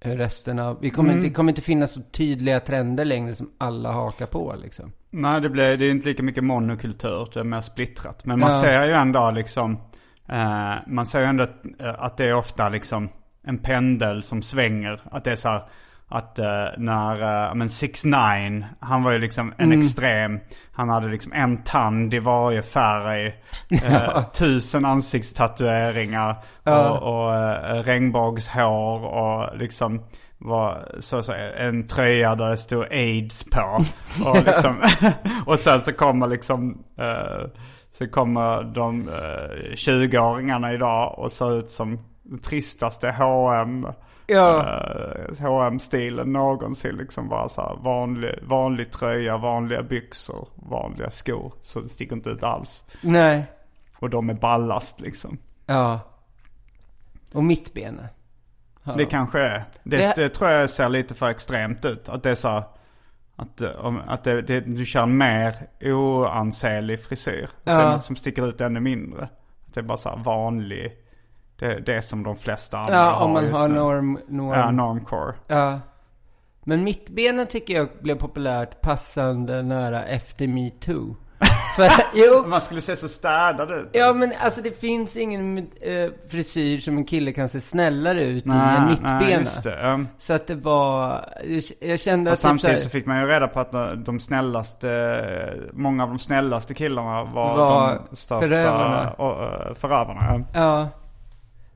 hur 0.00 0.16
resten 0.16 0.58
av... 0.58 0.78
Vi 0.80 0.90
kommer, 0.90 1.14
Det 1.20 1.30
kommer 1.30 1.52
inte 1.52 1.62
finnas 1.62 1.92
så 1.94 2.00
tydliga 2.02 2.60
trender 2.60 3.04
längre 3.04 3.34
som 3.34 3.50
alla 3.58 3.92
hakar 3.92 4.26
på 4.26 4.54
liksom. 4.62 4.92
Nej, 5.10 5.40
det, 5.40 5.48
blir, 5.48 5.76
det 5.76 5.84
är 5.86 5.90
inte 5.90 6.08
lika 6.08 6.22
mycket 6.22 6.44
monokultur. 6.44 7.28
Det 7.34 7.40
är 7.40 7.44
mer 7.44 7.60
splittrat. 7.60 8.24
Men 8.24 8.40
man 8.40 8.50
Ja. 8.50 8.60
ser 8.60 8.86
ju 8.86 8.92
ändå 8.92 9.30
liksom... 9.30 9.78
Eh, 10.28 10.74
man 10.86 11.06
ser 11.06 11.20
ju 11.20 11.26
ändå 11.26 11.42
att, 11.42 11.64
eh, 11.80 11.94
att 11.98 12.16
det 12.16 12.24
är 12.24 12.34
ofta 12.34 12.68
liksom 12.68 13.08
en 13.46 13.58
pendel 13.58 14.22
som 14.22 14.42
svänger. 14.42 15.00
Att 15.10 15.24
det 15.24 15.32
är 15.32 15.36
så 15.36 15.48
här, 15.48 15.62
att 16.14 16.38
eh, 16.38 16.66
när, 16.78 17.48
uh, 17.48 17.54
men 17.54 17.70
6 17.70 18.04
9 18.04 18.16
han 18.80 19.02
var 19.02 19.12
ju 19.12 19.18
liksom 19.18 19.54
en 19.58 19.72
extrem. 19.72 20.40
Han 20.72 20.88
hade 20.88 21.08
liksom 21.08 21.32
en 21.32 21.62
tand 21.62 22.14
i 22.14 22.18
varje 22.18 22.62
färg. 22.62 23.34
Eh, 23.82 24.24
tusen 24.38 24.84
ansiktstatueringar. 24.84 26.36
Och, 26.62 27.02
och 27.02 27.34
eh, 27.34 27.82
regnbågshår 27.82 29.04
och 29.04 29.58
liksom 29.58 30.02
var 30.38 30.88
så, 30.98 31.22
så, 31.22 31.32
en 31.56 31.86
tröja 31.86 32.34
där 32.34 32.50
det 32.50 32.56
stod 32.56 32.84
aids 32.90 33.44
på. 33.50 33.84
Och, 34.24 34.44
liksom, 34.44 34.82
och 35.46 35.58
sen 35.58 35.80
så 35.80 35.92
kommer 35.92 36.26
liksom 36.26 36.84
eh, 36.98 37.46
så 38.04 38.10
kommer 38.10 38.62
de 38.62 39.08
eh, 39.08 39.14
20-åringarna 39.74 40.74
idag 40.74 41.18
och 41.18 41.32
ser 41.32 41.58
ut 41.58 41.70
som 41.70 41.98
den 42.22 42.38
tristaste 42.38 43.10
H&M 43.10 43.86
Ja. 44.26 44.58
eh, 44.58 45.34
hm 45.38 45.80
stilen 45.80 46.32
någonsin. 46.32 46.96
Liksom 46.96 47.28
bara 47.28 47.48
så 47.48 47.62
här 47.62 47.76
vanlig, 47.82 48.34
vanlig 48.42 48.92
tröja, 48.92 49.36
vanliga 49.38 49.82
byxor, 49.82 50.48
vanliga 50.54 51.10
skor. 51.10 51.52
Så 51.60 51.80
det 51.80 51.88
sticker 51.88 52.16
inte 52.16 52.30
ut 52.30 52.42
alls. 52.42 52.84
Nej. 53.00 53.46
Och 53.98 54.10
de 54.10 54.30
är 54.30 54.34
ballast 54.34 55.00
liksom. 55.00 55.38
Ja. 55.66 56.00
Och 57.32 57.44
mittbena. 57.44 58.08
Det 58.84 58.92
de. 58.92 59.04
kanske 59.06 59.40
är. 59.40 59.64
Det, 59.84 59.96
Det- 59.96 60.12
det... 60.16 60.28
tror 60.28 60.50
jag 60.50 60.70
ser 60.70 60.88
lite 60.88 61.14
för 61.14 61.28
extremt 61.28 61.84
ut. 61.84 62.08
Att 62.08 62.22
det 62.22 62.30
är 62.30 62.34
så 62.34 62.48
här, 62.48 62.62
att, 63.36 63.60
eh, 63.60 63.94
att 64.06 64.24
det, 64.24 64.42
det, 64.42 64.60
du 64.60 64.84
kör 64.86 65.02
en 65.02 65.16
mer 65.18 65.54
oansenlig 65.80 67.00
frisyr. 67.00 67.44
Att 67.44 67.64
det 67.64 67.70
är 67.70 67.80
Ja. 67.80 67.92
något 67.92 68.04
som 68.04 68.16
sticker 68.16 68.48
ut 68.48 68.60
ännu 68.60 68.80
mindre. 68.80 69.22
Att 69.66 69.74
det 69.74 69.80
är 69.80 69.84
bara 69.84 69.96
så 69.96 70.08
här 70.08 70.16
vanlig. 70.24 70.92
Det, 71.58 71.80
det 71.86 71.94
är 71.94 72.00
som 72.00 72.22
de 72.22 72.36
flesta 72.36 72.78
andra 72.78 72.94
Ja, 72.94 73.24
om 73.24 73.32
man 73.32 73.52
har 73.54 73.68
nu. 73.68 73.74
norm... 73.74 74.18
norm. 74.28 74.58
Ja, 74.58 74.70
normcore. 74.70 75.34
Ja. 75.46 75.80
Men 76.64 76.84
mittbenen 76.84 77.46
tycker 77.46 77.74
jag 77.74 77.88
blev 78.00 78.14
populärt 78.18 78.80
passande 78.80 79.62
nära 79.62 80.04
efter 80.04 80.48
metoo. 80.48 81.16
För, 81.76 81.88
jo. 82.14 82.44
Man 82.46 82.60
skulle 82.60 82.80
se 82.80 82.96
så 82.96 83.08
städad 83.08 83.70
ut. 83.70 83.88
Ja 83.92 84.12
men 84.12 84.32
alltså 84.40 84.62
det 84.62 84.80
finns 84.80 85.16
ingen 85.16 85.58
eh, 85.58 86.10
frisyr 86.28 86.78
som 86.78 86.96
en 86.98 87.04
kille 87.04 87.32
kan 87.32 87.48
se 87.48 87.60
snällare 87.60 88.22
ut 88.22 88.46
i 88.46 88.48
än 88.48 88.56
nej, 88.56 88.80
mittbena. 88.90 89.20
nej. 89.64 89.94
Um, 89.94 90.08
Så 90.18 90.32
att 90.32 90.46
det 90.46 90.54
var, 90.54 91.24
jag- 91.80 92.00
kände 92.00 92.30
och 92.30 92.32
att 92.32 92.38
typ 92.38 92.42
samtidigt 92.42 92.78
så 92.78 92.82
så 92.82 92.88
här, 92.88 92.92
fick 92.92 93.06
man 93.06 93.20
ju 93.20 93.26
reda 93.26 93.48
på 93.48 93.60
att 93.60 93.72
de 94.04 94.20
snällaste, 94.20 95.58
många 95.72 96.02
av 96.02 96.08
de 96.08 96.18
snällaste 96.18 96.74
killarna 96.74 97.24
var, 97.24 97.56
Var 97.56 98.00
de 98.10 98.16
största 98.16 98.46
förövarna. 98.46 99.10
och, 99.12 99.42
eh, 99.44 99.74
förövarna. 99.74 100.44
Ja. 100.54 100.88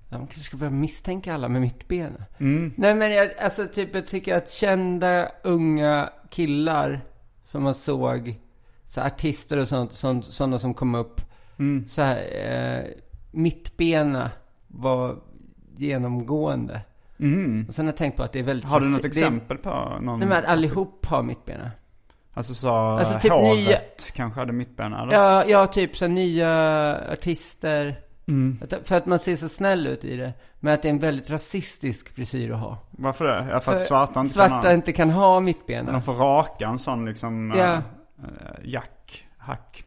Ja, 0.08 0.18
man 0.18 0.26
kanske 0.26 0.40
ska 0.44 0.56
börja 0.56 0.70
misstänka 0.70 1.34
alla 1.34 1.48
med 1.48 1.60
mittbena. 1.60 2.24
Mm. 2.38 2.72
Nej 2.76 2.94
men 2.94 3.12
jag, 3.12 3.28
alltså 3.40 3.66
typ 3.66 3.94
jag 3.94 4.06
tycker 4.06 4.36
att 4.36 4.50
kända 4.50 5.28
unga 5.42 6.08
killar 6.30 7.00
som 7.44 7.62
man 7.62 7.74
såg, 7.74 8.40
så 8.96 9.02
artister 9.02 9.58
och 9.58 9.68
sånt, 9.68 9.92
sånt, 9.92 10.24
sådana 10.24 10.58
som 10.58 10.74
kom 10.74 10.94
upp. 10.94 11.20
Mm. 11.58 11.88
Så 11.88 12.02
här, 12.02 12.16
eh, 12.16 12.84
mittbena 13.30 14.30
var 14.66 15.16
genomgående. 15.76 16.80
Mm. 17.18 17.64
Och 17.68 17.74
sen 17.74 17.86
har 17.86 17.92
jag 17.92 17.96
tänkt 17.96 18.16
på 18.16 18.22
att 18.22 18.32
det 18.32 18.38
är 18.38 18.42
väldigt... 18.42 18.68
Har 18.68 18.80
du 18.80 18.88
något 18.88 19.04
exempel 19.04 19.56
på 19.58 19.98
någon? 20.00 20.18
Nej 20.18 20.28
men 20.28 20.38
att 20.38 20.44
allihop 20.44 21.06
har 21.06 21.22
mittbena. 21.22 21.70
Alltså 22.34 22.54
så 22.54 22.70
Alltså, 22.70 23.18
typ 23.18 23.32
hovet 23.32 23.56
nya- 23.56 24.14
kanske 24.14 24.40
hade 24.40 24.52
mittbena 24.52 25.02
eller? 25.02 25.12
Ja, 25.12 25.44
ja, 25.46 25.66
typ 25.66 25.96
så 25.96 26.06
nya 26.06 27.12
artister. 27.12 28.00
Mm. 28.28 28.58
För 28.84 28.96
att 28.96 29.06
man 29.06 29.18
ser 29.18 29.36
så 29.36 29.48
snäll 29.48 29.86
ut 29.86 30.04
i 30.04 30.16
det. 30.16 30.32
Men 30.60 30.74
att 30.74 30.82
det 30.82 30.88
är 30.88 30.92
en 30.92 30.98
väldigt 30.98 31.30
rasistisk 31.30 32.14
frisyr 32.14 32.50
att 32.50 32.60
ha. 32.60 32.78
Varför 32.90 33.24
det? 33.24 33.46
Ja, 33.50 33.60
för 33.60 33.76
att 33.76 33.84
svarta 33.84 34.20
inte 34.20 34.34
svarta 34.34 34.48
kan 34.48 34.64
ha... 34.64 34.72
inte 34.72 34.92
kan 34.92 35.10
ha 35.10 35.40
mittbena. 35.40 35.92
De 35.92 36.02
får 36.02 36.14
raka 36.14 36.66
en 36.66 36.78
sån 36.78 37.04
liksom... 37.04 37.54
Ja. 37.56 37.82
Äh, 38.18 38.70
jack, 38.70 39.26
hack. 39.38 39.84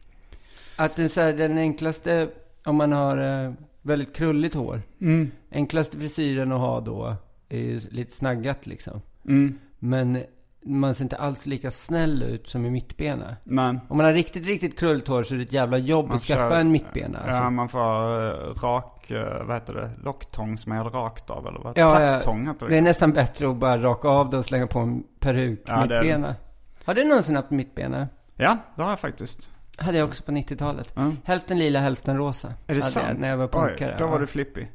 Att 0.78 0.96
den, 0.96 1.08
så 1.08 1.20
här, 1.20 1.32
den 1.32 1.58
enklaste, 1.58 2.28
om 2.64 2.76
man 2.76 2.92
har 2.92 3.44
eh, 3.44 3.52
väldigt 3.82 4.16
krulligt 4.16 4.54
hår. 4.54 4.82
Mm. 5.00 5.30
Enklaste 5.52 5.98
frisyren 5.98 6.52
att 6.52 6.60
ha 6.60 6.80
då 6.80 7.16
är 7.48 7.58
ju 7.58 7.80
lite 7.90 8.12
snaggat 8.12 8.66
liksom. 8.66 9.00
Mm. 9.24 9.58
Men 9.78 10.22
man 10.64 10.94
ser 10.94 11.04
inte 11.04 11.16
alls 11.16 11.46
lika 11.46 11.70
snäll 11.70 12.22
ut 12.22 12.48
som 12.48 12.66
i 12.66 12.70
mittbena. 12.70 13.36
Men... 13.44 13.80
Om 13.88 13.96
man 13.96 14.06
har 14.06 14.12
riktigt, 14.12 14.46
riktigt 14.46 14.78
krulligt 14.78 15.08
hår 15.08 15.22
så 15.22 15.34
är 15.34 15.38
det 15.38 15.44
ett 15.44 15.52
jävla 15.52 15.78
jobb 15.78 16.06
Man 16.06 16.16
att 16.16 16.22
skaffa 16.22 16.48
kör- 16.50 16.60
en 16.60 16.72
mittbena. 16.72 17.18
Alltså. 17.18 17.36
Ja, 17.36 17.50
man 17.50 17.68
får 17.68 17.78
uh, 17.78 18.54
rak, 18.62 19.12
vad 19.46 19.54
heter 19.54 19.74
det, 19.74 19.90
locktång 20.04 20.58
som 20.58 20.72
är 20.72 20.84
rakt 20.84 21.30
av 21.30 21.46
eller 21.46 21.60
vad? 21.60 21.78
Ja, 21.78 22.02
ja. 22.02 22.08
Plattång 22.08 22.46
heter 22.46 22.66
det. 22.66 22.72
Det 22.72 22.78
är 22.78 22.82
nästan 22.82 23.12
bättre 23.12 23.50
att 23.50 23.56
bara 23.56 23.78
raka 23.78 24.08
av 24.08 24.30
det 24.30 24.38
och 24.38 24.44
slänga 24.44 24.66
på 24.66 24.78
en 24.78 25.02
peruk 25.18 25.62
Ja, 25.66 25.74
det 25.74 25.82
är 25.82 25.88
det. 25.88 26.02
mittbena. 26.02 26.36
Har 26.84 26.94
du 26.94 27.04
någonsin 27.04 27.36
haft 27.36 27.50
mittbena? 27.50 28.08
Ja, 28.40 28.56
det 28.76 28.82
har 28.82 28.90
jag 28.90 29.00
faktiskt. 29.00 29.50
Hade 29.76 29.98
jag 29.98 30.08
också 30.08 30.22
på 30.22 30.32
90-talet. 30.32 30.96
Mm. 30.96 31.16
Hälften 31.24 31.58
lila, 31.58 31.80
hälften 31.80 32.16
rosa. 32.16 32.54
Är 32.66 32.74
det 32.74 32.82
sant? 32.82 33.06
Jag, 33.08 33.18
när 33.18 33.30
jag 33.30 33.36
var 33.36 33.48
punkare. 33.48 33.90
Oj, 33.90 33.94
då 33.98 34.04
ja. 34.04 34.08
var 34.10 34.18
du 34.20 34.26
flippig. 34.26 34.70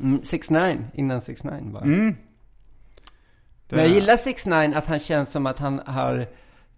Mm, 0.00 0.24
6 0.24 0.50
9 0.50 0.78
innan 0.94 1.22
6 1.22 1.44
9 1.44 1.52
var 1.72 1.80
jag. 1.80 1.86
Mm. 1.88 2.16
Det- 3.68 3.76
Men 3.76 3.84
jag 3.84 3.94
gillar 3.94 4.16
6 4.16 4.46
9 4.46 4.74
att 4.76 4.86
han 4.86 4.98
känns 4.98 5.30
som 5.30 5.46
att 5.46 5.58
han 5.58 5.80
har 5.86 6.26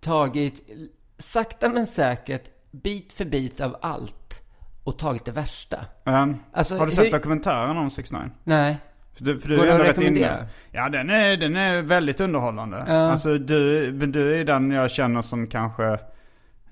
tagit, 0.01 0.70
sakta 1.19 1.69
men 1.69 1.86
säkert, 1.86 2.43
bit 2.70 3.12
för 3.12 3.24
bit 3.24 3.61
av 3.61 3.77
allt. 3.82 4.43
Och 4.85 4.98
tagit 4.98 5.24
det 5.24 5.32
värsta. 5.32 5.86
Um, 6.05 6.36
Alltså, 6.53 6.77
har 6.78 6.86
du 6.86 6.93
sett 6.93 7.05
hur- 7.05 7.11
dokumentären 7.11 7.77
om 7.77 7.90
6 7.90 8.12
9 8.12 8.20
Nej. 8.44 8.77
För 9.15 9.24
du, 9.24 9.40
för 9.40 9.48
du 9.48 9.57
Går 9.57 9.66
är 9.66 9.78
rätt 9.78 10.01
inne. 10.01 10.48
Ja, 10.70 10.89
den 10.89 11.11
är, 11.11 11.36
den 11.36 11.57
är 11.57 11.82
väldigt 11.82 12.20
underhållande. 12.20 12.85
Ja. 12.89 12.94
Alltså 12.94 13.39
du, 13.39 13.90
du 13.93 14.40
är 14.40 14.44
den 14.44 14.70
jag 14.70 14.90
känner 14.90 15.23
som 15.23 15.47
kanske 15.47 15.98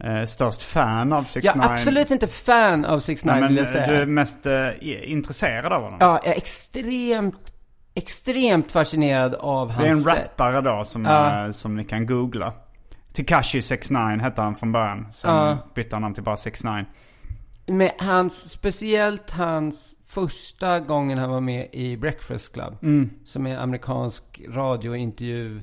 eh, 0.05 0.25
störst 0.25 0.63
fan 0.63 1.13
av 1.13 1.23
6 1.25 1.45
Jag 1.47 1.57
9 1.57 1.65
är 1.67 1.73
absolut 1.73 2.11
inte 2.11 2.27
fan 2.27 2.85
av 2.85 2.99
6 3.01 3.25
9 3.25 3.35
men 3.35 3.49
vill 3.49 3.57
jag 3.57 3.69
säga. 3.69 3.87
du 3.87 3.95
är 3.95 4.07
mest 4.07 4.47
eh, 4.47 5.11
intresserad 5.13 5.73
av 5.73 5.83
honom. 5.83 5.99
Ja, 6.01 6.21
jag 6.25 6.33
är 6.33 6.37
extremt, 6.37 7.53
extremt 7.95 8.73
fascinerad 8.73 9.35
av 9.35 9.71
hans 9.71 9.83
Det 9.85 9.89
är 9.89 9.93
en 9.93 10.05
rappare 10.05 10.61
då 10.61 10.85
som, 10.85 11.05
Ja. 11.05 11.45
eh, 11.47 11.51
som 11.51 11.77
ni 11.77 11.85
kan 11.85 12.07
googla. 12.07 12.53
Tekashi 13.13 13.63
69 13.63 14.19
hette 14.23 14.41
han 14.43 14.55
från 14.55 14.73
början. 14.73 15.09
Sen 15.13 15.31
Ja. 15.31 15.59
bytte 15.75 15.97
han 15.97 16.03
namn 16.03 16.15
till 16.15 16.23
bara 16.25 16.37
69. 16.37 16.85
Med 17.67 17.93
hans, 17.99 18.51
speciellt 18.51 19.31
hans 19.31 19.95
första 20.09 20.81
gången 20.81 21.19
han 21.19 21.31
var 21.31 21.41
med 21.41 21.69
i 21.73 21.97
Breakfast 21.97 22.53
Club. 22.53 22.77
Mm. 22.83 23.11
Som 23.27 23.47
är 23.47 23.59
amerikansk 23.59 24.41
radiointervju, 24.49 25.63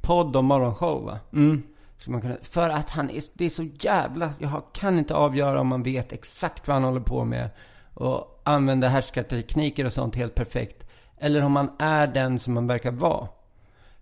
podd 0.00 0.36
och 0.36 0.44
morgonshow 0.44 1.04
va? 1.04 1.18
Mm. 1.32 1.62
Så 2.02 2.10
man 2.10 2.20
kunna, 2.20 2.36
för 2.42 2.68
att 2.70 2.90
han 2.90 3.10
är, 3.10 3.22
det 3.32 3.44
är 3.44 3.50
så 3.50 3.62
jävla, 3.80 4.32
jag 4.38 4.62
kan 4.72 4.98
inte 4.98 5.14
avgöra 5.14 5.60
om 5.60 5.66
man 5.66 5.82
vet 5.82 6.12
exakt 6.12 6.68
vad 6.68 6.74
han 6.74 6.84
håller 6.84 7.00
på 7.00 7.24
med. 7.24 7.50
Och 7.94 8.40
använder 8.44 8.88
härskartekniker 8.88 9.84
och 9.84 9.92
sånt 9.92 10.16
helt 10.16 10.34
perfekt. 10.34 10.86
Eller 11.18 11.44
om 11.44 11.52
man 11.52 11.70
är 11.78 12.06
den 12.06 12.38
som 12.38 12.54
man 12.54 12.66
verkar 12.66 12.90
vara. 12.90 13.28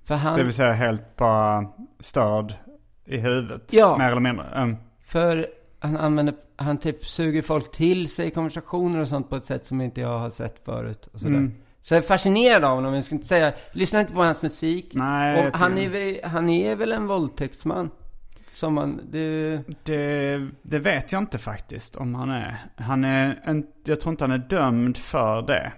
För 0.04 0.14
han... 0.14 0.38
Det 0.38 0.44
vill 0.44 0.52
säga 0.52 0.72
helt 0.72 1.16
bara 1.16 1.72
störd 1.98 2.54
i 3.04 3.16
huvudet. 3.16 3.72
Ja. 3.72 3.98
Mer 3.98 4.10
eller 4.10 4.20
mindre. 4.20 4.46
Mm. 4.46 4.76
För 5.00 5.48
han 5.78 5.96
använder, 5.96 6.34
han 6.56 6.78
typ 6.78 7.04
suger 7.04 7.42
folk 7.42 7.72
till 7.72 8.10
sig 8.10 8.26
i 8.26 8.30
konversationer 8.30 8.98
och 8.98 9.08
sånt 9.08 9.30
på 9.30 9.36
ett 9.36 9.46
sätt 9.46 9.66
som 9.66 9.80
inte 9.80 10.00
jag 10.00 10.18
har 10.18 10.30
sett 10.30 10.64
förut. 10.64 11.06
Och 11.06 11.20
sådär. 11.20 11.36
Mm. 11.36 11.54
Så 11.82 11.94
jag 11.94 11.98
är 11.98 12.08
fascinerad 12.08 12.64
av 12.64 12.74
honom, 12.74 12.94
jag 12.94 13.04
ska 13.04 13.14
inte 13.14 13.26
säga, 13.26 13.52
lyssna 13.72 14.00
inte 14.00 14.12
på 14.12 14.22
hans 14.22 14.42
musik. 14.42 14.90
Nej, 14.94 15.46
och 15.48 15.58
han 15.58 15.78
är, 15.78 16.26
han 16.26 16.48
är 16.48 16.76
väl 16.76 16.92
en 16.92 17.06
våldtäktsman. 17.06 17.90
Som 18.54 18.74
man, 18.74 19.00
det... 19.10 19.62
Det, 19.84 20.38
det 20.62 20.78
vet 20.78 21.12
jag 21.12 21.22
inte 21.22 21.38
faktiskt 21.38 21.96
om 21.96 22.14
han 22.14 22.30
är. 22.30 22.64
Han 22.76 23.04
är 23.04 23.40
en, 23.44 23.66
jag 23.84 24.00
tror 24.00 24.10
inte 24.12 24.24
han 24.24 24.30
är 24.32 24.38
dömd 24.38 24.96
för 24.96 25.42
det. 25.42 25.72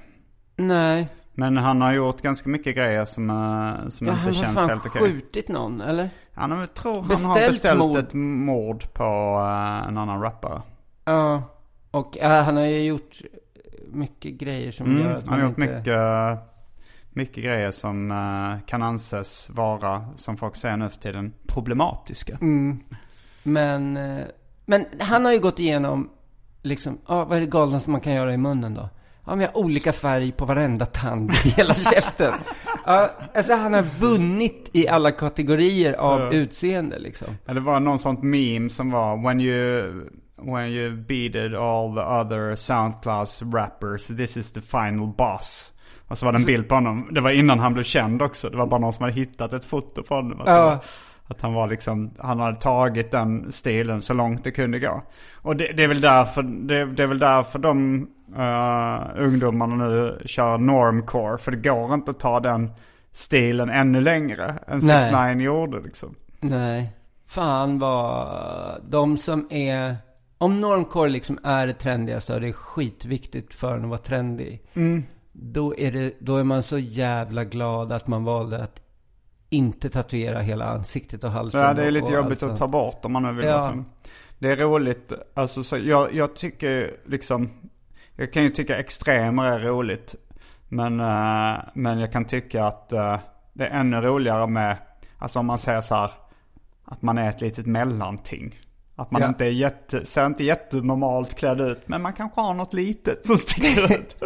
Nej. 0.56 1.08
Men 1.34 1.56
han 1.56 1.80
har 1.80 1.92
gjort 1.92 2.20
ganska 2.22 2.48
mycket 2.48 2.76
grejer 2.76 3.04
som, 3.04 3.26
som 3.88 4.06
Ja, 4.06 4.12
inte 4.12 4.22
han 4.24 4.34
har 4.34 4.42
känns 4.42 4.68
helt 4.70 4.86
okej. 4.86 5.02
skjutit 5.02 5.48
någon, 5.48 5.80
eller? 5.80 6.10
Han 6.34 6.50
har, 6.50 6.66
tror 6.66 6.94
han 6.94 7.02
har 7.04 7.08
Beställt 7.34 7.48
beställt 7.48 7.78
mord. 7.80 7.96
ett 7.96 8.14
mord 8.14 8.92
på 8.92 9.04
eh, 9.40 9.88
en 9.88 9.98
annan 9.98 10.20
rappare. 10.22 10.62
Ja. 11.04 11.42
Och 11.90 12.16
ja, 12.20 12.28
han 12.40 12.56
har 12.56 12.64
ju 12.64 12.82
gjort 12.84 13.16
mycket 13.94 14.32
grejer 14.32 14.70
som 14.70 14.98
gör 14.98 15.04
Mm, 15.06 15.16
att 15.18 15.24
han 15.24 15.28
har 15.32 15.38
man 15.38 15.48
gjort 15.48 15.58
inte... 15.58 15.74
mycket, 15.76 16.38
mycket 17.10 17.44
grejer 17.44 17.70
som 17.70 18.10
eh, 18.10 18.66
kan 18.66 18.82
anses 18.82 19.50
vara, 19.50 20.04
som 20.16 20.36
folk 20.36 20.56
säger 20.56 20.76
nu 20.76 20.88
för 20.88 20.98
tiden, 20.98 21.32
problematiska. 21.46 22.38
Mm. 22.40 22.78
Men, 23.42 23.96
eh, 23.96 24.24
men 24.66 24.86
han 25.00 25.24
har 25.24 25.32
ju 25.32 25.40
gått 25.40 25.58
igenom, 25.60 26.10
liksom, 26.62 26.98
ja, 27.08 27.24
vad 27.24 27.36
är 27.36 27.40
det 27.40 27.46
galnaste 27.46 27.90
man 27.90 28.00
kan 28.00 28.12
göra 28.14 28.32
i 28.34 28.36
munnen 28.36 28.74
då? 28.74 28.88
Ja, 29.26 29.30
men 29.34 29.40
jag 29.40 29.48
har 29.48 29.58
olika 29.58 29.92
färg 29.92 30.32
på 30.32 30.44
varenda 30.44 30.86
tand 30.86 31.30
i 31.30 31.34
hela 31.56 31.74
käften. 31.74 32.34
Ja, 32.86 33.10
alltså 33.34 33.54
han 33.54 33.74
har 33.74 33.82
vunnit 33.82 34.70
i 34.72 34.88
alla 34.88 35.10
kategorier 35.10 35.92
av 35.92 36.20
Ja. 36.20 36.32
utseende 36.32 36.98
liksom. 36.98 37.28
Ja, 37.46 37.54
det 37.54 37.60
var 37.60 37.80
någon 37.80 37.98
sånt 37.98 38.22
meme 38.22 38.70
som 38.70 38.90
var 38.90 39.16
when 39.28 39.40
you, 39.40 39.92
when 40.44 40.68
you 40.68 40.96
beated 40.96 41.54
all 41.54 41.94
the 41.94 42.00
other 42.00 42.56
Soundclouds 42.56 43.42
rappers, 43.54 44.06
this 44.06 44.36
is 44.36 44.52
the 44.52 44.60
final 44.60 45.06
boss. 45.06 45.72
Och 46.08 46.18
så 46.18 46.26
var 46.26 46.32
det 46.32 46.38
en 46.38 46.44
bild 46.44 46.68
på 46.68 46.74
honom. 46.74 47.08
Det 47.12 47.20
var 47.20 47.30
innan 47.30 47.58
han 47.58 47.72
blev 47.74 47.84
känd 47.84 48.22
också. 48.22 48.50
Det 48.50 48.56
var 48.56 48.66
bara 48.66 48.80
någon 48.80 48.92
som 48.92 49.02
hade 49.02 49.14
hittat 49.14 49.52
ett 49.52 49.64
foto 49.64 50.02
på 50.02 50.14
honom. 50.14 50.40
Att, 50.40 50.46
Ja. 50.46 50.64
var, 50.64 50.78
att 51.26 51.42
han 51.42 51.52
var 51.52 51.66
liksom, 51.66 52.10
han 52.18 52.40
hade 52.40 52.56
tagit 52.60 53.10
den 53.10 53.52
stilen 53.52 54.02
så 54.02 54.14
långt 54.14 54.44
det 54.44 54.50
kunde 54.50 54.78
gå. 54.78 55.02
Och 55.42 55.56
det, 55.56 55.72
det 55.72 55.84
är 55.84 55.88
väl 55.88 56.00
därför, 56.00 56.42
det, 56.42 56.86
det 56.86 57.02
är 57.02 57.06
väl 57.06 57.18
därför 57.18 57.58
de 57.58 58.06
uh, 58.36 59.24
ungdomarna 59.24 59.74
nu 59.76 60.22
kör 60.26 60.58
normcore. 60.58 61.38
För 61.38 61.50
det 61.50 61.68
går 61.68 61.94
inte 61.94 62.10
att 62.10 62.20
ta 62.20 62.40
den 62.40 62.72
stilen 63.12 63.70
ännu 63.70 64.00
längre 64.00 64.54
än 64.66 64.78
Nej. 64.82 65.00
6 65.00 65.14
9 65.36 65.44
gjorde 65.46 65.80
liksom. 65.80 66.14
Nej. 66.40 66.92
Fan 67.26 67.78
vad, 67.78 68.80
de 68.88 69.18
som 69.18 69.46
är, 69.52 69.96
om 70.42 70.60
normcore 70.60 71.08
liksom 71.08 71.38
är 71.42 71.66
det 71.66 71.72
trendigaste 71.72 72.34
och 72.34 72.40
det 72.40 72.48
är 72.48 72.52
skitviktigt 72.52 73.54
för 73.54 73.76
en 73.76 73.82
att 73.84 73.88
vara 73.90 73.98
trendig. 74.00 74.62
Mm. 74.74 75.02
Då 75.32 75.78
är, 75.78 75.92
det, 75.92 76.14
då 76.20 76.36
är 76.36 76.44
man 76.44 76.62
så 76.62 76.78
jävla 76.78 77.44
glad 77.44 77.92
att 77.92 78.06
man 78.06 78.24
valde 78.24 78.62
att 78.62 78.80
inte 79.48 79.90
tatuera 79.90 80.38
hela 80.40 80.64
ansiktet 80.64 81.24
och 81.24 81.30
halsen. 81.30 81.60
Ja, 81.60 81.74
det 81.74 81.84
är 81.86 81.90
lite 81.90 82.12
jobbigt 82.12 82.42
allt 82.42 82.52
att 82.52 82.58
ta 82.58 82.68
bort 82.68 83.04
om 83.04 83.12
man 83.12 83.22
nu 83.22 83.32
vill 83.32 83.44
Ja. 83.46 83.64
den- 83.66 83.84
Det 84.38 84.52
är 84.52 84.56
roligt, 84.56 85.12
alltså 85.34 85.62
så 85.62 85.78
jag, 85.78 86.14
jag 86.14 86.36
tycker 86.36 86.96
liksom, 87.06 87.50
jag 88.16 88.32
kan 88.32 88.42
ju 88.42 88.50
tycka 88.50 88.78
extremer 88.78 89.44
är 89.44 89.58
roligt. 89.58 90.14
Men, 90.68 91.00
eh, 91.00 91.60
men 91.74 91.98
jag 91.98 92.12
kan 92.12 92.24
tycka 92.24 92.64
att 92.64 92.92
eh, 92.92 93.18
det 93.52 93.66
är 93.66 93.80
ännu 93.80 94.00
roligare 94.00 94.46
med, 94.46 94.76
alltså 95.18 95.38
om 95.38 95.46
man 95.46 95.58
säger 95.58 95.80
så 95.80 95.94
här, 95.94 96.10
att 96.84 97.02
man 97.02 97.18
är 97.18 97.28
ett 97.28 97.40
litet 97.40 97.66
mellanting. 97.66 98.58
Att 99.02 99.10
man 99.10 99.22
Ja. 99.22 99.28
inte 99.28 99.44
är 99.44 99.50
jätte, 99.50 100.06
ser 100.06 100.26
inte 100.26 100.44
jättenormalt 100.44 101.34
klädd 101.34 101.60
ut, 101.60 101.88
men 101.88 102.02
man 102.02 102.12
kanske 102.12 102.40
har 102.40 102.54
något 102.54 102.74
litet 102.74 103.26
som 103.26 103.36
sticker 103.36 103.92
ut. 103.98 104.16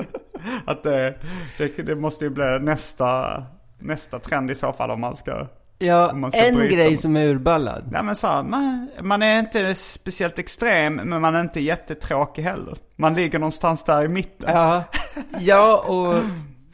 att 0.66 0.82
det, 0.82 1.15
det, 1.59 1.82
det 1.82 1.94
måste 1.97 2.24
ju 2.24 2.31
bli 2.31 2.59
nästa, 2.61 3.43
nästa 3.78 4.19
trend 4.19 4.51
i 4.51 4.55
så 4.55 4.73
fall 4.73 4.90
om 4.90 5.01
man 5.01 5.16
ska 5.16 5.47
Ja, 5.78 6.12
man 6.15 6.32
ska 6.32 6.47
en 6.47 6.55
grej 6.69 6.97
som 6.97 7.16
är 7.16 7.27
urballad. 7.28 7.85
Nej 7.90 8.03
men 8.03 8.16
så, 8.16 8.27
man, 8.27 8.89
man 9.03 9.23
är 9.23 9.39
inte 9.39 9.74
speciellt 9.74 10.39
extrem 10.39 10.94
men 10.94 11.20
man 11.20 11.35
är 11.35 11.40
inte 11.40 11.61
jättetråkig 11.61 12.43
heller. 12.43 12.74
Man 12.97 13.15
ligger 13.15 13.39
någonstans 13.39 13.85
där 13.85 14.05
i 14.05 14.09
mitten. 14.09 14.51
Ja, 14.57 14.82
ja 15.39 15.78
och 15.78 16.23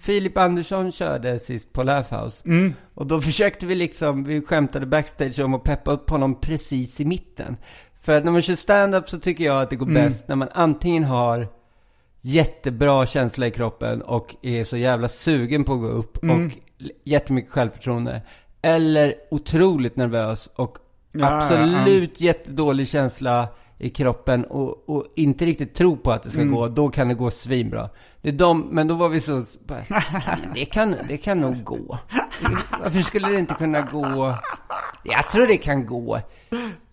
Filip 0.00 0.38
Andersson 0.38 0.92
körde 0.92 1.38
sist 1.38 1.72
på 1.72 1.82
Laugh 1.82 2.14
House. 2.14 2.42
Mm. 2.48 2.74
Och 2.94 3.06
då 3.06 3.20
försökte 3.20 3.66
vi 3.66 3.74
liksom, 3.74 4.24
vi 4.24 4.42
skämtade 4.42 4.86
backstage 4.86 5.40
om 5.40 5.54
att 5.54 5.64
peppa 5.64 5.90
upp 5.92 6.10
honom 6.10 6.40
precis 6.40 7.00
i 7.00 7.04
mitten. 7.04 7.56
För 8.02 8.16
att 8.18 8.24
när 8.24 8.32
man 8.32 8.42
kör 8.42 8.54
stand-up 8.54 9.08
så 9.08 9.18
tycker 9.18 9.44
jag 9.44 9.62
att 9.62 9.70
det 9.70 9.76
går 9.76 9.86
Mm. 9.86 10.02
bäst 10.04 10.28
när 10.28 10.36
man 10.36 10.48
antingen 10.54 11.04
har 11.04 11.48
jättebra 12.20 13.06
känsla 13.06 13.46
i 13.46 13.50
kroppen 13.50 14.02
och 14.02 14.34
är 14.42 14.64
så 14.64 14.76
jävla 14.76 15.08
sugen 15.08 15.64
på 15.64 15.72
att 15.72 15.80
gå 15.80 15.86
upp 15.86 16.22
Mm. 16.22 16.46
och 16.46 16.52
jättemycket 17.04 17.50
självförtroende. 17.52 18.22
Eller 18.62 19.14
otroligt 19.30 19.96
nervös 19.96 20.46
och 20.56 20.78
Ja, 21.14 21.42
absolut 21.42 22.20
jättedålig 22.20 22.88
känsla 22.88 23.48
i 23.78 23.90
kroppen 23.90 24.44
och, 24.44 24.88
och 24.88 25.06
inte 25.16 25.44
riktigt 25.46 25.74
tro 25.74 25.96
på 25.96 26.12
att 26.12 26.22
det 26.22 26.30
ska 26.30 26.40
Mm. 26.40 26.54
gå, 26.54 26.68
då 26.68 26.88
kan 26.88 27.08
det 27.08 27.14
gå 27.14 27.30
svinbra. 27.30 27.90
Det 28.22 28.28
är 28.28 28.32
de, 28.32 28.60
men 28.70 28.88
då 28.88 28.94
var 28.94 29.08
vi 29.08 29.20
så, 29.20 29.44
bara, 29.66 29.82
det 30.54 30.64
kan, 30.64 30.94
det 31.08 31.16
kan 31.16 31.40
nog 31.40 31.64
gå. 31.64 31.98
Varför 32.82 33.00
skulle 33.00 33.28
det 33.28 33.38
inte 33.38 33.54
kunna 33.54 33.80
gå? 33.80 34.34
Jag 35.02 35.30
tror 35.30 35.46
det 35.46 35.56
kan 35.56 35.86
gå. 35.86 36.20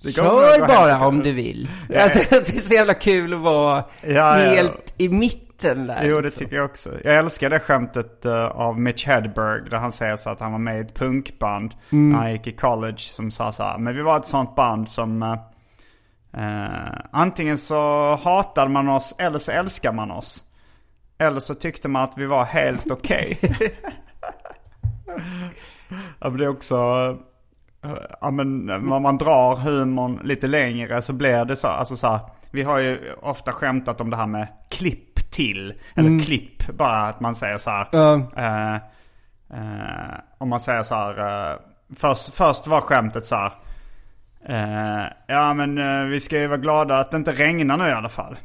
Det 0.01 0.11
Kör 0.11 0.67
bara 0.67 1.07
om 1.07 1.19
du 1.19 1.31
vill. 1.31 1.69
Alltså, 1.95 2.29
det 2.29 2.49
är 2.49 2.61
så 2.61 2.73
jävla 2.73 2.93
kul 2.93 3.33
att 3.33 3.39
vara 3.39 3.83
Ja, 4.01 4.09
ja. 4.09 4.33
helt 4.33 4.93
i 4.97 5.09
mitten 5.09 5.87
där. 5.87 6.03
Jo, 6.03 6.15
det 6.15 6.21
liksom. 6.21 6.45
tycker 6.45 6.55
jag 6.55 6.65
också. 6.65 6.89
Jag 7.03 7.17
älskar 7.17 7.49
det 7.49 7.59
skämtet 7.59 8.25
eh, 8.25 8.45
av 8.45 8.79
Mitch 8.79 9.05
Hedberg 9.05 9.69
där 9.69 9.77
han 9.77 9.91
säger 9.91 10.15
så 10.15 10.29
att 10.29 10.39
han 10.39 10.51
var 10.51 10.59
med 10.59 10.77
i 10.77 10.79
ett 10.79 10.95
punkband 10.95 11.73
när 11.89 12.17
han 12.17 12.31
gick 12.31 12.47
i 12.47 12.51
college 12.51 12.97
som 12.97 13.31
sa 13.31 13.51
så 13.51 13.63
här. 13.63 13.77
Men 13.77 13.95
vi 13.95 14.01
var 14.01 14.17
ett 14.17 14.25
sånt 14.25 14.55
band 14.55 14.89
som 14.89 15.23
eh, 15.23 15.37
antingen 17.11 17.57
så 17.57 18.15
hatade 18.23 18.69
man 18.69 18.89
oss 18.89 19.15
eller 19.17 19.39
så 19.39 19.51
älskar 19.51 19.93
man 19.93 20.11
oss. 20.11 20.43
Eller 21.17 21.39
så 21.39 21.53
tyckte 21.53 21.87
man 21.87 22.03
att 22.03 22.17
vi 22.17 22.25
var 22.25 22.43
helt 22.43 22.91
okej. 22.91 23.37
ja, 26.19 26.29
men 26.29 26.37
det 26.37 26.43
är 26.43 26.49
också... 26.49 26.77
Ja 28.21 28.31
men 28.31 28.69
om 28.93 29.01
man 29.03 29.17
drar 29.17 29.55
humorn 29.55 30.19
lite 30.23 30.47
längre 30.47 31.01
så 31.01 31.13
blir 31.13 31.45
det 31.45 31.55
så, 31.55 31.67
alltså 31.67 31.95
så 31.97 32.07
här, 32.07 32.19
Vi 32.51 32.63
har 32.63 32.79
ju 32.79 33.13
ofta 33.21 33.51
skämtat 33.51 34.01
om 34.01 34.09
det 34.09 34.17
här 34.17 34.27
med 34.27 34.47
klipp 34.69 35.31
till. 35.31 35.73
Eller 35.95 36.23
klipp, 36.23 36.67
bara 36.77 37.01
att 37.01 37.19
man 37.19 37.35
säger 37.35 37.57
så 37.57 37.69
här. 37.69 37.87
Ja. 37.91 38.13
eh, 38.37 38.75
eh, 39.53 40.19
om 40.37 40.49
man 40.49 40.59
säger 40.59 40.83
så 40.83 40.95
här. 40.95 41.19
eh, 41.51 41.57
först, 41.95 42.33
först 42.35 42.67
var 42.67 42.81
skämtet 42.81 43.25
så 43.25 43.35
här. 43.35 43.51
eh, 44.45 45.05
ja 45.27 45.53
men 45.53 45.77
eh, 45.77 46.03
vi 46.05 46.19
ska 46.19 46.39
ju 46.39 46.47
vara 46.47 46.57
glada 46.57 46.97
att 46.99 47.11
det 47.11 47.17
inte 47.17 47.31
regnar 47.31 47.77
nu 47.77 47.87
i 47.87 47.91
alla 47.93 48.09
fall. 48.09 48.37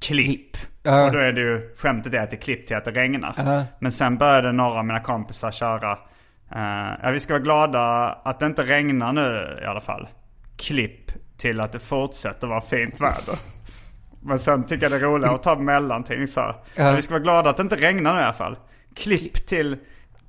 Klipp. 0.00 0.56
Ja. 0.82 1.04
Och 1.06 1.12
då 1.12 1.18
är 1.18 1.32
det 1.32 1.40
ju, 1.40 1.74
skämtet 1.76 2.14
är 2.14 2.20
att 2.22 2.30
det 2.30 2.36
är 2.36 2.40
klipp 2.40 2.66
till 2.66 2.76
att 2.76 2.84
det 2.84 2.90
regnar. 2.90 3.34
Ja. 3.36 3.64
Men 3.78 3.92
sen 3.92 4.18
började 4.18 4.52
några 4.52 4.78
av 4.78 4.84
mina 4.84 5.00
kompisar 5.00 5.50
köra. 5.50 5.98
Eh, 6.54 6.92
ja 7.02 7.10
vi 7.10 7.20
ska 7.20 7.32
vara 7.32 7.42
glada 7.42 7.80
att 8.24 8.40
det 8.40 8.46
inte 8.46 8.62
regnar 8.62 9.12
nu 9.12 9.58
i 9.62 9.64
alla 9.66 9.80
fall. 9.80 10.08
Klipp 10.56 11.10
till 11.36 11.60
att 11.60 11.72
det 11.72 11.78
fortsätter 11.78 12.46
vara 12.46 12.60
fint 12.60 13.00
väder. 13.00 13.38
Men 14.22 14.38
sen 14.38 14.64
tycker 14.66 14.82
jag 14.82 14.92
det 14.92 14.96
är 14.96 15.10
roligare 15.10 15.34
att 15.34 15.42
ta 15.42 15.56
mellanting 15.56 16.26
så. 16.26 16.40
här. 16.40 16.54
Ja. 16.74 16.92
Vi 16.92 17.02
ska 17.02 17.14
vara 17.14 17.22
glada 17.22 17.50
att 17.50 17.56
det 17.56 17.62
inte 17.62 17.76
regnar 17.76 18.14
nu 18.14 18.20
i 18.20 18.22
alla 18.22 18.32
fall. 18.32 18.56
Klipp 18.94 19.46
till 19.46 19.76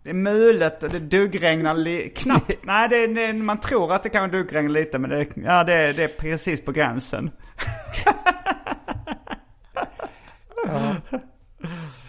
det 0.03 0.09
är 0.09 0.13
mulet 0.13 0.83
och 0.83 0.89
det 0.89 0.99
duggregnar 0.99 1.73
li- 1.73 2.09
knappt. 2.15 2.55
Nej, 2.61 2.89
det 2.89 2.95
är, 3.03 3.07
det 3.07 3.33
man 3.33 3.59
tror 3.59 3.93
att 3.93 4.03
det 4.03 4.09
kan 4.09 4.29
duggregna 4.31 4.69
lite 4.69 4.99
men 4.99 5.09
det 5.09 5.27
ja, 5.35 5.63
det, 5.63 5.93
det 5.93 6.03
är 6.03 6.07
precis 6.19 6.65
på 6.65 6.71
gränsen. 6.71 7.31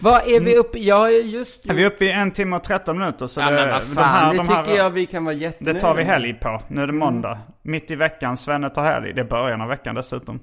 Vad 0.02 0.22
är 0.28 0.40
vi 0.40 0.56
uppe 0.56 0.78
Ja, 0.78 1.10
just 1.10 1.66
Vi 1.72 1.82
är 1.82 1.86
uppe 1.86 2.04
i 2.04 2.12
en 2.12 2.30
timme 2.30 2.56
och 2.56 2.64
13 2.64 2.98
minuter 2.98 3.26
så 3.26 3.40
Ja, 3.40 3.50
det, 3.50 3.56
men 3.56 3.70
vad 3.70 3.80
de 3.80 3.86
fan, 3.94 4.04
här- 4.04 4.30
det 4.30 4.36
de 4.36 4.48
här- 4.48 4.64
tycker 4.64 4.76
jag 4.78 4.90
vi 4.90 5.06
kan 5.06 5.24
vara 5.24 5.34
jättenöjda 5.34 5.72
Det 5.72 5.80
tar 5.80 5.94
vi 5.94 6.02
helg 6.02 6.34
på. 6.34 6.62
Nu 6.68 6.82
är 6.82 6.86
det 6.86 6.92
måndag. 6.92 7.38
Mitt 7.62 7.90
i 7.90 7.94
veckan, 7.96 8.36
Svenne 8.36 8.70
tar 8.70 8.82
helg. 8.82 9.12
Det 9.12 9.20
är 9.20 9.24
början 9.24 9.60
av 9.60 9.68
veckan 9.68 9.94
dessutom. 9.94 10.40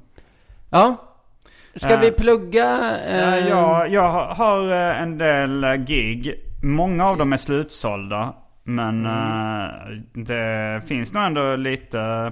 Ja. 0.70 0.96
Ska 1.76 1.90
Eh, 1.94 2.00
vi 2.00 2.12
plugga? 2.12 2.98
Eh, 3.08 3.48
ja, 3.48 3.88
jag 3.88 4.10
har- 4.36 4.72
eh, 4.72 5.02
en 5.02 5.18
del 5.18 5.64
eh, 5.64 5.74
gig. 5.76 6.34
Många 6.64 7.06
av 7.06 7.18
dem 7.18 7.34
är 7.34 7.38
slutsålda. 7.38 8.34
Men 8.64 9.06
eh, 9.06 9.68
det 10.14 10.82
finns 10.88 11.14
nog 11.14 11.24
ändå 11.24 11.56
lite, 11.56 12.32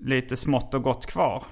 lite 0.00 0.36
smått 0.36 0.74
och 0.74 0.82
gott 0.82 1.06
kvar. 1.06 1.42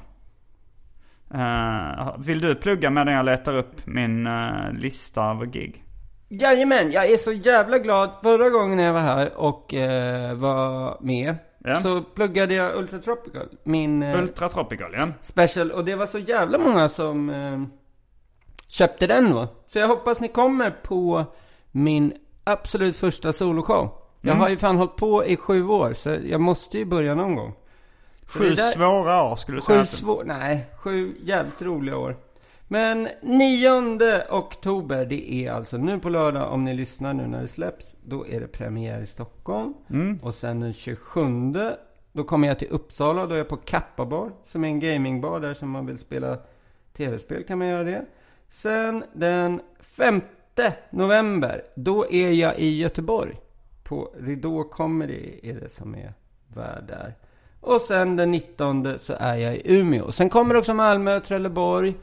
Eh, 1.34 2.14
vill 2.18 2.38
du 2.40 2.54
plugga 2.54 2.90
medan 2.90 3.14
jag 3.14 3.24
letar 3.24 3.56
upp 3.56 3.86
min 3.86 4.26
eh, 4.26 4.72
lista 4.72 5.22
av 5.22 5.46
gig? 5.46 5.84
Jajamän, 6.28 6.92
jag 6.92 7.10
är 7.10 7.16
så 7.16 7.32
jävla 7.32 7.78
glad. 7.78 8.10
Förra 8.22 8.50
gången 8.50 8.78
jag 8.78 8.92
var 8.92 9.00
här 9.00 9.36
och 9.36 9.74
eh, 9.74 10.34
var 10.34 10.98
med 11.00 11.36
Ja. 11.64 11.76
så 11.76 12.02
pluggade 12.02 12.54
jag 12.54 12.76
Ultra 12.76 12.98
Tropical, 12.98 13.48
min 13.64 14.02
eh, 14.02 14.18
Ultra 14.18 14.48
Tropical, 14.48 14.92
ja. 14.94 15.08
special. 15.22 15.70
Och 15.70 15.84
det 15.84 15.94
var 15.94 16.06
så 16.06 16.18
jävla 16.18 16.58
många 16.58 16.88
som 16.88 17.30
köpte 18.68 19.06
den 19.06 19.30
då. 19.30 19.48
Så 19.66 19.78
jag 19.78 19.88
hoppas 19.88 20.20
ni 20.20 20.28
kommer 20.28 20.70
på 20.70 21.24
min 21.70 22.12
absolut 22.44 22.96
första 22.96 23.32
soloshow. 23.32 23.88
Jag 24.20 24.30
Mm. 24.30 24.40
har 24.40 24.48
ju 24.48 24.56
fan 24.56 24.76
hållit 24.76 24.96
på 24.96 25.24
i 25.24 25.36
sju 25.36 25.66
år, 25.68 25.92
så 25.92 26.16
jag 26.24 26.40
måste 26.40 26.78
ju 26.78 26.84
börja 26.84 27.14
någon 27.14 27.34
gång. 27.34 27.54
Sju 28.30 28.48
där- 28.54 28.54
svåra 28.72 29.22
år 29.32 29.36
skulle 29.36 29.58
du 29.58 29.62
säga. 29.62 29.78
Sju 29.78 29.82
att 29.82 29.90
det- 29.90 29.96
svår... 29.96 30.24
Nej, 30.24 30.66
sju 30.76 31.14
jävligt 31.22 31.62
roliga 31.62 31.96
år. 31.96 32.16
Men 32.68 33.08
9 33.22 34.22
oktober, 34.30 35.04
det 35.06 35.32
är 35.32 35.52
alltså 35.52 35.76
nu 35.76 35.98
på 35.98 36.08
lördag 36.08 36.52
om 36.52 36.64
ni 36.64 36.74
lyssnar 36.74 37.14
nu 37.14 37.26
när 37.26 37.42
det 37.42 37.48
släpps. 37.48 37.96
Då 38.04 38.26
är 38.26 38.40
det 38.40 38.46
premiär 38.48 39.00
i 39.00 39.06
Stockholm. 39.06 39.74
Och 40.22 40.34
sen 40.34 40.60
den 40.60 40.72
27 40.72 41.22
då 42.12 42.24
kommer 42.24 42.48
jag 42.48 42.58
till 42.58 42.68
Uppsala. 42.70 43.26
Då 43.26 43.34
är 43.34 43.38
jag 43.38 43.48
på 43.48 43.56
Kappa 43.56 44.04
Bar, 44.06 44.32
som 44.46 44.64
är 44.64 44.68
en 44.68 44.80
gamingbar 44.80 45.40
där 45.40 45.54
som 45.54 45.70
man 45.70 45.86
vill 45.86 45.98
spela 45.98 46.38
tv-spel 46.96 47.44
kan 47.44 47.58
man 47.58 47.68
göra 47.68 47.84
det. 47.84 48.04
Sen 48.48 49.04
den 49.12 49.60
5 49.80 50.20
november, 50.90 51.62
då 51.74 52.10
är 52.10 52.30
jag 52.30 52.58
i 52.58 52.78
Göteborg. 52.78 53.36
På 53.84 54.14
Ridå 54.20 54.64
Comedy 54.64 55.40
är 55.42 55.54
det 55.60 55.68
som 55.68 55.94
är 55.94 56.12
värd 56.54 56.84
där. 56.88 57.14
Och 57.60 57.80
sen 57.80 58.16
den 58.16 58.30
19 58.30 58.98
så 58.98 59.12
är 59.20 59.34
jag 59.34 59.54
i 59.56 59.62
Umeå. 59.64 60.12
Sen 60.12 60.28
kommer 60.30 60.54
också 60.56 60.74
Malmö 60.74 61.16
och 61.16 61.24
Trelleborg. 61.24 61.94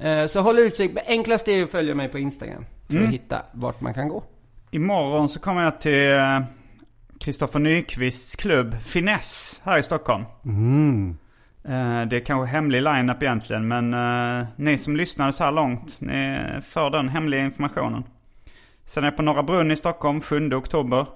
Eh, 0.00 0.26
så 0.26 0.40
håll 0.40 0.58
utkik. 0.58 0.90
Enklast 1.06 1.48
är 1.48 1.62
att 1.62 1.70
följa 1.70 1.94
mig 1.94 2.08
på 2.08 2.18
Instagram. 2.18 2.64
För 2.88 3.02
att 3.02 3.10
hitta 3.10 3.42
vart 3.52 3.80
man 3.80 3.94
kan 3.94 4.08
gå. 4.08 4.24
Imorgon 4.70 5.28
så 5.28 5.40
kommer 5.40 5.62
jag 5.62 5.80
till 5.80 6.10
eh, 6.12 6.40
Kristoffer 7.20 7.58
Nyqvists 7.58 8.36
klubb 8.36 8.74
Finess 8.82 9.60
här 9.64 9.78
i 9.78 9.82
Stockholm. 9.82 10.24
Eh, 11.64 12.08
Det 12.08 12.16
är 12.16 12.24
kanske 12.24 12.52
hemlig 12.56 12.82
line-up 12.82 13.22
egentligen 13.22 13.68
men 13.68 13.94
eh, 14.40 14.46
ni 14.56 14.78
som 14.78 14.96
lyssnade 14.96 15.32
så 15.32 15.44
här 15.44 15.52
långt, 15.52 16.00
ni 16.00 16.38
får 16.68 16.90
den 16.90 17.08
hemliga 17.08 17.40
informationen. 17.40 18.04
Sen 18.84 19.04
är 19.04 19.08
jag 19.08 19.16
på 19.16 19.22
Norra 19.22 19.42
Brunn 19.42 19.70
i 19.70 19.76
Stockholm 19.76 20.20
7 20.20 20.54
oktober. 20.54 21.06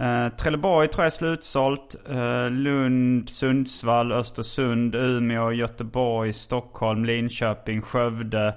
Eh, 0.00 0.28
Trelleborg 0.28 0.88
tror 0.88 1.02
jag 1.02 1.06
är 1.06 1.10
slutsålt. 1.10 1.96
Eh, 2.10 2.50
Lund, 2.50 3.30
Sundsvall, 3.30 4.12
Östersund, 4.12 4.94
Umeå, 4.94 5.52
Göteborg, 5.52 6.32
Stockholm, 6.32 7.04
Linköping, 7.04 7.82
Skövde, 7.82 8.54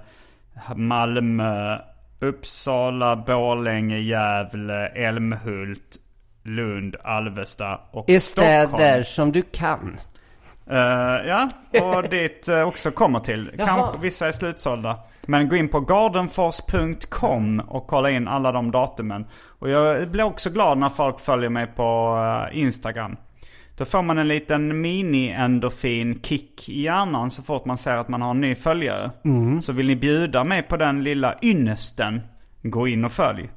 Malmö, 0.76 1.78
Uppsala, 2.20 3.16
Borlänge, 3.16 3.98
Gävle, 3.99 4.88
Älmhult, 4.88 5.98
Lund, 6.44 6.95
Alvesta 7.03 7.80
och 7.91 8.10
Är 8.10 8.20
Stockholm. 8.20 8.68
städer 8.70 9.03
som 9.03 9.32
du 9.32 9.41
kan. 9.41 9.98
Eh, 10.70 11.28
ja, 11.28 11.50
och 11.82 12.04
dit 12.10 12.50
uh, 12.50 12.62
också 12.62 12.92
kommer 12.92 13.20
till. 13.20 13.52
Kanske 13.58 14.00
vissa 14.00 14.28
är 14.28 14.32
slutsålda. 14.32 15.00
Men 15.26 15.50
gå 15.50 15.56
in 15.56 15.68
på 15.68 15.80
gardenfors.com 15.80 17.60
och 17.60 17.88
kolla 17.88 18.10
in 18.10 18.28
alla 18.28 18.52
de 18.52 18.72
datumen. 18.72 19.26
Och 19.60 19.70
jag 19.70 20.10
blir 20.10 20.24
också 20.24 20.50
glad 20.50 20.78
när 20.78 20.90
folk 20.90 21.20
följer 21.20 21.50
mig 21.50 21.68
på 21.68 22.18
eh, 22.52 22.60
Instagram. 22.60 23.18
Då 23.78 23.86
får 23.86 24.02
man 24.02 24.18
en 24.18 24.28
liten 24.28 24.86
mini-endorfin-kick 24.86 26.70
i 26.70 26.82
hjärnan 26.82 27.32
så 27.32 27.44
fort 27.44 27.66
man 27.66 27.78
ser 27.78 27.98
att 27.98 28.08
man 28.08 28.22
har 28.22 28.32
en 28.32 28.42
ny 28.42 28.56
följare. 28.56 29.12
Så 29.62 29.74
vill 29.74 29.88
ni 29.88 29.96
bjuda 29.96 30.44
mig 30.44 30.62
på 30.62 30.78
den 30.78 31.04
lilla 31.04 31.36
ynnesten, 31.42 32.22
gå 32.62 32.88
in 32.88 33.06
och 33.06 33.12
följ. 33.12 33.50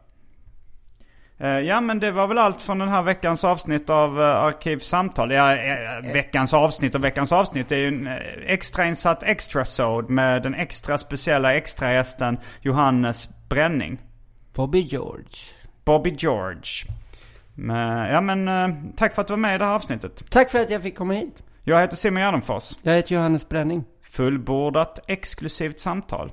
Eh, 1.44 1.60
Ja 1.60 1.80
men 1.80 2.00
det 2.00 2.12
var 2.12 2.28
väl 2.28 2.38
allt 2.38 2.62
från 2.62 2.78
den 2.78 2.88
här 2.88 3.02
veckans 3.02 3.44
avsnitt 3.44 3.90
av 3.90 4.18
uh, 4.18 4.24
Arkivsamtal. 4.24 5.30
Ja, 5.30 5.56
eh, 5.56 6.12
veckans 6.12 6.54
avsnitt 6.54 6.94
och 6.94 7.04
veckans 7.04 7.32
avsnitt 7.32 7.72
är 7.72 7.76
ju 7.76 7.88
en 7.88 8.06
eh, 8.06 8.14
extrainsatt 8.46 9.22
extrasode 9.22 10.12
med 10.12 10.42
den 10.42 10.54
extra 10.54 10.98
speciella 10.98 11.54
extragästen 11.54 12.38
Johannes 12.60 13.28
Bränning. 13.48 13.98
Bobby 14.54 14.80
George. 14.80 15.36
Bobby 15.84 16.14
George. 16.18 16.84
Ja 18.10 18.20
men 18.20 18.48
eh, 18.48 18.68
tack 18.96 19.14
för 19.14 19.22
att 19.22 19.28
du 19.28 19.32
var 19.32 19.38
med 19.38 19.54
i 19.54 19.58
det 19.58 19.64
här 19.64 19.74
avsnittet. 19.74 20.24
Tack 20.30 20.50
för 20.50 20.58
att 20.58 20.70
jag 20.70 20.82
fick 20.82 20.96
komma 20.96 21.14
hit. 21.14 21.42
Jag 21.64 21.80
heter 21.80 21.96
Simon 21.96 22.22
Gärdenfors. 22.22 22.72
Jag 22.82 22.94
heter 22.94 23.14
Johannes 23.14 23.48
Bränning. 23.48 23.84
Fullbordat 24.02 24.98
exklusivt 25.06 25.80
samtal. 25.80 26.32